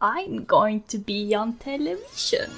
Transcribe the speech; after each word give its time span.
I'm 0.00 0.44
going 0.44 0.82
to 0.88 0.98
be 0.98 1.34
on 1.34 1.56
television. 1.56 2.50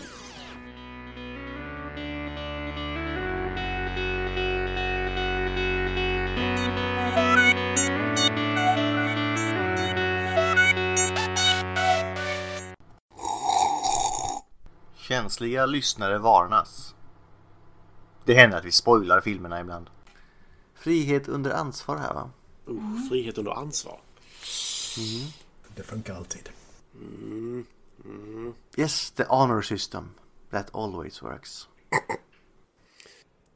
Känsliga 14.96 15.66
lyssnare 15.66 16.18
varnas. 16.18 16.94
Det 18.24 18.34
händer 18.34 18.58
att 18.58 18.64
vi 18.64 18.72
spoilar 18.72 19.20
filmerna 19.20 19.60
ibland. 19.60 19.90
Frihet 20.74 21.28
under 21.28 21.50
ansvar 21.50 21.96
här 21.96 22.14
va? 22.14 22.30
Uh, 22.68 23.08
frihet 23.08 23.38
under 23.38 23.52
ansvar. 23.52 24.00
Det 25.76 25.82
funkar 25.82 26.14
alltid. 26.14 26.50
Yes, 28.76 29.10
the 29.10 29.24
honor 29.28 29.62
system. 29.62 30.10
That 30.50 30.74
always 30.74 31.22
works. 31.22 31.68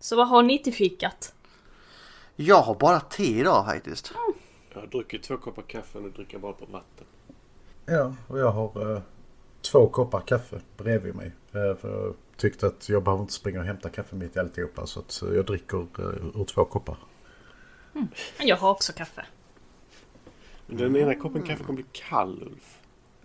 Så 0.00 0.16
vad 0.16 0.28
har 0.28 0.42
ni 0.42 0.59
till 0.59 0.74
fikat? 0.74 1.34
Jag 2.36 2.62
har 2.62 2.74
bara 2.74 3.00
te 3.00 3.38
idag 3.38 3.64
faktiskt. 3.66 4.12
Jag 4.74 4.80
har 4.80 4.86
druckit 4.86 5.23
två 5.23 5.36
koppar 5.36 5.62
kaffe 5.62 5.98
och 5.98 6.05
nu 6.05 6.10
dricker 6.10 6.34
jag 6.34 6.41
bara 6.41 6.52
på 6.52 6.66
vatten. 6.66 7.06
Ja, 7.86 8.14
och 8.28 8.38
jag 8.38 8.52
har 8.52 8.95
eh, 8.95 9.02
två 9.61 9.88
koppar 9.88 10.20
kaffe 10.20 10.61
bredvid 10.77 11.14
mig. 11.14 11.33
Eh, 11.52 11.77
för 11.77 12.05
jag 12.05 12.14
tyckte 12.36 12.66
att 12.66 12.88
jag 12.88 13.02
behöver 13.02 13.22
inte 13.22 13.33
springa 13.33 13.61
och 13.61 13.66
hämta 13.66 13.88
kaffe 13.88 14.16
mitt 14.16 14.36
i 14.36 14.38
alltihopa. 14.38 14.86
Så 14.86 15.00
att 15.00 15.22
eh, 15.22 15.28
jag 15.28 15.47
dricker 15.47 15.78
eh, 15.78 16.41
ur 16.41 16.45
två 16.45 16.64
koppar. 16.64 16.97
Jag 18.38 18.56
har 18.56 18.70
också 18.70 18.92
kaffe. 18.92 19.27
Men 20.66 20.77
Den 20.77 20.97
ena 20.97 21.14
koppen 21.14 21.42
kaffe 21.42 21.64
kommer 21.64 21.77
bli 21.77 21.86
kall 21.92 22.42
Ulf. 22.42 22.81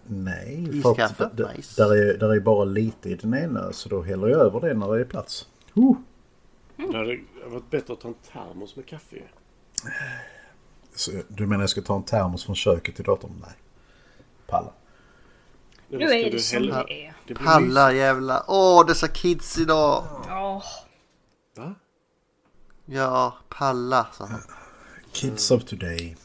Nej, 0.07 0.81
för 0.81 1.01
att 1.01 1.37
Nice. 1.55 1.83
där, 1.83 1.95
är, 1.95 2.17
där 2.17 2.35
är 2.35 2.39
bara 2.39 2.65
lite 2.65 3.09
i 3.09 3.15
den 3.15 3.33
ena. 3.33 3.73
Så 3.73 3.89
då 3.89 4.01
häller 4.01 4.27
jag 4.27 4.39
över 4.39 4.59
det 4.59 4.73
när 4.73 4.93
det 4.95 5.01
är 5.01 5.05
plats. 5.05 5.47
Uh. 5.77 5.93
Det 6.75 6.97
hade 6.97 7.19
varit 7.45 7.69
bättre 7.69 7.93
att 7.93 8.01
ta 8.01 8.07
en 8.07 8.13
termos 8.13 8.75
med 8.75 8.85
kaffe. 8.85 9.21
Så, 10.95 11.11
du 11.27 11.47
menar 11.47 11.63
jag 11.63 11.69
ska 11.69 11.81
ta 11.81 11.95
en 11.95 12.03
termos 12.03 12.45
från 12.45 12.55
köket 12.55 12.95
till 12.95 13.05
datorn? 13.05 13.31
Nej. 13.41 13.55
Palla. 14.47 14.71
Nu 15.89 16.05
är 16.05 16.31
det 16.31 16.39
som 16.39 16.65
det 16.67 17.05
är. 17.05 17.13
Det 17.27 17.35
Palla 17.35 17.93
jävla. 17.93 18.43
Åh, 18.47 18.85
dessa 18.85 19.07
kids 19.07 19.57
idag. 19.57 20.03
Mys- 20.27 20.63
Va? 21.55 21.75
Ja, 22.85 23.37
palla 23.49 24.07
sa 24.13 24.25
han. 24.25 24.41
Kids 25.11 25.51
of 25.51 25.63
today. 25.65 26.17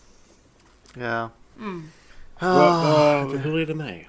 Ja. 0.95 1.31
Va, 2.43 2.83
va, 2.83 3.25
hur 3.25 3.59
är 3.59 3.67
det 3.67 3.75
med? 3.75 4.05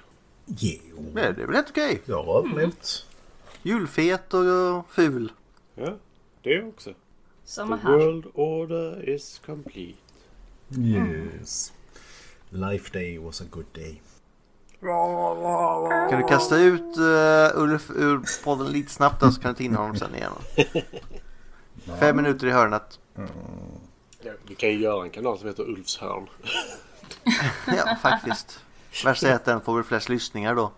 Jo, 0.46 0.76
Men 1.12 1.34
det 1.34 1.42
är 1.42 1.46
väl 1.46 1.54
helt 1.56 1.70
okej. 1.70 2.02
jag 2.04 2.22
har 2.22 2.38
överlevt. 2.38 3.06
Julfet 3.62 4.34
och 4.34 4.90
ful. 4.90 5.32
Ja, 5.74 5.96
det 6.42 6.62
också. 6.62 6.90
samma 7.44 7.76
The 7.78 7.82
här. 7.82 7.92
world 7.98 8.24
order 8.34 9.08
is 9.08 9.40
complete. 9.46 9.98
Yes. 10.78 11.72
Life 12.50 12.90
day 12.92 13.18
was 13.18 13.40
a 13.40 13.44
good 13.50 13.66
day. 13.74 14.00
Kan 16.10 16.20
du 16.22 16.28
kasta 16.28 16.56
ut 16.58 16.98
uh, 16.98 17.62
Ulf 17.62 17.90
ur 17.90 18.44
podden 18.44 18.66
lite 18.66 18.92
snabbt 18.92 19.20
då 19.20 19.30
så 19.32 19.40
kan 19.40 19.52
du 19.52 19.56
ta 19.58 19.62
in 19.64 19.74
honom 19.74 19.96
sen 19.96 20.14
igen. 20.14 20.32
Fem 22.00 22.16
minuter 22.16 22.46
i 22.46 22.50
hörnet. 22.50 22.98
Ja, 24.22 24.32
vi 24.48 24.54
kan 24.54 24.68
ju 24.68 24.78
göra 24.78 25.04
en 25.04 25.10
kanal 25.10 25.38
som 25.38 25.48
heter 25.48 25.62
Ulfs 25.62 25.96
hörn. 25.98 26.26
Ja, 27.66 27.96
faktiskt. 28.02 28.60
Värst 29.04 29.22
är 29.22 29.34
att 29.34 29.44
den 29.44 29.60
får 29.60 29.74
väl 29.74 29.84
flest 29.84 30.08
lyssningar 30.08 30.54
då. 30.54 30.72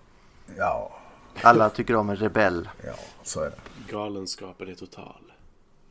Ja, 0.56 0.98
Alla 1.42 1.70
tycker 1.70 1.96
om 1.96 2.10
en 2.10 2.16
rebell. 2.16 2.68
ja, 2.84 2.94
så 3.22 3.40
är 3.40 3.50
det. 3.50 3.92
Galenskapen 3.92 4.68
är 4.68 4.74
total. 4.74 5.32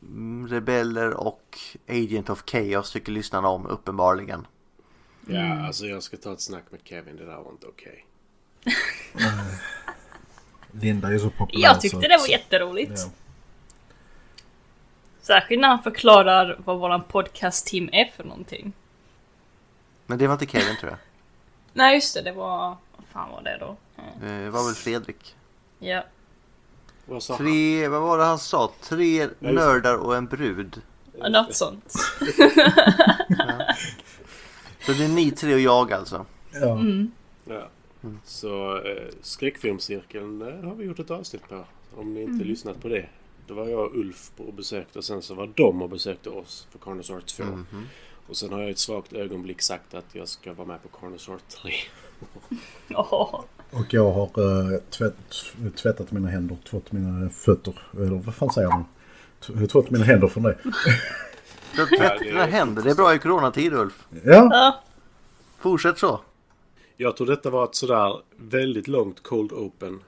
Mm, 0.02 0.48
Rebeller 0.48 1.14
och 1.14 1.58
Agent 1.88 2.30
of 2.30 2.42
Chaos 2.46 2.92
tycker 2.92 3.12
lyssnarna 3.12 3.48
om 3.48 3.66
uppenbarligen. 3.66 4.46
Ja, 5.26 5.66
alltså 5.66 5.86
jag 5.86 6.02
ska 6.02 6.16
ta 6.16 6.32
ett 6.32 6.40
snack 6.40 6.64
med 6.70 6.80
Kevin. 6.84 7.16
Det 7.16 7.26
där 7.26 7.36
var 7.36 7.50
inte 7.50 7.66
okej. 7.66 8.06
Linda 10.72 11.08
är 11.08 11.18
så 11.18 11.30
populär. 11.30 11.62
Jag 11.62 11.80
tyckte 11.80 11.96
så 12.00 12.08
det 12.08 12.16
var 12.18 12.28
jätteroligt. 12.28 12.92
Ja. 12.96 13.10
Särskilt 15.22 15.60
när 15.60 15.68
han 15.68 15.82
förklarar 15.82 16.60
vad 16.64 16.78
våran 16.78 17.02
podcast-team 17.04 17.88
är 17.92 18.12
för 18.16 18.24
någonting. 18.24 18.72
Men 20.06 20.18
det 20.18 20.26
var 20.26 20.34
inte 20.34 20.46
Kevin 20.46 20.76
tror 20.76 20.90
jag. 20.90 20.98
Nej 21.72 21.94
just 21.94 22.14
det, 22.14 22.22
det 22.22 22.32
var... 22.32 22.76
Vad 22.96 23.06
fan 23.12 23.30
var 23.30 23.42
det 23.42 23.56
då? 23.60 23.76
Mm. 23.96 24.44
Det 24.44 24.50
var 24.50 24.66
väl 24.66 24.74
Fredrik. 24.74 25.36
Ja. 25.78 26.04
Vad 27.06 27.22
sa 27.22 27.36
han? 27.36 27.46
Tre, 27.46 27.88
vad 27.88 28.02
var 28.02 28.18
det 28.18 28.24
han 28.24 28.38
sa? 28.38 28.72
Tre 28.82 29.26
det. 29.26 29.52
nördar 29.52 29.94
och 29.94 30.16
en 30.16 30.26
brud. 30.26 30.80
Något 31.30 31.54
sånt. 31.54 31.92
Så 34.80 34.92
det 34.92 35.04
är 35.04 35.08
ni 35.08 35.30
tre 35.30 35.54
och 35.54 35.60
jag 35.60 35.92
alltså. 35.92 36.26
Ja. 36.52 36.78
Ja. 37.44 37.68
Så 38.24 38.76
eh, 38.76 39.08
skräckfilmscirkeln 39.22 40.42
eh, 40.42 40.64
har 40.68 40.74
vi 40.74 40.84
gjort 40.84 40.98
ett 40.98 41.10
avsnitt 41.10 41.48
på. 41.48 41.64
Om 41.96 42.14
ni 42.14 42.22
inte 42.22 42.44
lyssnat 42.44 42.82
på 42.82 42.88
det. 42.88 43.08
Då 43.46 43.54
var 43.54 43.68
jag 43.68 43.80
och 43.80 43.96
Ulf 43.96 44.30
på 44.36 44.44
och 44.44 44.54
besökte 44.54 44.98
och 44.98 45.04
sen 45.04 45.22
så 45.22 45.34
var 45.34 45.50
de 45.54 45.82
och 45.82 45.90
besökte 45.90 46.30
oss 46.30 46.66
för 46.70 46.78
Carnosaur 46.78 47.20
2. 47.20 47.44
Och 48.28 48.36
sen 48.36 48.52
har 48.52 48.60
jag 48.60 48.70
ett 48.70 48.78
svagt 48.78 49.12
ögonblick 49.12 49.62
sagt 49.62 49.94
att 49.94 50.04
jag 50.12 50.28
ska 50.28 50.52
vara 50.52 50.68
med 50.68 50.82
på 50.82 50.88
Carnosaur 50.88 51.38
3. 51.62 51.72
Åh. 52.90 53.40
Och 53.70 53.86
jag 53.94 54.12
har 54.12 54.40
uh, 54.40 54.78
tvätt, 54.90 55.14
tvättat 55.76 56.12
mina 56.12 56.28
händer, 56.28 56.56
tvått 56.70 56.92
mina 56.92 57.30
fötter. 57.30 57.74
Eller 57.92 58.06
vad 58.16 58.34
fan 58.34 58.50
säger 58.50 58.68
man? 58.68 58.84
T- 59.46 59.66
Tvått 59.66 59.90
mina 59.90 60.04
händer 60.04 60.28
från 60.28 60.42
det. 60.42 60.58
Du 61.74 61.80
har 61.80 61.98
tvättat 61.98 62.18
dina 62.18 62.46
händer. 62.46 62.82
Det 62.82 62.90
är 62.90 62.94
bra 62.94 63.14
i 63.14 63.18
coronatid 63.18 63.72
Ulf. 63.72 64.06
Ja, 64.24 64.48
Ja. 64.50 64.82
Fortsätt 65.58 65.98
så. 65.98 66.20
Jag 66.96 67.16
tror 67.16 67.26
detta 67.26 67.50
var 67.50 67.64
ett 67.64 67.74
sådär 67.74 68.20
väldigt 68.36 68.88
långt 68.88 69.22
cold 69.22 69.52
open. 69.52 70.00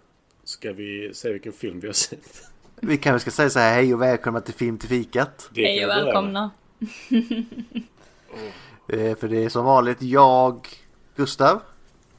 Ska 0.44 0.72
vi 0.72 1.10
se 1.14 1.32
vilken 1.32 1.52
film 1.52 1.80
vi 1.80 1.86
har 1.86 1.94
sett? 1.94 2.42
Vi 2.80 2.96
kanske 2.98 3.30
ska 3.30 3.36
säga 3.36 3.50
så 3.50 3.58
här 3.58 3.74
hej 3.74 3.94
och 3.94 4.02
välkomna 4.02 4.40
till 4.40 4.54
Film 4.54 4.78
till 4.78 4.88
fikat. 4.88 5.50
Hej 5.56 5.84
och 5.84 5.90
välkomna. 5.90 6.50
Eh, 8.88 9.16
För 9.16 9.28
det 9.28 9.44
är 9.44 9.48
som 9.48 9.64
vanligt 9.64 10.02
jag, 10.02 10.68
Gustav. 11.16 11.60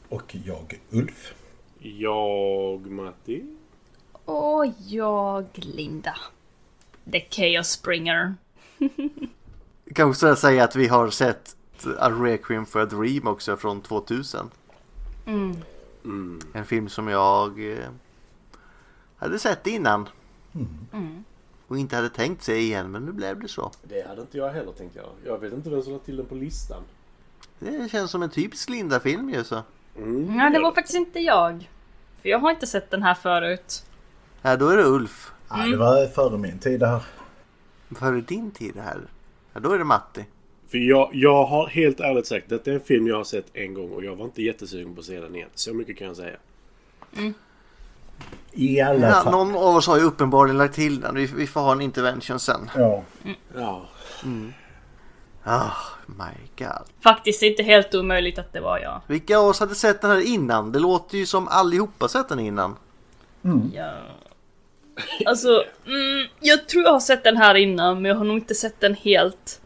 och 0.09 0.35
jag 0.45 0.79
Ulf. 0.89 1.33
Jag, 1.79 2.91
Matti. 2.91 3.55
Och 4.25 4.65
jag, 4.87 5.45
Linda. 5.53 6.15
The 7.11 7.25
Chaos 7.29 7.67
Springer. 7.69 8.35
Kanske 9.95 10.17
ska 10.19 10.35
säga 10.35 10.63
att 10.63 10.75
vi 10.75 10.87
har 10.87 11.09
sett 11.09 11.55
A 11.99 12.09
Requiem 12.09 12.65
for 12.65 12.79
a 12.79 12.85
Dream 12.85 13.27
också 13.27 13.57
från 13.57 13.81
2000. 13.81 14.49
Mm. 15.25 15.55
En 16.53 16.65
film 16.65 16.89
som 16.89 17.07
jag 17.07 17.71
eh, 17.71 17.89
hade 19.17 19.39
sett 19.39 19.67
innan. 19.67 20.09
Mm. 20.93 21.23
Och 21.69 21.77
inte 21.77 21.95
hade 21.95 22.09
tänkt 22.09 22.43
se 22.43 22.57
igen 22.57 22.91
men 22.91 23.05
nu 23.05 23.11
blev 23.11 23.39
det 23.39 23.47
så. 23.47 23.71
Det 23.83 24.07
hade 24.07 24.21
inte 24.21 24.37
jag 24.37 24.49
heller 24.49 24.71
tänkt 24.71 24.95
göra. 24.95 25.09
Jag 25.25 25.37
vet 25.37 25.53
inte 25.53 25.69
vem 25.69 25.81
som 25.81 25.93
la 25.93 25.99
till 25.99 26.17
den 26.17 26.25
på 26.25 26.35
listan. 26.35 26.83
Det 27.59 27.91
känns 27.91 28.11
som 28.11 28.23
en 28.23 28.29
typisk 28.29 28.69
Linda-film 28.69 29.29
ju 29.29 29.43
så. 29.43 29.63
Mm, 29.97 30.37
Nej, 30.37 30.51
det 30.51 30.59
var 30.59 30.71
faktiskt 30.71 30.97
inte 30.97 31.19
jag. 31.19 31.69
För 32.21 32.29
jag 32.29 32.39
har 32.39 32.51
inte 32.51 32.67
sett 32.67 32.91
den 32.91 33.03
här 33.03 33.13
förut. 33.13 33.85
Ja, 34.41 34.55
då 34.57 34.69
är 34.69 34.77
det 34.77 34.83
Ulf. 34.83 35.31
Ja, 35.49 35.55
det 35.55 35.77
var 35.77 36.07
före 36.07 36.37
min 36.37 36.59
tid 36.59 36.79
det 36.79 36.87
här. 36.87 37.03
Före 37.95 38.21
din 38.21 38.51
tid 38.51 38.71
det 38.75 38.81
här. 38.81 38.99
Ja, 39.53 39.59
då 39.59 39.71
är 39.71 39.77
det 39.77 39.83
Matti. 39.83 40.25
För 40.67 40.77
jag, 40.77 41.09
jag 41.13 41.45
har 41.45 41.67
helt 41.67 41.99
ärligt 41.99 42.27
sagt, 42.27 42.49
detta 42.49 42.71
är 42.71 42.75
en 42.75 42.81
film 42.81 43.07
jag 43.07 43.15
har 43.15 43.23
sett 43.23 43.45
en 43.53 43.73
gång 43.73 43.91
och 43.91 44.03
jag 44.03 44.15
var 44.15 44.25
inte 44.25 44.43
jättesugen 44.43 44.95
på 44.95 44.99
att 44.99 45.05
se 45.05 45.19
den 45.19 45.35
igen. 45.35 45.49
Så 45.55 45.73
mycket 45.73 45.97
kan 45.97 46.07
jag 46.07 46.15
säga. 46.15 46.37
I 48.51 48.81
alla 48.81 49.07
Ja, 49.07 49.13
fall. 49.13 49.31
någon 49.31 49.55
av 49.55 49.75
oss 49.75 49.87
har 49.87 49.97
ju 49.97 50.03
uppenbarligen 50.03 50.57
lagt 50.57 50.75
till 50.75 51.01
den. 51.01 51.15
Vi, 51.15 51.25
vi 51.25 51.47
får 51.47 51.61
ha 51.61 51.71
en 51.71 51.81
intervention 51.81 52.39
sen. 52.39 52.69
Ja. 52.75 53.03
Ja. 53.55 53.85
Oh 55.45 55.73
my 56.05 56.47
god. 56.65 56.85
Faktiskt 57.03 57.41
inte 57.43 57.63
helt 57.63 57.95
omöjligt 57.95 58.39
att 58.39 58.53
det 58.53 58.59
var 58.61 58.79
jag. 58.79 59.01
Vilka 59.07 59.37
av 59.37 59.45
oss 59.47 59.59
hade 59.59 59.75
sett 59.75 60.01
den 60.01 60.11
här 60.11 60.21
innan? 60.21 60.71
Det 60.71 60.79
låter 60.79 61.17
ju 61.17 61.25
som 61.25 61.47
allihopa 61.47 62.07
sett 62.07 62.29
den 62.29 62.39
innan. 62.39 62.75
Ja. 63.73 63.91
Alltså, 65.25 65.63
mm, 65.85 66.27
jag 66.39 66.67
tror 66.67 66.83
jag 66.83 66.91
har 66.91 66.99
sett 66.99 67.23
den 67.23 67.37
här 67.37 67.55
innan, 67.55 67.95
men 68.01 68.05
jag 68.09 68.15
har 68.15 68.25
nog 68.25 68.37
inte 68.37 68.55
sett 68.55 68.79
den 68.79 68.93
helt. 68.95 69.61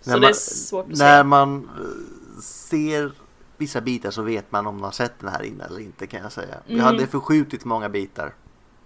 Så 0.00 0.10
När 0.10 0.16
det 0.16 0.20
man- 0.20 0.30
är 0.30 0.34
svårt 0.34 0.82
att 0.84 0.88
När 0.88 0.96
säga. 0.96 1.24
man 1.24 1.56
eh, 1.78 2.40
ser 2.42 3.12
vissa 3.56 3.80
bitar 3.80 4.10
så 4.10 4.22
vet 4.22 4.52
man 4.52 4.66
om 4.66 4.74
man 4.74 4.84
har 4.84 4.90
sett 4.92 5.18
den 5.20 5.28
här 5.28 5.42
innan 5.42 5.66
eller 5.66 5.80
inte 5.80 6.06
kan 6.06 6.22
jag 6.22 6.32
säga. 6.32 6.58
Vi 6.66 6.78
hade 6.80 7.06
förskjutit 7.06 7.64
många 7.64 7.88
bitar. 7.88 8.34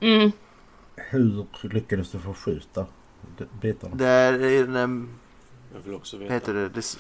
Mm. 0.01 0.33
Hur 0.97 1.47
lyckades 1.69 2.11
du 2.11 2.19
förskjuta 2.19 2.87
bitarna? 3.61 3.95
Där 3.97 4.33
är 4.33 4.67
den, 4.67 5.09
Jag 5.75 5.81
vill 5.81 5.95
också 5.95 6.19
vad 6.19 6.31
heter 6.33 6.53
veta. 6.55 6.69
det? 6.69 6.75
This, 6.75 6.99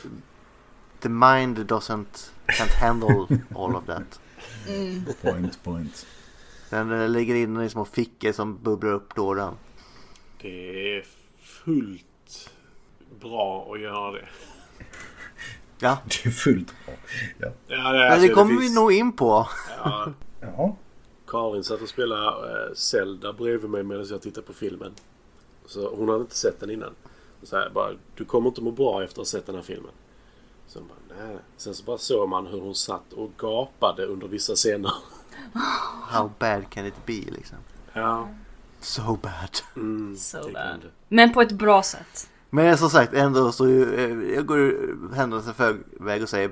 the 1.00 1.08
mind 1.08 1.58
doesn't, 1.58 2.31
can't 2.46 2.81
handle 2.81 3.38
all 3.56 3.76
of 3.76 3.87
that. 3.87 4.20
Point, 5.22 5.62
point. 5.62 6.06
Den 6.70 7.00
eh, 7.02 7.08
lägger 7.08 7.34
in 7.34 7.55
den 7.55 7.64
i 7.64 7.70
små 7.70 7.84
fickor 7.84 8.32
som 8.32 8.58
bubblar 8.62 8.93
upp 8.93 9.14
då 9.14 9.28
och 9.28 9.37
då. 9.37 9.55
Det 10.43 10.96
är 10.96 11.05
fullt 11.43 12.50
bra 13.20 13.72
att 13.75 13.81
göra 13.81 14.12
det. 14.12 14.28
Ja, 15.81 15.99
Det 16.05 16.27
är 16.27 16.31
fullt 16.31 16.67
bra. 16.87 16.94
Ja. 17.38 17.49
Ja, 17.67 17.93
men 17.93 18.12
alltså, 18.12 18.29
det 18.29 18.35
kommer 18.35 18.55
vi 18.55 18.61
finns- 18.61 18.75
nog 18.75 18.93
in 18.93 19.12
på. 19.12 19.49
Ja, 19.85 20.12
Jaha. 20.41 20.73
Karin 21.27 21.65
satt 21.65 21.82
och 21.82 21.88
spelade 21.88 22.67
eh, 22.69 22.75
Zelda 22.75 23.32
bredvid 23.32 23.71
mig 23.71 23.82
medan 23.82 24.06
jag 24.11 24.23
tittade 24.23 24.47
på 24.47 24.53
filmen. 24.53 24.93
Så 25.67 25.94
hon 25.97 26.09
hade 26.09 26.21
inte 26.21 26.37
sett 26.37 26.61
den 26.61 26.71
innan. 26.71 26.94
Så 27.43 27.56
här, 27.56 27.71
bara, 27.71 27.91
du 28.15 28.25
kommer 28.25 28.49
inte 28.49 28.62
må 28.62 28.71
bra 28.71 29.03
efter 29.05 29.15
att 29.15 29.19
ha 29.19 29.25
sett 29.31 29.47
den 29.47 29.55
här 29.55 29.62
filmen. 29.62 29.91
Så 30.67 30.79
hon 30.79 30.88
bara, 30.88 31.25
nej. 31.27 31.37
Sen 31.56 31.75
så 31.75 31.85
bara 31.85 31.99
såg 31.99 32.29
man 32.29 32.47
hur 32.47 32.61
hon 32.61 32.75
satt 32.75 33.12
och 33.12 33.31
gapade 33.38 34.06
under 34.06 34.29
vissa 34.29 34.55
scener. 34.55 34.93
How 36.09 36.31
bad 36.38 36.71
can 36.71 36.87
it 36.87 37.06
be 37.06 37.12
liksom? 37.12 37.59
Ja. 37.93 38.29
So 38.81 39.17
bad. 39.23 39.59
Mm, 39.77 40.17
So 40.17 40.47
det 40.47 40.53
bad. 40.53 40.81
det. 40.81 40.91
Men 41.09 41.32
på 41.32 41.43
ett 41.43 41.53
bra 41.53 41.82
sätt. 41.82 42.30
Men 42.50 42.79
som 42.79 42.91
sagt 42.91 43.14
ändå 43.14 43.52
så 43.52 43.67
eh, 43.67 44.35
jag 44.35 44.47
går 44.47 45.14
händelsen 45.14 45.55
förväg 45.55 46.23
och 46.23 46.29
säger 46.29 46.50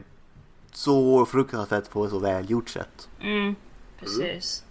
så 0.72 1.26
fruktansvärt 1.26 1.90
på 1.90 2.04
ett 2.04 2.10
så 2.10 2.18
välgjort 2.18 2.68
sätt. 2.68 3.08
Mm, 3.20 3.54
precis. 4.00 4.64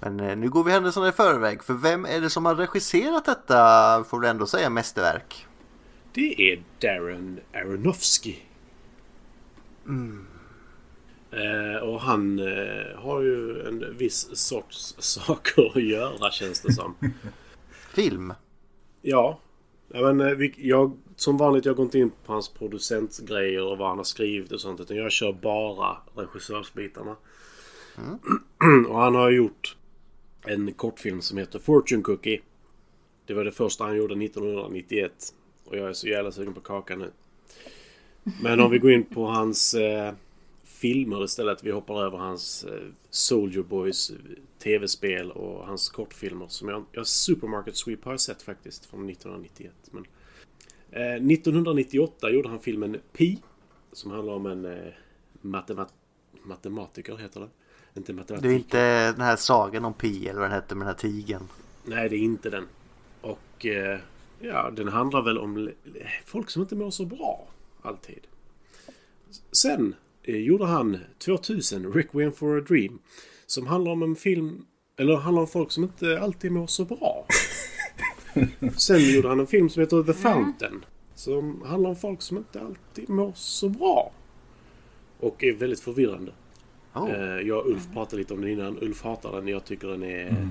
Men 0.00 0.20
eh, 0.20 0.36
nu 0.36 0.48
går 0.48 0.64
vi 0.64 0.72
händelserna 0.72 1.08
i 1.08 1.12
förväg 1.12 1.62
för 1.62 1.74
vem 1.74 2.04
är 2.04 2.20
det 2.20 2.30
som 2.30 2.46
har 2.46 2.54
regisserat 2.54 3.24
detta 3.24 4.04
får 4.04 4.20
vi 4.20 4.28
ändå 4.28 4.46
säga 4.46 4.70
mästerverk? 4.70 5.46
Det 6.12 6.52
är 6.52 6.62
Darren 6.80 7.40
Aronofsky. 7.54 8.34
Eh, 11.30 11.82
och 11.82 12.00
han 12.00 12.38
eh, 12.38 12.98
har 12.98 13.20
ju 13.20 13.68
en 13.68 13.96
viss 13.96 14.36
sorts 14.36 14.94
saker 14.98 15.70
att 15.76 15.82
göra 15.82 16.30
känns 16.30 16.60
det 16.60 16.72
som. 16.72 16.94
Film. 17.94 18.34
Ja. 19.02 19.38
Ja 19.94 20.12
men, 20.12 20.20
eh, 20.20 20.50
jag, 20.56 20.96
som 21.16 21.36
vanligt, 21.36 21.64
jag 21.64 21.76
går 21.76 21.84
inte 21.84 21.98
in 21.98 22.10
på 22.10 22.32
hans 22.32 22.48
producentgrejer 22.48 23.64
och 23.64 23.78
vad 23.78 23.88
han 23.88 23.96
har 23.96 24.04
skrivit 24.04 24.52
och 24.52 24.60
sånt. 24.60 24.80
Utan 24.80 24.96
jag 24.96 25.12
kör 25.12 25.32
bara 25.32 25.96
regissörsbitarna. 26.14 27.16
och 28.88 28.98
han 28.98 29.14
har 29.14 29.30
gjort 29.30 29.76
en 30.42 30.72
kortfilm 30.72 31.20
som 31.20 31.38
heter 31.38 31.58
Fortune 31.58 32.02
Cookie. 32.02 32.40
Det 33.26 33.34
var 33.34 33.44
det 33.44 33.52
första 33.52 33.84
han 33.84 33.96
gjorde 33.96 34.24
1991. 34.24 35.12
Och 35.64 35.76
jag 35.76 35.88
är 35.88 35.92
så 35.92 36.08
jävla 36.08 36.32
sugen 36.32 36.54
på 36.54 36.60
kakan 36.60 36.98
nu. 36.98 37.10
Men 38.42 38.60
om 38.60 38.70
vi 38.70 38.78
går 38.78 38.92
in 38.92 39.04
på 39.04 39.26
hans 39.26 39.74
eh, 39.74 40.14
filmer 40.84 41.24
istället. 41.24 41.64
Vi 41.64 41.70
hoppar 41.70 42.04
över 42.04 42.18
hans 42.18 42.64
eh, 42.64 42.88
Soldier 43.10 43.62
Boys 43.62 44.12
tv-spel 44.64 45.30
och 45.30 45.66
hans 45.66 45.88
kortfilmer. 45.88 46.46
Som 46.48 46.68
jag, 46.68 46.84
jag 46.92 47.06
Supermarket 47.06 47.76
Sweep 47.76 48.04
har 48.04 48.12
jag 48.12 48.20
sett 48.20 48.42
faktiskt 48.42 48.86
från 48.86 49.10
1991. 49.10 49.72
Men, 49.90 50.04
eh, 50.90 51.14
1998 51.32 52.30
gjorde 52.30 52.48
han 52.48 52.60
filmen 52.60 53.00
Pi. 53.12 53.38
Som 53.92 54.10
handlar 54.10 54.32
om 54.34 54.46
en 54.46 54.64
eh, 54.64 54.92
matemat 55.40 55.92
matematiker 56.42 57.16
heter 57.16 57.40
det. 57.40 57.48
Inte 57.96 58.12
Det 58.12 58.16
matematiker. 58.16 58.48
är 58.50 58.54
inte 58.54 59.12
den 59.12 59.20
här 59.20 59.36
sagan 59.36 59.84
om 59.84 59.94
Pi 59.94 60.28
eller 60.28 60.40
vad 60.40 60.50
den 60.50 60.54
hette 60.60 60.74
med 60.74 60.86
den 60.86 60.94
här 60.94 61.00
tigen. 61.00 61.42
Nej, 61.84 62.08
det 62.08 62.16
är 62.16 62.20
inte 62.20 62.50
den. 62.50 62.66
Och 63.20 63.66
eh, 63.66 63.98
ja, 64.40 64.70
den 64.70 64.88
handlar 64.88 65.22
väl 65.22 65.38
om 65.38 65.56
l- 65.56 65.72
folk 66.26 66.50
som 66.50 66.62
inte 66.62 66.76
mår 66.76 66.90
så 66.90 67.04
bra. 67.04 67.48
Alltid. 67.82 68.26
Sen 69.52 69.94
eh, 70.22 70.36
gjorde 70.36 70.66
han 70.66 70.98
2000 71.18 71.92
Requiem 71.92 72.32
for 72.32 72.58
a 72.58 72.60
Dream. 72.68 72.98
Som 73.54 73.66
handlar 73.66 73.92
om 73.92 74.02
en 74.02 74.16
film... 74.16 74.64
Eller 74.96 75.16
handlar 75.16 75.42
om 75.42 75.48
folk 75.48 75.70
som 75.70 75.84
inte 75.84 76.20
alltid 76.20 76.52
mår 76.52 76.66
så 76.66 76.84
bra. 76.84 77.26
Sen 78.76 79.14
gjorde 79.14 79.28
han 79.28 79.40
en 79.40 79.46
film 79.46 79.68
som 79.68 79.80
heter 79.80 80.02
The 80.02 80.12
Fountain. 80.12 80.84
Som 81.14 81.62
handlar 81.62 81.90
om 81.90 81.96
folk 81.96 82.22
som 82.22 82.36
inte 82.36 82.60
alltid 82.60 83.08
mår 83.08 83.32
så 83.34 83.68
bra. 83.68 84.12
Och 85.20 85.44
är 85.44 85.52
väldigt 85.52 85.80
förvirrande. 85.80 86.32
Oh. 86.94 87.40
Jag 87.40 87.58
och 87.58 87.70
Ulf 87.70 87.92
pratade 87.92 88.16
lite 88.16 88.34
om 88.34 88.40
den 88.40 88.50
innan. 88.50 88.78
Ulf 88.82 89.02
hatar 89.02 89.32
den. 89.32 89.48
Jag 89.48 89.64
tycker 89.64 89.88
den 89.88 90.02
är 90.02 90.46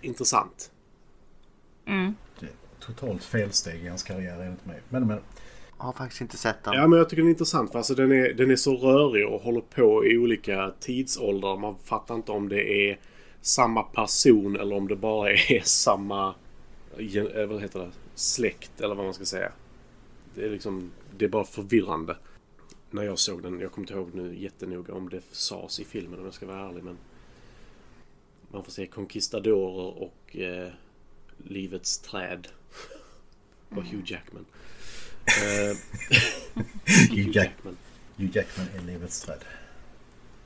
intressant. 0.00 0.70
Mm. 1.86 2.14
Det 2.40 2.46
är 2.46 2.52
totalt 2.80 3.24
felsteg 3.24 3.84
i 3.84 3.88
hans 3.88 4.02
karriär 4.02 4.40
enligt 4.40 4.66
mig. 4.66 4.80
Men, 4.88 5.06
men. 5.06 5.18
Har 5.76 5.92
faktiskt 5.92 6.20
inte 6.20 6.36
sett 6.36 6.64
den. 6.64 6.74
Ja, 6.74 6.86
men 6.86 6.98
jag 6.98 7.08
tycker 7.08 7.22
den 7.22 7.28
är 7.28 7.30
intressant. 7.30 7.70
För 7.72 7.78
alltså 7.78 7.94
den, 7.94 8.12
är, 8.12 8.34
den 8.34 8.50
är 8.50 8.56
så 8.56 8.76
rörig 8.76 9.26
och 9.26 9.40
håller 9.40 9.60
på 9.60 10.06
i 10.06 10.18
olika 10.18 10.72
tidsåldrar. 10.80 11.56
Man 11.56 11.76
fattar 11.84 12.14
inte 12.14 12.32
om 12.32 12.48
det 12.48 12.90
är 12.90 12.98
samma 13.40 13.82
person 13.82 14.56
eller 14.56 14.76
om 14.76 14.88
det 14.88 14.96
bara 14.96 15.30
är 15.48 15.60
samma 15.64 16.34
eh, 16.98 17.46
vad 17.46 17.62
heter 17.62 17.80
det? 17.80 17.90
släkt 18.14 18.80
eller 18.80 18.94
vad 18.94 19.04
man 19.04 19.14
ska 19.14 19.24
säga. 19.24 19.52
Det 20.34 20.44
är 20.44 20.50
liksom, 20.50 20.92
det 21.16 21.24
är 21.24 21.28
bara 21.28 21.44
förvirrande. 21.44 22.16
När 22.90 23.02
jag 23.02 23.18
såg 23.18 23.42
den, 23.42 23.60
jag 23.60 23.72
kommer 23.72 23.82
inte 23.82 23.94
ihåg 23.94 24.14
nu 24.14 24.38
jättenoga 24.38 24.94
om 24.94 25.08
det 25.08 25.22
sades 25.30 25.80
i 25.80 25.84
filmen 25.84 26.18
om 26.18 26.24
jag 26.24 26.34
ska 26.34 26.46
vara 26.46 26.68
ärlig 26.68 26.84
men 26.84 26.96
Man 28.50 28.64
får 28.64 28.72
se 28.72 28.86
conquistadorer 28.86 30.02
och 30.02 30.36
eh, 30.36 30.72
Livets 31.38 31.98
träd. 31.98 32.48
och 33.68 33.84
Hugh 33.84 34.12
Jackman. 34.12 34.46
Eh, 35.26 35.76
Hugh, 37.10 37.28
Jack, 37.36 37.50
Hugh 38.16 38.36
Jackman 38.36 38.66
är 38.76 38.80
livets 38.86 39.20
träd. 39.20 39.38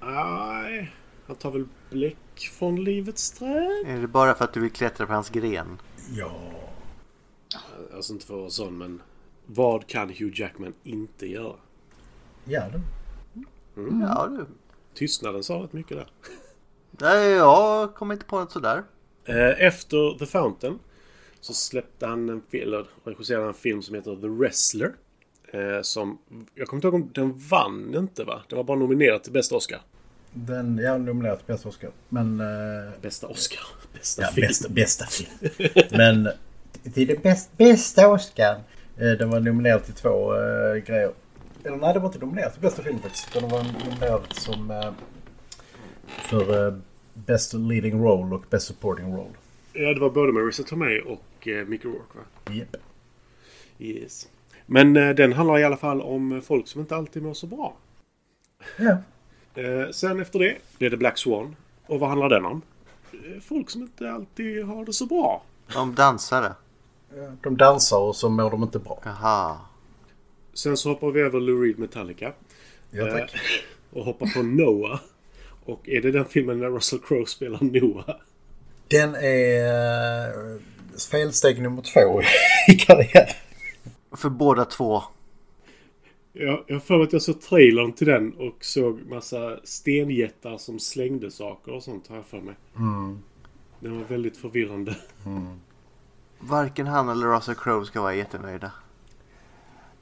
Nej, 0.00 0.93
han 1.27 1.37
tar 1.37 1.50
väl 1.50 1.67
bläck 1.91 2.49
från 2.59 2.85
Livets 2.85 3.31
träd? 3.31 3.85
Är 3.87 4.00
det 4.00 4.06
bara 4.06 4.35
för 4.35 4.44
att 4.44 4.53
du 4.53 4.61
vill 4.61 4.71
klättra 4.71 5.06
på 5.06 5.12
hans 5.12 5.31
gren? 5.31 5.81
Ja. 6.17 6.50
Alltså 7.94 8.12
inte 8.12 8.27
för 8.27 8.35
att 8.35 8.41
vara 8.41 8.50
sån 8.50 8.79
men 8.79 9.03
vad 9.47 9.87
kan 9.87 10.09
Hugh 10.09 10.41
Jackman 10.41 10.75
inte 10.83 11.26
göra? 11.26 11.56
Ja 12.44 12.65
du. 12.73 12.81
Ja 14.03 14.26
du. 14.31 14.47
Tystnaden 14.94 15.44
sa 15.44 15.55
rätt 15.55 15.73
mycket 15.73 15.97
där. 15.97 16.09
Nej, 16.91 17.31
jag 17.31 17.94
kommer 17.94 18.15
inte 18.15 18.26
på 18.26 18.38
något 18.41 18.53
sådär. 18.53 18.83
Eh, 19.25 19.67
Efter 19.67 20.19
The 20.19 20.26
Fountain 20.26 20.79
så 21.40 21.54
släppte 21.54 22.06
han 22.06 22.28
en 22.28 22.42
film, 22.50 22.62
eller 22.69 22.87
regisserade 23.04 23.46
en 23.46 23.54
film 23.54 23.82
som 23.82 23.94
heter 23.94 24.16
The 24.16 24.26
Wrestler. 24.28 24.92
Eh, 25.52 25.82
som, 25.82 26.19
jag 26.54 26.69
kommer 26.69 26.78
inte 26.78 26.87
ihåg 26.87 26.94
om 26.94 27.10
den 27.14 27.38
vann 27.38 27.94
inte 27.94 28.25
va? 28.25 28.42
Den 28.48 28.56
var 28.56 28.64
bara 28.64 28.78
nominerad 28.78 29.22
till 29.22 29.32
bästa 29.32 29.56
Oscar. 29.56 29.81
Den, 30.32 30.78
jag 30.78 30.90
har 30.90 30.98
nominerat 30.98 31.38
till 31.38 31.46
bästa 31.46 31.69
Oscar. 31.69 31.90
Men... 32.08 32.40
eh, 32.40 32.92
Bästa 33.02 33.26
Oscar. 33.26 33.61
Bästa 33.92 34.23
ja, 34.23 34.28
film. 34.28 34.47
bästa, 34.47 34.68
bästa 34.68 35.06
film. 35.06 35.30
Men 35.90 36.28
till 36.94 37.06
det 37.06 37.23
bäst, 37.23 37.50
bästa 37.56 38.09
Oscar. 38.09 38.54
Eh, 38.97 39.11
den 39.11 39.30
var 39.30 39.40
nominerad 39.40 39.85
till 39.85 39.94
två 39.94 40.35
eh, 40.35 40.76
grejer. 40.76 41.12
Eller 41.64 41.76
nej, 41.76 41.92
den 41.92 42.02
var 42.02 42.09
inte 42.09 42.18
nominerad 42.18 42.52
till 42.52 42.62
bästa 42.62 42.82
film 42.82 42.99
faktiskt. 42.99 43.32
Den 43.32 43.49
var 43.49 43.62
nominerad 43.62 44.23
som... 44.30 44.70
Eh, 44.70 44.92
för 46.06 46.66
eh, 46.66 46.75
Best 47.14 47.54
Leading 47.54 48.02
Role 48.02 48.35
och 48.35 48.44
Best 48.50 48.66
Supporting 48.66 49.12
Role. 49.16 49.30
Ja, 49.73 49.94
det 49.94 50.00
var 50.00 50.11
både 50.11 50.32
Marissa 50.32 50.62
Tomei 50.62 51.00
och 51.00 51.23
eh, 51.49 51.66
Mickey 51.66 51.88
Rourke 51.88 52.18
va? 52.18 52.52
Japp. 52.54 52.76
Yes. 53.78 54.28
Men 54.66 54.97
eh, 54.97 55.11
den 55.11 55.32
handlar 55.32 55.59
i 55.59 55.64
alla 55.64 55.76
fall 55.76 56.02
om 56.02 56.42
folk 56.44 56.68
som 56.68 56.80
inte 56.80 56.97
alltid 56.97 57.23
mår 57.23 57.35
så 57.35 57.47
bra. 57.47 57.76
Ja. 58.76 58.97
Eh, 59.54 59.90
sen 59.90 60.20
efter 60.20 60.38
det 60.38 60.56
blev 60.78 60.90
det 60.90 60.97
Black 60.97 61.18
Swan. 61.18 61.56
Och 61.87 62.00
vad 62.00 62.09
handlar 62.09 62.28
den 62.28 62.44
om? 62.44 62.62
Eh, 63.12 63.40
folk 63.40 63.70
som 63.70 63.82
inte 63.82 64.12
alltid 64.12 64.64
har 64.64 64.85
det 64.85 64.92
så 64.92 65.06
bra. 65.06 65.42
Om 65.76 65.94
dansare. 65.94 66.52
De 67.42 67.56
dansar 67.56 67.99
och 67.99 68.16
så 68.16 68.28
mår 68.28 68.50
de 68.50 68.62
inte 68.62 68.78
bra. 68.78 69.00
Jaha. 69.04 69.59
Sen 70.54 70.76
så 70.76 70.88
hoppar 70.88 71.11
vi 71.11 71.20
över 71.20 71.40
Lou 71.40 71.64
Reed 71.64 71.78
Metallica. 71.78 72.32
Ja 72.90 73.06
tack. 73.06 73.35
Eh, 73.35 73.40
och 73.99 74.04
hoppar 74.04 74.26
på 74.26 74.42
Noah. 74.42 75.00
Och 75.64 75.88
är 75.88 76.02
det 76.02 76.11
den 76.11 76.25
filmen 76.25 76.59
när 76.59 76.70
Russell 76.70 76.99
Crowe 76.99 77.26
spelar 77.26 77.59
Noah? 77.61 78.16
Den 78.88 79.14
är 79.14 80.28
eh, 80.28 80.61
felsteg 81.09 81.62
nummer 81.62 81.83
två 81.83 82.23
i 82.69 82.75
karriären. 82.75 83.35
För 84.12 84.28
båda 84.28 84.64
två. 84.64 85.02
Jag, 86.33 86.64
jag 86.66 86.75
har 86.75 86.80
för 86.80 86.97
mig 86.97 87.04
att 87.04 87.12
jag 87.12 87.23
såg 87.23 87.40
trailern 87.40 87.92
till 87.92 88.07
den 88.07 88.33
och 88.33 88.64
såg 88.64 89.00
massa 89.09 89.61
stenjättar 89.64 90.59
som 90.59 90.78
slängde 90.78 91.30
saker 91.30 91.73
och 91.73 91.83
sånt 91.83 92.09
har 92.09 92.16
jag 92.16 92.26
för 92.26 92.40
mig. 92.40 92.54
Den 93.80 93.97
var 93.99 94.04
väldigt 94.04 94.37
förvirrande. 94.37 94.97
Varken 96.38 96.87
han 96.87 97.09
eller 97.09 97.26
Russell 97.26 97.54
Crowe 97.54 97.87
ska 97.87 98.00
vara 98.00 98.14
jättenöjda. 98.14 98.73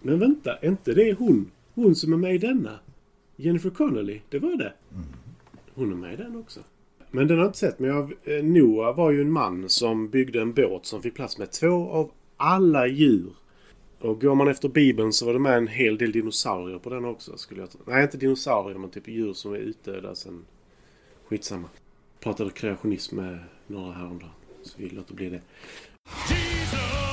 Men 0.01 0.19
vänta, 0.19 0.57
är 0.57 0.69
inte 0.69 0.95
det 0.95 1.13
hon? 1.19 1.51
Hon 1.75 1.95
som 1.95 2.13
är 2.13 2.17
med 2.17 2.35
i 2.35 2.39
denna? 2.39 2.79
Jennifer 3.37 3.71
Connelly, 3.71 4.21
det 4.29 4.39
var 4.39 4.57
det. 4.57 4.73
Hon 5.75 5.93
är 5.93 5.97
med 5.97 6.15
i 6.15 6.17
den 6.17 6.37
också. 6.37 6.61
Men 7.11 7.29
den 7.29 7.37
har 7.37 7.45
jag 7.45 7.49
inte 7.49 7.59
sett. 7.59 7.79
Men 7.79 7.91
jag, 7.91 8.13
eh, 8.25 8.45
Noah 8.45 8.97
var 8.97 9.11
ju 9.11 9.21
en 9.21 9.33
man 9.33 9.69
som 9.69 10.09
byggde 10.09 10.41
en 10.41 10.53
båt 10.53 10.87
som 10.87 11.03
fick 11.03 11.15
plats 11.15 11.39
med 11.39 11.51
två 11.51 11.91
av 11.91 12.11
alla 12.37 12.87
djur 12.87 13.33
Och 14.01 14.21
går 14.21 14.35
man 14.35 14.49
efter 14.49 14.69
Bibeln 14.69 15.13
så 15.13 15.27
var 15.27 15.33
det 15.33 15.39
med 15.39 15.57
en 15.57 15.69
hel 15.69 15.99
del 15.99 16.13
dinosaurier 16.13 16.79
på 16.79 16.91
den 16.91 17.05
också. 17.05 17.37
Skulle 17.37 17.61
jag 17.61 17.71
tro. 17.71 17.81
Nej, 17.85 18.03
inte 18.03 18.17
dinosaurier, 18.17 18.79
men 18.79 18.91
typ 18.91 19.09
djur 19.09 19.33
som 19.33 19.53
är 19.53 19.59
utdöda 19.59 20.15
sen... 20.15 20.45
Skitsamma. 21.29 21.69
Pratade 22.21 22.51
kreationism 22.51 23.17
med 23.17 23.39
några 23.67 23.93
häromdagen. 23.93 24.31
Så 24.63 24.75
vi 24.79 24.89
låter 24.89 25.15
bli 25.15 25.29
det. 25.31 25.41
Jesus 26.31 27.08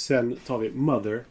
sen 0.00 0.36
tar 0.46 0.58
vi 0.58 0.70
Mother. 0.70 1.24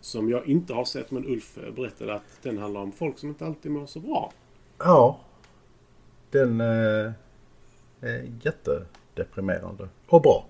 Som 0.00 0.30
jag 0.30 0.46
inte 0.46 0.74
har 0.74 0.84
sett 0.84 1.10
men 1.10 1.26
Ulf 1.26 1.58
berättade 1.76 2.14
att 2.14 2.42
den 2.42 2.58
handlar 2.58 2.80
om 2.80 2.92
folk 2.92 3.18
som 3.18 3.28
inte 3.28 3.46
alltid 3.46 3.72
mår 3.72 3.86
så 3.86 4.00
bra. 4.00 4.32
Ja. 4.78 5.20
Den 6.30 6.60
eh, 6.60 7.12
är 8.00 8.32
jättedeprimerande. 8.42 9.88
Och 10.06 10.22
bra. 10.22 10.46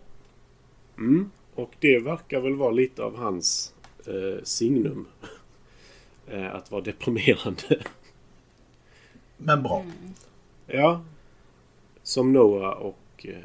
Mm. 0.99 1.31
Och 1.55 1.71
det 1.79 1.99
verkar 1.99 2.41
väl 2.41 2.55
vara 2.55 2.71
lite 2.71 3.03
av 3.03 3.17
hans 3.17 3.75
eh, 4.07 4.43
signum. 4.43 5.07
eh, 6.27 6.55
att 6.55 6.71
vara 6.71 6.83
deprimerande. 6.83 7.85
Men 9.37 9.63
bra. 9.63 9.85
ja. 10.67 11.05
Som 12.03 12.33
Noah 12.33 12.71
och... 12.71 13.27
Eh, 13.27 13.39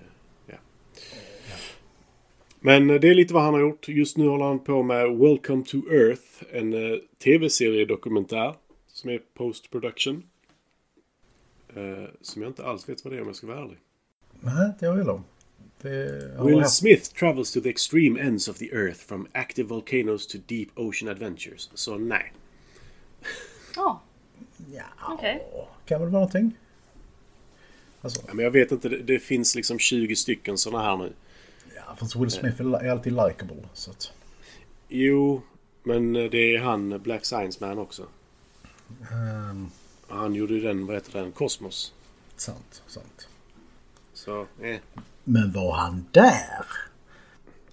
ja. 0.45 0.57
Men 2.59 2.89
eh, 2.89 2.95
det 2.99 3.07
är 3.09 3.13
lite 3.15 3.33
vad 3.33 3.43
han 3.43 3.53
har 3.53 3.61
gjort. 3.61 3.87
Just 3.87 4.17
nu 4.17 4.27
håller 4.27 4.45
han 4.45 4.59
på 4.59 4.83
med 4.83 5.17
Welcome 5.17 5.63
to 5.65 5.77
Earth. 5.91 6.23
En 6.51 6.73
eh, 6.73 6.97
tv-seriedokumentär. 7.23 8.55
Som 8.87 9.09
är 9.09 9.19
post 9.33 9.71
production. 9.71 10.23
Eh, 11.75 12.09
som 12.21 12.41
jag 12.41 12.49
inte 12.49 12.65
alls 12.65 12.89
vet 12.89 13.03
vad 13.05 13.13
det 13.13 13.17
är 13.17 13.21
om 13.21 13.27
jag 13.27 13.35
ska 13.35 13.47
vara 13.47 13.59
ärlig. 13.59 13.77
Nej, 14.41 14.65
inte 14.67 14.85
jag 14.85 14.95
heller. 14.95 15.21
Det 15.81 16.45
Will 16.45 16.59
haft- 16.59 16.73
Smith 16.77 17.09
travels 17.13 17.51
to 17.53 17.61
the 17.61 17.69
extreme 17.69 18.19
ends 18.21 18.47
of 18.47 18.57
the 18.57 18.65
earth 18.75 18.99
from 18.99 19.27
active 19.31 19.67
volcanoes 19.69 20.27
to 20.27 20.37
deep 20.47 20.67
ocean 20.75 21.11
adventures. 21.11 21.69
Så 21.73 21.97
nej. 21.97 22.33
Ja, 23.75 24.01
Ja, 24.73 24.83
okej. 25.13 25.43
kan 25.85 26.01
väl 26.01 26.09
vara 26.09 26.19
någonting. 26.21 26.51
Alltså, 28.01 28.21
Ja, 28.27 28.33
Men 28.33 28.43
jag 28.45 28.51
vet 28.51 28.71
inte, 28.71 28.89
det, 28.89 28.97
det 28.97 29.19
finns 29.19 29.55
liksom 29.55 29.79
20 29.79 30.15
stycken 30.15 30.57
såna 30.57 30.81
här 30.81 30.97
nu. 30.97 31.13
Fast 31.95 32.15
Will 32.15 32.31
Smith 32.31 32.61
är 32.61 32.89
alltid 32.89 33.13
likable. 33.13 33.63
Så 33.73 33.91
att, 33.91 34.11
Jo, 34.87 35.41
men 35.83 36.13
det 36.13 36.55
är 36.55 36.59
han, 36.59 37.01
Black 37.01 37.25
Science 37.25 37.65
Man 37.65 37.77
också. 37.79 38.05
ehm, 39.11 39.69
Han 40.07 40.35
gjorde 40.35 40.53
ju 40.53 40.59
den, 40.59 40.85
vad 40.85 40.95
heter 40.95 41.11
den, 41.21 41.31
Kosmos. 41.31 41.93
sant, 42.35 42.83
sant. 42.87 43.27
Så, 44.13 44.47
eh. 44.61 44.79
Men 45.23 45.51
var 45.51 45.75
han 45.77 46.05
där? 46.11 46.65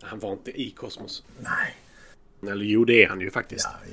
Han 0.01 0.19
var 0.19 0.33
inte 0.33 0.61
i 0.61 0.71
Kosmos. 0.71 1.23
Nej. 1.41 1.75
Eller 2.53 2.65
jo, 2.65 2.85
det 2.85 3.05
är 3.05 3.09
han 3.09 3.21
ju 3.21 3.31
faktiskt. 3.31 3.69
Ja, 3.73 3.93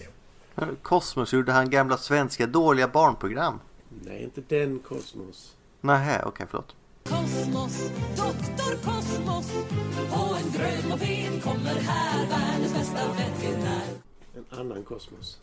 jo. 0.65 0.75
Kosmos 0.81 1.33
gjorde 1.33 1.51
han 1.51 1.69
gamla 1.69 1.97
svenska 1.97 2.47
dåliga 2.47 2.87
barnprogram. 2.87 3.59
Nej, 3.89 4.23
inte 4.23 4.41
den 4.47 4.79
Kosmos. 4.79 5.55
Nähä, 5.81 6.23
okej 6.25 6.45
förlåt. 6.49 6.75
Kosmos, 7.03 7.91
doktor 8.17 8.75
Kosmos 8.83 9.51
På 10.09 10.35
en 10.35 10.51
grön 10.51 10.89
moped 10.89 11.43
kommer 11.43 11.75
här 11.81 12.29
världens 12.29 12.73
bästa 12.73 12.99
veterinär 13.17 13.81
En 14.35 14.59
annan 14.59 14.83
Kosmos. 14.83 15.39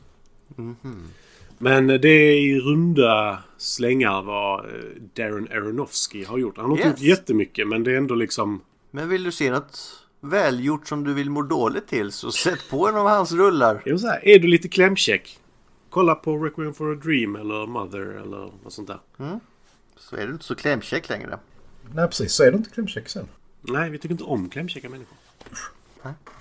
Men 1.59 1.87
det 1.87 2.09
är 2.09 2.33
i 2.41 2.61
runda 2.61 3.39
slängar 3.57 4.23
vad 4.23 4.65
eh, 4.67 4.73
Darren 5.17 5.49
Aronofsky 5.53 6.25
har 6.25 6.39
gjort. 6.39 6.57
Han 6.57 6.67
har 6.71 6.73
inte 6.77 6.89
Yes. 6.89 7.01
gjort 7.01 7.09
jättemycket, 7.19 7.69
men 7.69 7.85
det 7.85 7.93
är 7.93 7.97
ändå 7.97 8.15
liksom... 8.15 8.61
Men 8.91 9.09
vill 9.09 9.25
du 9.25 9.33
se 9.33 9.51
något 9.51 9.79
välgjort 10.21 10.89
som 10.89 11.05
du 11.05 11.15
vill 11.15 11.31
må 11.31 11.43
dåligt 11.43 11.87
till 11.87 12.13
så 12.13 12.33
sätt 12.33 12.59
på 12.71 12.89
en 12.89 12.97
av 12.97 13.07
hans 13.09 13.33
rullar. 13.33 13.83
Jag 13.85 14.01
säga, 14.01 14.21
är 14.23 14.39
du 14.39 14.49
lite 14.49 14.69
klämkäck? 14.69 15.39
Kolla 15.91 16.15
på 16.15 16.37
Requiem 16.37 16.75
for 16.75 16.93
a 16.93 16.95
Dream 16.95 17.37
eller 17.37 17.67
Mother 17.67 18.01
eller 18.01 18.39
något 18.65 18.73
sånt 18.73 18.89
där. 18.89 18.99
Så 20.01 20.17
är 20.17 20.27
du 20.27 20.33
inte 20.33 20.45
så 20.45 20.55
klämkäck 20.55 21.09
längre. 21.09 21.39
Nej, 21.95 22.07
precis. 22.09 22.33
Så 22.33 22.43
är 22.45 22.51
det 22.51 22.57
inte 22.57 22.71
klämkäck 22.71 23.09
sen. 23.09 23.29
Nej, 23.61 23.91
vi 23.91 23.99
tycker 23.99 24.13
inte 24.13 24.25
om 24.25 24.51
klämkäcka 24.51 24.89
människor. 24.89 25.17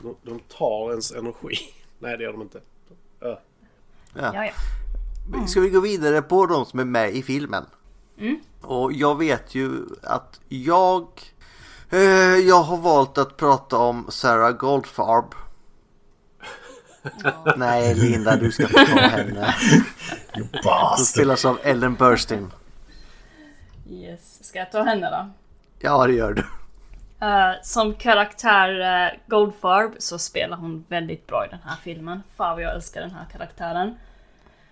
De, 0.02 0.16
de 0.24 0.40
tar 0.40 0.90
ens 0.90 1.12
energi. 1.12 1.58
Nej, 2.00 2.18
det 2.18 2.24
gör 2.24 2.32
de 2.32 2.42
inte. 2.42 2.60
Ö. 3.22 3.36
Ja, 4.14 4.46
ja. 4.46 5.48
Ska 5.48 5.60
vi 5.60 5.70
gå 5.70 5.80
vidare 5.80 6.22
på 6.22 6.46
de 6.46 6.66
som 6.66 6.80
är 6.80 6.86
med 6.86 7.16
i 7.16 7.24
filmen? 7.24 7.66
Och 8.62 8.94
jag 8.94 9.18
vet 9.18 9.56
ju 9.56 9.86
att 10.04 10.40
jag 10.48 11.08
eh, 11.90 12.00
Jag 12.36 12.64
har 12.64 12.78
valt 12.78 13.18
att 13.18 13.38
prata 13.38 13.78
om 13.78 14.06
Sarah 14.10 14.52
Goldfarb. 14.52 15.36
Nej 17.58 17.96
Linda, 17.96 18.36
du 18.36 18.52
ska 18.52 18.68
få 18.68 18.78
ta 18.78 19.00
henne. 19.00 19.56
Som 20.34 20.48
Bastard! 20.64 21.06
spelas 21.06 21.46
av 21.46 21.60
Ellen 21.64 21.96
Burstyn. 21.96 22.52
Yes. 23.90 24.44
Ska 24.44 24.60
jag 24.60 24.72
ta 24.72 24.84
henne 24.84 25.10
då? 25.10 25.30
Ja, 25.80 26.08
det 26.08 26.14
gör 26.14 26.34
du. 26.34 26.44
Eh, 27.26 27.52
som 27.62 27.94
karaktär 27.94 28.80
uh, 28.80 29.20
Goldfarb 29.28 29.96
så 30.00 30.20
spelar 30.20 30.58
hon 30.58 30.86
väldigt 30.88 31.28
bra 31.28 31.46
i 31.46 31.50
den 31.50 31.60
här 31.66 31.76
filmen. 31.84 32.24
Fan 32.36 32.56
vad 32.56 32.64
jag 32.64 32.76
älskar 32.76 33.02
den 33.02 33.12
här 33.12 33.26
karaktären. 33.32 33.98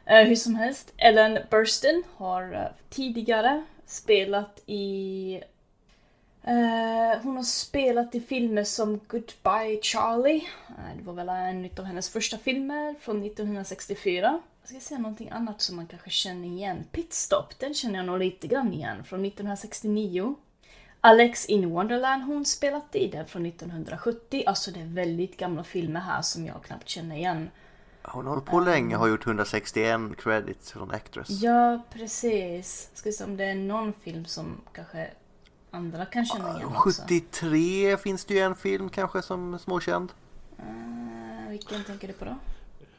Eh, 0.06 0.28
hur 0.28 0.36
som 0.36 0.56
helst, 0.56 0.94
Ellen 0.98 1.40
Burstyn 1.50 2.04
har 2.18 2.72
tidigare 2.90 3.64
spelat 3.86 4.64
i... 4.66 5.42
hon 7.24 7.36
har 7.36 7.44
spelat 7.44 8.16
i 8.16 8.22
filmer 8.22 8.64
som 8.64 9.00
Goodbye 9.08 9.80
Charlie. 9.82 10.44
Det 10.98 11.04
var 11.04 11.14
väl 11.14 11.30
en 11.30 11.70
av 11.78 11.86
hennes 11.86 12.10
första 12.10 12.38
filmer 12.38 12.96
från 13.00 13.26
1964. 13.26 14.42
Jag 14.70 14.82
ska 14.82 14.88
säga 14.88 15.00
någonting 15.00 15.30
annat 15.30 15.62
som 15.62 15.76
man 15.76 15.88
kanske 15.88 16.10
känner 16.10 16.48
igen. 16.48 16.84
Pitstop, 16.92 17.60
den 17.60 17.74
känner 17.74 17.96
jag 17.96 18.06
nog 18.06 18.20
lite 18.20 18.48
grann 18.48 18.74
igen 18.74 19.04
från 19.04 19.26
1969. 19.26 20.36
Alex 21.02 21.46
in 21.46 21.70
Wonderland 21.70 22.24
hon 22.24 22.46
spelat 22.46 22.96
i 22.96 23.08
den 23.08 23.28
från 23.28 23.46
1970. 23.46 24.44
Alltså 24.48 24.72
det 24.72 24.80
är 24.80 24.86
väldigt 24.86 25.38
gamla 25.38 25.64
filmer 25.64 26.00
här 26.00 26.22
som 26.22 26.46
jag 26.46 26.64
knappt 26.64 26.90
känner 26.90 27.16
igen. 27.16 27.50
Hon 28.04 28.26
har 28.26 28.34
hållit 28.34 28.46
på 28.46 28.60
länge 28.60 28.96
och 28.96 29.02
har 29.02 29.08
gjort 29.08 29.28
161 29.28 30.02
credits 30.18 30.72
från 30.72 30.92
Actress. 30.92 31.30
Ja, 31.30 31.82
precis. 31.94 32.90
Ska 32.94 33.12
se 33.12 33.24
om 33.24 33.38
det 33.38 33.46
är 33.46 33.56
någon 33.56 33.94
film 33.94 34.26
som 34.26 34.62
kanske 34.74 35.12
andra 35.72 36.06
kan 36.06 36.26
känna 36.26 36.56
igen 36.56 36.68
också. 36.76 37.02
73 37.02 37.98
finns 37.98 38.26
det 38.26 38.34
ju 38.34 38.40
en 38.40 38.56
film 38.56 38.90
kanske 38.90 39.22
som 39.22 39.60
småkänd. 39.60 40.12
Eh, 40.58 41.50
vilken 41.50 41.84
tänker 41.84 42.08
du 42.08 42.14
på 42.14 42.26
då? 42.26 42.36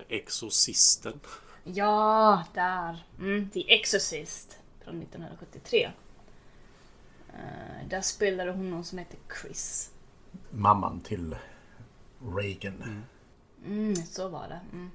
Exorcisten. 0.09 1.21
Ja, 1.65 2.45
där. 2.55 3.05
Mm, 3.19 3.51
The 3.51 3.75
Exorcist 3.75 4.59
från 4.85 5.03
1973. 5.03 5.91
Eh, 7.29 7.89
där 7.89 8.01
spelade 8.01 8.51
hon 8.51 8.71
någon 8.71 8.85
som 8.85 8.99
heter 8.99 9.19
Chris. 9.41 9.91
Mamman 10.51 11.01
till 11.01 11.37
Reagan. 12.37 13.05
Mm, 13.67 13.97
så 13.97 14.29
var 14.29 14.49
det. 14.49 14.61
Mm. 14.73 14.91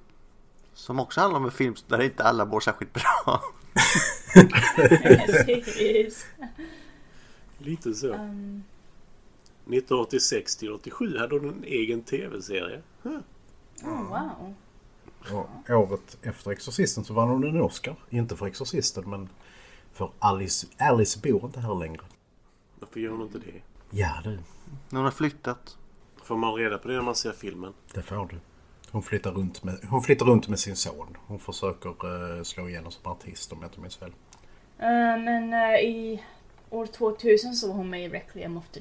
Som 0.73 0.99
också 0.99 1.21
handlar 1.21 1.39
om 1.39 1.45
en 1.45 1.51
film 1.51 1.75
där 1.87 2.01
inte 2.01 2.23
alla 2.23 2.45
mår 2.45 2.59
särskilt 2.59 2.93
bra. 2.93 3.41
Precis. 5.25 6.25
Lite 7.57 7.93
så. 7.93 8.13
Um, 8.13 8.63
1986 9.65 10.55
till 10.55 10.71
87 10.71 11.17
hade 11.17 11.35
hon 11.35 11.49
en 11.49 11.63
egen 11.63 12.01
tv-serie. 12.01 12.81
oh, 13.83 14.09
wow. 14.09 14.53
Och 15.31 15.69
året 15.69 16.17
efter 16.21 16.51
Exorcisten 16.51 17.03
så 17.03 17.13
vann 17.13 17.29
hon 17.29 17.43
en 17.43 17.61
Oscar. 17.61 17.95
Inte 18.09 18.35
för 18.35 18.45
Exorcisten 18.47 19.09
men 19.09 19.29
för 19.93 20.11
Alice. 20.19 20.67
Alice 20.77 21.19
bor 21.23 21.45
inte 21.45 21.59
här 21.59 21.75
längre. 21.75 22.01
Varför 22.79 22.99
gör 22.99 23.11
hon 23.11 23.21
inte 23.21 23.37
det? 23.39 23.61
Ja 23.89 24.21
du, 24.23 24.39
Hon 24.91 25.03
har 25.03 25.11
flyttat. 25.11 25.77
Får 26.23 26.37
man 26.37 26.53
reda 26.53 26.77
på 26.77 26.87
det 26.87 26.93
när 26.93 27.01
man 27.01 27.15
ser 27.15 27.31
filmen? 27.31 27.73
det 27.93 28.01
får 28.01 28.27
du. 28.27 28.39
Hon 28.91 29.03
flyttar 29.03 29.31
runt 29.31 29.63
med, 29.63 29.77
hon 29.89 30.01
flyttar 30.03 30.25
runt 30.25 30.47
med 30.47 30.59
sin 30.59 30.75
son. 30.75 31.17
Hon 31.27 31.39
försöker 31.39 32.37
eh, 32.37 32.43
slå 32.43 32.69
igenom 32.69 32.91
som 32.91 33.11
artist 33.11 33.51
om 33.51 33.57
jag 33.61 33.67
inte 33.67 33.79
minns 33.79 33.97
fel. 33.97 34.13
Eh, 34.77 34.87
men 35.23 35.53
eh, 35.53 35.79
i 35.79 36.23
år 36.69 36.85
2000 36.85 37.55
så 37.55 37.67
var 37.67 37.75
hon 37.75 37.89
med 37.89 38.05
i 38.05 38.09
Requiem 38.09 38.57
of, 38.57 38.63
the, 38.69 38.79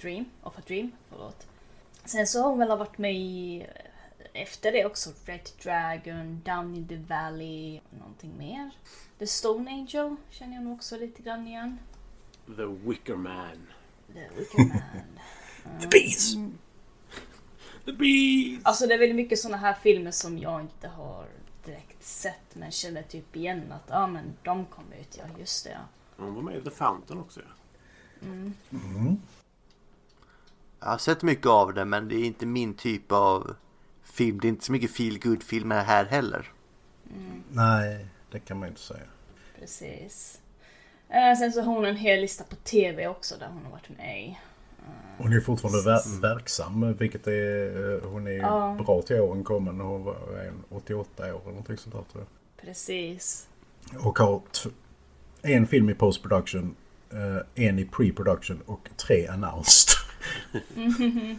Dream, 0.00 0.24
of 0.42 0.58
a 0.58 0.62
Dream. 0.66 0.90
Förlåt. 1.10 1.46
Sen 2.04 2.26
så 2.26 2.42
har 2.42 2.48
hon 2.50 2.58
väl 2.58 2.78
varit 2.78 2.98
med 2.98 3.14
i 3.14 3.66
efter 4.32 4.72
det 4.72 4.86
också 4.86 5.10
Red 5.24 5.48
Dragon, 5.62 6.42
Down 6.44 6.76
in 6.76 6.88
the 6.88 6.96
Valley, 6.96 7.80
någonting 7.98 8.38
mer. 8.38 8.70
The 9.18 9.26
Stone 9.26 9.70
Angel 9.70 10.16
känner 10.30 10.54
jag 10.54 10.64
nog 10.64 10.74
också 10.74 10.96
lite 10.96 11.22
grann 11.22 11.46
igen. 11.46 11.78
The 12.56 12.66
Wicker 12.66 13.16
Man. 13.16 13.66
The 14.14 14.28
Wicker 14.38 14.58
Man. 14.68 14.82
The 15.80 15.88
Bees! 15.88 16.34
The 17.84 17.92
Bees! 17.92 18.60
Alltså 18.62 18.86
det 18.86 18.94
är 18.94 18.98
väldigt 18.98 19.16
mycket 19.16 19.38
såna 19.38 19.56
här 19.56 19.74
filmer 19.74 20.10
som 20.10 20.38
jag 20.38 20.60
inte 20.60 20.88
har 20.88 21.26
direkt 21.64 22.04
sett 22.04 22.54
men 22.54 22.70
känner 22.70 23.02
typ 23.02 23.36
igen 23.36 23.72
att 23.72 23.84
ja 23.86 24.02
ah, 24.02 24.06
men 24.06 24.36
de 24.42 24.66
kom 24.66 24.92
ut, 25.00 25.18
ja 25.18 25.24
just 25.38 25.64
det 25.64 25.70
ja. 25.70 25.80
Hon 26.16 26.34
var 26.34 26.42
med 26.42 26.56
i 26.56 26.60
The 26.60 26.70
Fountain 26.70 27.20
också 27.20 27.40
ja. 27.40 27.46
Jag 30.80 30.88
har 30.88 30.98
sett 30.98 31.22
mycket 31.22 31.46
av 31.46 31.74
det 31.74 31.84
men 31.84 32.08
det 32.08 32.14
är 32.14 32.24
inte 32.24 32.46
min 32.46 32.74
typ 32.74 33.12
av 33.12 33.56
film. 34.12 34.38
Det 34.40 34.46
är 34.46 34.48
inte 34.48 34.64
så 34.64 34.72
mycket 34.72 34.90
feel 34.90 35.18
good 35.18 35.42
filmer 35.42 35.84
här 35.84 36.04
heller. 36.04 36.52
Nej, 37.50 38.06
det 38.30 38.38
kan 38.40 38.58
man 38.58 38.68
inte 38.68 38.80
säga. 38.80 39.00
Precis. 39.60 40.40
Eh, 41.08 41.38
sen 41.38 41.52
så 41.52 41.62
har 41.62 41.74
hon 41.74 41.84
en 41.84 41.96
hel 41.96 42.20
lista 42.20 42.44
på 42.44 42.56
TV 42.56 43.06
också 43.08 43.34
där 43.38 43.46
hon 43.48 43.64
har 43.64 43.70
varit 43.70 43.88
med 43.98 44.22
i. 44.22 44.38
Hon 45.18 45.32
är 45.32 45.40
fortfarande 45.40 45.78
ver- 45.90 46.20
verksam, 46.20 46.94
vilket 46.96 47.26
är... 47.26 47.94
eh, 48.04 48.10
Hon 48.10 48.26
är 48.26 48.30
Ja. 48.32 48.76
bra 48.86 49.02
till 49.02 49.20
åren 49.20 49.44
kommen. 49.44 49.80
Hon 49.80 50.04
var 50.04 50.16
en 50.48 50.64
88 50.70 51.22
år 51.34 51.40
eller 51.40 51.44
någonting 51.50 51.76
sånt 51.76 51.94
där 51.94 52.02
tror 52.12 52.24
jag. 52.24 52.66
Precis. 52.66 53.48
Och 54.00 54.18
har 54.18 54.42
en 55.42 55.66
film 55.66 55.90
i 55.90 55.94
post-production, 55.94 56.74
eh, 57.10 57.64
en 57.66 57.78
i 57.78 57.84
pre-production 57.84 58.60
och 58.66 58.88
tre 58.96 59.26
announced. 59.26 59.88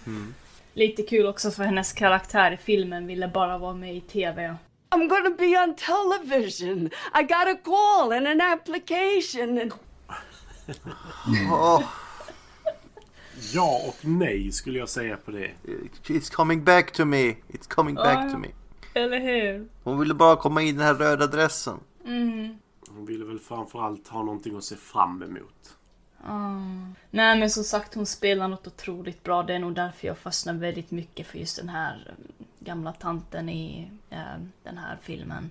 Lite 0.73 1.03
kul 1.03 1.25
också 1.25 1.51
för 1.51 1.63
hennes 1.63 1.93
karaktär 1.93 2.51
i 2.51 2.57
filmen 2.57 3.07
ville 3.07 3.27
bara 3.27 3.57
vara 3.57 3.73
med 3.73 3.95
i 3.95 4.01
TV. 4.01 4.55
I'm 4.89 5.07
gonna 5.07 5.35
be 5.37 5.63
on 5.63 5.75
television. 5.75 6.85
I 7.19 7.21
got 7.23 7.47
a 7.47 7.57
call 7.63 8.11
and 8.13 8.27
an 8.27 8.41
application 8.41 9.57
and 9.61 9.73
Åh, 11.51 11.83
Ja 13.53 13.81
och 13.87 13.95
nej 14.01 14.51
skulle 14.51 14.79
jag 14.79 14.89
säga 14.89 15.17
på 15.17 15.31
det. 15.31 15.51
it's 16.07 16.33
coming 16.33 16.63
back 16.63 16.91
to 16.91 17.05
me. 17.05 17.27
It's 17.27 17.67
coming 17.67 17.95
back 17.95 18.31
to 18.31 18.37
me. 18.37 18.47
Eller 18.93 19.19
hur? 19.19 19.67
Hon 19.83 19.99
ville 19.99 20.13
bara 20.13 20.35
komma 20.35 20.61
in 20.61 20.67
i 20.67 20.71
den 20.71 20.81
här 20.81 20.93
röda 20.93 21.27
dressen. 21.27 21.79
Hon 22.89 23.05
ville 23.05 23.25
väl 23.25 23.39
framförallt 23.39 24.07
ha 24.07 24.23
någonting 24.23 24.57
att 24.57 24.63
se 24.63 24.75
fram 24.75 25.23
emot. 25.23 25.77
Nej 27.09 27.39
men 27.39 27.49
som 27.49 27.63
sagt 27.63 27.95
hon 27.95 28.05
spelar 28.05 28.47
något 28.47 28.67
otroligt 28.67 29.23
bra. 29.23 29.43
Det 29.43 29.53
är 29.53 29.59
nog 29.59 29.75
därför 29.75 30.07
jag 30.07 30.17
fastnar 30.17 30.53
väldigt 30.53 30.91
mycket 30.91 31.27
för 31.27 31.37
just 31.37 31.57
den 31.57 31.69
här 31.69 32.07
eh, 32.09 32.45
gamla 32.59 32.93
tanten 32.93 33.49
i 33.49 33.91
eh, 34.09 34.37
den 34.63 34.77
här 34.77 34.97
filmen. 35.01 35.49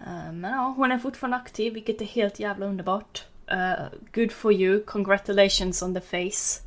Eh, 0.00 0.32
men 0.32 0.50
ja, 0.50 0.74
hon 0.76 0.92
är 0.92 0.98
fortfarande 0.98 1.36
aktiv 1.36 1.74
vilket 1.74 2.00
är 2.00 2.04
helt 2.04 2.38
jävla 2.38 2.66
underbart. 2.66 3.24
Eh, 3.46 3.84
good 4.12 4.32
for 4.32 4.52
you, 4.52 4.82
congratulations 4.82 5.82
on 5.82 5.94
the 5.94 6.00
face. 6.00 6.62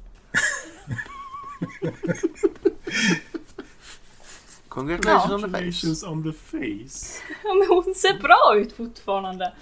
Congratulations 4.70 5.44
on 5.44 5.52
the 5.52 5.72
face. 5.72 6.08
On 6.08 6.24
the 6.24 6.34
face. 6.34 7.22
Ja 7.44 7.54
men 7.54 7.68
hon 7.68 7.96
ser 7.96 8.20
bra 8.20 8.56
ut 8.58 8.74
fortfarande. 8.74 9.54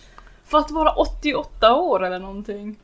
För 0.47 0.57
att 0.57 0.71
vara 0.71 0.91
88 0.91 1.73
år 1.75 2.05
eller 2.05 2.19
någonting. 2.19 2.79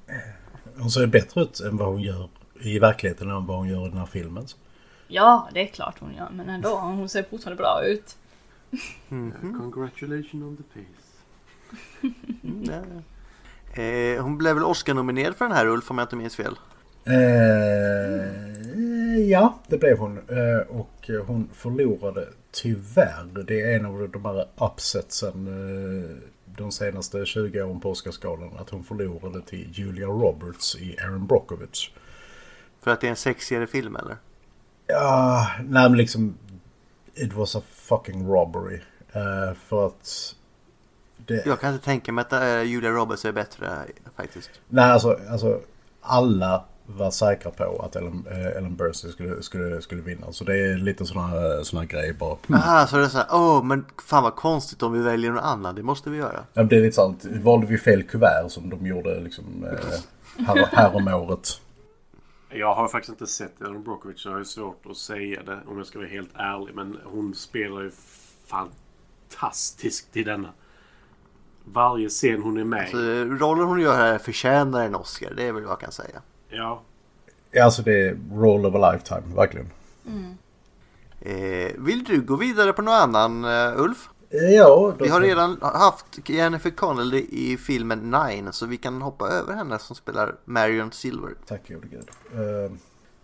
Hon 0.77 0.91
ser 0.91 1.07
bättre 1.07 1.41
ut 1.41 1.59
än 1.59 1.77
vad 1.77 1.87
hon 1.87 2.01
gör 2.01 2.29
i 2.61 2.79
verkligheten 2.79 3.31
än 3.31 3.45
vad 3.45 3.57
hon 3.57 3.69
gör 3.69 3.85
i 3.85 3.89
den 3.89 3.97
här 3.97 4.05
filmen. 4.05 4.45
Ja, 5.07 5.49
det 5.53 5.61
är 5.61 5.67
klart 5.67 5.99
hon 5.99 6.13
gör, 6.15 6.29
men 6.31 6.49
ändå, 6.49 6.69
hon 6.69 7.09
ser 7.09 7.23
fortfarande 7.23 7.63
bra 7.63 7.83
ut. 7.85 8.17
Congratulations 9.39 10.33
on 10.33 10.57
the 10.57 10.63
face. 10.73 11.03
Eh, 13.75 14.23
hon 14.23 14.37
blev 14.37 14.55
väl 14.55 14.63
Oscar-nominerad 14.63 15.35
för 15.35 15.45
den 15.45 15.57
här 15.57 15.67
Ulf 15.67 15.91
om 15.91 15.97
jag 15.97 16.05
inte 16.05 16.15
minns 16.15 16.35
fel. 16.35 16.55
Eh, 17.05 17.15
ja, 19.29 19.59
det 19.67 19.77
blev 19.77 19.97
hon. 19.97 20.17
Eh, 20.17 20.77
och 20.77 21.09
hon 21.27 21.49
förlorade 21.53 22.27
tyvärr. 22.51 23.43
Det 23.47 23.61
är 23.61 23.79
en 23.79 23.85
av 23.85 24.09
de 24.09 24.25
här 24.25 24.47
upsetsen 24.57 25.47
eh, 25.47 26.32
de 26.57 26.71
senaste 26.71 27.25
20 27.25 27.61
åren 27.63 27.79
på 27.79 27.91
Oscarsgalan. 27.91 28.51
Att 28.57 28.69
hon 28.69 28.83
förlorade 28.83 29.41
till 29.41 29.69
Julia 29.71 30.07
Roberts 30.07 30.75
i 30.75 30.97
Aaron 30.99 31.27
Brockovich. 31.27 31.91
För 32.81 32.91
att 32.91 33.01
det 33.01 33.07
är 33.07 33.11
en 33.11 33.15
sexigare 33.15 33.67
film 33.67 33.95
eller? 33.95 34.17
Ja, 34.87 35.47
nej 35.59 35.89
men 35.89 35.97
liksom... 35.97 36.37
It 37.15 37.33
was 37.33 37.55
a 37.55 37.61
fucking 37.71 38.27
robbery. 38.27 38.79
Eh, 39.11 39.53
för 39.67 39.87
att... 39.87 40.35
Det, 41.17 41.45
Jag 41.45 41.59
kan 41.59 41.73
inte 41.73 41.85
tänka 41.85 42.11
mig 42.11 42.21
att 42.21 42.33
eh, 42.33 42.61
Julia 42.61 42.91
Roberts 42.91 43.25
är 43.25 43.31
bättre 43.31 43.65
eh, 43.67 44.11
faktiskt. 44.15 44.49
Nej, 44.69 44.91
alltså, 44.91 45.19
alltså 45.29 45.61
alla 46.01 46.63
var 46.85 47.11
säkra 47.11 47.51
på 47.51 47.81
att 47.85 47.95
Ellen, 47.95 48.25
eh, 48.31 48.57
Ellen 48.57 48.75
Burstyn 48.75 49.11
skulle, 49.11 49.43
skulle, 49.43 49.81
skulle 49.81 50.01
vinna. 50.01 50.31
Så 50.31 50.43
det 50.43 50.57
är 50.59 50.77
lite 50.77 51.05
sådana 51.05 51.63
såna 51.63 51.85
grejer 51.85 52.13
bara. 52.13 52.37
Ah, 52.49 52.87
så 52.87 52.97
det 52.97 53.03
är 53.03 53.07
så 53.09 53.17
här, 53.17 53.27
åh 53.31 53.63
men 53.63 53.85
fan 54.05 54.23
vad 54.23 54.35
konstigt 54.35 54.83
om 54.83 54.93
vi 54.93 54.99
väljer 54.99 55.31
någon 55.31 55.39
annan, 55.43 55.75
det 55.75 55.83
måste 55.83 56.09
vi 56.09 56.17
göra. 56.17 56.39
Ja, 56.53 56.63
Det 56.63 56.75
är 56.75 56.81
lite 56.81 56.95
sant. 56.95 57.25
Valde 57.25 57.67
vi 57.67 57.77
fel 57.77 58.03
kuvert 58.03 58.49
som 58.49 58.69
de 58.69 58.87
gjorde 58.87 59.19
liksom 59.19 59.45
eh, 59.65 60.45
här, 60.47 60.69
här 60.71 60.95
om 60.95 61.07
året. 61.07 61.47
Jag 62.49 62.75
har 62.75 62.87
faktiskt 62.87 63.09
inte 63.09 63.27
sett 63.27 63.61
Ellen 63.61 63.83
Brockovich 63.83 64.19
så 64.19 64.29
jag 64.29 64.35
har 64.35 64.43
svårt 64.43 64.85
att 64.89 64.97
säga 64.97 65.43
det 65.43 65.59
om 65.67 65.77
jag 65.77 65.87
ska 65.87 65.99
vara 65.99 66.09
helt 66.09 66.31
ärlig. 66.35 66.75
Men 66.75 66.97
hon 67.05 67.35
spelar 67.35 67.81
ju 67.81 67.91
fantastiskt 69.29 70.17
i 70.17 70.23
denna. 70.23 70.49
Varje 71.65 72.09
scen 72.09 72.41
hon 72.41 72.57
är 72.57 72.63
med 72.63 72.89
Så 72.89 72.97
i. 73.01 73.19
eh, 73.21 73.25
rollen 73.25 73.67
hon 73.67 73.79
gör 73.81 73.95
här 73.95 74.17
förtjänar 74.17 74.85
en 74.85 74.95
Oscar, 74.95 75.33
det 75.35 75.43
är 75.43 75.51
väl 75.51 75.63
vad 75.63 75.71
jag 75.71 75.79
kan 75.79 75.91
säga. 75.91 76.21
Ja. 76.53 76.81
Ja, 77.51 77.63
alltså 77.63 77.81
det 77.81 78.07
är 78.07 78.17
roll 78.33 78.65
of 78.65 78.75
a 78.75 78.91
lifetime, 78.91 79.35
verkligen. 79.35 79.69
Eh, 81.21 81.71
vill 81.77 82.03
du 82.03 82.21
gå 82.21 82.35
vidare 82.35 82.73
på 82.73 82.81
någon 82.81 82.93
annan 82.93 83.45
uh, 83.45 83.81
Ulf? 83.81 84.09
Eh, 84.29 84.39
Ja, 84.55 84.93
Vi 84.99 85.07
har 85.09 85.21
redan 85.21 85.57
haft 85.61 86.29
Jennifer 86.29 86.69
Connelly 86.69 87.25
i 87.29 87.57
filmen 87.57 87.99
Nine 88.11 88.53
så 88.53 88.65
vi 88.65 88.77
kan 88.77 89.01
hoppa 89.01 89.27
över 89.29 89.53
henne 89.53 89.79
som 89.79 89.95
spelar 89.95 90.35
Marion 90.45 90.91
Silver. 90.91 91.33
Tack 91.47 91.67
gode 91.69 91.87
gud. 91.87 92.09
Eh, 92.33 92.71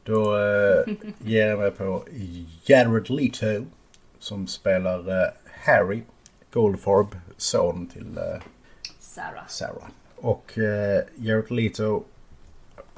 Då 0.03 0.37
eh, 0.37 0.93
ger 1.19 1.47
jag 1.47 1.59
mig 1.59 1.71
på 1.71 2.03
Jared 2.65 3.09
Leto 3.09 3.65
som 4.19 4.47
spelar 4.47 4.99
eh, 5.23 5.27
Harry 5.65 6.03
Goldfarb, 6.53 7.07
son 7.37 7.87
till 7.87 8.17
eh, 8.17 8.41
Sarah. 8.99 9.47
Sarah. 9.47 9.87
Och 10.15 10.57
eh, 10.57 11.01
Jared 11.15 11.51
Leto 11.51 12.03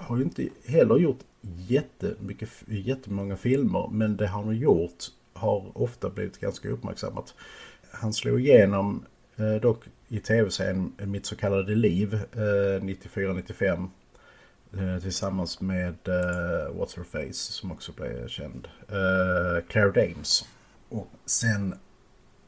har 0.01 0.17
ju 0.17 0.23
inte 0.23 0.49
heller 0.65 0.97
gjort 0.97 1.19
jättemycket, 1.41 2.49
jättemånga 2.67 3.37
filmer 3.37 3.89
men 3.91 4.17
det 4.17 4.27
han 4.27 4.43
har 4.43 4.53
gjort 4.53 5.05
har 5.33 5.71
ofta 5.73 6.09
blivit 6.09 6.37
ganska 6.37 6.69
uppmärksammat. 6.69 7.33
Han 7.91 8.13
slog 8.13 8.39
igenom 8.39 9.05
eh, 9.35 9.61
dock 9.61 9.83
i 10.07 10.19
tv-serien 10.19 10.93
Mitt 10.97 11.25
så 11.25 11.35
kallade 11.35 11.75
liv 11.75 12.13
eh, 12.13 12.81
94-95 12.81 13.89
eh, 14.73 15.01
tillsammans 15.01 15.61
med 15.61 16.07
eh, 16.07 16.73
What's 16.73 16.97
Her 16.97 17.03
Face 17.03 17.33
som 17.33 17.71
också 17.71 17.91
blev 17.91 18.27
känd. 18.27 18.67
Eh, 18.87 19.65
Claire 19.67 19.91
Danes. 19.91 20.45
Och 20.89 21.07
sen 21.25 21.75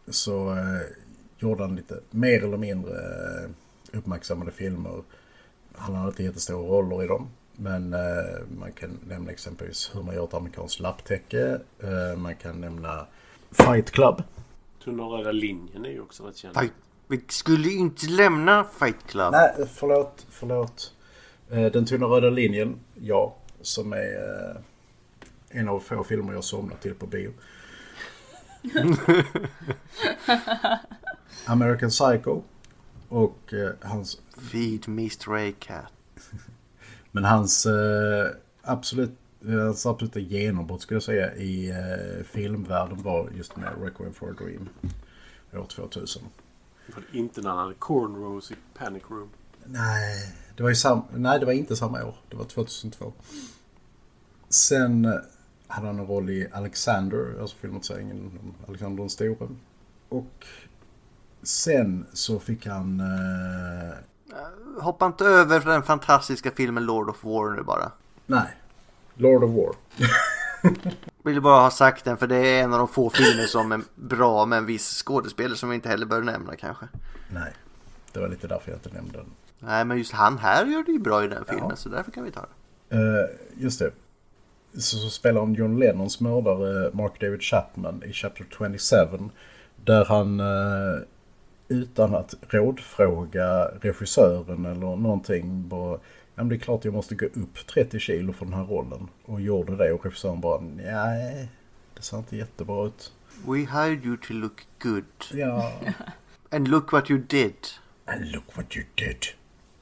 så 0.08 0.52
eh, 0.52 0.82
gjorde 1.38 1.64
han 1.64 1.76
lite 1.76 2.00
mer 2.12 2.44
eller 2.44 2.58
mindre 2.58 2.94
eh, 2.94 3.50
uppmärksammade 3.98 4.52
filmer. 4.52 5.04
Han 5.76 5.96
hade 5.96 6.08
inte 6.10 6.24
jättestora 6.24 6.68
roller 6.68 7.04
i 7.04 7.08
dem. 7.08 7.30
Men 7.56 7.94
eh, 7.94 8.00
man 8.60 8.72
kan 8.72 9.00
nämna 9.08 9.32
exempelvis 9.32 9.92
hur 9.94 10.04
man 10.04 10.16
gör 10.16 10.24
ett 10.24 10.34
amerikanskt 10.34 10.80
lapptäcke. 10.80 11.60
Eh, 11.80 12.18
man 12.18 12.36
kan 12.36 12.62
nämna 12.62 13.06
Fight 13.52 13.92
Club. 13.92 14.24
Tunna 14.84 15.04
röda 15.04 15.32
linjen 15.32 15.86
är 15.86 15.90
ju 15.90 16.02
också 16.02 16.24
rätt 16.28 16.38
känd. 16.38 16.60
Fight. 16.60 16.74
Vi 17.08 17.22
skulle 17.28 17.68
ju 17.70 17.78
inte 17.78 18.08
lämna 18.08 18.64
Fight 18.80 19.08
Club. 19.08 19.32
Nej, 19.32 19.68
förlåt, 19.74 20.26
förlåt. 20.30 20.94
Eh, 21.50 21.66
Den 21.72 21.86
tunna 21.86 22.06
röda 22.06 22.30
linjen, 22.30 22.80
ja. 22.96 23.36
Som 23.62 23.94
är 23.94 23.98
eh, 23.98 25.60
en 25.60 25.70
av 25.70 25.80
få 25.80 26.04
filmer 26.04 26.34
jag 26.34 26.44
somnat 26.44 26.82
till 26.82 26.94
på 26.96 27.06
bio. 27.06 27.34
American 31.46 31.90
Psycho. 31.90 32.42
Och 33.10 33.54
eh, 33.54 33.70
hans 33.82 34.22
Feed 34.52 34.88
me 34.88 35.10
stray 35.10 35.54
cat. 35.60 35.92
Men 37.16 37.24
hans, 37.24 37.66
eh, 37.66 38.28
absolut, 38.62 39.12
eh, 39.48 39.54
hans 39.60 39.86
absoluta 39.86 40.20
genombrott 40.20 40.82
skulle 40.82 40.96
jag 40.96 41.04
säga 41.04 41.36
i 41.36 41.70
eh, 41.70 42.24
filmvärlden 42.26 43.02
var 43.04 43.30
just 43.38 43.56
med 43.56 43.70
Requiem 43.82 44.14
for 44.14 44.30
a 44.30 44.34
Dream. 44.40 44.70
År 45.54 45.66
2000. 45.66 46.24
Var 46.96 47.04
det 47.12 47.18
inte 47.18 47.42
när 47.42 47.50
han 47.50 47.60
hade 47.60 47.74
cornrows 47.74 48.52
i 48.52 48.56
Panic 48.78 49.04
Room? 49.10 49.30
Nej, 49.66 50.34
det 50.58 50.64
var, 50.64 50.70
ju 50.70 50.76
sam- 50.76 51.06
Nej, 51.16 51.40
det 51.40 51.46
var 51.46 51.54
inte 51.54 51.76
samma 51.76 52.06
år. 52.06 52.16
Det 52.30 52.36
var 52.36 52.46
2002. 52.46 53.14
Sen, 54.50 55.06
hade 55.68 55.88
han 55.88 56.00
en 56.00 56.08
roll 56.08 56.30
i 56.30 56.48
Alexander, 56.52 57.42
alltså 57.42 57.56
filmatiseringen 57.58 58.40
om 58.44 58.54
Alexander 58.68 58.98
den 59.04 59.10
store. 59.10 59.50
Och 60.10 60.46
sen 61.44 62.06
så 62.14 62.40
fick 62.40 62.66
han... 62.66 63.00
Eh, 63.00 63.94
Hoppa 64.80 65.06
inte 65.06 65.26
över 65.26 65.60
den 65.60 65.84
fantastiska 65.84 66.52
filmen 66.52 66.86
Lord 66.86 67.10
of 67.10 67.24
War 67.24 67.50
nu 67.56 67.64
bara. 67.64 67.92
nej, 68.26 68.58
Lord 69.16 69.44
of 69.44 69.52
War. 69.52 69.76
Vill 71.24 71.42
bara 71.42 71.62
ha 71.62 71.72
sagt 71.72 72.06
den 72.06 72.18
för 72.18 72.28
det 72.28 72.36
är 72.38 72.64
en 72.64 72.74
av 72.74 72.80
de 72.80 72.88
få 72.88 73.10
filmer 73.10 73.46
som 73.46 73.72
är 73.72 73.82
bra 73.96 74.46
med 74.46 74.58
en 74.58 74.66
viss 74.66 75.04
skådespelare 75.04 75.56
som 75.58 75.70
vi 75.70 75.76
inte 75.76 75.90
heller 75.90 76.06
bör 76.06 76.22
nämna 76.22 76.56
kanske. 76.56 76.86
Nej, 77.30 77.54
det 78.12 78.20
var 78.20 78.28
lite 78.28 78.48
därför 78.48 78.72
jag 78.72 78.78
inte 78.78 78.90
nämnde 78.90 79.18
den. 79.18 79.26
Nej 79.60 79.86
men 79.86 79.98
just 79.98 80.12
han 80.14 80.38
här 80.38 80.66
gör 80.66 80.84
det 80.84 80.92
ju 80.92 81.00
bra 81.00 81.24
i 81.24 81.28
den 81.28 81.46
filmen 81.46 81.68
Ja. 81.70 81.76
så 81.76 81.90
därför 81.90 82.12
kan 82.12 82.24
vi 82.24 82.32
ta 82.32 82.42
det. 82.90 82.96
Eh, 82.98 83.30
just 83.64 83.80
det. 83.80 83.92
Så, 84.74 84.98
så 84.98 85.10
spelar 85.10 85.42
han 85.42 85.54
John 85.54 85.80
Lennons 85.80 86.20
mördare 86.20 86.90
Mark 86.94 87.20
David 87.22 87.42
Chapman 87.42 88.04
i 88.06 88.14
Chapter 88.14 88.46
27. 88.58 89.30
Där 89.76 90.06
han 90.06 90.40
eh, 90.40 91.02
utan 91.74 92.16
att 92.16 92.36
rådfråga 92.50 93.66
regissören 93.66 94.66
eller 94.66 94.96
någonting 94.96 95.68
bara 95.68 96.00
Ja 96.36 96.44
men 96.44 96.50
det 96.50 96.56
är 96.56 96.60
klart 96.60 96.86
jag 96.86 96.94
måste 96.94 97.16
gå 97.16 97.26
upp 97.26 97.68
30 97.68 98.00
kilo 98.00 98.34
för 98.34 98.46
den 98.46 98.54
här 98.54 98.64
rollen. 98.64 99.08
Och 99.26 99.42
gjorde 99.42 99.76
det 99.76 99.94
och 99.94 100.06
regissören 100.06 100.42
bara 100.42 100.60
nej 100.62 101.50
det 101.96 102.02
ser 102.02 102.18
inte 102.18 102.38
jättebra 102.38 102.86
ut. 102.86 103.12
We 103.48 103.58
hired 103.58 104.06
you 104.06 104.18
to 104.18 104.34
look 104.34 104.68
good. 104.80 105.06
Ja, 105.34 105.72
And 106.50 106.68
look 106.68 106.92
what 106.92 107.10
you 107.10 107.20
did. 107.20 107.56
And 108.06 108.32
look 108.32 108.58
what 108.58 108.78
you 108.78 108.86
did. 108.96 109.26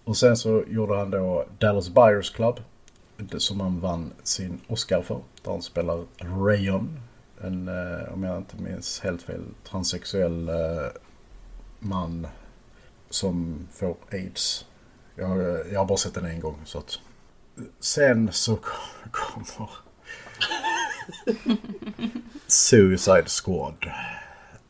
Och 0.03 0.17
sen 0.17 0.37
så 0.37 0.63
gjorde 0.67 0.97
han 0.97 1.11
då 1.11 1.45
Dallas 1.59 1.89
Buyers 1.89 2.29
Club. 2.29 2.59
Som 3.37 3.59
han 3.59 3.79
vann 3.79 4.13
sin 4.23 4.59
Oscar 4.67 5.01
för. 5.01 5.21
Där 5.43 5.51
han 5.51 5.61
spelar 5.61 6.05
Rayon. 6.17 6.99
En, 7.41 7.67
eh, 7.67 8.13
om 8.13 8.23
jag 8.23 8.37
inte 8.37 8.57
minns 8.57 8.99
helt 8.99 9.21
fel, 9.21 9.41
transsexuell 9.63 10.49
eh, 10.49 10.55
man 11.83 12.27
som 13.09 13.67
får 13.71 13.95
aids. 14.11 14.65
Jag, 15.15 15.37
jag 15.71 15.79
har 15.79 15.85
bara 15.85 15.97
sett 15.97 16.13
den 16.13 16.25
en 16.25 16.39
gång 16.39 16.59
så 16.65 16.77
att... 16.77 16.99
Sen 17.79 18.31
så 18.31 18.55
kom- 18.55 19.11
kommer... 19.11 19.69
Suicide 22.47 23.25
Squad. 23.43 23.85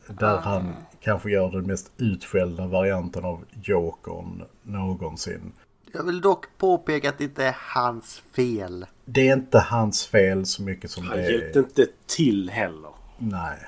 Där 0.06 0.36
han 0.38 0.74
kanske 1.00 1.30
gör 1.30 1.50
den 1.50 1.66
mest 1.66 1.92
utskällda 1.96 2.66
varianten 2.66 3.24
av 3.24 3.44
Jokern 3.62 4.42
någonsin. 4.62 5.52
Jag 5.92 6.04
vill 6.04 6.20
dock 6.20 6.46
påpeka 6.58 7.08
att 7.08 7.18
det 7.18 7.24
inte 7.24 7.44
är 7.44 7.56
hans 7.58 8.22
fel. 8.36 8.86
Det 9.04 9.28
är 9.28 9.32
inte 9.32 9.58
hans 9.58 10.06
fel 10.06 10.46
så 10.46 10.62
mycket 10.62 10.90
som 10.90 11.04
Han 11.06 11.16
det 11.16 11.30
hjälpte 11.32 11.58
är. 11.58 11.62
inte 11.62 11.86
till 12.06 12.50
heller. 12.50 12.90
Nej. 13.18 13.58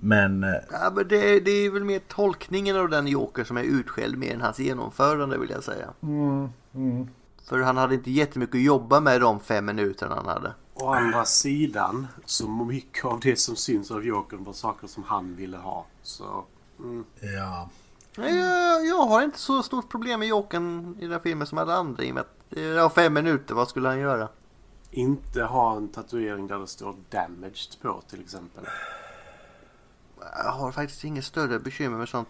Men 0.00 0.44
eh, 0.44 0.50
Ja, 0.70 0.92
men 0.94 1.08
det, 1.08 1.40
det 1.40 1.50
är 1.50 1.70
väl 1.70 1.84
mer 1.84 2.00
tolkningen 2.08 2.76
av 2.76 2.88
den 2.88 3.06
Joker 3.06 3.44
som 3.44 3.56
är 3.56 3.62
utskälld 3.62 4.18
mer 4.18 4.34
än 4.34 4.40
hans 4.40 4.58
genomförande 4.58 5.38
vill 5.38 5.50
jag 5.50 5.64
säga. 5.64 5.86
För 7.48 7.60
han 7.60 7.76
hade 7.76 7.94
inte 7.94 8.10
jättemycket 8.10 8.54
att 8.54 8.62
jobba 8.62 9.00
med 9.00 9.20
de 9.20 9.40
fem 9.40 9.66
minuterna 9.66 10.14
han 10.14 10.26
hade. 10.26 10.52
Å 10.74 10.92
andra 10.92 11.24
sidan, 11.24 12.06
så 12.24 12.48
mycket 12.48 13.04
av 13.04 13.20
det 13.20 13.36
som 13.36 13.56
syns 13.56 13.90
av 13.90 14.04
Jokern 14.04 14.44
var 14.44 14.52
saker 14.52 14.86
som 14.86 15.02
han 15.02 15.36
ville 15.36 15.56
ha. 15.56 15.86
Så, 16.02 16.44
mm. 16.78 17.04
ja. 17.20 17.68
Nej, 18.16 18.38
Jag, 18.38 18.86
jag 18.86 19.06
har 19.06 19.22
inte 19.22 19.38
så 19.38 19.62
stort 19.62 19.88
problem 19.88 20.20
med 20.20 20.28
Jokern 20.28 20.96
i 20.98 21.02
den 21.02 21.12
här 21.12 21.18
filmen 21.18 21.46
som 21.46 21.58
alla 21.58 21.74
andra 21.74 22.04
i 22.04 22.10
och 22.10 22.14
med 22.14 22.20
att 22.20 22.36
det 22.48 22.74
var 22.74 22.88
fem 22.88 23.14
minuter, 23.14 23.54
vad 23.54 23.68
skulle 23.68 23.88
han 23.88 23.98
göra? 23.98 24.28
Inte 24.90 25.42
ha 25.42 25.76
en 25.76 25.88
tatuering 25.88 26.46
där 26.46 26.58
det 26.58 26.66
står 26.66 26.96
damaged 27.10 27.80
på 27.82 28.02
till 28.10 28.20
exempel. 28.20 28.64
Jag 30.20 30.52
har 30.52 30.72
faktiskt 30.72 31.04
inget 31.04 31.24
större 31.24 31.58
bekymmer 31.58 31.98
med 31.98 32.08
sånt. 32.08 32.28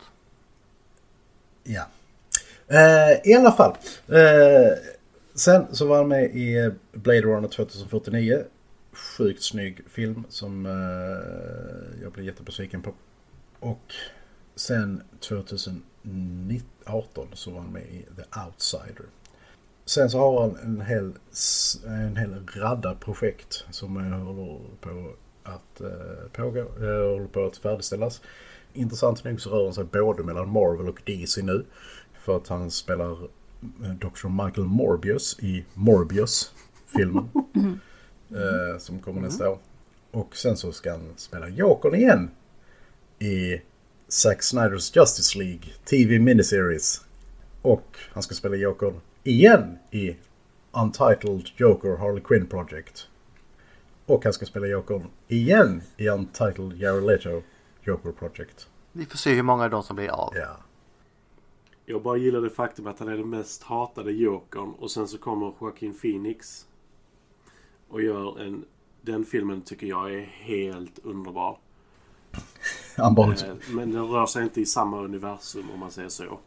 Ja. 1.64 1.86
Eh, 2.68 3.30
I 3.30 3.34
alla 3.34 3.52
fall. 3.52 3.76
Eh, 4.08 4.72
sen 5.34 5.66
så 5.70 5.86
var 5.86 5.96
han 5.96 6.08
med 6.08 6.24
i 6.24 6.72
Blade 6.92 7.22
Runner 7.22 7.48
2049. 7.48 8.44
Sjukt 8.92 9.42
snygg 9.42 9.80
film 9.90 10.24
som 10.28 10.66
eh, 10.66 10.72
jag 12.02 12.12
blev 12.12 12.26
jättebesviken 12.26 12.82
på. 12.82 12.94
Och 13.60 13.94
sen 14.54 15.02
2018 15.20 17.28
så 17.32 17.50
var 17.50 17.60
han 17.60 17.72
med 17.72 17.82
i 17.82 18.06
The 18.16 18.22
Outsider. 18.46 19.04
Sen 19.84 20.10
så 20.10 20.18
har 20.18 20.40
han 20.40 20.56
en 20.56 20.80
hel, 20.80 21.12
en 21.86 22.16
hel 22.16 22.46
radda 22.56 22.94
projekt 22.94 23.64
som 23.70 23.96
håller 23.96 24.58
på 24.80 25.12
att 25.42 25.80
eh, 25.80 25.88
pågå, 26.32 26.60
eh, 26.60 27.12
håller 27.12 27.26
på 27.26 27.46
att 27.46 27.56
färdigställas. 27.56 28.20
Intressant 28.72 29.24
nog 29.24 29.40
så 29.40 29.50
rör 29.50 29.64
han 29.64 29.74
sig 29.74 29.84
både 29.84 30.22
mellan 30.22 30.48
Marvel 30.48 30.88
och 30.88 31.02
DC 31.04 31.42
nu. 31.42 31.64
För 32.20 32.36
att 32.36 32.48
han 32.48 32.70
spelar 32.70 33.12
eh, 33.62 33.90
Dr. 34.00 34.28
Michael 34.44 34.66
Morbius 34.66 35.38
i 35.40 35.64
Morbius-filmen. 35.74 37.28
eh, 38.30 38.78
som 38.78 38.98
kommer 38.98 39.20
nästa 39.20 39.50
år. 39.50 39.58
Och 40.10 40.36
sen 40.36 40.56
så 40.56 40.72
ska 40.72 40.90
han 40.90 41.12
spela 41.16 41.48
Jokern 41.48 41.94
igen. 41.94 42.30
I 43.18 43.60
Zack 44.08 44.42
Snyders 44.42 44.96
Justice 44.96 45.38
League 45.38 45.72
TV 45.84 46.18
miniseries. 46.18 47.04
Och 47.62 47.96
han 48.12 48.22
ska 48.22 48.34
spela 48.34 48.56
Jokern 48.56 49.00
igen 49.24 49.78
i 49.90 50.16
Untitled 50.72 51.48
Joker 51.56 51.96
Harley 51.96 52.22
Quinn 52.22 52.46
Project. 52.46 53.08
Och 54.06 54.24
han 54.24 54.32
ska 54.32 54.46
spela 54.46 54.66
Jokern 54.66 55.06
igen 55.32 55.82
i 55.96 56.08
Untitled 56.08 56.72
Jared 56.72 57.06
Leto 57.06 57.42
Joker 57.82 58.12
Project. 58.12 58.68
Vi 58.92 59.06
får 59.06 59.18
se 59.18 59.34
hur 59.34 59.42
många 59.42 59.64
av 59.64 59.70
dem 59.70 59.82
som 59.82 59.96
blir 59.96 60.08
av. 60.08 60.32
Ja. 60.36 60.56
Jag 61.86 62.02
bara 62.02 62.16
gillar 62.16 62.40
det 62.40 62.50
faktum 62.50 62.86
att 62.86 62.98
han 62.98 63.08
är 63.08 63.16
den 63.16 63.30
mest 63.30 63.62
hatade 63.62 64.12
Jokern 64.12 64.72
och 64.78 64.90
sen 64.90 65.08
så 65.08 65.18
kommer 65.18 65.52
Joaquin 65.60 65.94
Phoenix 65.94 66.66
och 67.88 68.02
gör 68.02 68.40
en... 68.40 68.64
Den 69.02 69.24
filmen 69.24 69.60
tycker 69.62 69.86
jag 69.86 70.14
är 70.14 70.20
helt 70.20 70.98
underbar. 70.98 71.58
Han 72.96 73.14
bara 73.14 73.32
Eh, 73.32 73.54
Men 73.70 73.92
den 73.92 74.06
rör 74.06 74.26
sig 74.26 74.42
inte 74.42 74.60
i 74.60 74.66
samma 74.66 75.00
universum 75.00 75.70
om 75.74 75.80
man 75.80 75.90
säger 75.90 76.08
så. 76.08 76.38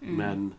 Men 0.00 0.54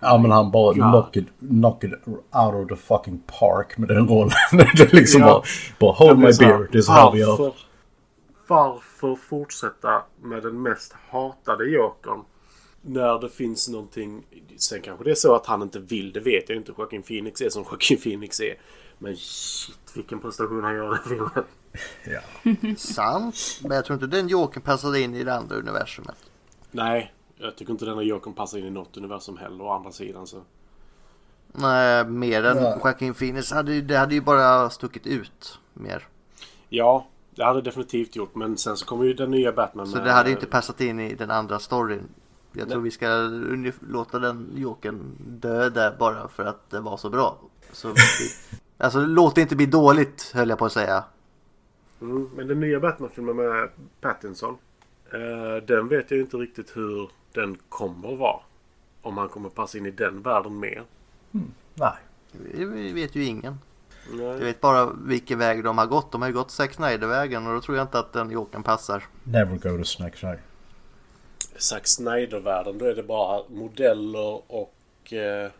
Ja 0.00 0.18
men 0.18 0.30
han 0.30 0.50
bara 0.50 0.72
God. 0.74 0.82
knock 0.82 1.16
it, 1.16 1.26
knock 1.38 1.84
it 1.84 1.92
out 2.32 2.54
of 2.54 2.68
the 2.68 2.76
fucking 2.76 3.22
park 3.26 3.78
med 3.78 3.88
den 3.88 4.08
rollen. 4.08 4.30
det 4.52 4.80
är 4.92 4.96
liksom 4.96 5.20
Ja. 5.20 5.26
bara, 5.26 5.42
bara 5.78 5.92
hold 5.92 6.18
my 6.18 6.24
här, 6.26 6.38
beer, 6.38 6.68
det 6.72 6.78
är 6.78 6.82
så 6.82 6.92
här 6.92 7.12
vi 7.12 7.18
gör. 7.20 7.52
varför- 8.46 9.16
fortsätta 9.16 10.02
med 10.22 10.42
den 10.42 10.62
mest 10.62 10.94
hatade 11.10 11.64
Jokern? 11.70 12.20
När 12.82 13.20
det 13.20 13.28
finns 13.28 13.68
någonting... 13.68 14.22
Sen 14.56 14.82
kanske 14.82 15.04
det 15.04 15.10
är 15.10 15.14
så 15.14 15.34
att 15.34 15.46
han 15.46 15.62
inte 15.62 15.78
vill, 15.78 16.12
det 16.12 16.20
vet 16.20 16.48
jag 16.48 16.56
inte. 16.58 16.72
Joaquin 16.78 17.02
Phoenix 17.02 17.40
är 17.40 17.48
som 17.48 17.62
Joaquin 17.62 17.98
Phoenix 18.00 18.40
är. 18.40 18.54
Men 18.98 19.16
shit 19.16 19.78
vilken 19.94 20.20
prestation 20.20 20.64
han 20.64 20.74
gör 20.74 20.94
i 20.94 21.08
filmen. 21.08 21.44
Ja. 22.04 22.20
Sant, 22.76 23.36
men 23.62 23.76
jag 23.76 23.84
tror 23.84 23.94
inte 23.94 24.16
den 24.16 24.28
Jokern 24.28 24.62
passade 24.62 25.00
in 25.00 25.14
i 25.14 25.24
det 25.24 25.34
andra 25.34 25.56
universumet. 25.56 26.16
Nej, 26.70 27.12
jag 27.38 27.56
tycker 27.56 27.72
inte 27.72 27.84
den 27.84 27.94
här 27.94 28.02
Jokern 28.04 28.34
passar 28.34 28.58
in 28.58 28.64
i 28.66 28.70
något 28.70 28.96
universum 28.96 29.36
heller 29.36 29.64
å 29.64 29.70
andra 29.70 29.92
sidan 29.92 30.26
så. 30.26 30.42
Nej, 31.52 32.04
mer 32.04 32.44
än 32.44 32.56
Ja. 32.56 32.78
Joaquin 32.84 33.14
Phoenix. 33.14 33.52
Hade, 33.52 33.80
det 33.80 33.96
hade 33.96 34.14
ju 34.14 34.20
bara 34.20 34.70
stuckit 34.70 35.06
ut 35.06 35.58
mer. 35.74 36.06
Ja, 36.68 37.06
det 37.30 37.44
hade 37.44 37.58
det 37.60 37.64
definitivt 37.64 38.16
gjort. 38.16 38.34
Men 38.34 38.56
sen 38.56 38.76
så 38.76 38.86
kommer 38.86 39.04
ju 39.04 39.14
den 39.14 39.30
nya 39.30 39.52
Batman 39.52 39.86
Så 39.86 39.96
med- 39.96 40.06
det 40.06 40.12
hade 40.12 40.28
ju 40.28 40.34
inte 40.34 40.46
passat 40.46 40.80
in 40.80 41.00
i 41.00 41.14
den 41.14 41.30
andra 41.30 41.58
storyn. 41.58 42.08
Jag 42.52 42.68
tror 42.68 42.78
Nej. 42.80 42.84
vi 42.84 42.90
ska 42.90 43.08
låta 43.92 44.18
den 44.18 44.50
Jokern 44.56 45.16
dö 45.26 45.68
där 45.70 45.96
bara 45.98 46.28
för 46.28 46.44
att 46.44 46.70
det 46.70 46.80
var 46.80 46.96
så 46.96 47.10
bra. 47.10 47.38
Så 47.72 47.88
vi, 47.88 47.94
alltså 48.84 49.00
låt 49.00 49.34
det 49.34 49.40
inte 49.40 49.56
bli 49.56 49.66
dåligt 49.66 50.30
höll 50.34 50.48
jag 50.48 50.58
på 50.58 50.64
att 50.64 50.72
säga. 50.72 51.04
Mm, 52.00 52.30
men 52.36 52.46
den 52.48 52.60
nya 52.60 52.80
Batman-filmen 52.80 53.36
med 53.36 53.68
Pattinson. 54.00 54.56
Eh, 55.12 55.64
den 55.66 55.88
vet 55.88 56.10
jag 56.10 56.20
inte 56.20 56.36
riktigt 56.36 56.76
hur 56.76 57.10
den 57.36 57.58
kommer 57.68 58.12
att 58.12 58.18
vara. 58.18 58.40
Om 59.02 59.18
han 59.18 59.28
kommer 59.28 59.48
passa 59.48 59.78
in 59.78 59.86
i 59.86 59.90
den 59.90 60.22
världen 60.22 60.60
mer. 60.60 60.84
Nej. 61.74 61.92
Det 62.32 62.92
vet 62.92 63.14
ju 63.16 63.24
ingen. 63.24 63.58
Jag 64.10 64.18
Nej. 64.18 64.38
vet 64.38 64.60
bara 64.60 64.92
vilken 65.06 65.38
väg 65.38 65.64
de 65.64 65.78
har 65.78 65.86
gått. 65.86 66.12
De 66.12 66.22
har 66.22 66.28
ju 66.28 66.34
gått 66.34 66.50
Zack 66.50 66.74
Snyder-vägen 66.74 67.46
och 67.46 67.54
då 67.54 67.60
tror 67.60 67.76
jag 67.76 67.84
inte 67.84 67.98
att 67.98 68.12
den 68.12 68.30
Jokern 68.30 68.62
passar. 68.62 69.04
Never 69.24 69.56
go 69.56 69.78
to 69.78 69.84
Snack 69.84 70.16
Shack. 70.16 70.38
Zack 71.56 71.86
Snyder-världen, 71.86 72.78
då 72.78 72.84
är 72.84 72.94
det 72.94 73.02
bara 73.02 73.42
modeller 73.48 74.52
och... 74.52 75.12
Eh, 75.12 75.50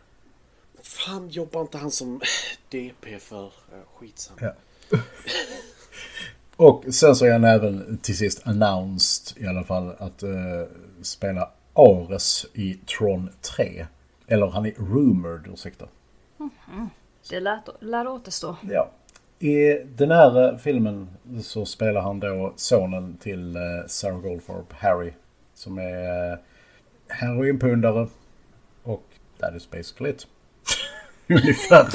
fan, 0.83 1.29
jobbar 1.29 1.61
inte 1.61 1.79
han 1.79 1.91
som 1.91 2.21
DP 2.69 3.19
för? 3.19 3.45
Eh, 3.45 3.81
skitsam. 3.95 4.37
Ja. 4.41 4.53
Och 6.57 6.85
sen 6.91 7.17
så 7.17 7.25
är 7.25 7.33
han 7.33 7.45
även 7.45 7.99
till 7.99 8.17
sist 8.17 8.43
announced 8.47 9.43
i 9.43 9.47
alla 9.47 9.65
fall 9.65 9.95
att 9.99 10.23
eh, 10.23 10.31
spela 11.03 11.51
Ares 11.77 12.47
i 12.55 12.75
Tron 12.75 13.31
3. 13.57 13.87
Eller 14.27 14.47
han 14.47 14.67
är 14.67 14.71
rumored, 14.71 15.47
ursäkta. 15.53 15.87
Det 17.31 17.41
lät, 17.41 17.69
lär 17.81 18.09
återstå. 18.09 18.57
Ja. 18.71 18.91
I 19.39 19.75
den 19.97 20.11
här 20.11 20.53
eh, 20.53 20.59
filmen 20.59 21.09
så 21.43 21.67
spelar 21.67 22.01
han 22.01 22.21
då 22.21 22.53
sonen 22.57 23.17
till 23.17 23.57
eh, 23.57 23.63
Sarah 23.87 24.21
Goldfarb, 24.21 24.73
Harry. 24.73 25.13
Som 25.55 25.79
är 25.79 26.33
eh, 26.33 26.39
heroinpundare. 27.09 28.09
Och 28.83 29.05
that 29.39 29.55
is 29.57 29.71
basically 29.71 30.11
it. 30.11 30.27
Ungefär. 31.29 31.87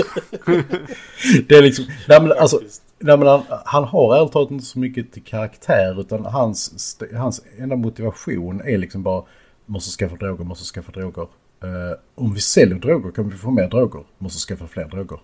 det 1.48 1.56
är 1.56 1.62
liksom... 1.62 1.86
Nej 2.08 2.22
men 2.22 2.32
alltså... 2.32 2.60
Nej, 3.04 3.18
men 3.18 3.28
han, 3.28 3.44
han 3.66 3.84
har 3.84 4.16
ärligt 4.16 4.32
talat 4.32 4.52
inte 4.52 4.66
så 4.66 4.80
mycket 4.80 5.12
till 5.12 5.24
karaktär 5.24 6.00
utan 6.00 6.26
hans, 6.26 6.98
hans 7.14 7.42
enda 7.58 7.76
motivation 7.76 8.62
är 8.62 8.78
liksom 8.78 9.04
bara 9.04 9.24
måste 9.66 9.92
skaffa 9.92 10.16
droger, 10.16 10.44
måste 10.44 10.66
skaffa 10.66 10.92
droger. 10.92 11.28
Eh, 11.64 12.00
om 12.16 12.34
vi 12.34 12.40
säljer 12.40 12.76
droger 12.80 13.12
kan 13.12 13.30
vi 13.30 13.38
få 13.38 13.52
mer 13.52 13.68
droger, 13.70 14.04
måste 14.18 14.40
skaffa 14.40 14.68
fler 14.68 14.86
droger. 14.86 15.20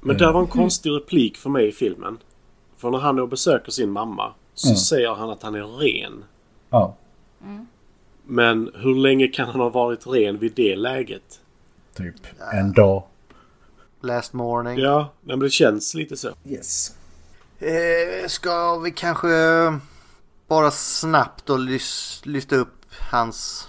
Men 0.00 0.16
där 0.16 0.32
var 0.32 0.40
en 0.40 0.46
konstig 0.46 0.90
replik 0.90 1.36
för 1.36 1.50
mig 1.50 1.68
i 1.68 1.72
filmen. 1.72 2.18
För 2.76 2.90
när 2.90 2.98
han 2.98 3.16
då 3.16 3.26
besöker 3.26 3.72
sin 3.72 3.90
mamma 3.90 4.32
så 4.54 4.74
säger 4.74 5.14
han 5.14 5.30
att 5.30 5.42
han 5.42 5.54
är 5.54 5.62
ren. 5.78 6.24
Ja, 6.70 6.96
Men 8.26 8.70
hur 8.74 8.94
länge 8.94 9.26
kan 9.28 9.48
han 9.48 9.60
ha 9.60 9.68
varit 9.68 10.06
ren 10.06 10.38
vid 10.38 10.52
det 10.56 10.76
läget? 10.76 11.40
typ 11.94 12.14
en 12.52 12.72
dag. 12.72 13.02
Last 14.00 14.32
morning. 14.32 14.78
Ja, 14.78 15.12
men 15.20 15.38
det 15.38 15.50
känns 15.50 15.94
lite 15.94 16.16
så. 16.16 16.28
Yes. 16.44 16.94
Eh, 17.58 18.28
ska 18.28 18.78
vi 18.78 18.90
kanske 18.90 19.28
bara 20.48 20.70
snabbt 20.70 21.48
lys- 21.48 22.20
lyfta 22.28 22.56
upp 22.56 22.81
hans, 23.12 23.68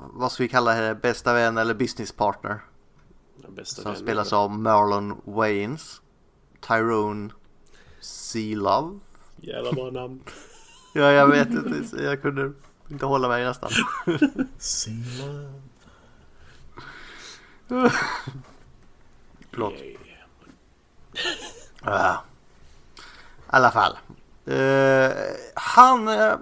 vad 0.00 0.32
ska 0.32 0.42
vi 0.42 0.48
kalla 0.48 0.74
det, 0.74 0.94
bästa 0.94 1.34
vän 1.34 1.58
eller 1.58 1.74
businesspartner. 1.74 2.60
Den 3.36 3.54
bästa 3.54 3.74
Som 3.82 3.84
vännen. 3.84 4.02
spelas 4.06 4.32
av 4.32 4.50
Marlon 4.50 5.20
Wayans. 5.24 6.00
Tyrone 6.60 7.30
Sealove. 8.00 8.98
Jävla 9.36 9.72
bra 9.72 9.90
namn. 9.90 10.22
Ja, 10.94 11.12
jag 11.12 11.26
vet 11.28 11.48
inte. 11.48 12.02
Jag 12.02 12.22
kunde 12.22 12.52
inte 12.88 13.06
hålla 13.06 13.28
mig 13.28 13.44
nästan. 13.44 13.70
Sila. 14.58 15.52
Förlåt. 19.50 19.72
I 19.72 19.96
alla 23.46 23.70
fall. 23.70 23.98
Eh, 24.46 25.10
han 25.54 26.08
eh, 26.08 26.34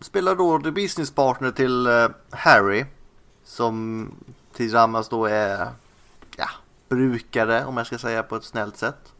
spelar 0.00 0.34
då 0.34 0.58
the 0.60 0.70
business 0.70 1.10
partner 1.10 1.50
till 1.50 1.86
eh, 1.86 2.08
Harry. 2.30 2.84
Som 3.44 4.10
tillsammans 4.52 5.08
då 5.08 5.24
är 5.24 5.68
ja, 6.36 6.48
brukare 6.88 7.64
om 7.64 7.76
jag 7.76 7.86
ska 7.86 7.98
säga 7.98 8.22
på 8.22 8.36
ett 8.36 8.44
snällt 8.44 8.76
sätt. 8.76 9.12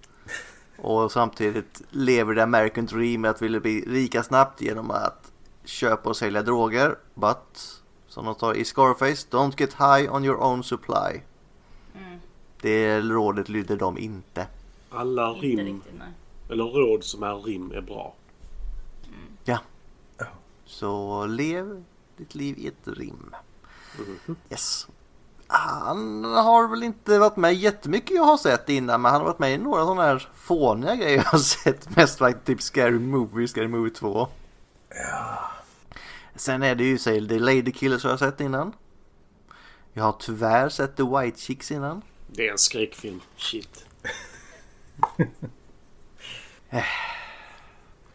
Och 0.78 1.12
samtidigt 1.12 1.82
lever 1.90 2.34
the 2.34 2.40
American 2.40 2.86
dream 2.86 3.24
att 3.24 3.42
vilja 3.42 3.60
bli 3.60 3.80
rika 3.80 4.22
snabbt 4.22 4.60
genom 4.60 4.90
att 4.90 5.32
köpa 5.64 6.08
och 6.08 6.16
sälja 6.16 6.42
droger. 6.42 6.96
But, 7.14 7.82
som 8.08 8.24
de 8.24 8.34
tar 8.34 8.54
i 8.54 8.64
Scarface, 8.64 9.28
don't 9.30 9.54
get 9.60 9.72
high 9.74 10.14
on 10.14 10.24
your 10.24 10.42
own 10.42 10.64
supply. 10.64 11.20
Det 12.60 13.00
rådet 13.00 13.48
lyder 13.48 13.76
de 13.76 13.98
inte. 13.98 14.46
Alla 14.90 15.28
Inte 15.34 15.46
rim, 15.46 15.58
riktigt, 15.58 15.94
nej. 15.98 16.08
eller 16.50 16.64
råd 16.64 17.04
som 17.04 17.22
är 17.22 17.34
rim 17.34 17.72
är 17.72 17.80
bra. 17.80 18.14
Ja. 19.44 19.58
Så 20.66 21.26
lev 21.26 21.84
ditt 22.16 22.34
liv 22.34 22.58
i 22.58 22.66
ett 22.66 22.88
rim. 22.88 23.34
Yes. 24.50 24.86
Han 25.46 26.24
har 26.24 26.68
väl 26.68 26.82
inte 26.82 27.18
varit 27.18 27.36
med 27.36 27.54
jättemycket 27.54 28.16
jag 28.16 28.24
har 28.24 28.36
sett 28.36 28.68
innan 28.68 29.02
men 29.02 29.12
han 29.12 29.20
har 29.20 29.28
varit 29.28 29.38
med 29.38 29.54
i 29.54 29.58
några 29.58 29.84
sådana 29.84 30.02
här 30.02 30.28
fåniga 30.34 30.96
grejer 30.96 31.16
jag 31.16 31.24
har 31.24 31.38
sett. 31.38 31.96
Mest 31.96 32.18
faktiskt 32.18 32.46
typ 32.46 32.62
Scary 32.62 32.98
Movie, 32.98 33.48
Scary 33.48 33.68
Movie 33.68 33.90
2. 33.90 34.28
Sen 36.34 36.62
är 36.62 36.74
det 36.74 36.84
ju 36.84 36.98
säg 36.98 37.28
The 37.28 37.38
Lady 37.38 37.72
Killers 37.72 38.04
har 38.04 38.10
jag 38.10 38.18
sett 38.18 38.40
innan. 38.40 38.72
Jag 39.92 40.04
har 40.04 40.16
tyvärr 40.18 40.68
sett 40.68 40.96
The 40.96 41.02
White 41.02 41.40
Chicks 41.40 41.70
innan. 41.70 42.02
Det 42.26 42.48
är 42.48 42.52
en 42.52 42.58
skräckfilm. 42.58 43.20
Shit. 43.36 43.86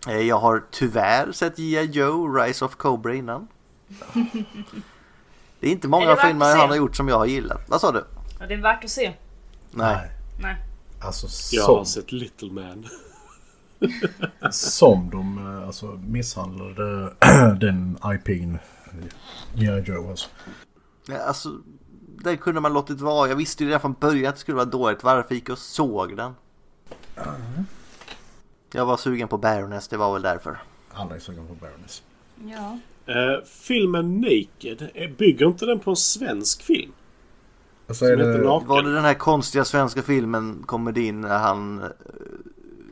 Eh, 0.08 0.18
Jag 0.20 0.40
har 0.40 0.64
tyvärr 0.72 1.32
sett 1.32 1.58
G.I. 1.58 1.86
Joe, 1.86 2.28
Rise 2.36 2.66
of 2.66 2.76
Cobra 2.76 3.14
innan. 3.16 3.48
Det 5.60 5.68
är 5.68 5.72
inte 5.72 5.88
Är 5.88 5.90
många 5.90 6.06
värt 6.06 6.22
filmer 6.28 6.56
han 6.56 6.70
har 6.70 6.76
gjort 6.76 6.96
som 6.96 7.08
jag 7.08 7.18
har 7.18 7.26
gillat. 7.26 7.62
Vad 7.70 7.82
sa 7.82 7.92
du? 7.92 8.06
Ja, 8.40 8.46
det 8.48 8.54
är 8.54 8.62
värt 8.62 8.84
att 8.84 8.90
se. 8.90 9.14
Nej. 9.72 10.12
Nej. 10.42 10.56
Alltså 11.02 11.28
Jag 11.56 11.66
som, 11.66 11.76
har 11.78 11.84
sett 11.86 12.12
Little 12.12 12.52
Man. 12.52 12.86
som 14.52 15.10
de 15.10 15.38
eh, 15.58 15.68
alltså, 15.68 15.86
misshandlade 16.08 17.14
den 17.60 17.98
IP'n. 18.02 18.58
G.I. 19.56 19.80
Joe 19.92 20.10
alltså. 20.10 20.30
Ja, 21.08 21.18
alltså, 21.18 21.50
den 22.24 22.38
kunde 22.38 22.62
man 22.62 22.74
låtit 22.74 23.02
vara. 23.02 23.30
Jag 23.30 23.36
visste 23.36 23.64
ju 23.64 23.68
redan 23.70 23.82
från 23.82 23.96
början 24.00 24.30
att 24.30 24.36
det 24.36 24.42
skulle 24.42 24.56
vara 24.56 24.66
dåligt. 24.66 25.04
Varför 25.04 25.36
gick 25.36 25.50
jag 25.50 25.54
och 25.54 25.60
såg 25.60 26.18
den? 26.18 26.34
Jag 28.74 28.86
var 28.86 28.98
sugen 28.98 29.28
på 29.28 29.38
Baroness, 29.38 29.88
det 29.88 29.98
var 29.98 30.14
väl 30.14 30.22
därför. 30.22 30.58
Alla 30.94 31.16
är 31.16 31.20
sugna 31.20 31.44
på 31.48 31.54
Baroness. 31.56 32.04
Ja. 32.46 32.78
Eh, 33.14 33.44
filmen 33.46 34.22
Naked, 34.22 34.90
eh, 34.94 35.10
bygger 35.12 35.46
inte 35.48 35.66
den 35.66 35.80
på 35.80 35.90
en 35.90 35.96
svensk 35.96 36.64
film? 36.64 36.92
Alltså 37.88 38.06
Som 38.06 38.14
är 38.14 38.18
heter 38.18 38.38
det... 38.40 38.44
Naken. 38.46 38.68
Var 38.68 38.84
det 38.84 38.94
den 38.94 39.04
här 39.04 39.14
konstiga 39.14 39.66
svenska 39.66 40.02
filmen 40.02 40.64
komedin 40.66 41.22
när 41.22 41.38
han 41.40 41.80
uh, 41.82 41.88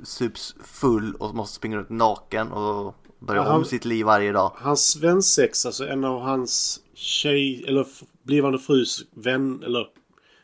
sups 0.03 0.55
full 0.63 1.15
och 1.15 1.35
måste 1.35 1.55
springa 1.55 1.77
runt 1.77 1.89
naken 1.89 2.51
och 2.51 2.95
börja 3.19 3.41
Ja, 3.41 3.47
om 3.47 3.51
han- 3.53 3.65
sitt 3.65 3.85
liv 3.85 4.05
varje 4.05 4.31
dag? 4.31 4.51
Hans 4.55 4.85
svensex, 4.91 5.65
alltså 5.65 5.87
en 5.87 6.03
av 6.05 6.21
hans 6.21 6.81
tjej, 6.93 7.65
eller 7.67 7.87
blivande 8.23 8.59
frus 8.59 9.05
vän, 9.11 9.63
eller 9.65 9.87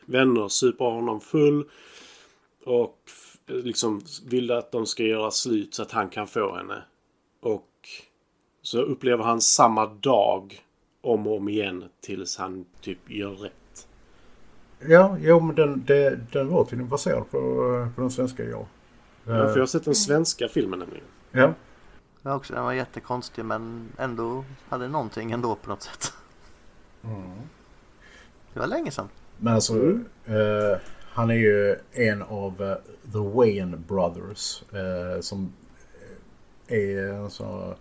vänner 0.06 0.48
super 0.48 0.84
honom 0.84 1.20
full. 1.20 1.64
Och 2.64 2.98
liksom 3.46 4.00
vill 4.26 4.50
att 4.50 4.72
de 4.72 4.86
ska 4.86 5.02
göra 5.02 5.30
slut 5.30 5.74
så 5.74 5.82
att 5.82 5.92
han 5.92 6.08
kan 6.08 6.26
få 6.26 6.56
henne. 6.56 6.82
Och 7.40 7.70
så 8.62 8.80
upplever 8.80 9.24
han 9.24 9.40
samma 9.40 9.86
dag 9.86 10.62
om 11.00 11.26
och 11.26 11.36
om 11.36 11.48
igen 11.48 11.84
tills 12.00 12.36
han 12.36 12.64
typ 12.80 13.10
gör 13.10 13.30
rätt. 13.30 13.88
Ja, 14.80 15.16
jo 15.20 15.40
men 15.40 15.56
den, 15.56 15.84
det, 15.86 16.32
den 16.32 16.48
var 16.48 16.64
tydligen 16.64 16.88
baserad 16.88 17.30
på, 17.30 17.38
på 17.94 18.00
den 18.00 18.10
svenska 18.10 18.44
ja. 18.44 18.66
Ja, 19.24 19.32
för 19.32 19.54
jag 19.54 19.58
har 19.58 19.66
sett 19.66 19.84
den 19.84 19.94
svenska 19.94 20.48
filmen 20.48 20.78
nämligen. 20.78 21.06
Ja. 21.32 21.54
Ja, 22.22 22.34
också, 22.34 22.54
den 22.54 22.64
var 22.64 22.72
jättekonstig 22.72 23.44
men 23.44 23.92
ändå 23.98 24.44
hade 24.68 24.88
någonting 24.88 25.32
ändå 25.32 25.54
på 25.54 25.70
något 25.70 25.82
sätt. 25.82 26.12
Det 28.52 28.60
var 28.60 28.66
länge 28.66 28.90
sedan. 28.90 29.08
Men 29.38 29.54
alltså, 29.54 29.74
eh, 30.24 30.78
han 31.16 31.30
är 31.30 31.34
ju 31.34 31.76
en 31.92 32.22
av 32.22 32.62
eh, 32.62 32.76
The 33.12 33.18
Wayne 33.18 33.76
Brothers. 33.76 34.62
Eh, 34.72 35.20
som 35.20 35.52
är 36.68 37.22
alltså, 37.24 37.76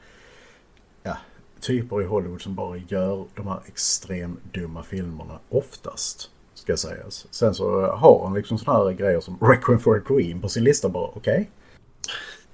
ja, 1.03 1.17
typer 1.59 2.01
i 2.01 2.05
Hollywood 2.05 2.41
som 2.41 2.55
bara 2.55 2.77
gör 2.77 3.25
de 3.35 3.47
här 3.47 3.59
extremt 3.65 4.39
dumma 4.53 4.83
filmerna 4.83 5.39
oftast. 5.49 6.29
Ska 6.53 6.77
sägas. 6.77 7.27
Sen 7.31 7.53
så 7.55 7.81
har 7.87 8.23
han 8.25 8.33
liksom 8.33 8.57
sådana 8.57 8.83
här 8.85 8.91
grejer 8.91 9.19
som 9.19 9.37
Requiem 9.41 9.79
for 9.79 9.97
a 9.97 10.01
Dream 10.07 10.41
på 10.41 10.49
sin 10.49 10.63
lista 10.63 10.89
bara. 10.89 11.07
Okej. 11.13 11.49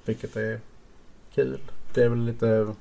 Vilket 0.05 0.35
är 0.35 0.59
kul. 1.35 1.59
Det 1.93 2.03
är 2.03 2.09
väl 2.09 2.25
lite, 2.25 2.73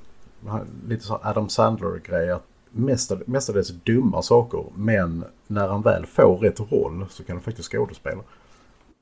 lite 0.88 1.04
så 1.04 1.20
Adam 1.22 1.48
Sandler-grej. 1.48 2.30
att 2.30 2.46
mestad- 2.70 3.22
Mestadels 3.26 3.68
dumma 3.68 4.22
saker. 4.22 4.64
Men 4.74 5.24
när 5.50 5.68
han 5.68 5.82
väl 5.82 6.06
får 6.06 6.36
rätt 6.38 6.60
roll 6.72 7.06
så 7.10 7.24
kan 7.24 7.36
han 7.36 7.42
faktiskt 7.42 7.72
skådespela. 7.72 8.22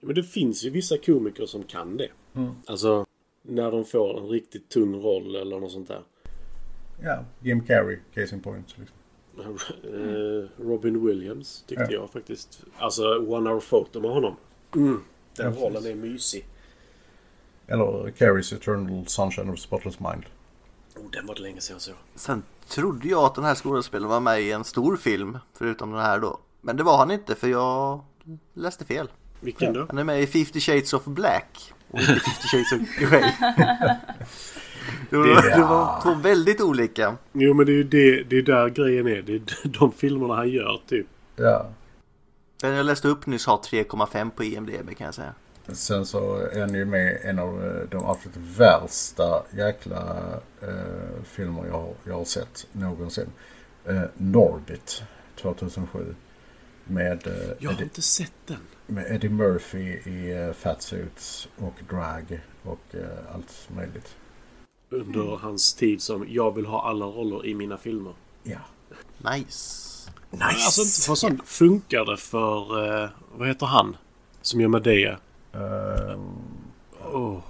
Men 0.01 0.15
det 0.15 0.23
finns 0.23 0.65
ju 0.65 0.71
vissa 0.71 0.99
komiker 0.99 1.47
som 1.47 1.63
kan 1.63 1.97
det. 1.97 2.09
Alltså 2.67 3.07
när 3.43 3.71
de 3.71 3.85
får 3.85 4.19
en 4.21 4.29
riktigt 4.29 4.69
tung 4.69 4.95
roll 5.03 5.37
eller 5.37 5.61
något 5.61 5.73
sånt 5.73 5.89
där. 5.89 6.03
Ja, 7.03 7.25
Jim 7.43 7.65
Carrey, 7.65 7.99
case 8.15 8.35
in 8.35 8.41
point. 8.43 8.75
Liksom. 8.79 8.95
Eh, 9.85 10.65
Robin 10.67 11.07
Williams 11.07 11.65
tyckte 11.67 11.85
Ja. 11.85 11.91
jag 11.93 12.11
faktiskt. 12.11 12.63
Alltså 12.79 13.03
One 13.19 13.51
Hour 13.51 13.61
Photo 13.61 14.01
med 14.01 14.11
honom. 14.11 14.37
Mm, 14.77 15.01
den 15.37 15.55
Ja, 15.55 15.61
rollen 15.61 15.73
precis. 15.73 15.91
är 15.91 15.95
mysig. 15.95 16.45
Eller 17.67 18.11
Carreys 18.11 18.53
Eternal 18.53 19.07
Sunshine 19.07 19.49
of 19.51 19.55
the 19.57 19.63
Spotless 19.63 20.01
Mind. 20.01 20.23
Oh, 20.97 21.11
den 21.11 21.27
var 21.27 21.35
det 21.35 21.41
länge 21.43 21.61
sedan 21.61 21.75
jag 21.75 21.83
såg. 21.83 21.95
Sen 22.15 22.43
trodde 22.69 23.09
jag 23.09 23.25
att 23.25 23.35
den 23.35 23.45
här 23.45 23.55
skådespelaren 23.55 24.11
var 24.11 24.21
med 24.21 24.43
i 24.43 24.53
en 24.53 24.65
stor 24.65 24.97
film, 24.97 25.39
förutom 25.59 25.93
den 25.93 26.01
här 26.01 26.19
då. 26.21 26.39
Men 26.61 26.77
det 26.77 26.83
var 26.83 26.99
han 26.99 27.11
inte 27.11 27.35
för 27.35 27.49
jag 27.49 28.01
läste 28.55 28.85
fel. 28.85 29.09
Vilken 29.41 29.73
då? 29.73 29.87
Han 29.89 29.99
är 29.99 30.05
med 30.05 30.23
i 30.23 30.27
50 30.27 30.61
Shades 30.61 30.93
of 30.93 31.05
Black 31.05 31.73
och 31.91 32.01
inte 32.01 32.21
50 32.21 32.31
Shades 32.49 32.73
of 32.73 33.11
Grey. 33.11 33.33
Det 35.11 35.17
var, 35.17 35.57
det 35.57 35.63
var 35.63 36.03
två 36.03 36.15
väldigt 36.15 36.61
olika. 36.61 37.17
Jo 37.33 37.55
men 37.55 37.67
det 37.67 37.73
är 37.73 37.75
ju 37.75 37.85
det, 37.85 38.23
det 38.23 38.39
är 38.39 38.43
där 38.43 38.69
grejen 38.69 39.07
är. 39.07 39.23
Det 39.23 39.35
är 39.35 39.69
de 39.79 39.93
filmerna 39.93 40.35
han 40.35 40.49
gör 40.49 40.81
typ. 40.89 41.07
Ja. 41.37 41.67
Den 42.61 42.75
jag 42.75 42.87
läste 42.87 43.09
upp 43.09 43.27
nyss 43.27 43.47
har 43.47 43.57
3,5 43.57 44.31
på 44.31 44.45
IMDB 44.45 44.97
kan 44.97 45.05
jag 45.05 45.15
säga. 45.15 45.35
Sen 45.73 46.07
så 46.07 46.35
är 46.37 46.61
han 46.61 46.75
ju 46.75 46.85
med 46.85 47.19
en 47.25 47.39
av 47.39 47.65
eh, 47.65 47.89
de 47.91 48.05
absolut 48.07 48.37
värsta 48.37 49.43
jäkla 49.57 50.17
eh, 50.63 51.23
filmer 51.25 51.67
jag, 51.67 51.73
har- 51.73 51.95
jag 52.05 52.15
har 52.15 52.25
sett 52.25 52.67
någonsin. 52.73 53.27
Eh, 53.85 54.03
Norbit 54.17 55.03
2007. 55.41 56.15
Med, 56.85 57.27
eh, 57.27 57.33
Jag 57.59 57.71
har 57.71 57.75
Eddie, 57.75 57.83
inte 57.85 58.03
sett 58.03 58.33
den. 58.47 58.59
med 58.87 59.13
Eddie 59.13 59.29
Murphy 59.29 59.81
i 60.05 60.33
eh, 60.47 60.53
fatsuits 60.53 61.49
och 61.59 61.75
drag 61.91 62.41
och 62.63 62.95
eh, 62.95 63.35
allt 63.35 63.69
möjligt. 63.77 64.17
Under 64.91 65.37
hans 65.37 65.75
tid 65.75 66.03
som 66.03 66.27
jag 66.29 66.55
vill 66.55 66.67
ha 66.67 66.89
alla 66.89 67.07
roller 67.07 67.47
i 67.47 67.55
mina 67.55 67.77
filmer. 67.77 68.15
Ja. 68.43 68.59
Nice. 69.19 70.11
Nice! 70.31 70.45
Alltså 70.45 70.81
inte 70.83 71.01
för 71.07 71.15
sånt 71.15 71.49
funkar 71.49 72.05
det 72.05 72.17
för... 72.17 72.87
Eh, 73.05 73.11
vad 73.37 73.49
heter 73.49 73.67
han? 73.67 73.97
Som 74.43 74.61
gör 74.61 74.69
Medea? 74.69 75.19
Eh, 75.59 76.19
Oh. 77.15 77.41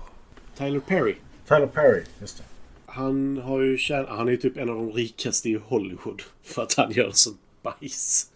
Tyler 0.56 0.80
Perry. 0.80 1.16
Tyler 1.48 1.66
Perry, 1.66 2.04
just 2.20 2.38
det. 2.38 2.44
Han 2.86 3.38
har 3.38 3.60
ju 3.60 3.76
tjän- 3.78 4.06
Han 4.08 4.26
är 4.28 4.30
ju 4.32 4.36
typ 4.36 4.56
en 4.56 4.70
av 4.70 4.76
de 4.76 4.92
rikaste 4.92 5.48
i 5.48 5.54
Hollywood. 5.64 6.22
För 6.42 6.62
att 6.62 6.74
han 6.74 6.90
gör 6.92 7.10
sånt 7.10 7.40
bajs. 7.62 8.30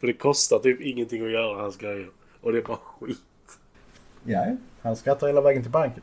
för 0.00 0.06
det 0.06 0.12
kostar 0.12 0.58
typ 0.58 0.80
ingenting 0.80 1.24
att 1.24 1.30
göra 1.30 1.62
hans 1.62 1.76
grejer. 1.76 2.10
Och 2.40 2.52
det 2.52 2.58
är 2.58 2.62
bara 2.62 2.76
skit. 2.76 3.18
Ja, 4.24 4.56
han 4.82 4.96
skrattar 4.96 5.26
hela 5.26 5.40
vägen 5.40 5.62
till 5.62 5.70
banken. 5.72 6.02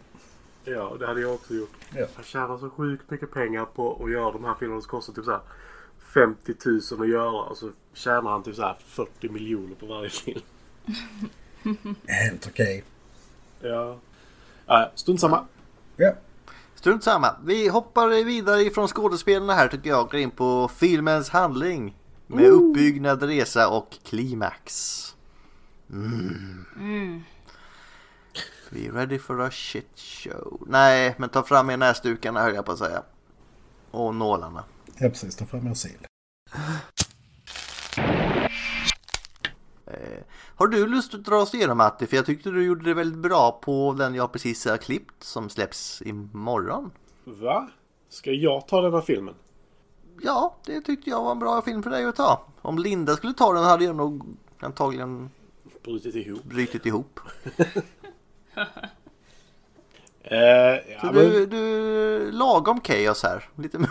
Ja, 0.66 0.96
det 1.00 1.08
hade 1.08 1.22
jag 1.22 1.34
också 1.34 1.54
gjort. 1.54 1.72
Ja. 1.96 2.06
Han 2.16 2.24
tjänar 2.24 2.58
så 2.58 2.70
sjukt 2.70 3.10
mycket 3.12 3.32
pengar 3.32 3.66
på 3.66 4.04
att 4.04 4.12
göra 4.12 4.32
de 4.32 4.44
här 4.44 4.56
filmerna 4.60 4.82
som 4.82 4.90
kostar 4.90 5.14
typ 5.14 5.26
så 5.26 5.32
här 5.32 5.42
50 6.14 6.54
000 6.66 7.02
att 7.02 7.10
göra. 7.10 7.42
Och 7.42 7.58
så 7.58 7.72
tjänar 7.94 8.32
han 8.32 8.44
typ 8.44 8.56
så 8.56 8.62
här 8.62 8.78
40 8.86 9.30
miljoner 9.30 9.76
på 9.76 9.86
varje 9.86 10.10
film. 10.10 10.42
Helt 12.08 12.48
okej. 12.48 12.84
Ja. 13.62 13.98
Äh, 14.68 14.88
Strunt 14.96 15.20
samma. 15.20 15.46
Ja. 15.98 16.14
Strunt 16.76 17.04
samma. 17.04 17.36
Vi 17.46 17.68
hoppar 17.68 18.24
vidare 18.24 18.62
ifrån 18.62 18.88
skådespelarna 18.88 19.54
här 19.54 19.68
tycker 19.68 19.90
jag 19.90 20.06
går 20.10 20.20
in 20.20 20.32
på 20.32 20.68
filmens 20.68 21.30
handling. 21.30 21.96
Med 22.28 22.46
uppbyggnad, 22.46 23.24
resa 23.24 23.70
och 23.70 23.98
klimax. 24.04 25.02
Mm. 25.90 27.24
Be 28.70 28.80
ready 28.80 29.20
for 29.20 29.42
a 29.42 29.52
shit 29.52 30.00
show. 30.00 30.64
Nej, 30.68 31.16
men 31.18 31.30
ta 31.30 31.44
fram 31.44 31.70
er 31.70 31.78
näsdukarna 31.78 32.42
höll 32.44 32.56
jag 32.56 32.66
på 32.66 32.72
att 32.72 32.80
säga. 32.80 33.04
Och 33.92 34.16
nålarna. 34.16 34.64
ja, 34.98 35.10
precis. 35.10 35.36
Ta 35.36 35.46
fram 35.46 35.68
er 35.68 35.74
sil. 35.84 36.02
Har 40.56 40.68
du 40.68 40.88
lust 40.88 41.14
att 41.14 41.24
dra 41.26 41.36
oss 41.36 41.54
igenom 41.54 41.78
Matti? 41.78 42.08
För 42.08 42.16
jag 42.16 42.26
tyckte 42.26 42.50
du 42.50 42.66
gjorde 42.66 42.84
det 42.86 42.94
väldigt 42.94 43.20
bra 43.20 43.60
på 43.62 43.96
den 43.98 44.16
jag 44.16 44.32
precis 44.32 44.66
har 44.66 44.78
klippt 44.78 45.24
som 45.24 45.50
släpps 45.50 46.02
imorgon. 46.02 46.92
Va? 47.24 47.70
Ska 48.10 48.32
jag 48.32 48.68
ta 48.68 48.82
den 48.82 48.94
här 48.94 49.02
filmen? 49.02 49.34
Ja, 50.22 50.56
det 50.66 50.82
tyckte 50.82 51.10
jag 51.10 51.24
var 51.24 51.32
en 51.32 51.40
bra 51.40 51.62
film 51.62 51.84
för 51.84 51.90
dig 51.90 52.06
att 52.06 52.16
ta. 52.16 52.46
Om 52.62 52.80
Linda 52.80 53.16
skulle 53.16 53.34
ta 53.34 53.54
den 53.54 53.64
hade 53.64 53.86
jag 53.86 53.96
nog 53.96 54.24
antagligen 54.60 55.30
Brutit 55.84 56.16
ihop. 56.16 56.44
brutit 56.44 56.86
ihop. 56.86 57.20
Eh, 60.28 60.38
ja, 60.38 61.00
Så 61.02 61.06
men, 61.06 61.14
du, 61.14 61.46
du 61.46 62.32
lagom 62.32 62.82
chaos 62.82 63.24
här. 63.24 63.50
Lite 63.56 63.78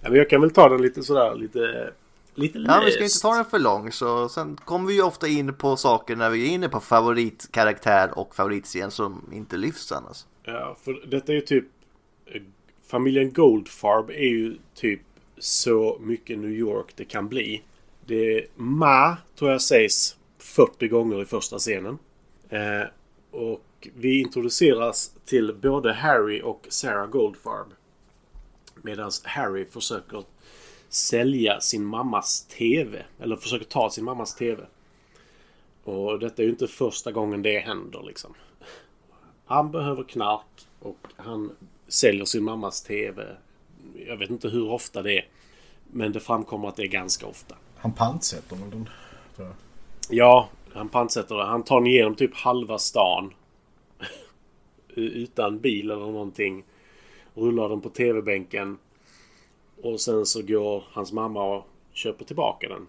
ja, 0.00 0.08
men 0.08 0.14
jag 0.14 0.30
kan 0.30 0.40
väl 0.40 0.50
ta 0.50 0.68
den 0.68 0.82
lite 0.82 1.02
sådär 1.02 1.34
lite... 1.34 1.92
Lite 2.38 2.58
Ja, 2.58 2.82
vi 2.84 2.92
ska 2.92 3.02
inte 3.02 3.20
ta 3.20 3.34
den 3.34 3.44
för 3.44 3.58
lång 3.58 3.92
så 3.92 4.28
sen 4.28 4.56
kommer 4.56 4.86
vi 4.88 4.94
ju 4.94 5.02
ofta 5.02 5.28
in 5.28 5.54
på 5.54 5.76
saker 5.76 6.16
när 6.16 6.30
vi 6.30 6.48
är 6.48 6.50
inne 6.54 6.68
på 6.68 6.80
favoritkaraktär 6.80 8.18
och 8.18 8.34
favoritscen 8.34 8.90
som 8.90 9.30
inte 9.32 9.56
lyfts 9.56 9.92
annars. 9.92 10.24
Ja, 10.44 10.76
för 10.84 11.06
detta 11.06 11.32
är 11.32 11.36
ju 11.36 11.40
typ... 11.42 11.64
eh, 12.26 12.42
Familjen 12.86 13.32
Goldfarb 13.32 14.10
är 14.10 14.28
ju 14.28 14.56
typ 14.74 15.00
så 15.38 15.98
mycket 16.00 16.38
New 16.38 16.50
York 16.50 16.92
det 16.96 17.04
kan 17.04 17.28
bli. 17.28 17.62
Det 18.06 18.38
är 18.38 18.46
Ma, 18.54 19.16
tror 19.38 19.50
jag 19.50 19.62
sägs 19.62 20.16
40 20.38 20.88
gånger 20.88 21.22
i 21.22 21.24
första 21.24 21.58
scenen. 21.58 21.98
Eh, 22.48 22.82
och 23.30 23.88
vi 23.94 24.20
introduceras 24.20 25.12
till 25.24 25.54
både 25.62 25.92
Harry 25.92 26.42
och 26.42 26.66
Sarah 26.68 27.06
Goldfarb. 27.06 27.66
Medan 28.82 29.10
Harry 29.24 29.64
försöker 29.64 30.24
sälja 30.96 31.60
sin 31.60 31.84
mammas 31.84 32.46
TV. 32.46 33.04
Eller 33.20 33.36
försöker 33.36 33.64
ta 33.64 33.90
sin 33.90 34.04
mammas 34.04 34.34
TV. 34.34 34.62
Och 35.84 36.18
detta 36.18 36.42
är 36.42 36.46
ju 36.46 36.52
inte 36.52 36.66
första 36.66 37.12
gången 37.12 37.42
det 37.42 37.58
händer 37.58 38.02
liksom. 38.06 38.34
Han 39.44 39.70
behöver 39.70 40.02
knark 40.02 40.66
och 40.80 40.98
han 41.16 41.52
säljer 41.88 42.24
sin 42.24 42.44
mammas 42.44 42.82
TV. 42.82 43.36
Jag 44.06 44.16
vet 44.16 44.30
inte 44.30 44.48
hur 44.48 44.70
ofta 44.70 45.02
det 45.02 45.18
är. 45.18 45.28
Men 45.90 46.12
det 46.12 46.20
framkommer 46.20 46.68
att 46.68 46.76
det 46.76 46.82
är 46.82 46.88
ganska 46.88 47.26
ofta. 47.26 47.54
Han 47.76 47.92
pantsätter 47.92 48.56
väl 48.56 48.70
den. 48.70 48.88
Ja, 50.10 50.48
han 50.72 50.88
pantsätter 50.88 51.34
det. 51.34 51.44
Han 51.44 51.62
tar 51.62 51.80
den 51.80 51.86
igenom 51.86 52.14
typ 52.14 52.34
halva 52.34 52.78
stan. 52.78 53.34
Utan 54.94 55.58
bil 55.58 55.90
eller 55.90 56.00
någonting. 56.00 56.64
Rullar 57.34 57.68
den 57.68 57.80
på 57.80 57.88
TV-bänken. 57.88 58.78
Och 59.86 60.00
sen 60.00 60.26
så 60.26 60.42
går 60.42 60.84
hans 60.92 61.12
mamma 61.12 61.56
och 61.56 61.66
köper 61.92 62.24
tillbaka 62.24 62.68
den. 62.68 62.86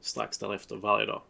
Strax 0.00 0.38
därefter 0.38 0.76
varje 0.76 1.06
dag. 1.06 1.22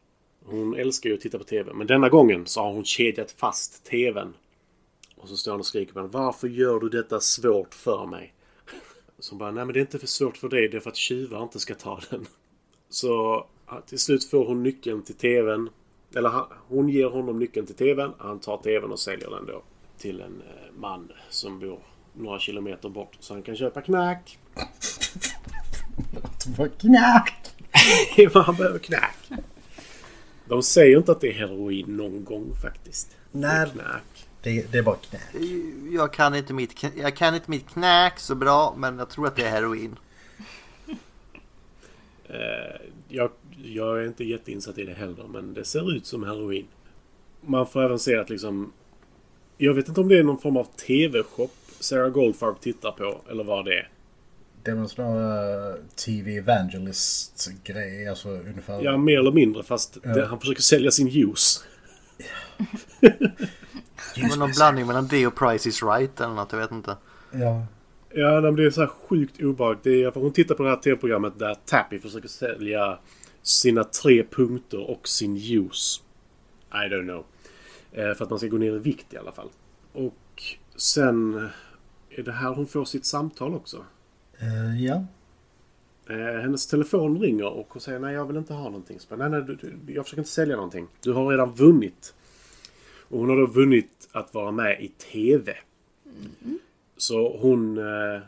Hon 0.45 0.75
älskar 0.75 1.11
ju 1.11 1.17
att 1.17 1.21
titta 1.21 1.39
på 1.39 1.45
TV. 1.45 1.73
Men 1.73 1.87
denna 1.87 2.09
gången 2.09 2.47
så 2.47 2.61
har 2.61 2.73
hon 2.73 2.85
kedjat 2.85 3.33
fast 3.33 3.85
TVn. 3.85 4.35
Och 5.17 5.29
så 5.29 5.37
står 5.37 5.53
han 5.53 5.61
och 5.61 5.67
skriker 5.67 5.93
på 5.93 5.99
henne. 5.99 6.11
Varför 6.13 6.49
gör 6.49 6.81
du 6.81 6.89
detta 6.89 7.21
svårt 7.21 7.75
för 7.75 8.07
mig? 8.07 8.35
Så 9.19 9.33
hon 9.33 9.39
bara, 9.39 9.51
nej 9.51 9.65
men 9.65 9.73
det 9.73 9.79
är 9.79 9.81
inte 9.81 9.99
för 9.99 10.07
svårt 10.07 10.37
för 10.37 10.49
dig. 10.49 10.69
Det 10.69 10.77
är 10.77 10.81
för 10.81 10.91
att 10.91 10.97
tjuvar 10.97 11.43
inte 11.43 11.59
ska 11.61 11.75
ta 11.75 12.01
den. 12.11 12.27
Så 12.89 13.47
till 13.87 13.99
slut 13.99 14.25
får 14.25 14.47
hon 14.47 14.63
nyckeln 14.63 15.03
till 15.03 15.15
TVn. 15.15 15.71
Eller 16.15 16.45
hon 16.69 16.89
ger 16.89 17.07
honom 17.07 17.39
nyckeln 17.39 17.67
till 17.67 17.75
TVn. 17.75 18.13
Han 18.19 18.41
tar 18.41 18.57
TVn 18.57 18.93
och 18.93 19.01
säljer 19.01 19.31
den 19.31 19.47
då 19.47 19.63
till 19.99 20.21
en 20.21 20.43
eh, 20.43 20.81
man 20.81 21.13
som 21.31 21.59
bor 21.59 21.81
några 22.15 22.39
kilometer 22.39 22.89
bort. 22.89 23.17
Så 23.21 23.35
han 23.35 23.43
kan 23.43 23.57
köpa 23.57 23.81
knack. 23.81 24.39
Knack! 26.79 27.51
han 28.35 28.57
behöver 28.57 28.79
knack. 28.79 29.17
De 30.45 30.63
säger 30.63 30.97
inte 30.97 31.13
att 31.13 31.21
det 31.21 31.29
är 31.29 31.33
heroin 31.33 31.97
någon 31.97 32.25
gång 32.25 32.55
faktiskt. 32.63 33.17
Nej. 33.33 33.51
Det 33.51 33.57
är 33.57 33.67
knack. 33.67 34.27
Det, 34.43 34.73
det 34.73 34.79
är 34.79 34.83
bara 34.83 34.97
knack. 34.97 35.35
Jag 35.93 36.13
kan, 36.13 36.35
inte 36.35 36.53
mitt, 36.53 36.85
jag 36.97 37.17
kan 37.17 37.35
inte 37.35 37.51
mitt 37.51 37.69
knäck 37.69 38.19
så 38.19 38.35
bra 38.35 38.75
men 38.77 38.99
jag 38.99 39.11
tror 39.11 39.27
att 39.27 39.37
det 39.37 39.43
är 39.43 39.51
heroin. 39.51 39.97
Eh, 42.33 42.81
jag, 43.09 43.31
jag 43.65 44.03
är 44.03 44.07
inte 44.07 44.25
jätteinsatt 44.25 44.79
i 44.79 44.85
det 44.85 44.95
heller, 44.95 45.25
men 45.29 45.55
det 45.55 45.65
ser 45.65 45.97
ut 45.97 46.07
som 46.07 46.25
heroin. 46.25 46.67
Man 47.41 47.67
får 47.67 47.83
även 47.83 47.99
se 47.99 48.17
att 48.17 48.31
liksom... 48.31 48.73
Jag 49.59 49.75
vet 49.75 49.89
inte 49.89 50.01
om 50.01 50.09
det 50.09 50.19
är 50.19 50.23
någon 50.23 50.39
form 50.39 50.57
av 50.57 50.65
TV-shop 50.65 51.49
Sarah 51.81 52.09
Goldfarb 52.09 52.61
tittar 52.61 52.93
på, 52.93 53.21
eller 53.31 53.45
vad 53.45 53.65
det 53.65 53.79
är. 53.79 53.89
Det 54.63 54.71
är 54.71 54.75
väl 54.75 54.83
en 54.83 54.89
sån 54.89 55.05
här 55.05 55.77
TV 56.07 56.37
Evangelist 56.37 57.51
grej. 57.65 58.09
Alltså 58.09 58.29
ungefär. 58.29 58.83
Ja, 58.83 58.97
mer 58.97 59.19
eller 59.19 59.33
mindre, 59.33 59.63
fast 59.63 59.99
det, 60.03 60.27
han 60.27 60.41
försöker 60.41 60.63
sälja 60.63 60.91
sin 60.91 61.09
juice. 61.09 61.65
Det 64.15 64.29
var 64.31 64.37
någon 64.37 64.53
blandning 64.57 64.87
mellan 64.87 65.07
det 65.07 65.27
och 65.27 65.35
Price 65.35 65.69
is 65.69 65.83
right 65.83 66.21
eller 66.21 66.35
något, 66.35 66.53
jag 66.53 66.59
vet 66.59 66.71
inte. 66.73 66.97
ja. 67.33 67.67
Ja, 68.15 68.41
men 68.41 68.57
det 68.57 68.65
är 68.67 68.71
så 68.71 68.81
här 68.81 68.91
sjukt 69.09 69.43
obehagligt. 69.43 69.85
Det 69.85 70.03
är, 70.03 70.11
hon 70.11 70.33
tittar 70.33 70.55
på 70.55 70.63
det 70.63 70.69
här 70.69 70.77
TV-programmet 70.77 71.39
där 71.39 71.57
Tappy 71.65 71.99
försöker 71.99 72.29
sälja 72.29 72.99
sina 73.43 73.85
tre 73.85 74.25
punkter 74.25 74.91
och 74.91 75.09
sin 75.09 75.37
juice. 75.37 76.03
I 76.73 76.89
don't 76.95 77.03
know. 77.03 77.25
Eh, 77.93 78.15
för 78.15 78.25
att 78.25 78.31
man 78.31 78.39
ska 78.39 78.49
gå 78.49 78.57
ner 78.57 78.77
i 78.77 78.79
vikt 78.79 79.15
i 79.15 79.17
alla 79.17 79.33
fall. 79.33 79.49
Och 79.93 80.43
sen 80.77 81.49
är 82.11 82.23
det 82.23 82.33
här 82.33 82.55
hon 82.55 82.67
får 82.67 82.85
sitt 82.85 83.05
samtal 83.05 83.55
också. 83.55 83.85
Eh, 84.39 84.85
ja. 84.85 85.05
Eh, 86.09 86.41
hennes 86.41 86.67
telefon 86.67 87.21
ringer 87.21 87.47
och 87.47 87.67
hon 87.69 87.81
säger 87.81 87.99
nej 87.99 88.15
jag 88.15 88.27
vill 88.27 88.37
inte 88.37 88.55
ha 88.55 88.65
någonting. 88.65 89.01
Så 89.01 89.17
nej, 89.17 89.31
nej, 89.31 89.43
du, 89.43 89.55
du, 89.55 89.93
jag 89.93 90.05
försöker 90.05 90.21
inte 90.21 90.31
sälja 90.31 90.57
någonting. 90.57 90.89
Du 91.01 91.13
har 91.13 91.29
redan 91.29 91.55
vunnit. 91.55 92.15
Och 93.09 93.19
hon 93.19 93.29
har 93.29 93.37
då 93.37 93.47
vunnit 93.47 94.09
att 94.13 94.35
vara 94.35 94.51
med 94.51 94.83
i 94.83 94.89
TV. 94.89 95.57
Så 96.97 97.39
hon 97.39 97.79
eh, 97.79 98.21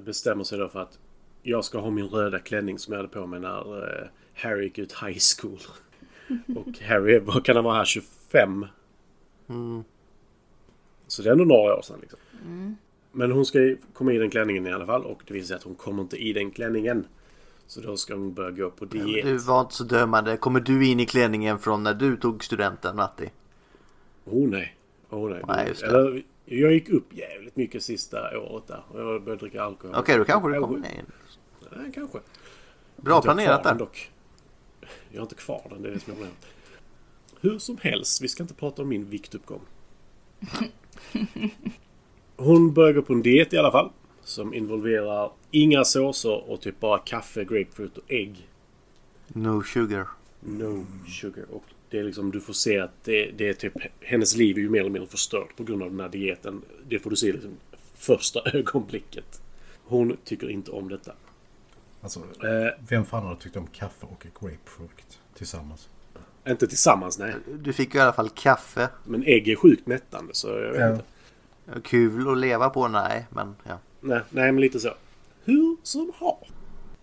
bestämmer 0.00 0.44
sig 0.44 0.58
då 0.58 0.68
för 0.68 0.80
att 0.80 0.98
jag 1.42 1.64
ska 1.64 1.78
ha 1.78 1.90
min 1.90 2.06
röda 2.06 2.38
klänning 2.38 2.78
som 2.78 2.92
jag 2.92 2.98
hade 2.98 3.08
på 3.08 3.26
mig 3.26 3.40
när 3.40 3.82
eh, 3.82 4.08
Harry 4.34 4.64
gick 4.64 4.78
ut 4.78 4.92
high 4.92 5.18
school. 5.38 5.58
och 6.56 6.78
Harry, 6.78 7.18
vad 7.18 7.44
kan 7.44 7.56
han 7.56 7.64
vara 7.64 7.76
här, 7.76 7.84
25? 7.84 8.66
Så 11.06 11.22
det 11.22 11.28
är 11.28 11.32
ändå 11.32 11.44
några 11.44 11.76
år 11.76 11.82
sedan 11.82 11.98
liksom. 12.00 12.18
Men 13.12 13.32
hon 13.32 13.46
ska 13.46 13.58
ju 13.58 13.78
komma 13.92 14.12
i 14.12 14.18
den 14.18 14.30
klänningen 14.30 14.66
i 14.66 14.72
alla 14.72 14.86
fall 14.86 15.04
och 15.04 15.22
det 15.26 15.34
visar 15.34 15.46
sig 15.46 15.56
att 15.56 15.62
hon 15.62 15.74
kommer 15.74 16.02
inte 16.02 16.16
i 16.16 16.32
den 16.32 16.50
klänningen. 16.50 17.06
Så 17.66 17.80
då 17.80 17.96
ska 17.96 18.14
hon 18.14 18.34
börja 18.34 18.50
gå 18.50 18.70
på 18.70 18.84
Du 18.84 18.98
diet. 18.98 19.42
var 19.42 19.60
inte 19.60 19.74
så 19.74 19.84
dömande. 19.84 20.36
Kommer 20.36 20.60
du 20.60 20.86
in 20.86 21.00
i 21.00 21.06
klänningen 21.06 21.58
från 21.58 21.82
när 21.82 21.94
du 21.94 22.16
tog 22.16 22.44
studenten, 22.44 22.96
Matti? 22.96 23.30
Oh 24.24 24.48
nej. 24.48 24.76
Oh, 25.10 25.30
nej. 25.30 25.42
Nej, 25.48 25.68
just 25.68 25.80
det. 25.80 25.86
Eller, 25.86 26.22
jag 26.44 26.72
gick 26.72 26.88
upp 26.88 27.06
jävligt 27.14 27.56
mycket 27.56 27.82
sista 27.82 28.38
året 28.38 28.66
där. 28.66 28.82
Och 28.88 29.00
jag 29.00 29.22
började 29.22 29.40
dricka 29.40 29.62
alkohol. 29.62 29.96
Okej, 29.98 30.18
då 30.18 30.24
kanske 30.24 30.52
du 30.52 30.60
kommer 30.60 30.76
in. 30.76 31.06
Nej, 31.76 31.92
kanske. 31.94 32.18
Bra 32.96 33.22
planerat 33.22 33.64
där. 33.64 33.74
dock. 33.74 34.10
Jag 35.10 35.18
har 35.20 35.22
inte 35.22 35.34
kvar 35.34 35.66
den, 35.70 35.82
det 35.82 35.88
är 35.88 35.92
det 35.92 36.00
som 36.00 36.10
är 36.12 36.14
problemet. 36.16 36.46
Hur 37.40 37.58
som 37.58 37.76
helst, 37.82 38.22
vi 38.22 38.28
ska 38.28 38.42
inte 38.42 38.54
prata 38.54 38.82
om 38.82 38.88
min 38.88 39.10
viktuppgång. 39.10 39.60
Hon 42.36 42.72
börjar 42.74 42.92
gå 42.92 43.02
på 43.02 43.12
en 43.12 43.22
diet 43.22 43.52
i 43.52 43.58
alla 43.58 43.70
fall. 43.70 43.90
Som 44.24 44.54
involverar 44.54 45.30
inga 45.50 45.84
såser 45.84 46.50
och 46.50 46.60
typ 46.60 46.80
bara 46.80 46.98
kaffe, 46.98 47.44
grapefruit 47.44 47.98
och 47.98 48.04
ägg. 48.12 48.48
No 49.28 49.62
sugar. 49.62 50.06
No 50.40 50.86
sugar. 51.20 51.44
Och 51.52 51.64
det 51.90 51.98
är 51.98 52.04
liksom, 52.04 52.30
du 52.30 52.40
får 52.40 52.52
se 52.52 52.78
att 52.78 53.04
det, 53.04 53.30
det 53.36 53.48
är 53.48 53.52
typ, 53.54 53.72
hennes 54.00 54.36
liv 54.36 54.56
är 54.56 54.60
ju 54.60 54.70
mer 54.70 54.80
eller 54.80 54.90
mindre 54.90 55.10
förstört 55.10 55.56
på 55.56 55.64
grund 55.64 55.82
av 55.82 55.90
den 55.90 56.00
här 56.00 56.08
dieten. 56.08 56.62
Det 56.88 56.98
får 56.98 57.10
du 57.10 57.16
se 57.16 57.32
liksom 57.32 57.56
första 57.94 58.40
ögonblicket. 58.58 59.40
Hon 59.84 60.16
tycker 60.24 60.50
inte 60.50 60.70
om 60.70 60.88
detta. 60.88 61.12
Alltså, 62.00 62.20
Eh, 62.20 62.70
vem 62.88 63.04
fan 63.04 63.22
hade 63.26 63.40
tyckt 63.40 63.56
om 63.56 63.66
kaffe 63.66 64.06
och 64.06 64.26
grapefrukt 64.40 65.18
tillsammans? 65.36 65.88
inte 66.48 66.66
tillsammans, 66.66 67.18
nej. 67.18 67.34
Du 67.62 67.72
fick 67.72 67.94
ju 67.94 68.00
i 68.00 68.02
alla 68.02 68.12
fall 68.12 68.28
kaffe. 68.28 68.88
Men 69.04 69.22
ägg 69.26 69.48
är 69.48 69.56
sjukt 69.56 69.86
mättande 69.86 70.34
så 70.34 70.48
jag 70.48 70.72
vet 70.72 70.80
Ja. 70.80 70.92
inte. 70.92 71.04
Kul 71.82 72.32
att 72.32 72.38
leva 72.38 72.70
på, 72.70 72.88
nej. 72.88 73.26
Men 73.30 73.56
ja. 73.68 73.78
Nej, 74.00 74.20
nej, 74.30 74.52
men 74.52 74.60
lite 74.60 74.80
så. 74.80 74.90
Hur 75.44 75.76
som 75.82 76.12
har. 76.16 76.38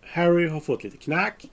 Harry 0.02 0.48
har 0.48 0.60
fått 0.60 0.84
lite 0.84 0.98
knack. 0.98 1.46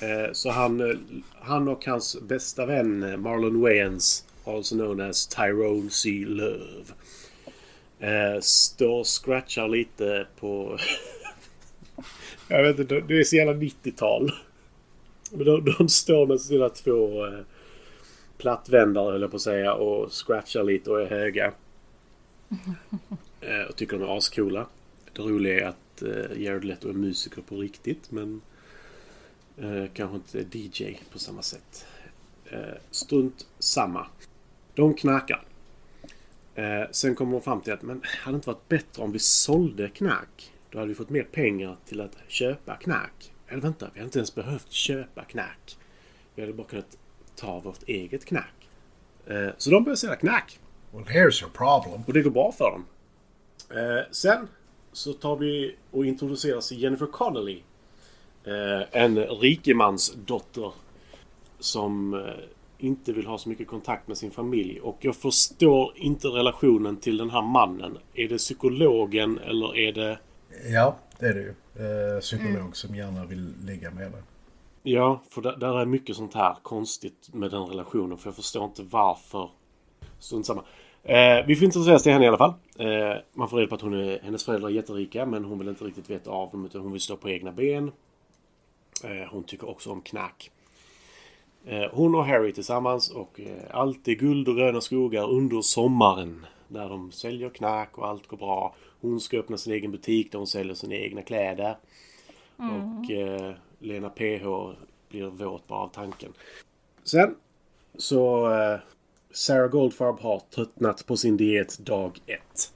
Eh, 0.00 0.32
så 0.32 0.50
han, 0.50 0.80
eh, 0.80 0.96
han 1.40 1.68
och 1.68 1.86
hans 1.86 2.20
bästa 2.22 2.66
vän 2.66 3.02
eh, 3.02 3.16
Marlon 3.16 3.60
Wayans, 3.60 4.24
also 4.44 4.74
known 4.74 5.00
as 5.00 5.26
Tyrone 5.26 5.90
C. 5.90 6.24
Love, 6.26 6.84
eh, 7.98 8.40
står 8.40 9.00
och 9.00 9.06
scratchar 9.06 9.68
lite 9.68 10.26
på... 10.40 10.78
Jag 12.48 12.62
vet 12.62 12.78
inte, 12.78 13.00
det 13.00 13.20
är 13.20 13.24
så 13.24 13.36
jävla 13.36 13.52
90-tal. 13.52 14.32
Men 15.30 15.44
de, 15.44 15.74
de 15.78 15.88
står 15.88 16.26
med 16.26 16.40
sina 16.40 16.68
två 16.68 17.26
eh, 17.26 17.40
plattvändare, 18.38 19.12
höll 19.12 19.20
jag 19.20 19.30
på 19.30 19.36
att 19.36 19.42
säga, 19.42 19.74
och 19.74 20.12
scratchar 20.12 20.62
lite 20.62 20.90
och 20.90 21.02
är 21.02 21.06
höga. 21.06 21.52
Eh, 23.40 23.68
och 23.68 23.76
tycker 23.76 23.98
de 23.98 24.04
är 24.04 24.16
ascoola. 24.16 24.66
Det 25.12 25.22
roliga 25.22 25.60
är 25.60 25.68
att 25.68 26.02
eh, 26.02 26.42
Jared 26.42 26.64
Leto 26.64 26.88
är 26.88 26.92
musiker 26.92 27.42
på 27.42 27.56
riktigt 27.56 28.10
men 28.10 28.40
eh, 29.56 29.84
kanske 29.94 30.16
inte 30.16 30.58
DJ 30.58 30.98
på 31.12 31.18
samma 31.18 31.42
sätt. 31.42 31.86
Eh, 32.50 32.74
strunt 32.90 33.46
samma. 33.58 34.06
De 34.74 34.94
knarkar. 34.94 35.44
Eh, 36.54 36.82
sen 36.90 37.14
kommer 37.14 37.32
de 37.32 37.40
fram 37.40 37.60
till 37.60 37.72
att 37.72 37.82
men 37.82 38.02
hade 38.04 38.34
det 38.34 38.36
inte 38.36 38.48
varit 38.48 38.68
bättre 38.68 39.02
om 39.02 39.12
vi 39.12 39.18
sålde 39.18 39.88
knark? 39.88 40.52
Då 40.70 40.78
hade 40.78 40.88
vi 40.88 40.94
fått 40.94 41.10
mer 41.10 41.22
pengar 41.22 41.76
till 41.86 42.00
att 42.00 42.16
köpa 42.28 42.76
knark. 42.76 43.32
Eller 43.48 43.62
vänta, 43.62 43.90
vi 43.94 44.00
hade 44.00 44.04
inte 44.04 44.18
ens 44.18 44.34
behövt 44.34 44.72
köpa 44.72 45.24
knark. 45.24 45.78
Vi 46.34 46.42
hade 46.42 46.54
bara 46.54 46.66
kunnat 46.66 46.98
ta 47.36 47.60
vårt 47.60 47.82
eget 47.88 48.24
knark. 48.24 48.68
Eh, 49.26 49.48
så 49.58 49.70
de 49.70 49.84
börjar 49.84 49.96
sälja 49.96 50.16
knark. 50.16 50.58
Well, 50.92 51.04
here's 51.04 51.42
your 51.42 51.50
problem. 51.52 52.02
Och 52.06 52.12
det 52.12 52.22
går 52.22 52.30
bra 52.30 52.52
för 52.52 52.70
dem. 52.70 52.84
Eh, 53.70 54.04
sen 54.10 54.48
så 54.92 55.12
tar 55.12 55.36
vi 55.36 55.76
och 55.90 56.06
introduceras 56.06 56.72
Jennifer 56.72 57.06
Connelly. 57.06 57.62
Eh, 58.44 59.02
en 59.02 59.18
rikemans 59.18 60.14
dotter 60.26 60.72
som 61.58 62.14
eh, 62.14 62.20
inte 62.78 63.12
vill 63.12 63.26
ha 63.26 63.38
så 63.38 63.48
mycket 63.48 63.68
kontakt 63.68 64.08
med 64.08 64.18
sin 64.18 64.30
familj. 64.30 64.80
Och 64.80 64.96
jag 65.00 65.16
förstår 65.16 65.92
inte 65.96 66.28
relationen 66.28 66.96
till 66.96 67.16
den 67.16 67.30
här 67.30 67.42
mannen. 67.42 67.98
Är 68.14 68.28
det 68.28 68.38
psykologen 68.38 69.38
eller 69.38 69.76
är 69.76 69.92
det... 69.92 70.18
Ja, 70.66 70.96
det 71.18 71.26
är 71.26 71.34
det 71.34 71.40
ju. 71.40 71.54
Eh, 72.14 72.20
psykolog 72.20 72.76
som 72.76 72.94
gärna 72.94 73.24
vill 73.24 73.54
ligga 73.64 73.90
med 73.90 74.12
det. 74.12 74.22
Ja, 74.82 75.22
för 75.28 75.42
där, 75.42 75.56
där 75.56 75.80
är 75.80 75.86
mycket 75.86 76.16
sånt 76.16 76.34
här 76.34 76.56
konstigt 76.62 77.28
med 77.32 77.50
den 77.50 77.62
relationen. 77.62 78.18
För 78.18 78.28
jag 78.28 78.36
förstår 78.36 78.64
inte 78.64 78.82
varför. 78.82 79.50
Strunt 80.18 80.46
samma. 80.46 80.64
Eh, 81.04 81.46
vi 81.46 81.56
får 81.56 81.64
introduceras 81.64 82.02
till 82.02 82.12
henne 82.12 82.24
i 82.24 82.28
alla 82.28 82.38
fall. 82.38 82.54
Eh, 82.78 83.16
man 83.32 83.48
får 83.48 83.56
reda 83.56 83.68
på 83.68 83.74
att 83.74 83.80
hon 83.80 83.94
är, 83.94 84.20
hennes 84.22 84.44
föräldrar 84.44 84.68
är 84.68 84.72
jätterika 84.72 85.26
men 85.26 85.44
hon 85.44 85.58
vill 85.58 85.68
inte 85.68 85.84
riktigt 85.84 86.10
veta 86.10 86.30
av 86.30 86.50
dem 86.50 86.66
utan 86.66 86.80
hon 86.80 86.92
vill 86.92 87.00
stå 87.00 87.16
på 87.16 87.30
egna 87.30 87.52
ben. 87.52 87.92
Eh, 89.04 89.28
hon 89.30 89.44
tycker 89.44 89.68
också 89.68 89.90
om 89.90 90.00
knack. 90.00 90.50
Eh, 91.64 91.84
hon 91.92 92.14
och 92.14 92.26
Harry 92.26 92.52
tillsammans 92.52 93.10
och 93.10 93.40
eh, 93.40 93.62
allt 93.70 94.08
är 94.08 94.12
guld 94.12 94.48
och 94.48 94.56
gröna 94.56 94.80
skogar 94.80 95.30
under 95.30 95.60
sommaren. 95.60 96.46
Där 96.68 96.88
de 96.88 97.12
säljer 97.12 97.48
knack 97.48 97.98
och 97.98 98.08
allt 98.08 98.26
går 98.26 98.36
bra. 98.36 98.74
Hon 99.00 99.20
ska 99.20 99.38
öppna 99.38 99.56
sin 99.56 99.72
egen 99.72 99.90
butik 99.90 100.32
där 100.32 100.38
hon 100.38 100.46
säljer 100.46 100.74
sina 100.74 100.94
egna 100.94 101.22
kläder. 101.22 101.76
Och 102.56 103.10
eh, 103.10 103.54
Lena 103.78 104.08
PH 104.08 104.74
blir 105.08 105.26
våt 105.26 105.68
bara 105.68 105.78
av 105.78 105.88
tanken. 105.88 106.32
Sen 107.04 107.34
så 107.98 108.48
Sarah 109.32 109.68
Goldfarb 109.70 110.20
har 110.20 110.42
tröttnat 110.54 111.06
på 111.06 111.16
sin 111.16 111.36
diet 111.36 111.78
dag 111.78 112.20
ett. 112.26 112.72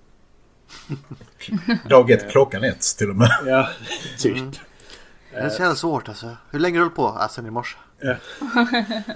Dag 1.88 2.10
ett 2.10 2.30
klockan 2.30 2.64
ett 2.64 2.82
till 2.98 3.10
och 3.10 3.16
med. 3.16 3.30
Ja, 3.46 3.68
typ. 4.18 4.36
Det 5.30 5.36
är 5.36 5.48
så 5.48 5.62
jävla 5.62 5.76
svårt 5.76 6.08
alltså. 6.08 6.36
Hur 6.50 6.58
länge 6.58 6.78
har 6.78 6.84
du 6.84 6.90
på? 6.90 7.02
Ah, 7.02 7.28
sen 7.28 7.46
i 7.46 7.50
morse. 7.50 7.76